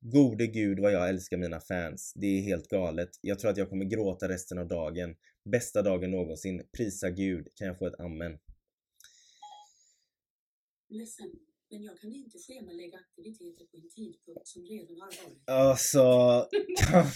Gode 0.00 0.46
gud 0.46 0.78
vad 0.80 0.92
jag 0.92 1.08
älskar 1.08 1.36
mina 1.36 1.60
fans. 1.60 2.12
Det 2.16 2.26
är 2.26 2.40
helt 2.40 2.68
galet. 2.68 3.10
Jag 3.20 3.38
tror 3.38 3.50
att 3.50 3.56
jag 3.56 3.70
kommer 3.70 3.84
gråta 3.84 4.28
resten 4.28 4.58
av 4.58 4.68
dagen. 4.68 5.14
Bästa 5.50 5.82
dagen 5.82 6.10
någonsin. 6.10 6.62
Prisa 6.76 7.10
gud. 7.10 7.48
Kan 7.54 7.66
jag 7.66 7.78
få 7.78 7.86
ett 7.86 8.00
amen? 8.00 8.38
Ledsen, 10.88 11.32
men 11.70 11.82
jag 11.82 11.98
kan 11.98 12.12
inte 12.12 12.38
schemalägga 12.38 12.98
aktiviteter 12.98 13.64
på 13.64 13.76
en 13.76 13.88
tidpunkt 13.90 14.48
som 14.48 14.62
redan 14.62 15.00
har 15.00 15.06
varit. 15.06 15.42
Alltså... 15.50 16.04
Kan... 16.78 17.06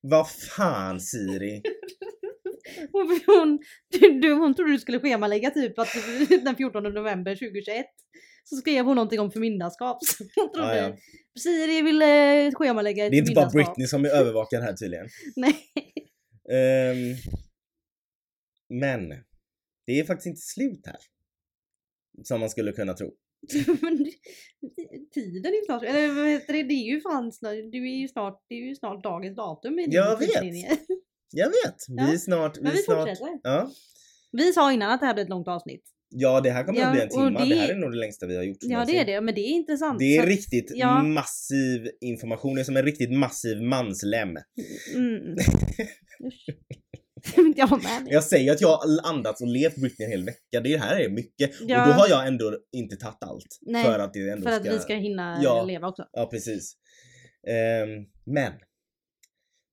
vad 0.00 0.30
fan 0.30 1.00
Siri? 1.00 1.62
Hon, 2.92 3.20
hon, 3.26 3.58
du, 4.20 4.32
hon 4.32 4.54
trodde 4.54 4.72
du 4.72 4.78
skulle 4.78 5.00
schemalägga 5.00 5.50
typ 5.50 5.78
att 5.78 5.88
den 6.44 6.56
14 6.56 6.82
november 6.82 7.34
2021 7.34 7.86
så 8.44 8.56
skrev 8.56 8.84
hon 8.84 8.94
någonting 8.96 9.20
om 9.20 9.30
förmyndarskap. 9.30 10.04
Så 10.04 10.24
hon 10.34 10.52
trodde 10.52 10.76
Ja, 10.76 10.88
ja. 10.88 10.96
Siri 11.40 11.82
ville 11.82 12.52
schemalägga 12.54 13.04
ett 13.04 13.10
Det 13.10 13.16
är 13.16 13.18
inte 13.18 13.32
bara. 13.32 13.50
Britney 13.50 13.86
som 13.86 14.04
är 14.04 14.08
övervakad 14.08 14.62
här 14.62 14.72
tydligen. 14.72 15.08
Nej. 15.36 15.56
Ehm, 16.50 17.16
men 18.68 19.08
det 19.86 20.00
är 20.00 20.04
faktiskt 20.04 20.26
inte 20.26 20.40
slut 20.40 20.86
här. 20.86 20.96
Som 22.22 22.40
man 22.40 22.50
skulle 22.50 22.72
kunna 22.72 22.94
tro. 22.94 23.14
Men 23.80 24.06
tiden 25.14 25.52
är 25.52 25.64
snart, 25.64 25.82
eller 25.82 26.14
vad 26.14 26.28
heter 26.28 26.52
det, 26.52 26.62
det 26.62 26.74
är 26.74 26.94
ju 26.94 27.00
fan 27.00 27.32
snart, 27.32 27.52
du 27.52 27.92
är 27.92 27.96
ju 27.96 28.08
snart, 28.08 28.44
det 28.48 28.54
är 28.54 28.68
ju 28.68 28.74
snart 28.74 29.02
dagens 29.02 29.36
datum 29.36 29.78
i 29.78 29.82
din 29.82 29.92
Jag 29.92 30.18
vet. 30.18 30.78
Jag 31.32 31.46
vet! 31.46 31.76
Vi 31.88 31.94
Ja, 31.96 32.12
är 32.12 32.16
snart... 32.16 32.56
Men 32.60 32.72
vi 32.72 32.76
vi 32.78 32.82
snart 32.82 32.98
fortsätter. 33.08 33.38
ja. 33.42 33.70
Vi 34.32 34.52
sa 34.52 34.72
innan 34.72 34.90
att 34.90 35.00
det 35.00 35.06
här 35.06 35.14
blir 35.14 35.24
ett 35.24 35.30
långt 35.30 35.48
avsnitt. 35.48 35.82
ja, 36.14 36.40
det 36.40 36.50
här 36.50 36.64
kommer 36.64 36.80
Ja, 36.80 36.86
att 36.86 36.92
bli 36.92 37.02
en 37.02 37.08
timme. 37.08 37.30
Det... 37.38 37.44
det- 37.54 37.60
här 37.60 37.68
är 37.68 37.74
nog 37.74 37.92
det 37.92 37.98
längsta 37.98 38.26
vi 38.26 38.36
har 38.36 38.42
gjort. 38.42 38.56
Ja 38.60 38.84
det 38.86 38.98
är 38.98 39.04
det, 39.04 39.20
men 39.20 39.34
det 39.34 39.40
är 39.40 39.48
intressant. 39.50 39.98
Det 39.98 40.16
är 40.16 40.22
att- 40.22 40.28
riktigt 40.28 40.72
ja. 40.74 41.02
massiv 41.02 41.88
information. 42.00 42.54
Det 42.54 42.60
är 42.60 42.64
som 42.64 42.76
en 42.76 42.84
riktigt 42.84 43.12
massiv 43.12 43.62
manslem. 43.62 44.28
Mm. 44.94 45.36
Jag 47.56 47.70
med. 47.82 48.06
Jag 48.12 48.24
säger 48.24 48.52
att 48.52 48.60
jag 48.60 48.68
har 48.76 49.10
andats 49.10 49.40
och 49.40 49.46
levt 49.48 49.76
Britney 49.76 50.04
en 50.06 50.10
hel 50.10 50.24
vecka. 50.24 50.60
Det 50.64 50.76
här 50.76 51.00
är 51.00 51.08
mycket. 51.08 51.50
Ja. 51.60 51.82
Och 51.82 51.88
då 51.88 51.92
har 51.94 52.08
jag 52.08 52.26
ändå 52.26 52.56
inte 52.72 52.96
tagit 52.96 53.22
allt. 53.24 53.58
Nej, 53.60 53.84
för 53.84 53.98
att 53.98 54.12
det 54.12 54.28
ändå 54.30 54.42
För 54.48 54.56
att 54.56 54.62
ska... 54.62 54.72
vi 54.72 54.78
ska 54.78 54.94
hinna 54.94 55.40
Ja. 55.42 55.64
leva 55.64 55.88
också. 55.88 56.04
Ja, 56.12 56.26
precis. 56.26 56.76
Ehm, 57.48 57.88
men. 58.24 58.52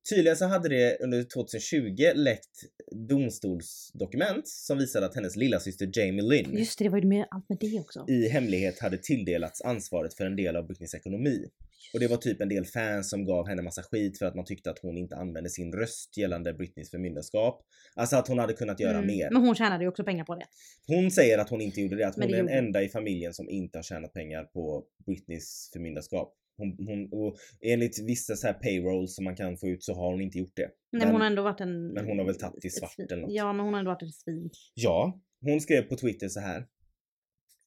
Tydligen 0.10 0.38
så 0.38 0.46
hade 0.46 0.70
det 0.70 0.98
under 1.00 1.24
2020 1.24 2.12
läckt 2.16 2.64
domstolsdokument 2.92 4.48
som 4.48 4.78
visade 4.78 5.06
att 5.06 5.16
hennes 5.16 5.36
lilla 5.36 5.60
syster 5.60 5.90
Jamie 5.94 6.24
Lynn 6.24 6.58
Just 6.58 6.80
det, 6.80 6.86
det 6.86 6.90
var 6.90 6.98
ju 6.98 7.08
med 7.08 7.26
allt 7.32 7.50
med 7.50 7.58
det 7.62 7.80
också. 7.80 8.06
i 8.08 8.28
hemlighet 8.28 8.80
hade 8.80 8.98
tilldelats 8.98 9.62
ansvaret 9.62 10.14
för 10.14 10.26
en 10.26 10.36
del 10.36 10.56
av 10.56 10.68
Britneys 10.68 10.94
ekonomi. 10.94 11.46
Och 11.94 12.00
det 12.00 12.08
var 12.08 12.18
typ 12.18 12.42
en 12.42 12.50
del 12.50 12.66
fans 12.66 13.10
som 13.10 13.26
gav 13.26 13.48
henne 13.48 13.62
massa 13.62 13.84
skit 13.84 14.18
för 14.20 14.26
att 14.26 14.36
man 14.36 14.46
tyckte 14.46 14.70
att 14.70 14.80
hon 14.80 14.98
inte 14.98 15.16
använde 15.16 15.50
sin 15.50 15.74
röst 15.74 16.18
gällande 16.18 16.54
Britneys 16.54 16.92
förmyndarskap. 16.92 17.62
Alltså 17.96 18.16
att 18.16 18.28
hon 18.28 18.40
hade 18.40 18.54
kunnat 18.54 18.80
göra 18.80 18.98
Mm, 18.98 19.08
mer. 19.08 19.30
Men 19.32 19.42
hon 19.42 19.56
tjänade 19.56 19.84
ju 19.84 19.90
också 19.90 20.04
pengar 20.04 20.24
på 20.24 20.36
det. 20.36 20.46
Hon 20.88 21.12
säger 21.12 21.38
att 21.38 21.50
hon 21.50 21.62
inte 21.62 21.82
gjorde 21.82 21.96
det, 21.96 22.08
att 22.08 22.18
Men 22.18 22.28
hon 22.28 22.32
det 22.32 22.38
är 22.38 22.44
den 22.44 22.56
gjorde 22.56 22.68
enda 22.68 22.84
i 22.84 22.90
familjen 22.90 23.34
som 23.34 23.50
inte 23.50 23.78
har 23.78 23.84
tjänat 23.84 24.14
pengar 24.14 24.44
på 24.44 24.84
Britneys 25.06 25.70
förmyndarskap. 25.74 26.36
Hon, 26.60 26.88
hon, 26.88 27.10
och 27.12 27.36
enligt 27.62 28.00
vissa 28.08 28.36
så 28.36 28.48
här 28.48 28.54
payrolls 28.54 29.16
som 29.16 29.24
man 29.26 29.36
kan 29.36 29.58
få 29.58 29.68
ut 29.68 29.84
så 29.84 29.94
har 29.94 30.12
hon 30.12 30.22
inte 30.22 30.38
gjort 30.38 30.56
det. 30.56 30.62
Nej, 30.62 30.72
Men- 30.92 31.00
men 31.00 31.12
hon 31.12 31.22
har 31.22 31.28
ändå 31.28 31.42
varit 31.44 31.62
en... 31.62 31.88
men 31.88 32.06
hon 32.06 32.20
har 32.20 32.26
väl 32.26 32.36
tagit 32.36 32.66
i 32.66 32.70
svart 32.70 33.00
eller 33.12 33.22
något. 33.22 33.32
Ja, 33.34 33.54
men 33.54 33.66
hon 33.66 33.74
har 33.74 33.80
ändå 33.80 33.92
varit 33.92 34.04
ett 34.04 34.16
svin. 34.16 34.50
Ja, 34.74 35.22
hon 35.42 35.62
skrev 35.62 35.82
på 35.82 35.96
Twitter 35.96 36.28
så 36.28 36.40
här 36.40 36.58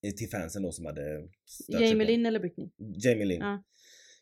eh, 0.06 0.10
till 0.16 0.28
fansen 0.30 0.62
då 0.62 0.72
som 0.72 0.86
hade 0.86 1.28
Jamie 1.68 2.06
Lynn 2.06 2.26
eller 2.26 2.40
Britney? 2.40 2.68
Jamie 3.04 3.24
Lynn. 3.24 3.40
Ja. 3.40 3.62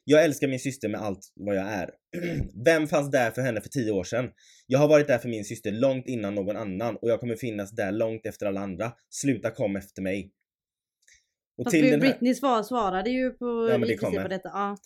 Jag 0.04 0.24
älskar 0.24 0.48
min 0.48 0.58
syster 0.60 0.88
med 0.88 1.00
allt 1.00 1.32
vad 1.34 1.56
jag 1.56 1.66
är. 1.66 1.90
Vem 2.64 2.86
fanns 2.86 3.10
där 3.10 3.30
för 3.30 3.42
henne 3.42 3.60
för 3.60 3.68
tio 3.68 3.92
år 3.92 4.04
sedan? 4.04 4.30
Jag 4.66 4.78
har 4.78 4.88
varit 4.88 5.06
där 5.06 5.18
för 5.18 5.28
min 5.28 5.44
syster 5.44 5.72
långt 5.72 6.08
innan 6.08 6.34
någon 6.34 6.56
annan 6.56 6.96
och 6.96 7.10
jag 7.10 7.20
kommer 7.20 7.36
finnas 7.36 7.70
där 7.70 7.92
långt 7.92 8.26
efter 8.26 8.46
alla 8.46 8.60
andra. 8.60 8.92
Sluta 9.10 9.50
kom 9.50 9.76
efter 9.76 10.02
mig. 10.02 10.32
Och 11.60 11.64
Fast 11.66 11.74
till, 11.74 12.00
Britney 12.00 12.34
svar, 12.34 12.62
svarade 12.62 13.10
ju 13.10 13.30
på, 13.30 13.68
Ja, 13.70 13.78
men 13.78 13.88
det 13.88 13.96
kommer. 13.96 14.22
på 14.22 14.28
detta. 14.28 14.48
Ja. 14.48 14.76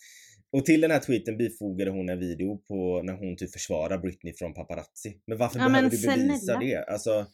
och 0.51 0.65
till 0.65 0.81
den 0.81 0.91
här 0.91 0.99
tweeten 0.99 1.37
bifogade 1.37 1.91
hon 1.91 2.09
en 2.09 2.19
video 2.19 2.57
på 2.57 3.01
när 3.03 3.13
hon 3.13 3.37
typ 3.37 3.51
försvarar 3.53 3.97
Britney 3.97 4.33
från 4.33 4.53
paparazzi. 4.53 5.21
Men 5.27 5.37
varför 5.37 5.59
Ja, 5.59 5.67
behöver 5.69 5.89
du 5.89 5.97
bevisa 5.97 6.37
snälla. 6.39 6.59
det? 6.59 6.83
Alltså, 6.85 7.25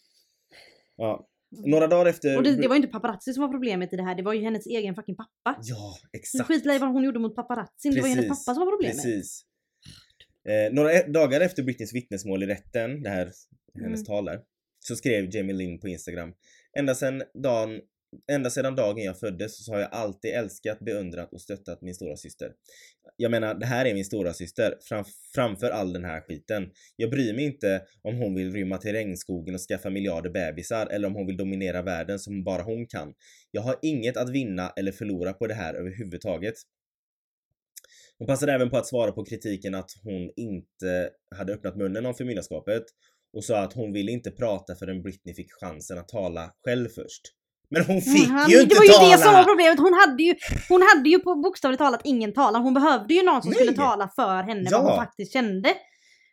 ja. 0.95 1.27
Några 1.65 1.87
dagar 1.87 2.05
efter... 2.05 2.37
Och 2.37 2.43
det, 2.43 2.55
det 2.55 2.67
var 2.67 2.75
ju 2.75 2.81
inte 2.81 2.91
paparazzi 2.91 3.33
som 3.33 3.41
var 3.41 3.49
problemet 3.49 3.93
i 3.93 3.95
det 3.95 4.03
här, 4.03 4.15
det 4.15 4.23
var 4.23 4.33
ju 4.33 4.41
hennes 4.43 4.65
egen 4.67 4.95
fucking 4.95 5.15
pappa. 5.15 5.59
Ja, 5.63 5.95
exakt. 6.13 6.47
skitla 6.47 6.75
i 6.75 6.79
vad 6.79 6.89
hon 6.89 7.03
gjorde 7.03 7.19
mot 7.19 7.35
paparazzin, 7.35 7.93
det 7.95 8.01
var 8.01 8.07
ju 8.07 8.13
hennes 8.15 8.29
pappa 8.29 8.55
som 8.55 8.65
var 8.65 8.71
problemet. 8.71 8.95
Precis. 8.95 9.45
Eh, 10.49 10.73
några 10.73 10.93
e- 10.93 11.07
dagar 11.07 11.41
efter 11.41 11.63
Britneys 11.63 11.93
vittnesmål 11.93 12.43
i 12.43 12.45
rätten, 12.45 13.03
det 13.03 13.09
här 13.09 13.31
hennes 13.81 13.99
Mm. 13.99 14.05
tal 14.05 14.25
där, 14.25 14.39
så 14.79 14.95
skrev 14.95 15.35
Jamie 15.35 15.55
Lynn 15.55 15.79
på 15.79 15.87
Instagram. 15.87 16.33
Ända 16.79 16.95
sedan 16.95 17.23
dagen 17.43 17.81
ända 18.31 18.49
sedan 18.49 18.75
dagen 18.75 19.03
jag 19.03 19.19
föddes 19.19 19.65
så 19.65 19.73
har 19.73 19.79
jag 19.79 19.89
alltid 19.91 20.31
älskat, 20.31 20.79
beundrat 20.79 21.33
och 21.33 21.41
stöttat 21.41 21.81
min 21.81 21.95
stora 21.95 22.15
syster. 22.15 22.51
Jag 23.17 23.31
menar, 23.31 23.53
det 23.53 23.65
här 23.65 23.85
är 23.85 23.93
min 23.93 24.05
stora 24.05 24.33
syster 24.33 24.77
fram, 24.89 25.05
framför 25.35 25.69
all 25.69 25.93
den 25.93 26.05
här 26.05 26.21
skiten. 26.21 26.71
Jag 26.95 27.09
bryr 27.09 27.33
mig 27.33 27.45
inte 27.45 27.81
om 28.01 28.17
hon 28.17 28.35
vill 28.35 28.53
rymma 28.53 28.77
till 28.77 28.91
regnskogen 28.91 29.55
och 29.55 29.61
skaffa 29.61 29.89
miljarder 29.89 30.29
bebisar 30.29 30.87
eller 30.87 31.07
om 31.07 31.15
hon 31.15 31.27
vill 31.27 31.37
dominera 31.37 31.81
världen 31.81 32.19
som 32.19 32.43
bara 32.43 32.63
hon 32.63 32.87
kan. 32.87 33.13
Jag 33.51 33.61
har 33.61 33.75
inget 33.81 34.17
att 34.17 34.29
vinna 34.29 34.69
eller 34.69 34.91
förlora 34.91 35.33
på 35.33 35.47
det 35.47 35.53
här 35.53 35.73
överhuvudtaget. 35.73 36.55
Hon 38.17 38.27
passade 38.27 38.53
även 38.53 38.69
på 38.69 38.77
att 38.77 38.87
svara 38.87 39.11
på 39.11 39.25
kritiken 39.25 39.75
att 39.75 39.91
hon 40.03 40.31
inte 40.35 41.09
hade 41.35 41.53
öppnat 41.53 41.75
munnen 41.77 42.05
om 42.05 42.13
förmyndarskapet 42.13 42.83
och 43.33 43.43
sa 43.43 43.59
att 43.59 43.73
hon 43.73 43.93
ville 43.93 44.11
inte 44.11 44.31
prata 44.31 44.75
förrän 44.75 45.01
Britney 45.01 45.35
fick 45.35 45.51
chansen 45.51 45.97
att 45.97 46.07
tala 46.07 46.53
själv 46.65 46.89
först. 46.89 47.40
Men 47.73 47.85
hon 47.85 48.01
fick 48.01 48.27
Han- 48.29 48.49
ju 48.49 48.61
inte 48.61 48.75
det 48.75 48.79
var 48.79 48.85
ju 48.85 48.91
tala! 48.91 49.11
det 49.11 49.17
som 49.23 49.33
var 49.33 49.43
problemet. 49.43 49.79
Hon 49.79 49.93
hade 49.93 50.23
ju, 50.23 50.35
hon 50.69 50.81
hade 50.81 51.09
ju 51.09 51.19
på 51.19 51.35
bokstavligt 51.35 51.79
talat 51.79 52.01
ingen 52.03 52.33
talan. 52.33 52.61
Hon 52.61 52.73
behövde 52.73 53.13
ju 53.13 53.23
någon 53.23 53.41
som 53.41 53.49
Nej. 53.51 53.55
skulle 53.59 53.73
tala 53.73 54.09
för 54.15 54.43
henne 54.43 54.69
vad 54.71 54.81
Ja. 54.81 54.87
hon 54.89 54.95
faktiskt 55.05 55.33
kände. 55.33 55.69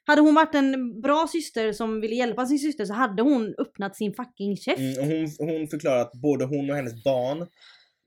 Hade 0.06 0.20
hon 0.20 0.34
varit 0.34 0.54
en 0.54 1.00
bra 1.00 1.28
syster 1.32 1.72
som 1.72 2.00
ville 2.00 2.14
hjälpa 2.14 2.46
sin 2.46 2.58
syster 2.58 2.84
så 2.84 2.92
hade 2.92 3.22
hon 3.22 3.54
öppnat 3.58 3.96
sin 3.96 4.14
fucking 4.14 4.56
käft. 4.56 4.78
Mm, 4.78 5.08
hon, 5.10 5.48
hon 5.48 5.68
förklarar 5.68 6.00
att 6.00 6.12
både 6.12 6.44
hon 6.44 6.70
och 6.70 6.76
hennes 6.76 7.04
barn, 7.04 7.46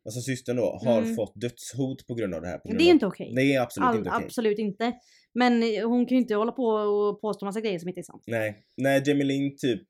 alltså 0.06 0.22
systern 0.22 0.56
då, 0.56 0.80
har 0.86 0.98
Mm. 1.02 1.16
fått 1.16 1.34
dödshot 1.42 2.08
på 2.08 2.14
grund 2.14 2.34
av 2.36 2.42
det 2.42 2.48
här. 2.48 2.60
Det 2.64 2.70
är 2.72 2.76
av- 2.76 2.82
inte 2.82 3.06
okej. 3.06 3.34
Det 3.36 3.54
är 3.56 3.62
absolut 3.62 3.90
All, 3.90 3.98
inte 3.98 4.10
okej. 4.10 4.26
Absolut 4.26 4.60
inte. 4.60 4.92
Men 5.34 5.64
hon 5.84 6.06
kan 6.06 6.16
ju 6.18 6.22
inte 6.22 6.36
hålla 6.36 6.52
på 6.52 6.64
och 6.66 7.22
påstå 7.22 7.46
massa 7.46 7.62
grejer 7.62 7.80
som 7.80 7.90
inte 7.90 8.02
är 8.02 8.04
sant. 8.04 8.24
Nej. 8.28 8.58
När 8.78 9.08
Jamie 9.10 9.24
Lynn 9.24 9.58
typ 9.58 9.82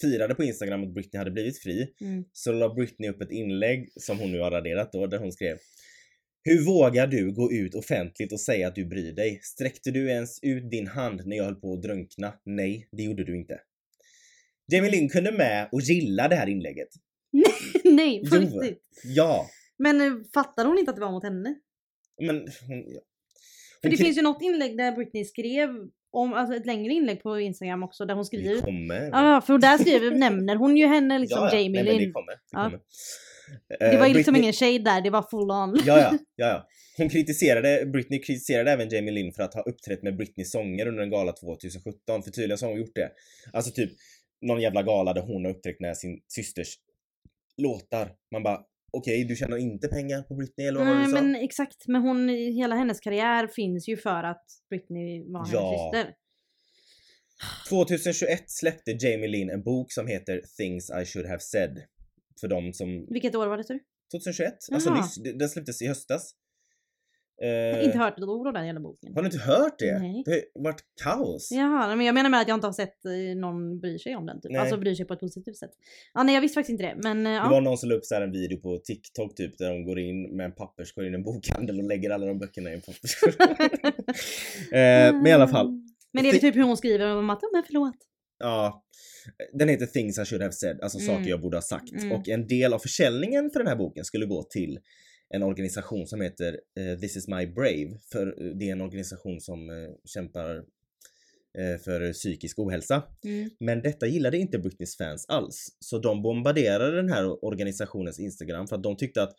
firade 0.00 0.34
på 0.34 0.44
Instagram 0.44 0.82
att 0.82 0.94
Britney 0.94 1.18
hade 1.18 1.30
blivit 1.30 1.58
fri 1.58 1.94
Mm. 2.00 2.24
så 2.32 2.52
la 2.52 2.74
Britney 2.74 3.10
upp 3.10 3.20
ett 3.20 3.30
inlägg 3.32 3.88
som 3.96 4.18
hon 4.18 4.32
nu 4.32 4.40
har 4.40 4.50
raderat 4.50 4.92
då 4.92 5.06
där 5.06 5.18
hon 5.18 5.32
skrev 5.32 5.56
Hur 6.42 6.64
vågar 6.64 7.06
du 7.06 7.32
gå 7.32 7.52
ut 7.52 7.74
offentligt 7.74 8.32
och 8.32 8.40
säga 8.40 8.68
att 8.68 8.74
du 8.74 8.84
bryr 8.84 9.12
dig? 9.12 9.40
Sträckte 9.42 9.90
du 9.90 10.08
ens 10.10 10.38
ut 10.42 10.70
din 10.70 10.86
hand 10.86 11.26
när 11.26 11.36
jag 11.36 11.44
höll 11.44 11.54
på 11.60 11.72
att 11.74 11.82
drunkna? 11.82 12.32
Nej, 12.44 12.88
det 12.92 13.02
gjorde 13.02 13.24
du 13.24 13.36
inte. 13.36 13.60
Jamie 14.72 14.90
Lynn 14.90 15.08
kunde 15.08 15.32
med 15.32 15.68
och 15.72 15.80
gilla 15.80 16.28
det 16.28 16.36
här 16.36 16.46
inlägget. 16.46 16.88
Nej, 17.84 18.24
på 18.30 18.36
riktigt. 18.36 18.82
Ja, 19.04 19.46
Men 19.78 20.00
eh, 20.00 20.12
fattade 20.34 20.68
hon 20.68 20.78
inte 20.78 20.90
att 20.90 20.96
det 20.96 21.00
var 21.02 21.12
mot 21.12 21.24
henne? 21.24 21.54
men 22.22 22.36
hon... 22.36 22.84
ja. 22.94 23.00
För 23.82 23.90
det 23.90 23.96
finns 23.96 24.18
ju 24.18 24.22
något 24.22 24.42
inlägg 24.42 24.78
där 24.78 24.92
Britney 24.92 25.24
skrev 25.24 25.68
om, 26.12 26.32
alltså 26.34 26.56
ett 26.56 26.66
längre 26.66 26.92
inlägg 26.92 27.22
på 27.22 27.40
Instagram 27.40 27.82
också 27.82 28.04
där 28.04 28.14
hon 28.14 28.24
skriver 28.24 28.60
kommer. 28.60 29.08
Ja, 29.12 29.40
för 29.46 29.58
där 29.58 29.78
skriver, 29.78 30.10
nämner 30.18 30.56
hon 30.56 30.76
ju 30.76 30.86
henne 30.86 31.18
liksom 31.18 31.38
Ja, 31.38 31.48
ja. 31.52 31.58
Jamie 31.60 31.70
men 31.84 31.84
det 31.94 32.00
Lynn. 32.00 32.12
kommer. 32.12 32.32
Det, 32.32 32.38
Ja. 32.52 32.64
kommer. 32.64 32.80
Det 33.78 33.96
var 33.98 34.04
Eh, 34.04 34.08
ju 34.08 34.14
liksom 34.14 34.34
Britney- 34.34 34.38
ingen 34.42 34.52
shade 34.52 34.78
där, 34.78 35.00
det 35.00 35.10
var 35.10 35.22
full 35.30 35.50
on. 35.50 35.82
Ja, 35.86 35.98
ja, 36.00 36.10
ja, 36.36 36.46
ja. 36.46 36.66
Hon 36.96 37.08
kritiserade, 37.08 37.86
Britney 37.86 38.18
kritiserade 38.22 38.70
även 38.70 38.88
Jamie 38.88 39.10
Lynn 39.14 39.32
för 39.32 39.42
att 39.42 39.54
ha 39.54 39.62
uppträtt 39.62 40.02
med 40.02 40.16
Britneys 40.16 40.50
sånger 40.52 40.86
under 40.86 41.02
en 41.02 41.10
gala 41.10 41.32
2017, 41.32 42.22
för 42.22 42.30
tydligen 42.30 42.58
så 42.58 42.66
har 42.66 42.70
hon 42.70 42.80
gjort 42.80 42.94
det. 42.94 43.10
Alltså 43.52 43.70
typ 43.72 43.90
någon 44.42 44.60
jävla 44.60 44.82
gala 44.82 45.12
där 45.12 45.22
hon 45.22 45.44
har 45.44 45.52
uppträtt 45.52 45.80
med 45.80 45.96
sin 45.96 46.20
systers 46.28 46.74
låtar. 47.56 48.12
Man 48.32 48.42
bara, 48.42 48.60
okej, 48.92 49.24
du 49.24 49.36
tjänar 49.36 49.56
inte 49.56 49.88
pengar 49.88 50.22
på 50.22 50.34
Britney 50.34 50.66
eller 50.66 50.78
vad 50.78 50.88
var 50.88 50.94
det 50.94 51.00
Nej 51.00 51.06
du 51.10 51.16
sa? 51.16 51.22
men 51.22 51.34
exakt, 51.34 51.86
men 51.88 52.02
hon, 52.02 52.28
hela 52.28 52.74
hennes 52.74 53.00
karriär 53.00 53.46
finns 53.46 53.88
ju 53.88 53.96
för 53.96 54.24
att 54.24 54.44
Britney 54.70 55.32
var 55.32 55.40
hennes 55.40 55.52
Ja. 55.52 55.90
syster. 55.92 56.14
2021 57.68 58.50
släppte 58.50 58.90
Jamie 59.00 59.28
Lynn 59.28 59.50
en 59.50 59.62
bok 59.62 59.92
som 59.92 60.06
heter 60.06 60.40
Things 60.56 60.90
I 61.02 61.04
should 61.04 61.26
have 61.28 61.40
said. 61.40 61.82
För 62.40 62.48
de 62.48 62.72
som... 62.72 63.06
Vilket 63.10 63.34
år 63.34 63.46
var 63.46 63.56
det? 63.56 63.64
du? 63.68 63.80
2021? 64.12 64.52
Alltså 64.72 64.88
Jaha. 64.90 65.00
nyss, 65.00 65.38
den 65.38 65.48
släpptes 65.48 65.82
i 65.82 65.86
höstas. 65.86 66.34
Jag 67.42 67.72
har 67.72 67.78
Eh, 67.80 67.84
inte 67.84 67.98
hört 67.98 68.18
ett 68.18 68.24
ord 68.24 68.46
av 68.46 68.52
den 68.52 68.66
jävla 68.66 68.80
boken. 68.80 69.14
Har 69.14 69.22
du 69.22 69.26
inte 69.26 69.38
hört 69.38 69.78
det? 69.78 69.98
Nej. 69.98 70.22
Det 70.26 70.30
har 70.54 70.62
varit 70.64 70.82
kaos. 71.02 71.48
Jaha, 71.52 71.96
men 71.96 72.06
jag 72.06 72.14
menar 72.14 72.30
med 72.30 72.40
att 72.40 72.48
jag 72.48 72.56
inte 72.56 72.66
har 72.66 72.72
sett 72.72 73.04
eh, 73.04 73.36
någon 73.40 73.80
bry 73.80 73.98
sig 73.98 74.16
om 74.16 74.26
den 74.26 74.40
typ. 74.40 74.50
Nej. 74.52 74.60
Alltså 74.60 74.76
bryr 74.76 74.94
sig 74.94 75.06
på 75.06 75.14
ett 75.14 75.20
positivt 75.20 75.56
sätt. 75.56 75.70
Ja 76.14 76.22
nej 76.22 76.34
jag 76.34 76.42
visste 76.42 76.54
faktiskt 76.54 76.70
inte 76.70 76.82
det 76.84 76.94
men 77.02 77.26
eh, 77.26 77.32
Det 77.32 77.36
ja. 77.36 77.48
var 77.50 77.60
någon 77.60 77.78
som 77.78 77.88
la 77.88 77.94
upp 77.94 78.04
så 78.04 78.14
här 78.14 78.22
en 78.22 78.32
video 78.32 78.60
på 78.60 78.76
TikTok 78.78 79.34
typ 79.34 79.58
där 79.58 79.70
de 79.70 79.84
går 79.84 79.98
in 79.98 80.36
med 80.36 80.44
en 80.44 80.52
papperskorg 80.52 81.06
i 81.10 81.14
en 81.14 81.22
bokhandel 81.22 81.78
och 81.78 81.84
lägger 81.84 82.10
alla 82.10 82.26
de 82.26 82.38
böckerna 82.38 82.70
i 82.70 82.74
en 82.74 82.80
papperskorg. 82.80 83.34
eh, 84.72 85.12
men 85.14 85.26
i 85.26 85.32
alla 85.32 85.48
fall. 85.48 85.82
Men 86.12 86.22
det 86.24 86.30
är 86.30 86.38
typ 86.38 86.56
hur 86.56 86.62
hon 86.62 86.76
skriver 86.76 87.16
om 87.16 87.30
att, 87.30 87.38
"Ja, 87.42 87.48
men 87.52 87.62
förlåt. 87.66 87.94
Ja. 88.38 88.84
Den 89.52 89.68
heter 89.68 89.86
Things 89.86 90.18
I 90.18 90.24
should 90.24 90.42
have 90.42 90.52
said, 90.52 90.80
alltså 90.80 90.98
Mm. 90.98 91.16
saker 91.16 91.30
jag 91.30 91.40
borde 91.40 91.56
ha 91.56 91.62
sagt. 91.62 91.92
Mm. 91.92 92.12
Och 92.12 92.28
en 92.28 92.46
del 92.46 92.72
av 92.72 92.78
försäljningen 92.78 93.50
för 93.50 93.58
den 93.60 93.68
här 93.68 93.76
boken 93.76 94.04
skulle 94.04 94.26
gå 94.26 94.42
till 94.42 94.78
en 95.34 95.42
organisation 95.42 96.06
som 96.06 96.20
heter 96.20 96.60
eh, 96.80 96.98
This 96.98 97.16
is 97.16 97.28
my 97.28 97.46
brave. 97.46 97.98
För 98.12 98.26
eh, 98.26 98.56
det 98.56 98.68
är 98.68 98.72
en 98.72 98.80
organisation 98.80 99.40
som 99.40 99.70
eh, 99.70 99.90
kämpar 100.04 100.64
för 101.84 102.12
psykisk 102.12 102.58
ohälsa. 102.58 103.02
Mm. 103.24 103.50
Men 103.60 103.82
detta 103.82 104.06
gillade 104.06 104.38
inte 104.38 104.58
Britneys 104.58 104.96
fans 104.96 105.26
alls. 105.28 105.76
Så 105.80 105.98
de 105.98 106.22
bombarderade 106.22 106.96
den 106.96 107.08
här 107.08 107.44
organisationens 107.44 108.18
Instagram 108.20 108.66
för 108.66 108.76
att 108.76 108.82
de 108.82 108.96
tyckte 108.96 109.22
att 109.22 109.32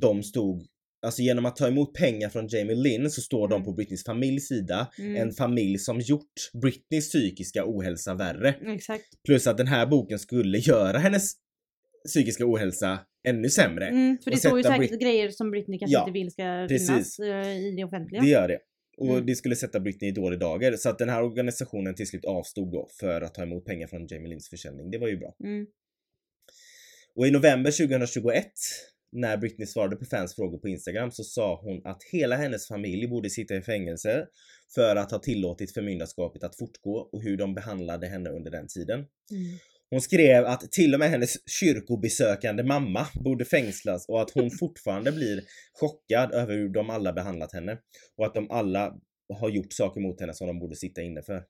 de 0.00 0.22
stod 0.22 0.66
Alltså 1.06 1.22
genom 1.22 1.46
att 1.46 1.56
ta 1.56 1.68
emot 1.68 1.94
pengar 1.94 2.28
från 2.28 2.46
Jamie 2.48 2.76
Lynn 2.76 3.10
så 3.10 3.20
står 3.20 3.48
de 3.48 3.54
Mm. 3.54 3.64
på 3.64 3.72
Britneys 3.72 4.04
familjs 4.04 4.46
sida. 4.48 4.92
Mm. 4.98 5.16
En 5.16 5.32
familj 5.32 5.78
som 5.78 6.00
gjort 6.00 6.50
Britneys 6.62 7.08
psykiska 7.08 7.62
ohälsa 7.66 8.14
värre. 8.14 8.54
Exakt. 8.66 9.04
Plus 9.24 9.46
att 9.46 9.56
den 9.56 9.66
här 9.66 9.86
boken 9.86 10.18
skulle 10.18 10.58
göra 10.58 10.98
hennes 10.98 11.32
psykiska 12.06 12.44
ohälsa 12.46 12.98
ännu 13.24 13.48
sämre. 13.48 13.86
Mm, 13.88 14.18
för 14.24 14.30
det 14.30 14.36
står 14.36 14.58
ju 14.58 14.62
säkert 14.64 14.78
Brit- 14.90 15.00
grejer 15.00 15.30
som 15.30 15.50
Britney 15.50 15.78
kanske 15.78 15.92
Ja, 15.94 16.00
inte 16.00 16.12
vill 16.12 16.30
ska 16.30 16.66
precis. 16.68 16.88
finnas 16.88 17.18
eh, 17.18 17.56
i 17.56 17.74
det 17.76 17.84
offentliga. 17.84 18.20
Det 18.22 18.28
gör 18.28 18.48
det. 18.48 18.58
Och 18.96 19.06
Mm. 19.08 19.26
det 19.26 19.34
skulle 19.34 19.56
sätta 19.56 19.80
Britney 19.80 20.10
i 20.10 20.12
dålig 20.14 20.38
dager. 20.40 20.76
Så 20.76 20.88
att 20.88 20.98
den 20.98 21.08
här 21.08 21.22
organisationen 21.22 21.94
till 21.94 22.06
slut 22.06 22.24
avstod 22.24 22.72
då 22.72 22.88
för 23.00 23.20
att 23.20 23.34
ta 23.34 23.42
emot 23.42 23.64
pengar 23.64 23.86
från 23.86 24.06
Jamie 24.06 24.28
Lynns 24.28 24.48
försäljning. 24.48 24.90
Det 24.90 24.98
var 24.98 25.08
ju 25.08 25.16
bra. 25.16 25.34
Mm. 25.44 25.66
Och 27.14 27.26
i 27.26 27.30
november 27.30 27.70
2021 27.70 28.46
när 29.12 29.36
Britney 29.36 29.66
svarade 29.66 29.96
på 29.96 30.04
fans 30.04 30.34
frågor 30.34 30.58
på 30.58 30.68
Instagram 30.68 31.10
så 31.10 31.24
sa 31.24 31.60
hon 31.62 31.86
att 31.86 32.02
hela 32.12 32.36
hennes 32.36 32.68
familj 32.68 33.06
borde 33.06 33.30
sitta 33.30 33.54
i 33.56 33.62
fängelse 33.62 34.26
för 34.74 34.96
att 34.96 35.10
ha 35.10 35.18
tillåtit 35.18 35.74
förmyndarskapet 35.74 36.44
att 36.44 36.58
fortgå 36.58 36.92
och 37.12 37.22
hur 37.22 37.36
de 37.36 37.54
behandlade 37.54 38.06
henne 38.06 38.30
under 38.30 38.50
den 38.50 38.66
tiden. 38.68 38.98
Mm. 38.98 39.58
Hon 39.92 40.00
skrev 40.00 40.44
att 40.44 40.72
till 40.72 40.94
och 40.94 41.00
med 41.00 41.10
hennes 41.10 41.48
kyrkobesökande 41.60 42.62
mamma 42.62 43.06
borde 43.24 43.44
fängslas 43.44 44.08
och 44.08 44.22
att 44.22 44.30
hon 44.30 44.50
fortfarande 44.60 45.12
blir 45.12 45.42
chockad 45.72 46.32
över 46.32 46.54
hur 46.54 46.68
de 46.68 46.90
alla 46.90 47.12
behandlat 47.12 47.52
henne 47.52 47.78
och 48.16 48.26
att 48.26 48.34
de 48.34 48.50
alla 48.50 48.94
har 49.40 49.48
gjort 49.50 49.72
saker 49.72 50.00
mot 50.00 50.20
henne 50.20 50.34
som 50.34 50.46
de 50.46 50.58
borde 50.58 50.76
sitta 50.76 51.02
inne 51.02 51.22
för. 51.22 51.44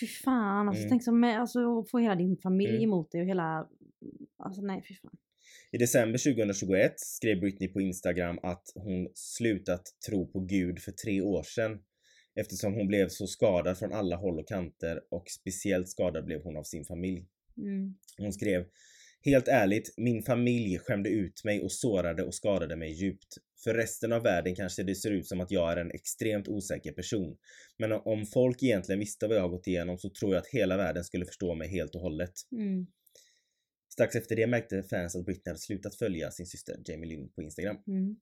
Fy 0.00 0.06
fan, 0.06 0.68
alltså 0.68 0.80
Mm. 0.80 0.90
tänk 0.90 1.04
som 1.04 1.20
med, 1.20 1.40
alltså, 1.40 1.84
få 1.90 1.98
hela 1.98 2.14
din 2.14 2.36
familj 2.36 2.70
Mm. 2.70 2.82
emot 2.82 3.12
dig 3.12 3.20
och 3.20 3.26
hela... 3.26 3.68
Alltså 4.44 4.62
nej 4.62 4.84
fy 4.88 4.94
fan. 4.94 5.16
I 5.72 5.78
december 5.78 6.18
2021 6.18 7.00
skrev 7.00 7.40
Britney 7.40 7.68
på 7.68 7.80
Instagram 7.80 8.38
att 8.42 8.62
hon 8.74 9.08
slutat 9.14 9.82
tro 10.08 10.26
på 10.32 10.40
Gud 10.40 10.78
för 10.78 10.92
tre 10.92 11.20
år 11.20 11.42
sedan 11.42 11.78
eftersom 12.40 12.74
hon 12.74 12.86
blev 12.86 13.08
så 13.08 13.26
skadad 13.26 13.78
från 13.78 13.92
alla 13.92 14.16
håll 14.16 14.38
och 14.38 14.48
kanter 14.48 15.00
och 15.10 15.24
speciellt 15.28 15.88
skadad 15.88 16.24
blev 16.24 16.42
hon 16.42 16.56
av 16.56 16.62
sin 16.62 16.84
familj. 16.84 17.26
Mm. 17.58 17.94
Hon 18.18 18.32
skrev 18.32 18.64
Helt 19.24 19.48
ärligt, 19.48 19.94
min 19.96 20.22
familj 20.22 20.78
skämde 20.78 21.10
ut 21.10 21.44
mig 21.44 21.60
och 21.60 21.72
sårade 21.72 22.22
och 22.22 22.34
skadade 22.34 22.76
mig 22.76 22.92
djupt. 22.92 23.34
För 23.64 23.74
resten 23.74 24.12
av 24.12 24.22
världen 24.22 24.54
kanske 24.54 24.82
det 24.82 24.94
ser 24.94 25.10
ut 25.10 25.26
som 25.26 25.40
att 25.40 25.50
jag 25.50 25.72
är 25.72 25.76
en 25.76 25.90
extremt 25.90 26.48
osäker 26.48 26.92
person. 26.92 27.36
Men 27.78 27.92
om 27.92 28.26
folk 28.26 28.62
egentligen 28.62 28.98
visste 28.98 29.26
vad 29.26 29.36
jag 29.36 29.42
har 29.42 29.48
gått 29.48 29.66
igenom 29.66 29.98
så 29.98 30.10
tror 30.10 30.34
jag 30.34 30.40
att 30.40 30.46
hela 30.46 30.76
världen 30.76 31.04
skulle 31.04 31.26
förstå 31.26 31.54
mig 31.54 31.68
helt 31.68 31.94
och 31.94 32.00
hållet. 32.00 32.32
Mm. 32.52 32.86
Strax 33.92 34.16
efter 34.16 34.36
det 34.36 34.46
märkte 34.46 34.82
fans 34.82 35.16
att 35.16 35.24
Britney 35.24 35.50
hade 35.50 35.58
slutat 35.60 35.94
följa 35.94 36.30
sin 36.30 36.46
syster 36.46 36.76
Jamie 36.84 37.08
Lynn 37.08 37.28
på 37.28 37.42
Instagram. 37.42 37.76
Mm. 37.86 38.16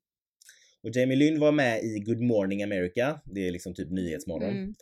Och 0.82 0.90
Jamie 0.96 1.16
Lynn 1.16 1.40
var 1.40 1.52
med 1.52 1.84
i 1.84 1.98
Good 2.00 2.20
Morning 2.20 2.62
America, 2.62 3.20
det 3.24 3.48
är 3.48 3.50
liksom 3.50 3.74
typ 3.74 3.90
Nyhetsmorgon, 3.90 4.50
Mm. 4.50 4.74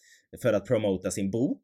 för 0.42 0.52
att 0.52 0.66
promota 0.66 1.10
sin 1.10 1.30
bok. 1.30 1.60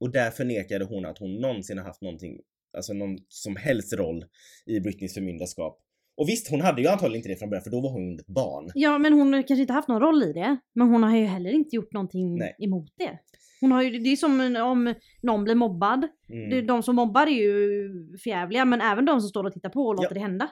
Och 0.00 0.10
där 0.12 0.30
förnekade 0.30 0.84
hon 0.84 1.04
att 1.04 1.18
hon 1.18 1.34
någonsin 1.40 1.78
har 1.78 1.84
haft 1.84 2.02
någonting, 2.02 2.40
alltså 2.76 2.92
någon 2.92 3.18
som 3.28 3.56
helst 3.56 3.92
roll 3.92 4.24
i 4.66 4.80
Britneys 4.80 5.14
förmyndarskap. 5.14 5.80
Och 6.16 6.28
visst, 6.28 6.50
hon 6.50 6.60
hade 6.60 6.82
ju 6.82 6.88
antagligen 6.88 7.16
inte 7.16 7.28
det 7.28 7.36
från 7.36 7.50
början 7.50 7.64
för 7.64 7.70
då 7.70 7.80
var 7.80 7.90
hon 7.90 8.18
ett 8.18 8.26
barn. 8.26 8.70
Ja 8.74 8.98
men 8.98 9.12
hon 9.12 9.32
har 9.32 9.42
kanske 9.42 9.60
inte 9.60 9.72
haft 9.72 9.88
någon 9.88 10.00
roll 10.00 10.22
i 10.22 10.32
det. 10.32 10.56
Men 10.74 10.88
hon 10.88 11.02
har 11.02 11.16
ju 11.16 11.24
heller 11.24 11.50
inte 11.50 11.76
gjort 11.76 11.92
någonting 11.92 12.38
Nej. 12.38 12.56
emot 12.58 12.92
det. 12.98 13.18
Hon 13.60 13.72
har 13.72 13.82
ju, 13.82 13.98
det 13.98 14.12
är 14.12 14.16
som 14.16 14.56
om 14.56 14.94
någon 15.22 15.44
blir 15.44 15.54
mobbad. 15.54 16.08
Mm. 16.28 16.66
De 16.66 16.82
som 16.82 16.96
mobbar 16.96 17.26
är 17.26 17.30
ju 17.30 17.88
förjävliga 18.18 18.64
men 18.64 18.80
även 18.80 19.04
de 19.04 19.20
som 19.20 19.28
står 19.30 19.44
och 19.44 19.52
tittar 19.52 19.70
på 19.70 19.80
och 19.80 19.94
låter 19.94 20.08
Ja. 20.10 20.14
det 20.14 20.20
hända. 20.20 20.50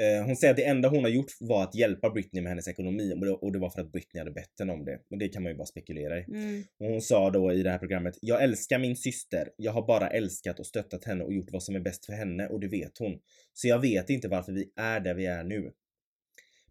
Eh, 0.00 0.24
hon 0.26 0.36
säger 0.36 0.50
att 0.50 0.56
det 0.56 0.64
enda 0.64 0.88
hon 0.88 1.04
har 1.04 1.10
gjort 1.10 1.32
var 1.40 1.62
att 1.62 1.74
hjälpa 1.74 2.10
Britney 2.10 2.42
med 2.42 2.50
hennes 2.50 2.68
ekonomi 2.68 3.14
och 3.40 3.52
det, 3.52 3.58
var 3.58 3.70
för 3.70 3.80
att 3.80 3.92
Britney 3.92 4.20
hade 4.20 4.30
bett 4.30 4.58
henne 4.58 4.72
om 4.72 4.84
det. 4.84 5.00
Och 5.10 5.18
det 5.18 5.28
kan 5.28 5.42
man 5.42 5.52
ju 5.52 5.58
bara 5.58 5.66
spekulera 5.66 6.18
i. 6.18 6.24
Mm. 6.28 6.64
Och 6.78 6.86
hon 6.86 7.00
sa 7.00 7.30
då 7.30 7.52
i 7.52 7.62
det 7.62 7.70
här 7.70 7.78
programmet, 7.78 8.18
jag 8.20 8.42
älskar 8.42 8.78
min 8.78 8.96
syster. 8.96 9.48
Jag 9.56 9.72
har 9.72 9.86
bara 9.86 10.08
älskat 10.08 10.60
och 10.60 10.66
stöttat 10.66 11.04
henne 11.04 11.24
och 11.24 11.32
gjort 11.32 11.52
vad 11.52 11.62
som 11.62 11.76
är 11.76 11.80
bäst 11.80 12.06
för 12.06 12.12
henne 12.12 12.46
och 12.46 12.60
det 12.60 12.68
vet 12.68 12.98
hon. 12.98 13.20
Så 13.52 13.68
jag 13.68 13.78
vet 13.78 14.10
inte 14.10 14.28
varför 14.28 14.52
vi 14.52 14.72
är 14.76 15.00
där 15.00 15.14
vi 15.14 15.26
är 15.26 15.44
nu. 15.44 15.72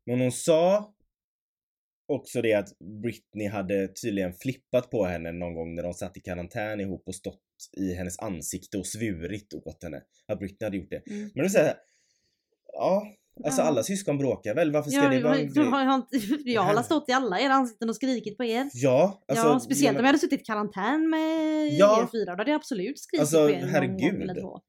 Men 0.06 0.20
hon 0.20 0.32
sa 0.32 0.94
också 2.08 2.42
det 2.42 2.54
att 2.54 2.80
Britney 2.80 3.48
hade 3.48 3.88
tydligen 3.88 4.34
flippat 4.34 4.92
på 4.92 5.06
henne 5.06 5.32
någon 5.32 5.54
gång 5.54 5.76
när 5.76 5.84
de 5.84 5.94
satt 5.94 6.18
i 6.18 6.20
karantän 6.20 6.80
ihop 6.80 7.04
och 7.06 7.16
stått 7.16 7.42
i 7.78 7.94
hennes 7.94 8.20
ansikte 8.20 8.78
och 8.78 8.88
svurit 8.88 9.54
åt 9.54 9.84
henne. 9.84 10.02
Att 10.28 10.40
Britney 10.40 10.66
hade 10.66 10.78
gjort 10.78 10.90
det. 10.90 11.04
Mm. 11.08 11.32
Men 11.36 11.44
då 11.44 11.50
säger 11.50 11.76
ja, 12.74 13.08
alltså 13.46 13.62
alla 13.62 13.84
syskon 13.84 14.18
bråkar 14.18 14.56
väl? 14.56 14.72
Varför 14.72 14.90
ska 14.92 15.04
Ja, 15.04 15.10
det 15.10 15.24
vara 15.24 15.36
en 15.36 15.46
jag, 15.46 15.54
grej? 15.56 15.66
har, 15.66 15.84
jag, 15.86 16.04
jag 16.46 16.62
har 16.62 16.84
stått 16.84 17.10
i 17.10 17.12
alla 17.12 17.40
era 17.40 17.54
ansikten 17.54 17.90
och 17.90 17.96
skrikit 17.96 18.38
på 18.38 18.44
er. 18.44 18.70
Ja, 18.74 19.24
alltså, 19.28 19.46
ja, 19.48 19.60
speciellt 19.60 19.98
om 19.98 20.04
jag 20.04 20.08
hade 20.08 20.20
suttit 20.20 20.42
i 20.42 20.44
karantän 20.44 21.10
med 21.10 21.68
Ja. 21.74 22.02
er 22.04 22.08
fyra. 22.12 22.36
Då 22.36 22.38
hade 22.42 22.52
jag 22.52 22.56
absolut 22.60 23.00
skrikit 23.00 23.22
Alltså, 23.22 23.38
på 23.38 23.50
er 23.50 23.54
någon 23.54 23.62
gång 23.62 23.70
herregud. 23.70 24.22
eller 24.22 24.42
två. 24.42 24.60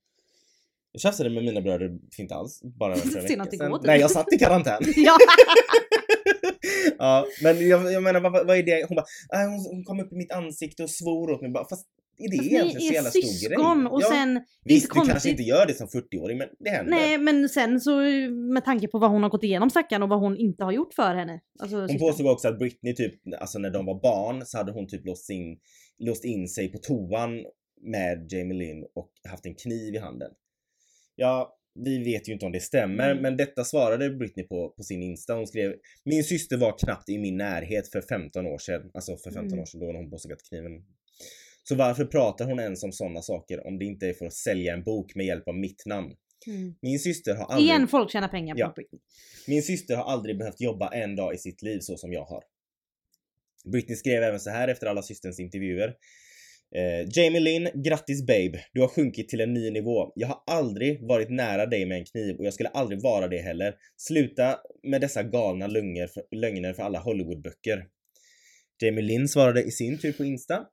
Jag 0.93 1.01
tjafsade 1.01 1.31
med 1.31 1.45
mina 1.45 1.61
bröder 1.61 1.91
inte 2.18 2.35
alls 2.35 2.61
bara 2.62 2.95
för 2.97 3.09
en 3.09 3.14
vecka 3.23 3.29
sedan. 3.29 3.49
typ. 3.51 3.83
Nej, 3.87 4.01
jag 4.01 4.11
satt 4.11 4.33
i 4.33 4.39
karantän. 4.39 4.83
Ja. 4.97 5.16
ja, 6.99 7.27
men 7.43 7.68
jag, 7.68 7.93
jag 7.93 8.03
menar 8.03 8.21
vad, 8.21 8.33
vad 8.47 8.57
är 8.59 8.62
det? 8.62 8.87
Hon 8.89 8.97
bara, 8.97 9.43
äh, 9.45 9.51
hon, 9.51 9.59
hon 9.71 9.85
kom 9.85 10.01
upp 10.01 10.12
i 10.12 10.16
mitt 10.16 10.33
ansikte 10.33 10.83
och 10.83 10.91
svor 10.91 11.31
åt 11.31 11.41
mig. 11.43 11.51
Bara, 11.51 11.68
Fast 11.68 11.87
det 12.29 12.37
Fast 12.37 12.49
egentligen 12.49 12.81
så 12.81 12.89
är 12.89 12.93
jävla 12.95 13.11
stor 13.11 13.49
grej? 13.49 13.89
och 13.91 14.03
ja, 14.03 14.07
sen, 14.11 14.37
är 14.37 14.43
visst, 14.64 14.95
du 14.95 15.01
kanske 15.01 15.31
inte 15.31 15.43
gör 15.43 15.66
det 15.66 15.75
som 15.75 15.87
40-åring 15.89 16.39
men 16.39 16.49
det 16.59 16.71
händer. 16.71 16.91
Nej 16.91 17.18
men 17.18 17.49
sen 17.49 17.81
så 17.81 17.97
med 18.55 18.64
tanke 18.64 18.89
på 18.89 18.99
vad 18.99 19.11
hon 19.11 19.23
har 19.23 19.31
gått 19.31 19.45
igenom 19.45 19.71
stackarn 19.71 20.03
och 20.03 20.09
vad 20.09 20.21
hon 20.21 20.37
inte 20.37 20.64
har 20.64 20.73
gjort 20.73 20.95
för 20.95 21.14
henne. 21.14 21.41
Alltså, 21.59 21.77
Hon 21.77 21.99
påstod 21.99 22.27
också 22.27 22.49
att 22.49 22.59
Britney 22.59 22.95
typ, 22.95 23.14
alltså 23.41 23.59
när 23.59 23.71
de 23.71 23.87
var 23.87 24.01
barn 24.03 24.47
så 24.47 24.59
hade 24.59 24.73
hon 24.73 24.89
typ 24.89 25.07
låst 25.07 25.31
in, 25.31 25.59
låst 25.99 26.25
in 26.25 26.49
sig 26.49 26.73
på 26.73 26.79
toan 26.79 27.31
med 27.83 28.33
Jamie 28.33 28.59
Lynn 28.59 28.85
och 28.95 29.11
haft 29.29 29.47
en 29.47 29.55
kniv 29.55 29.95
i 29.95 29.99
handen. 29.99 30.31
Ja, 31.16 31.57
vi 31.85 31.99
vet 32.05 32.29
ju 32.29 32.33
inte 32.33 32.47
om 32.47 32.53
det 32.53 32.61
stämmer, 32.61 33.11
Mm. 33.11 33.23
men 33.23 33.37
detta 33.37 33.64
svarade 33.64 34.11
Britney 34.11 34.47
på, 34.47 34.68
på 34.77 34.83
sin 34.83 35.03
Insta. 35.03 35.35
Hon 35.35 35.47
skrev 35.47 35.75
Min 36.05 36.25
syster 36.25 36.57
var 36.57 36.79
knappt 36.79 37.09
i 37.09 37.18
min 37.18 37.37
närhet 37.37 37.89
för 37.89 38.01
15 38.01 38.47
år 38.47 38.59
sedan. 38.59 38.91
Alltså 38.95 39.16
för 39.16 39.31
15 39.31 39.47
Mm. 39.47 39.59
år 39.59 39.64
sedan 39.66 39.81
då 39.81 39.87
när 39.87 39.95
hon 39.95 40.11
påstod 40.11 40.33
att 40.33 40.43
kniven 40.49 40.73
så 41.71 41.77
varför 41.77 42.05
pratar 42.05 42.45
hon 42.45 42.61
ens 42.61 42.83
om 42.85 42.93
sådana 42.93 43.23
saker 43.23 43.66
om 43.66 43.79
det 43.79 43.85
inte 43.85 44.07
är 44.09 44.12
för 44.12 44.27
att 44.27 44.33
sälja 44.35 44.73
en 44.75 44.83
bok 44.85 45.14
med 45.14 45.27
hjälp 45.27 45.49
av 45.49 45.55
mitt 45.55 45.87
namn? 45.87 46.12
Mm. 46.47 46.75
Min 46.83 46.99
syster 46.99 47.35
har 47.35 47.45
aldrig, 47.45 47.66
Igen 47.66 47.89
folk 47.89 48.11
tjänar 48.11 48.29
pengar 48.29 48.55
på 48.55 48.61
Ja. 48.61 48.73
Britney. 48.77 49.01
min 49.47 49.62
syster 49.62 49.97
har 49.97 50.05
aldrig 50.05 50.39
behövt 50.39 50.61
jobba 50.61 50.89
en 50.89 51.16
dag 51.16 51.35
i 51.35 51.39
sitt 51.39 51.62
liv 51.62 51.79
så 51.81 51.97
som 51.97 52.12
jag 52.12 52.25
har. 52.25 52.43
Britney 53.73 53.97
skrev 53.97 54.23
även 54.23 54.41
så 54.41 54.51
här 54.51 54.68
efter 54.68 54.87
alla 54.87 55.03
systerns 55.03 55.41
intervjuer. 55.41 55.95
Eh, 56.75 57.09
Jamie 57.12 57.41
Lynn, 57.41 57.68
grattis 57.75 58.27
babe. 58.27 58.64
Du 58.73 58.81
har 58.81 58.89
sjunkit 58.89 59.29
till 59.29 59.41
en 59.41 59.55
ny 59.55 59.71
nivå. 59.71 60.12
Jag 60.14 60.29
har 60.29 60.43
aldrig 60.47 61.09
varit 61.09 61.31
nära 61.31 61.66
dig 61.66 61.87
med 61.87 61.99
en 61.99 62.05
kniv 62.05 62.37
och 62.37 62.45
jag 62.47 62.55
skulle 62.55 62.68
aldrig 62.68 63.03
vara 63.03 63.29
det 63.29 63.39
heller. 63.39 63.75
Sluta 63.97 64.59
med 64.83 65.01
dessa 65.01 65.23
galna 65.23 65.66
lögner 65.66 66.07
för, 66.07 66.23
lögner 66.37 66.73
för 66.73 66.83
alla 66.83 66.99
Hollywoodböcker. 66.99 67.87
Jamie 68.83 69.05
Lynn 69.05 69.29
svarade 69.29 69.62
i 69.62 69.71
sin 69.71 69.99
tur 69.99 70.12
på 70.12 70.25
Insta. 70.25 70.66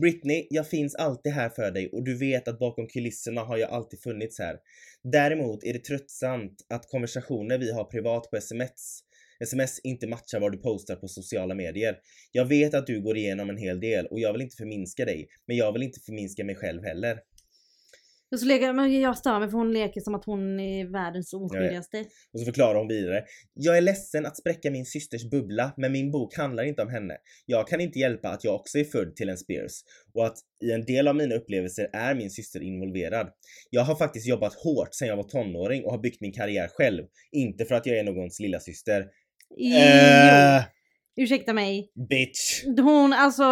Britney, 0.00 0.46
jag 0.50 0.68
finns 0.68 0.94
alltid 0.94 1.32
här 1.32 1.48
för 1.48 1.70
dig 1.70 1.88
och 1.92 2.04
du 2.04 2.18
vet 2.18 2.48
att 2.48 2.58
bakom 2.58 2.86
kulisserna 2.86 3.40
har 3.40 3.56
jag 3.56 3.70
alltid 3.70 4.00
funnits 4.00 4.38
här. 4.38 4.56
Däremot 5.02 5.64
är 5.64 5.72
det 5.72 5.84
tröttsamt 5.84 6.66
att 6.68 6.88
konversationer 6.90 7.58
vi 7.58 7.72
har 7.72 7.84
privat 7.84 8.30
på 8.30 8.36
sms 8.36 9.04
sms 9.40 9.78
inte 9.78 10.06
matchar 10.06 10.40
vad 10.40 10.52
du 10.52 10.58
postar 10.58 10.96
på 10.96 11.08
sociala 11.08 11.54
medier. 11.54 11.96
Jag 12.32 12.44
vet 12.44 12.74
att 12.74 12.86
du 12.86 13.00
går 13.00 13.16
igenom 13.16 13.50
en 13.50 13.56
hel 13.56 13.80
del 13.80 14.06
och 14.06 14.20
jag 14.20 14.32
vill 14.32 14.42
inte 14.42 14.56
förminska 14.56 15.04
dig, 15.04 15.28
men 15.46 15.56
jag 15.56 15.72
vill 15.72 15.82
inte 15.82 16.00
förminska 16.00 16.44
mig 16.44 16.54
själv 16.54 16.84
heller. 16.84 17.18
Och 18.34 18.40
så 18.40 18.46
leker, 18.46 18.72
men 18.72 19.00
jag 19.00 19.18
stör 19.18 19.40
mig 19.40 19.50
för 19.50 19.58
hon 19.58 19.72
leker 19.72 20.00
som 20.00 20.14
att 20.14 20.24
hon 20.24 20.60
är 20.60 20.84
världens 20.84 21.32
oskyldigaste. 21.32 22.04
Och 22.32 22.40
så 22.40 22.44
förklarar 22.44 22.78
hon 22.78 22.88
vidare. 22.88 23.24
Jag 23.54 23.76
är 23.76 23.80
ledsen 23.80 24.26
att 24.26 24.36
spräcka 24.36 24.70
min 24.70 24.86
systers 24.86 25.30
bubbla, 25.30 25.72
men 25.76 25.92
min 25.92 26.10
bok 26.10 26.36
handlar 26.36 26.64
inte 26.64 26.82
om 26.82 26.88
henne. 26.88 27.16
Jag 27.46 27.68
kan 27.68 27.80
inte 27.80 27.98
hjälpa 27.98 28.28
att 28.28 28.44
jag 28.44 28.54
också 28.54 28.78
är 28.78 28.84
född 28.84 29.16
till 29.16 29.28
en 29.28 29.38
Spears 29.38 29.72
och 30.14 30.26
att 30.26 30.38
i 30.64 30.72
en 30.72 30.84
del 30.84 31.08
av 31.08 31.16
mina 31.16 31.34
upplevelser 31.34 31.90
är 31.92 32.14
min 32.14 32.30
syster 32.30 32.62
involverad. 32.62 33.28
Jag 33.70 33.82
har 33.82 33.94
faktiskt 33.94 34.26
jobbat 34.26 34.54
hårt 34.54 34.94
sedan 34.94 35.08
jag 35.08 35.16
var 35.16 35.28
tonåring 35.28 35.84
och 35.84 35.90
har 35.90 35.98
byggt 35.98 36.20
min 36.20 36.32
karriär 36.32 36.68
själv. 36.68 37.04
Inte 37.32 37.64
för 37.64 37.74
att 37.74 37.86
jag 37.86 37.98
är 37.98 38.04
någons 38.04 38.40
lilla 38.40 38.60
syster. 38.60 39.04
Jo, 39.56 39.76
Eh, 39.76 40.62
ursäkta 41.16 41.52
mig. 41.52 41.90
bitch. 42.08 42.64
Hon, 42.82 43.12
alltså... 43.12 43.42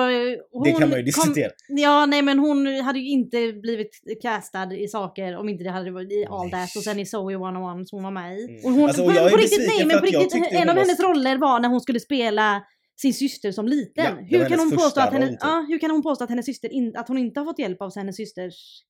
Hon 0.52 0.64
Det 0.64 0.72
kan 0.72 0.80
man 0.80 0.98
ju 1.04 1.12
kom- 1.12 1.24
diskutera. 1.24 1.50
Ja, 1.68 2.06
nej 2.06 2.22
men 2.22 2.38
hon 2.38 2.66
hade 2.66 2.98
ju 2.98 3.08
inte 3.08 3.52
blivit 3.52 3.90
castad 4.22 4.74
i 4.74 4.88
saker 4.88 5.36
om 5.36 5.48
inte 5.48 5.64
det 5.64 5.70
hade 5.70 5.90
varit 5.90 6.12
i 6.12 6.26
All 6.30 6.50
That 6.50 6.76
och 6.76 6.82
sen 6.82 6.98
i 6.98 7.06
Zoe 7.06 7.32
101 7.34 7.88
som 7.88 7.96
hon 7.96 8.02
var 8.04 8.10
med 8.10 8.38
i. 8.38 8.44
Mm. 8.44 8.64
Och 8.64 8.70
hon, 8.72 8.84
Alltså, 8.88 9.02
och 9.02 9.08
på, 9.08 9.14
jag 9.16 9.26
är 9.26 9.30
på 9.30 9.36
riktigt, 9.36 9.68
nej 9.68 9.86
men 9.86 9.98
på 9.98 10.04
riktigt, 10.06 10.34
en 10.52 10.68
av 10.68 10.74
var 10.74 10.82
hennes 10.82 11.00
roller 11.00 11.38
var 11.38 11.60
när 11.60 11.68
hon 11.68 11.80
skulle 11.80 12.00
spela 12.00 12.62
sin 13.00 13.14
syster 13.14 13.52
som 13.52 13.66
liten. 13.68 14.04
Ja, 14.04 14.38
hur, 14.38 14.48
kan 14.48 14.58
hon 14.58 14.70
påstå 14.70 15.00
att 15.00 15.12
hennes, 15.12 15.28
roll, 15.28 15.34
typ. 15.36 15.40
ja, 15.42 15.66
hur 15.68 15.78
kan 15.78 15.90
hon 15.90 16.02
påstå 16.02 16.24
att 16.24 16.30
hennes 16.30 16.46
syster 16.46 16.72
in, 16.72 16.96
att 16.96 17.08
hon 17.08 17.18
inte 17.18 17.40
har 17.40 17.44
fått 17.44 17.58
hjälp 17.58 17.82
av 17.82 17.92
hennes 17.96 18.16
systers... 18.16 18.82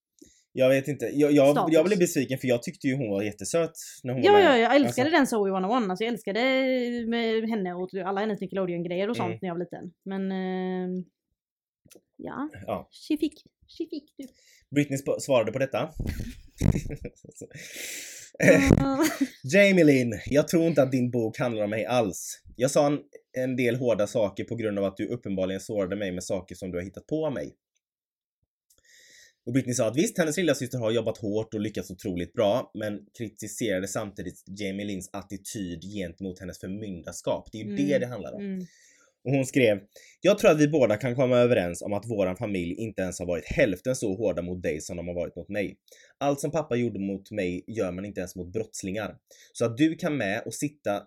Jag 0.54 0.68
vet 0.68 0.88
inte. 0.88 1.06
Jag, 1.06 1.32
jag, 1.32 1.68
jag 1.70 1.84
blev 1.84 1.98
besviken 1.98 2.38
för 2.38 2.48
jag 2.48 2.62
tyckte 2.62 2.86
ju 2.86 2.96
hon 2.96 3.10
var 3.10 3.22
jättesöt 3.22 3.72
när 4.02 4.12
hon 4.14 4.22
Ja, 4.22 4.32
var 4.32 4.40
ja, 4.40 4.56
jag 4.58 4.76
älskade 4.76 5.08
Alltså, 5.08 5.18
den 5.18 5.26
Zoe 5.26 5.50
101. 5.50 5.90
Alltså 5.90 6.04
jag 6.04 6.12
älskade 6.12 6.40
med 7.08 7.48
henne 7.48 7.74
och 7.74 7.94
alla 7.94 8.20
hennes 8.20 8.40
Nickelodeon-grejer 8.40 9.10
och 9.10 9.16
sånt 9.16 9.28
Mm. 9.28 9.38
när 9.42 9.48
jag 9.48 9.54
var 9.54 9.60
liten. 9.60 9.92
Men... 10.04 10.32
ehm, 10.32 11.04
ja, 12.16 12.48
ja. 12.66 12.88
she 13.08 13.16
fick, 13.16 13.34
she 13.78 13.84
fick 13.90 14.14
du. 14.18 14.26
Britney 14.70 14.98
svarade 15.20 15.52
på 15.52 15.58
detta. 15.58 15.90
Ja. 18.38 19.04
Jamie 19.52 19.84
Lynn, 19.84 20.20
jag 20.26 20.48
tror 20.48 20.66
inte 20.66 20.82
att 20.82 20.92
din 20.92 21.10
bok 21.10 21.38
handlar 21.38 21.64
om 21.64 21.70
mig 21.70 21.86
alls. 21.86 22.42
Jag 22.56 22.70
sa 22.70 22.86
en, 22.86 22.98
en 23.38 23.56
del 23.56 23.76
hårda 23.76 24.06
saker 24.06 24.44
på 24.44 24.54
grund 24.54 24.78
av 24.78 24.84
att 24.84 24.96
du 24.96 25.06
uppenbarligen 25.06 25.60
sårade 25.60 25.96
mig 25.96 26.12
med 26.12 26.24
saker 26.24 26.54
som 26.54 26.70
du 26.70 26.78
har 26.78 26.84
hittat 26.84 27.06
på 27.06 27.30
mig. 27.30 27.54
Och 29.46 29.52
Britney 29.52 29.74
sa 29.74 29.88
att 29.88 29.96
visst, 29.96 30.18
hennes 30.18 30.36
lillasyster 30.36 30.78
har 30.78 30.90
jobbat 30.90 31.18
hårt 31.18 31.54
och 31.54 31.60
lyckats 31.60 31.90
otroligt 31.90 32.32
bra, 32.32 32.70
men 32.74 33.00
kritiserade 33.18 33.88
samtidigt 33.88 34.44
Jamie 34.60 34.86
Lynns 34.86 35.10
attityd 35.12 35.82
gentemot 35.82 36.40
hennes 36.40 36.60
förmyndarskap. 36.60 37.48
Det 37.52 37.58
är 37.58 37.64
ju 37.64 37.70
Mm, 37.70 37.86
det 37.86 37.98
det 37.98 38.06
handlar 38.06 38.32
om. 38.34 38.42
Mm. 38.42 38.66
Och 39.24 39.32
hon 39.32 39.46
skrev 39.46 39.80
Jag 40.20 40.38
tror 40.38 40.50
att 40.50 40.60
vi 40.60 40.68
båda 40.68 40.96
kan 40.96 41.14
komma 41.14 41.38
överens 41.38 41.82
om 41.82 41.92
att 41.92 42.10
våran 42.10 42.36
familj 42.36 42.74
inte 42.74 43.02
ens 43.02 43.18
har 43.18 43.26
varit 43.26 43.44
hälften 43.44 43.96
så 43.96 44.14
hårda 44.16 44.42
mot 44.42 44.62
dig 44.62 44.80
som 44.80 44.96
de 44.96 45.08
har 45.08 45.14
varit 45.14 45.36
mot 45.36 45.48
mig. 45.48 45.76
Allt 46.18 46.40
som 46.40 46.50
pappa 46.50 46.76
gjorde 46.76 47.00
mot 47.00 47.30
mig 47.30 47.64
gör 47.66 47.92
man 47.92 48.04
inte 48.04 48.20
ens 48.20 48.36
mot 48.36 48.52
brottslingar. 48.52 49.16
Så 49.52 49.64
att 49.64 49.76
du 49.76 49.94
kan 49.94 50.16
med 50.16 50.42
och 50.46 50.54
sitta 50.54 51.02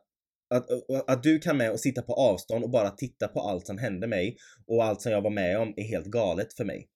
att, 0.49 0.67
att 1.07 1.23
du 1.23 1.39
kan 1.39 1.57
med 1.57 1.71
och 1.71 1.79
sitta 1.79 2.01
på 2.01 2.13
avstånd 2.13 2.63
och 2.63 2.69
bara 2.69 2.89
titta 2.89 3.27
på 3.27 3.39
allt 3.39 3.67
som 3.67 3.77
hände 3.77 4.07
mig 4.07 4.37
och 4.67 4.83
allt 4.83 5.01
som 5.01 5.11
jag 5.11 5.21
var 5.21 5.29
med 5.29 5.59
om 5.59 5.73
är 5.77 5.83
helt 5.83 6.07
galet 6.07 6.53
för 6.53 6.65
mig. 6.65 6.87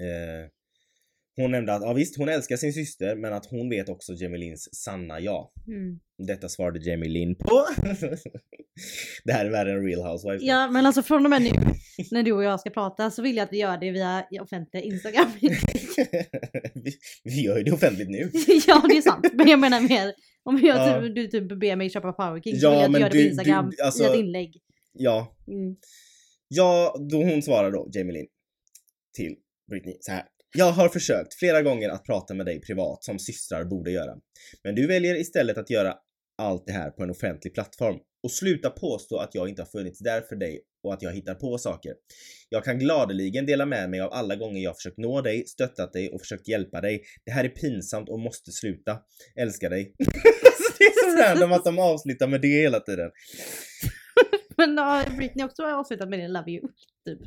Eh, 0.00 0.50
hon 1.36 1.50
nämnde 1.50 1.74
att 1.74 1.82
ja, 1.82 1.92
visst, 1.92 2.16
hon 2.16 2.28
älskar 2.28 2.56
sin 2.56 2.72
syster 2.72 3.16
men 3.16 3.32
att 3.32 3.46
hon 3.46 3.68
vet 3.70 3.88
också 3.88 4.12
Jamie 4.14 4.38
Lynns 4.38 4.74
sanna 4.74 5.20
ja. 5.20 5.52
Mm. 5.66 6.00
Detta 6.18 6.48
svarade 6.48 6.78
Jamie 6.90 7.08
Lynn 7.10 7.34
på. 7.34 7.66
det 9.24 9.32
här 9.32 9.44
är 9.46 9.50
värre 9.50 9.72
än 9.72 9.84
Real 9.86 10.02
Housewives. 10.10 10.42
Ja 10.42 10.70
men 10.70 10.86
alltså 10.86 11.02
från 11.02 11.24
och 11.26 11.30
med 11.30 11.42
nu 11.42 11.50
när 12.10 12.22
du 12.22 12.32
och 12.32 12.44
jag 12.44 12.60
ska 12.60 12.70
prata 12.70 13.10
så 13.10 13.22
vill 13.22 13.36
jag 13.36 13.44
att 13.44 13.52
vi 13.52 13.58
gör 13.58 13.78
det 13.78 13.90
via 13.90 14.24
offentliga 14.42 14.82
Instagram. 14.82 15.30
vi, 16.74 16.92
vi 17.24 17.42
gör 17.42 17.58
ju 17.58 17.64
det 17.64 17.72
offentligt 17.72 18.08
nu. 18.10 18.18
ja 18.66 18.84
det 18.88 18.96
är 18.96 19.02
sant 19.02 19.26
men 19.34 19.48
jag 19.48 19.58
menar 19.58 19.80
mer 19.80 20.12
om 20.42 20.58
jag, 20.58 20.76
Ja. 20.76 21.00
typ, 21.02 21.14
du 21.14 21.26
typ 21.28 21.58
ber 21.60 21.76
mig 21.76 21.90
köpa 21.90 22.12
Power 22.12 22.40
King 22.40 22.56
så 22.60 22.66
Ja, 22.66 22.70
vill 22.88 23.00
jag 23.00 23.02
att 23.06 23.12
du 23.12 23.18
gör 23.18 23.24
det 23.24 23.28
på 23.28 23.30
Instagram 23.30 23.70
du- 23.76 23.82
alltså- 23.84 24.04
i 24.04 24.06
ett 24.06 24.16
inlägg. 24.16 24.60
Ja, 24.92 25.36
Mm. 25.48 25.76
ja 26.48 26.96
då 27.10 27.22
hon 27.22 27.42
svarar 27.42 27.70
då, 27.70 27.88
Jamie 27.92 28.12
Lynn, 28.12 28.26
till 29.14 29.36
Britney 29.70 29.96
så 30.00 30.12
här. 30.12 30.24
Jag 30.56 30.72
har 30.72 30.88
försökt 30.88 31.34
flera 31.34 31.62
gånger 31.62 31.88
att 31.88 32.04
prata 32.04 32.34
med 32.34 32.46
dig 32.46 32.60
privat 32.60 33.04
som 33.04 33.18
systrar 33.18 33.64
borde 33.64 33.90
göra. 33.90 34.14
Men 34.64 34.74
du 34.74 34.86
väljer 34.86 35.14
istället 35.14 35.58
att 35.58 35.70
göra 35.70 35.94
allt 36.38 36.66
det 36.66 36.72
här 36.72 36.90
på 36.90 37.02
en 37.02 37.10
offentlig 37.10 37.54
plattform. 37.54 37.96
Och 38.22 38.30
sluta 38.30 38.70
påstå 38.70 39.18
att 39.18 39.34
jag 39.34 39.48
inte 39.48 39.62
har 39.62 39.66
funnits 39.66 39.98
där 39.98 40.20
för 40.20 40.36
dig 40.36 40.60
och 40.82 40.94
att 40.94 41.02
jag 41.02 41.12
hittar 41.12 41.34
på 41.34 41.58
saker. 41.58 41.94
Jag 42.48 42.64
kan 42.64 42.78
gladeligen 42.78 43.46
dela 43.46 43.66
med 43.66 43.90
mig 43.90 44.00
av 44.00 44.12
alla 44.12 44.36
gånger 44.36 44.62
jag 44.62 44.76
försökt 44.76 44.98
nå 44.98 45.20
dig, 45.20 45.46
stöttat 45.46 45.92
dig 45.92 46.10
och 46.10 46.20
försökt 46.20 46.48
hjälpa 46.48 46.80
dig. 46.80 47.02
Det 47.24 47.32
här 47.32 47.44
är 47.44 47.48
pinsamt 47.48 48.08
och 48.08 48.20
måste 48.20 48.52
sluta. 48.52 48.98
Älskar 49.36 49.70
dig. 49.70 49.94
Det 50.78 50.84
är 50.84 51.10
så 51.10 51.22
random 51.22 51.52
att 51.52 51.64
de 51.64 51.78
avslutar 51.78 52.28
med 52.28 52.40
det 52.40 52.48
hela 52.62 52.80
tiden. 52.80 53.10
Men 54.58 54.78
har 54.78 55.16
Britney 55.16 55.44
också 55.46 55.62
avslutat 55.62 56.08
med 56.08 56.18
det 56.18 56.28
Love 56.28 56.50
you? 56.50 56.68
Typ. 57.04 57.18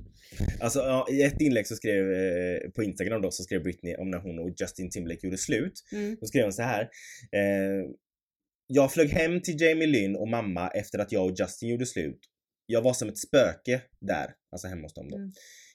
Alltså 0.60 0.80
ja, 0.80 1.08
i 1.12 1.22
ett 1.22 1.42
inlägg 1.42 1.68
så 1.68 1.76
skrev, 1.76 2.12
eh, 2.14 2.70
på 2.70 2.84
Instagram 2.84 3.22
då, 3.22 3.32
så 3.32 3.44
skrev 3.44 3.64
Britney 3.64 3.96
om 3.96 4.12
när 4.12 4.18
hon 4.20 4.40
och 4.40 4.50
Justin 4.62 4.90
Timberlake 4.90 5.28
gjorde 5.28 5.38
slut. 5.38 5.74
Mm. 5.92 6.18
Då 6.22 6.28
skrev 6.28 6.44
hon 6.44 6.54
så 6.54 6.62
här. 6.62 6.82
Eh, 7.32 7.90
Jag 8.68 8.94
flög 8.94 9.10
hem 9.10 9.42
till 9.42 9.62
Jamie 9.62 9.88
Lynn 9.88 10.16
och 10.16 10.28
mamma 10.28 10.68
efter 10.68 11.00
att 11.00 11.12
jag 11.12 11.26
och 11.26 11.36
Justin 11.40 11.70
gjorde 11.70 11.86
slut. 11.86 12.20
Jag 12.66 12.82
var 12.82 12.94
som 12.94 13.10
ett 13.10 13.18
spöke 13.18 13.82
där, 14.00 14.34
alltså 14.52 14.68
hemma 14.68 14.82
hos 14.82 14.94
dem 14.94 15.10
då. 15.10 15.18
Mm. 15.18 15.32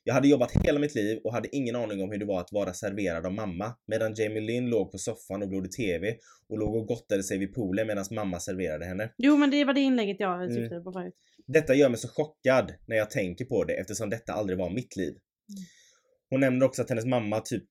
Jag 0.06 0.14
hade 0.14 0.28
jobbat 0.28 0.52
hela 0.64 0.78
mitt 0.80 0.94
liv 0.94 1.20
och 1.24 1.32
hade 1.32 1.56
ingen 1.56 1.76
aning 1.76 2.02
om 2.02 2.10
hur 2.10 2.18
det 2.18 2.24
var 2.24 2.40
att 2.40 2.52
vara 2.52 2.72
serverad 2.72 3.26
av 3.26 3.32
mamma 3.32 3.76
medan 3.86 4.14
Jamie 4.14 4.40
Lynn 4.40 4.70
låg 4.70 4.92
på 4.92 4.98
soffan 4.98 5.42
och 5.42 5.50
glodde 5.50 5.68
TV 5.68 6.16
och 6.48 6.58
låg 6.58 6.74
och 6.76 6.86
gottade 6.86 7.22
sig 7.22 7.38
vid 7.38 7.54
poolen 7.54 7.86
medan 7.86 8.04
mamma 8.10 8.40
serverade 8.40 8.84
henne. 8.84 9.12
Jo 9.18 9.36
men 9.36 9.50
det 9.50 9.64
var 9.64 9.74
det 9.74 9.80
inlägget 9.80 10.16
jag 10.20 10.52
syftade 10.52 10.80
på 10.80 10.92
förut. 10.92 11.14
Detta 11.46 11.74
gör 11.74 11.88
mig 11.88 11.98
så 11.98 12.08
chockad 12.08 12.72
när 12.86 12.96
jag 12.96 13.10
tänker 13.10 13.44
på 13.44 13.64
det 13.64 13.72
eftersom 13.74 14.10
detta 14.10 14.32
aldrig 14.32 14.58
var 14.58 14.70
mitt 14.70 14.96
liv. 14.96 15.10
Mm. 15.10 15.64
Hon 16.30 16.40
nämner 16.40 16.66
också 16.66 16.82
att 16.82 16.88
hennes 16.88 17.04
mamma 17.06 17.40
typ 17.40 17.64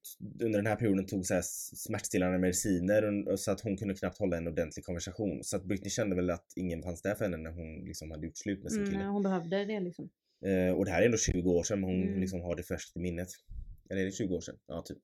under 0.44 0.60
den 0.60 0.68
här 0.68 0.76
perioden 0.76 1.06
tog 1.06 1.26
så 1.26 1.34
här 1.34 1.42
smärtstillande 1.76 2.40
mediciner 2.40 3.30
och- 3.32 3.40
så 3.40 3.52
att 3.52 3.62
hon 3.62 3.78
kunde 3.78 3.94
knappt 3.94 4.18
hålla 4.20 4.38
en 4.38 4.48
ordentlig 4.48 4.86
konversation. 4.86 5.44
Så 5.44 5.58
att 5.58 5.64
Britney 5.66 5.90
kände 5.90 6.16
väl 6.16 6.30
att 6.30 6.46
ingen 6.56 6.84
fanns 6.84 7.02
där 7.02 7.16
för 7.16 7.26
henne 7.26 7.38
när 7.38 7.52
hon 7.52 7.86
liksom 7.86 8.12
hade 8.12 8.26
gjort 8.26 8.38
slut 8.38 8.64
med 8.64 8.72
sin 8.72 8.86
kille. 8.86 8.98
Mm, 8.98 9.08
hon 9.14 9.24
behövde 9.24 9.66
det 9.66 9.80
liksom. 9.80 10.10
Eh, 10.46 10.72
och 10.76 10.86
det 10.86 10.92
här 10.92 11.02
är 11.02 11.06
ändå 11.06 11.18
20 11.18 11.52
år 11.52 11.64
sedan 11.64 11.80
men 11.82 11.90
hon 11.90 12.04
Mm. 12.08 12.22
liksom 12.22 12.42
har 12.42 12.56
det 12.56 12.64
färskt 12.64 12.96
i 12.96 13.00
minnet. 13.00 13.28
Eller 13.90 14.02
är 14.02 14.06
det 14.06 14.12
20 14.12 14.36
år 14.36 14.42
sedan? 14.42 14.56
Ja, 14.68 14.84
typ. 14.86 14.98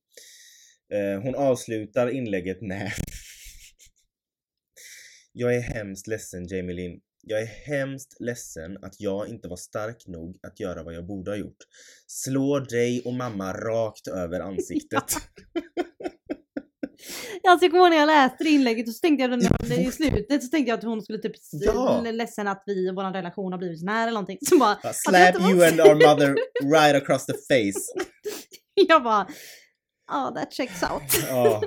Eh, 0.94 1.22
hon 1.22 1.36
avslutar 1.36 2.10
inlägget 2.10 2.62
med 2.62 2.92
Jag 5.34 5.56
är 5.56 5.62
hemskt 5.62 6.08
ledsen 6.08 6.48
Jamie 6.48 6.76
Lynn. 6.76 7.02
Jag 7.22 7.42
är 7.42 7.46
hemskt 7.46 8.18
ledsen 8.20 8.78
att 8.84 9.00
jag 9.02 9.28
inte 9.28 9.48
var 9.48 9.58
stark 9.58 10.08
nog 10.08 10.40
att 10.44 10.60
göra 10.60 10.84
vad 10.84 10.94
jag 10.94 11.06
borde 11.08 11.32
ha 11.32 11.36
gjort. 11.36 11.58
Slå 12.08 12.60
dig 12.60 13.02
och 13.06 13.14
mamma 13.14 13.54
rakt 13.54 14.08
över 14.08 14.40
ansiktet. 14.40 15.04
Alltså 17.48 17.66
jag 17.66 17.72
kommer 17.72 17.84
ihåg 17.84 17.90
när 17.90 17.98
jag 17.98 18.08
läste 18.08 18.44
det 18.44 18.50
inlägget 18.50 18.88
och 18.88 18.94
så 18.94 19.00
tänkte 19.00 19.22
jag 19.24 19.30
när 19.30 19.80
i 19.80 19.92
slutet 19.92 20.44
så 20.44 20.50
tänkte 20.50 20.70
jag 20.70 20.78
att 20.78 20.84
hon 20.84 21.02
skulle 21.02 21.20
typ 21.20 21.32
Ja. 21.52 22.02
ledsen 22.02 22.48
att 22.48 22.64
vi 22.66 22.90
och 22.92 22.96
vår 22.96 23.14
relation 23.14 23.52
har 23.52 23.60
blivit 23.60 23.80
sån 23.80 23.88
här 23.88 24.02
eller 24.04 24.14
någonting. 24.14 24.38
Så 24.42 24.58
bara, 24.58 24.94
Slap 24.94 25.36
you 25.40 25.68
and 25.68 25.82
our 25.82 25.96
mother 25.96 26.36
right 26.80 27.04
across 27.04 27.26
the 27.26 27.34
face. 27.34 28.08
jag 28.88 29.04
bara, 29.04 29.28
ja 30.08 30.32
that 30.36 30.54
checks 30.54 30.84
out. 30.84 31.28
Ja. 31.30 31.64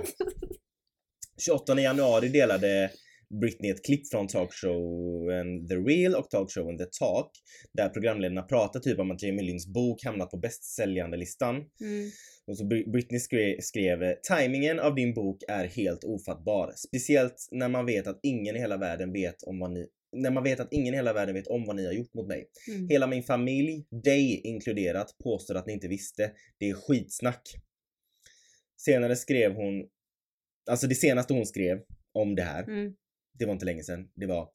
28 1.47 1.81
januari 1.81 2.29
delade 2.29 2.91
Britney 3.41 3.71
ett 3.71 3.85
klipp 3.85 4.09
från 4.11 4.27
talkshowen 4.29 5.69
The 5.69 5.75
Real 5.75 6.15
och 6.15 6.31
talkshowen 6.31 6.79
The 6.79 6.85
Talk 6.85 7.31
där 7.73 7.89
programledarna 7.89 8.43
pratar 8.43 8.81
typ 8.81 8.99
om 8.99 9.11
att 9.11 9.23
Jamie 9.23 9.45
Lynns 9.45 9.67
bok 9.67 10.05
hamnat 10.05 10.31
på 10.31 10.37
bästsäljande 10.37 11.17
listan. 11.17 11.55
Mm. 11.57 12.11
Och 12.47 12.59
så 12.59 12.65
Bri- 12.65 12.91
Britney 12.93 13.21
skrev, 13.21 13.61
skrev 13.61 14.15
“Timingen 14.29 14.81
av 14.81 14.95
din 14.95 15.15
bok 15.15 15.43
är 15.49 15.65
helt 15.67 16.05
ofattbar. 16.05 16.73
Speciellt 16.77 17.49
när 17.51 17.69
man 17.69 17.87
vet 17.87 18.07
att 18.07 18.21
ingen 18.23 18.57
i 18.57 18.59
hela 18.59 18.77
världen 18.77 19.13
vet 19.13 19.43
om 19.43 19.59
vad 19.59 19.73
ni 19.73 19.87
när 20.17 20.31
man 20.31 20.43
vet 20.43 20.61
att 20.61 20.73
ingen 20.73 20.95
i 20.95 20.97
hela 20.97 21.13
världen 21.13 21.35
vet 21.35 21.47
om 21.47 21.65
vad 21.67 21.77
ni 21.77 21.87
har 21.87 21.93
gjort 21.93 22.15
mot 22.15 22.27
mig. 22.29 22.47
Mm. 22.69 22.89
Hela 22.89 23.07
min 23.07 23.23
familj, 23.23 23.87
dig 24.05 24.41
inkluderat, 24.45 25.17
påstår 25.25 25.55
att 25.55 25.67
ni 25.67 25.73
inte 25.73 25.89
visste. 25.89 26.33
Det 26.59 26.71
är 26.71 26.75
skitsnack. 26.75 27.43
Senare 28.77 29.17
skrev 29.17 29.53
hon, 29.55 29.89
alltså 30.71 30.87
det 30.87 30.95
senaste 30.95 31.35
hon 31.35 31.47
skrev 31.47 31.79
om 32.13 32.35
det 32.35 32.43
här, 32.43 32.63
Mm. 32.63 32.95
Det 33.39 33.45
var 33.47 33.53
inte 33.53 33.65
länge 33.65 33.83
sedan, 33.83 34.09
det 34.15 34.27
var 34.27 34.49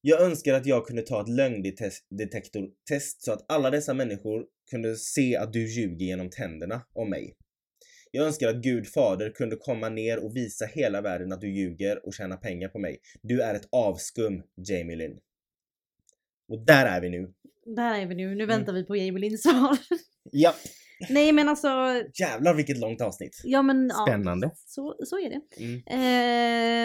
Jag 0.00 0.20
önskar 0.20 0.54
att 0.54 0.66
jag 0.66 0.86
kunde 0.86 1.02
ta 1.02 1.20
ett 1.22 1.28
lögndetektortest 1.28 3.22
så 3.24 3.32
att 3.32 3.44
alla 3.48 3.70
dessa 3.70 3.94
människor 3.94 4.46
kunde 4.70 4.96
se 4.96 5.36
att 5.36 5.52
du 5.52 5.66
ljuger 5.66 6.06
genom 6.06 6.30
tänderna 6.30 6.86
om 6.92 7.10
mig. 7.10 7.34
Jag 8.10 8.26
önskar 8.26 8.48
att 8.48 8.56
Gud 8.62 8.88
fader 8.88 9.30
kunde 9.30 9.56
komma 9.56 9.88
ner 9.88 10.18
och 10.24 10.36
visa 10.36 10.66
hela 10.66 11.00
världen 11.00 11.32
att 11.32 11.40
du 11.40 11.48
ljuger 11.54 12.06
och 12.06 12.14
tjänar 12.14 12.36
pengar 12.36 12.68
på 12.68 12.78
mig. 12.78 12.98
Du 13.22 13.42
är 13.42 13.54
ett 13.54 13.68
avskum, 13.72 14.42
Jamie 14.68 14.96
Lynn. 14.96 15.18
Och 16.48 16.66
där 16.66 16.86
är 16.86 17.00
vi 17.00 17.08
nu. 17.10 17.32
Där 17.76 18.00
är 18.00 18.06
vi 18.06 18.14
nu, 18.14 18.22
Mm. 18.24 18.38
nu 18.38 18.46
väntar 18.46 18.72
vi 18.72 18.84
på 18.84 18.96
Jamie 18.96 19.20
Linds 19.20 19.42
svar. 19.42 19.78
Ja, 20.32 20.54
Nej 21.10 21.32
men 21.32 21.48
alltså, 21.48 21.68
jävlar 22.20 22.54
vilket 22.54 22.78
långt 22.78 23.00
avsnitt. 23.00 23.40
ja 23.44 23.62
men 23.62 23.88
ja, 23.88 24.06
Spännande. 24.06 24.50
så, 24.54 24.96
så 25.04 25.18
är 25.18 25.30
det. 25.30 25.40
Mm. 25.64 25.82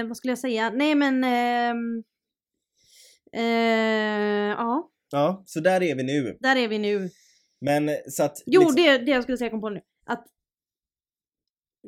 Eh, 0.03 0.07
vad 0.07 0.17
skulle 0.17 0.31
jag 0.31 0.39
säga? 0.39 0.69
Nej 0.69 0.95
men, 0.95 1.23
ehm, 1.23 2.03
eh, 3.33 4.55
ja, 4.57 4.88
Ja, 5.11 5.43
så 5.45 5.59
där 5.59 5.83
är 5.83 5.95
vi 5.95 6.03
nu. 6.03 6.38
där 6.39 6.55
är 6.55 6.67
vi 6.67 6.79
nu. 6.79 7.09
Men 7.61 7.89
så 8.07 8.23
att... 8.23 8.43
Jo, 8.45 8.61
liksom- 8.61 8.75
det, 8.75 8.97
det 8.97 9.11
jag 9.11 9.23
skulle 9.23 9.38
säga 9.38 9.49
kom 9.49 9.61
på 9.61 9.69
nu. 9.69 9.81
Att 10.05 10.25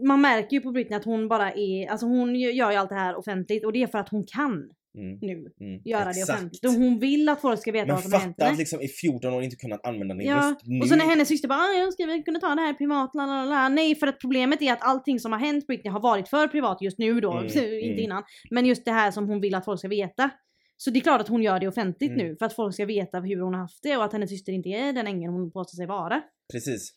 man 0.07 0.21
märker 0.21 0.49
ju 0.57 0.61
på 0.61 0.71
Britney 0.71 0.97
att 0.97 1.05
hon 1.05 1.27
bara 1.27 1.51
är, 1.53 1.87
alltså 1.89 2.05
hon 2.05 2.35
gör 2.35 2.71
ju 2.71 2.77
allt 2.77 2.89
det 2.89 2.95
här 2.95 3.15
offentligt 3.15 3.65
och 3.65 3.73
det 3.73 3.83
är 3.83 3.87
för 3.87 3.97
att 3.97 4.09
hon 4.09 4.23
kan 4.27 4.69
Mm, 4.97 5.17
nu 5.21 5.51
mm, 5.59 5.81
göra 5.85 6.03
det 6.05 6.09
exakt. 6.09 6.29
offentligt. 6.29 6.65
Och 6.65 6.71
hon 6.71 6.99
vill 6.99 7.29
att 7.29 7.41
folk 7.41 7.59
ska 7.61 7.71
veta 7.71 7.85
Men 7.85 7.95
vad 7.95 8.03
som 8.03 8.13
har 8.13 8.19
hänt 8.19 8.41
att 8.41 8.57
liksom 8.57 8.81
i 8.81 8.87
14 8.87 9.33
år 9.33 9.43
inte 9.43 9.55
kunnat 9.55 9.85
använda 9.85 10.15
den 10.15 10.25
Ja, 10.25 10.49
just 10.49 10.65
nu. 10.65 10.79
och 10.79 10.87
så 10.87 10.95
när 10.95 11.05
hennes 11.05 11.27
syster 11.27 11.47
bara 11.47 11.59
"Ah, 11.59 11.73
jag 11.79 11.93
ska 11.93 12.05
väl 12.05 12.23
kunna 12.23 12.39
ta 12.39 12.55
det 12.55 12.61
här 12.61 12.73
privat, 12.73 13.11
la, 13.15 13.25
la, 13.25 13.45
la. 13.45 13.69
Nej 13.69 13.95
för 13.95 14.07
att 14.07 14.19
problemet 14.19 14.61
är 14.61 14.73
att 14.73 14.81
allting 14.83 15.19
som 15.19 15.31
har 15.31 15.39
hänt 15.39 15.67
Britney 15.67 15.91
har 15.91 15.99
varit 15.99 16.27
för 16.29 16.47
privat 16.47 16.81
just 16.81 16.97
nu 16.97 17.19
då, 17.21 17.31
Mm, 17.31 17.43
inte 17.47 17.59
mm. 17.67 17.99
innan. 17.99 18.23
Men 18.51 18.65
just 18.65 18.85
det 18.85 18.91
här 18.91 19.11
som 19.11 19.27
hon 19.27 19.41
vill 19.41 19.55
att 19.55 19.65
folk 19.65 19.79
ska 19.79 19.87
veta. 19.87 20.29
Så 20.77 20.89
det 20.89 20.99
är 20.99 21.01
klart 21.01 21.21
att 21.21 21.27
hon 21.27 21.43
gör 21.43 21.59
det 21.59 21.67
offentligt 21.67 22.11
Mm. 22.11 22.27
nu 22.27 22.35
för 22.35 22.45
att 22.45 22.55
folk 22.55 22.73
ska 22.73 22.85
veta 22.85 23.19
hur 23.19 23.41
hon 23.41 23.53
har 23.53 23.61
haft 23.61 23.83
det 23.83 23.97
och 23.97 24.03
att 24.05 24.13
hennes 24.13 24.29
syster 24.29 24.51
inte 24.53 24.69
är 24.69 24.93
den 24.93 25.07
ängeln 25.07 25.33
hon 25.33 25.51
påstår 25.51 25.75
sig 25.75 25.85
vara. 25.85 26.21
Precis. 26.53 26.93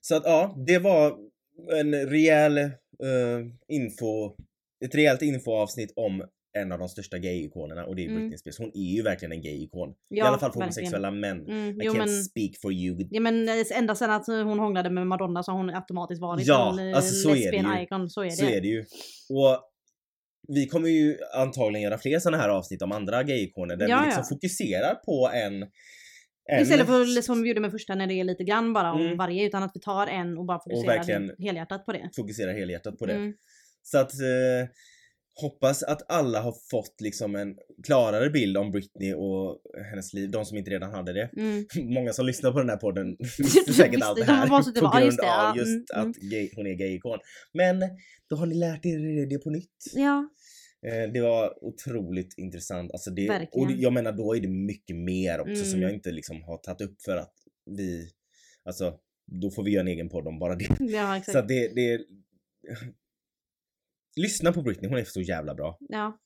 Så 0.00 0.16
att 0.16 0.22
ja, 0.24 0.54
det 0.66 0.78
var 0.78 1.16
en 1.80 1.94
rejäl 2.06 2.58
eh, 2.58 2.70
info, 3.68 4.36
ett 4.84 4.94
rejält 4.94 5.22
infoavsnitt 5.22 5.92
om 5.96 6.24
en 6.58 6.72
av 6.72 6.78
de 6.78 6.88
största 6.88 7.18
gay-ikonerna 7.18 7.84
och 7.84 7.96
det 7.96 8.02
är 8.04 8.08
Mm. 8.08 8.16
Britney 8.20 8.38
Spears. 8.38 8.58
Hon 8.58 8.70
är 8.74 8.94
ju 8.96 9.02
verkligen 9.02 9.32
en 9.32 9.42
gay-ikon. 9.42 9.90
I 9.90 9.94
Ja, 10.08 10.26
alla 10.26 10.38
fall 10.38 10.52
för 10.52 10.60
homosexuella 10.60 11.10
män. 11.10 11.40
Mm, 11.48 11.80
I 11.80 11.84
jo, 11.84 11.92
can't 11.92 11.98
men, 11.98 12.08
speak 12.24 12.50
for 12.62 12.72
you. 12.72 13.06
ja, 13.10 13.20
men 13.20 13.48
eh, 13.48 13.54
ända 13.78 13.94
sedan 13.94 14.10
att 14.10 14.26
hon 14.26 14.58
hånglade 14.58 14.90
med 14.90 15.06
Madonna 15.06 15.42
så 15.42 15.50
har 15.52 15.58
hon 15.58 15.70
automatiskt 15.70 16.20
varit 16.20 16.46
Ja, 16.46 16.72
en 16.80 16.88
eh, 16.88 16.96
alltså 16.96 17.14
så 17.14 17.30
är 17.30 17.34
det 17.34 17.40
lesbian 17.40 17.76
ju. 17.78 17.82
icon. 17.84 18.10
Så 18.10 18.20
är 18.20 18.24
det. 18.26 18.30
Så 18.32 18.44
är 18.44 18.60
det 18.60 18.68
ju. 18.68 18.80
Och 19.30 19.70
vi 20.48 20.66
kommer 20.66 20.88
ju 20.88 21.16
antagligen 21.34 21.82
göra 21.82 21.98
fler 21.98 22.18
sådana 22.18 22.42
här 22.42 22.48
avsnitt 22.48 22.82
om 22.82 22.92
andra 22.92 23.22
gay-ikoner 23.22 23.76
där 23.76 23.88
Ja, 23.88 23.98
vi 24.00 24.04
liksom 24.06 24.24
ja. 24.30 24.34
fokuserar 24.36 24.94
på 24.94 25.30
en... 25.34 25.62
en 26.52 26.62
Istället 26.62 26.86
för 26.86 27.22
som 27.22 27.42
vi 27.42 27.48
gjorde 27.48 27.60
med 27.60 27.70
första 27.70 27.94
när 27.94 28.06
det 28.06 28.14
är 28.14 28.24
lite 28.24 28.44
grann 28.44 28.72
bara 28.72 28.92
om 28.92 29.00
Mm. 29.00 29.16
varje 29.16 29.46
utan 29.46 29.62
att 29.62 29.70
vi 29.74 29.80
tar 29.80 30.06
en 30.06 30.38
och 30.38 30.44
bara 30.46 30.58
fokuserar 30.58 30.96
verkligen- 30.96 31.32
helhjärtat 31.38 31.86
på 31.86 31.92
det. 31.92 32.10
fokusera 32.16 32.52
helhjärtat 32.52 32.98
på 32.98 33.06
det. 33.06 33.12
Mm. 33.14 33.34
Så 33.84 33.98
att 33.98 34.12
eh, 34.20 34.68
hoppas 35.40 35.82
att 35.82 36.10
alla 36.12 36.40
har 36.40 36.54
fått 36.70 37.00
liksom 37.00 37.34
en 37.36 37.56
klarare 37.86 38.30
bild 38.30 38.56
om 38.56 38.70
Britney 38.70 39.14
och 39.14 39.58
hennes 39.90 40.12
liv, 40.14 40.30
de 40.30 40.44
som 40.44 40.58
inte 40.58 40.70
redan 40.70 40.90
hade 40.90 41.12
det. 41.12 41.30
Mm. 41.36 41.64
Många 41.94 42.12
som 42.12 42.26
lyssnar 42.26 42.52
på 42.52 42.58
den 42.58 42.68
här 42.70 42.76
podden 42.76 43.16
visste 43.38 43.72
säkert 43.72 44.02
allt 44.02 44.18
det 44.18 44.24
de 44.26 44.32
här 44.32 44.62
suttit 44.62 44.80
på 44.80 44.86
och 44.86 44.92
bara, 44.92 45.00
"Ja, 45.00 45.06
grund 45.06 45.20
av 45.20 45.26
ja, 45.26 45.54
just 45.56 45.92
mm, 45.94 46.08
att 46.10 46.16
gay, 46.16 46.50
hon 46.56 46.66
är 46.66 46.74
gay-ikon. 46.74 47.18
Men 47.52 47.80
då 48.30 48.36
har 48.36 48.46
ni 48.46 48.54
lärt 48.54 48.86
er 48.86 49.26
det 49.30 49.38
på 49.38 49.50
nytt. 49.50 49.84
Ja, 49.94 50.28
Eh, 50.86 51.12
Det 51.12 51.20
var 51.20 51.64
otroligt 51.64 52.34
intressant. 52.38 52.92
Alltså 52.92 53.10
det, 53.10 53.28
Verkligen. 53.28 53.66
och 53.66 53.72
jag 53.72 53.92
menar 53.92 54.12
då 54.12 54.36
är 54.36 54.40
det 54.40 54.48
mycket 54.48 54.96
mer 54.96 55.40
också 55.40 55.64
som 55.64 55.72
Mm. 55.78 55.82
jag 55.82 55.92
inte 55.92 56.10
liksom 56.10 56.42
har 56.42 56.56
tagit 56.58 56.80
upp 56.80 57.02
för 57.02 57.16
att 57.16 57.32
vi, 57.70 58.08
alltså 58.64 58.94
då 59.42 59.50
får 59.50 59.62
vi 59.64 59.70
göra 59.70 59.80
en 59.80 59.88
egen 59.88 60.08
podd 60.08 60.26
om 60.28 60.38
bara 60.38 60.54
det. 60.56 60.68
ja 60.78 61.16
exakt. 61.16 61.32
Så 61.38 61.42
det, 61.42 61.68
det 61.74 62.00
Lyssna 64.16 64.52
på 64.52 64.62
Britney, 64.62 64.90
hon 64.90 64.98
är 64.98 65.04
så 65.04 65.20
jävla 65.20 65.54
bra. 65.54 65.78
Ja. 65.80 66.18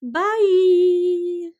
Bye! 0.00 1.58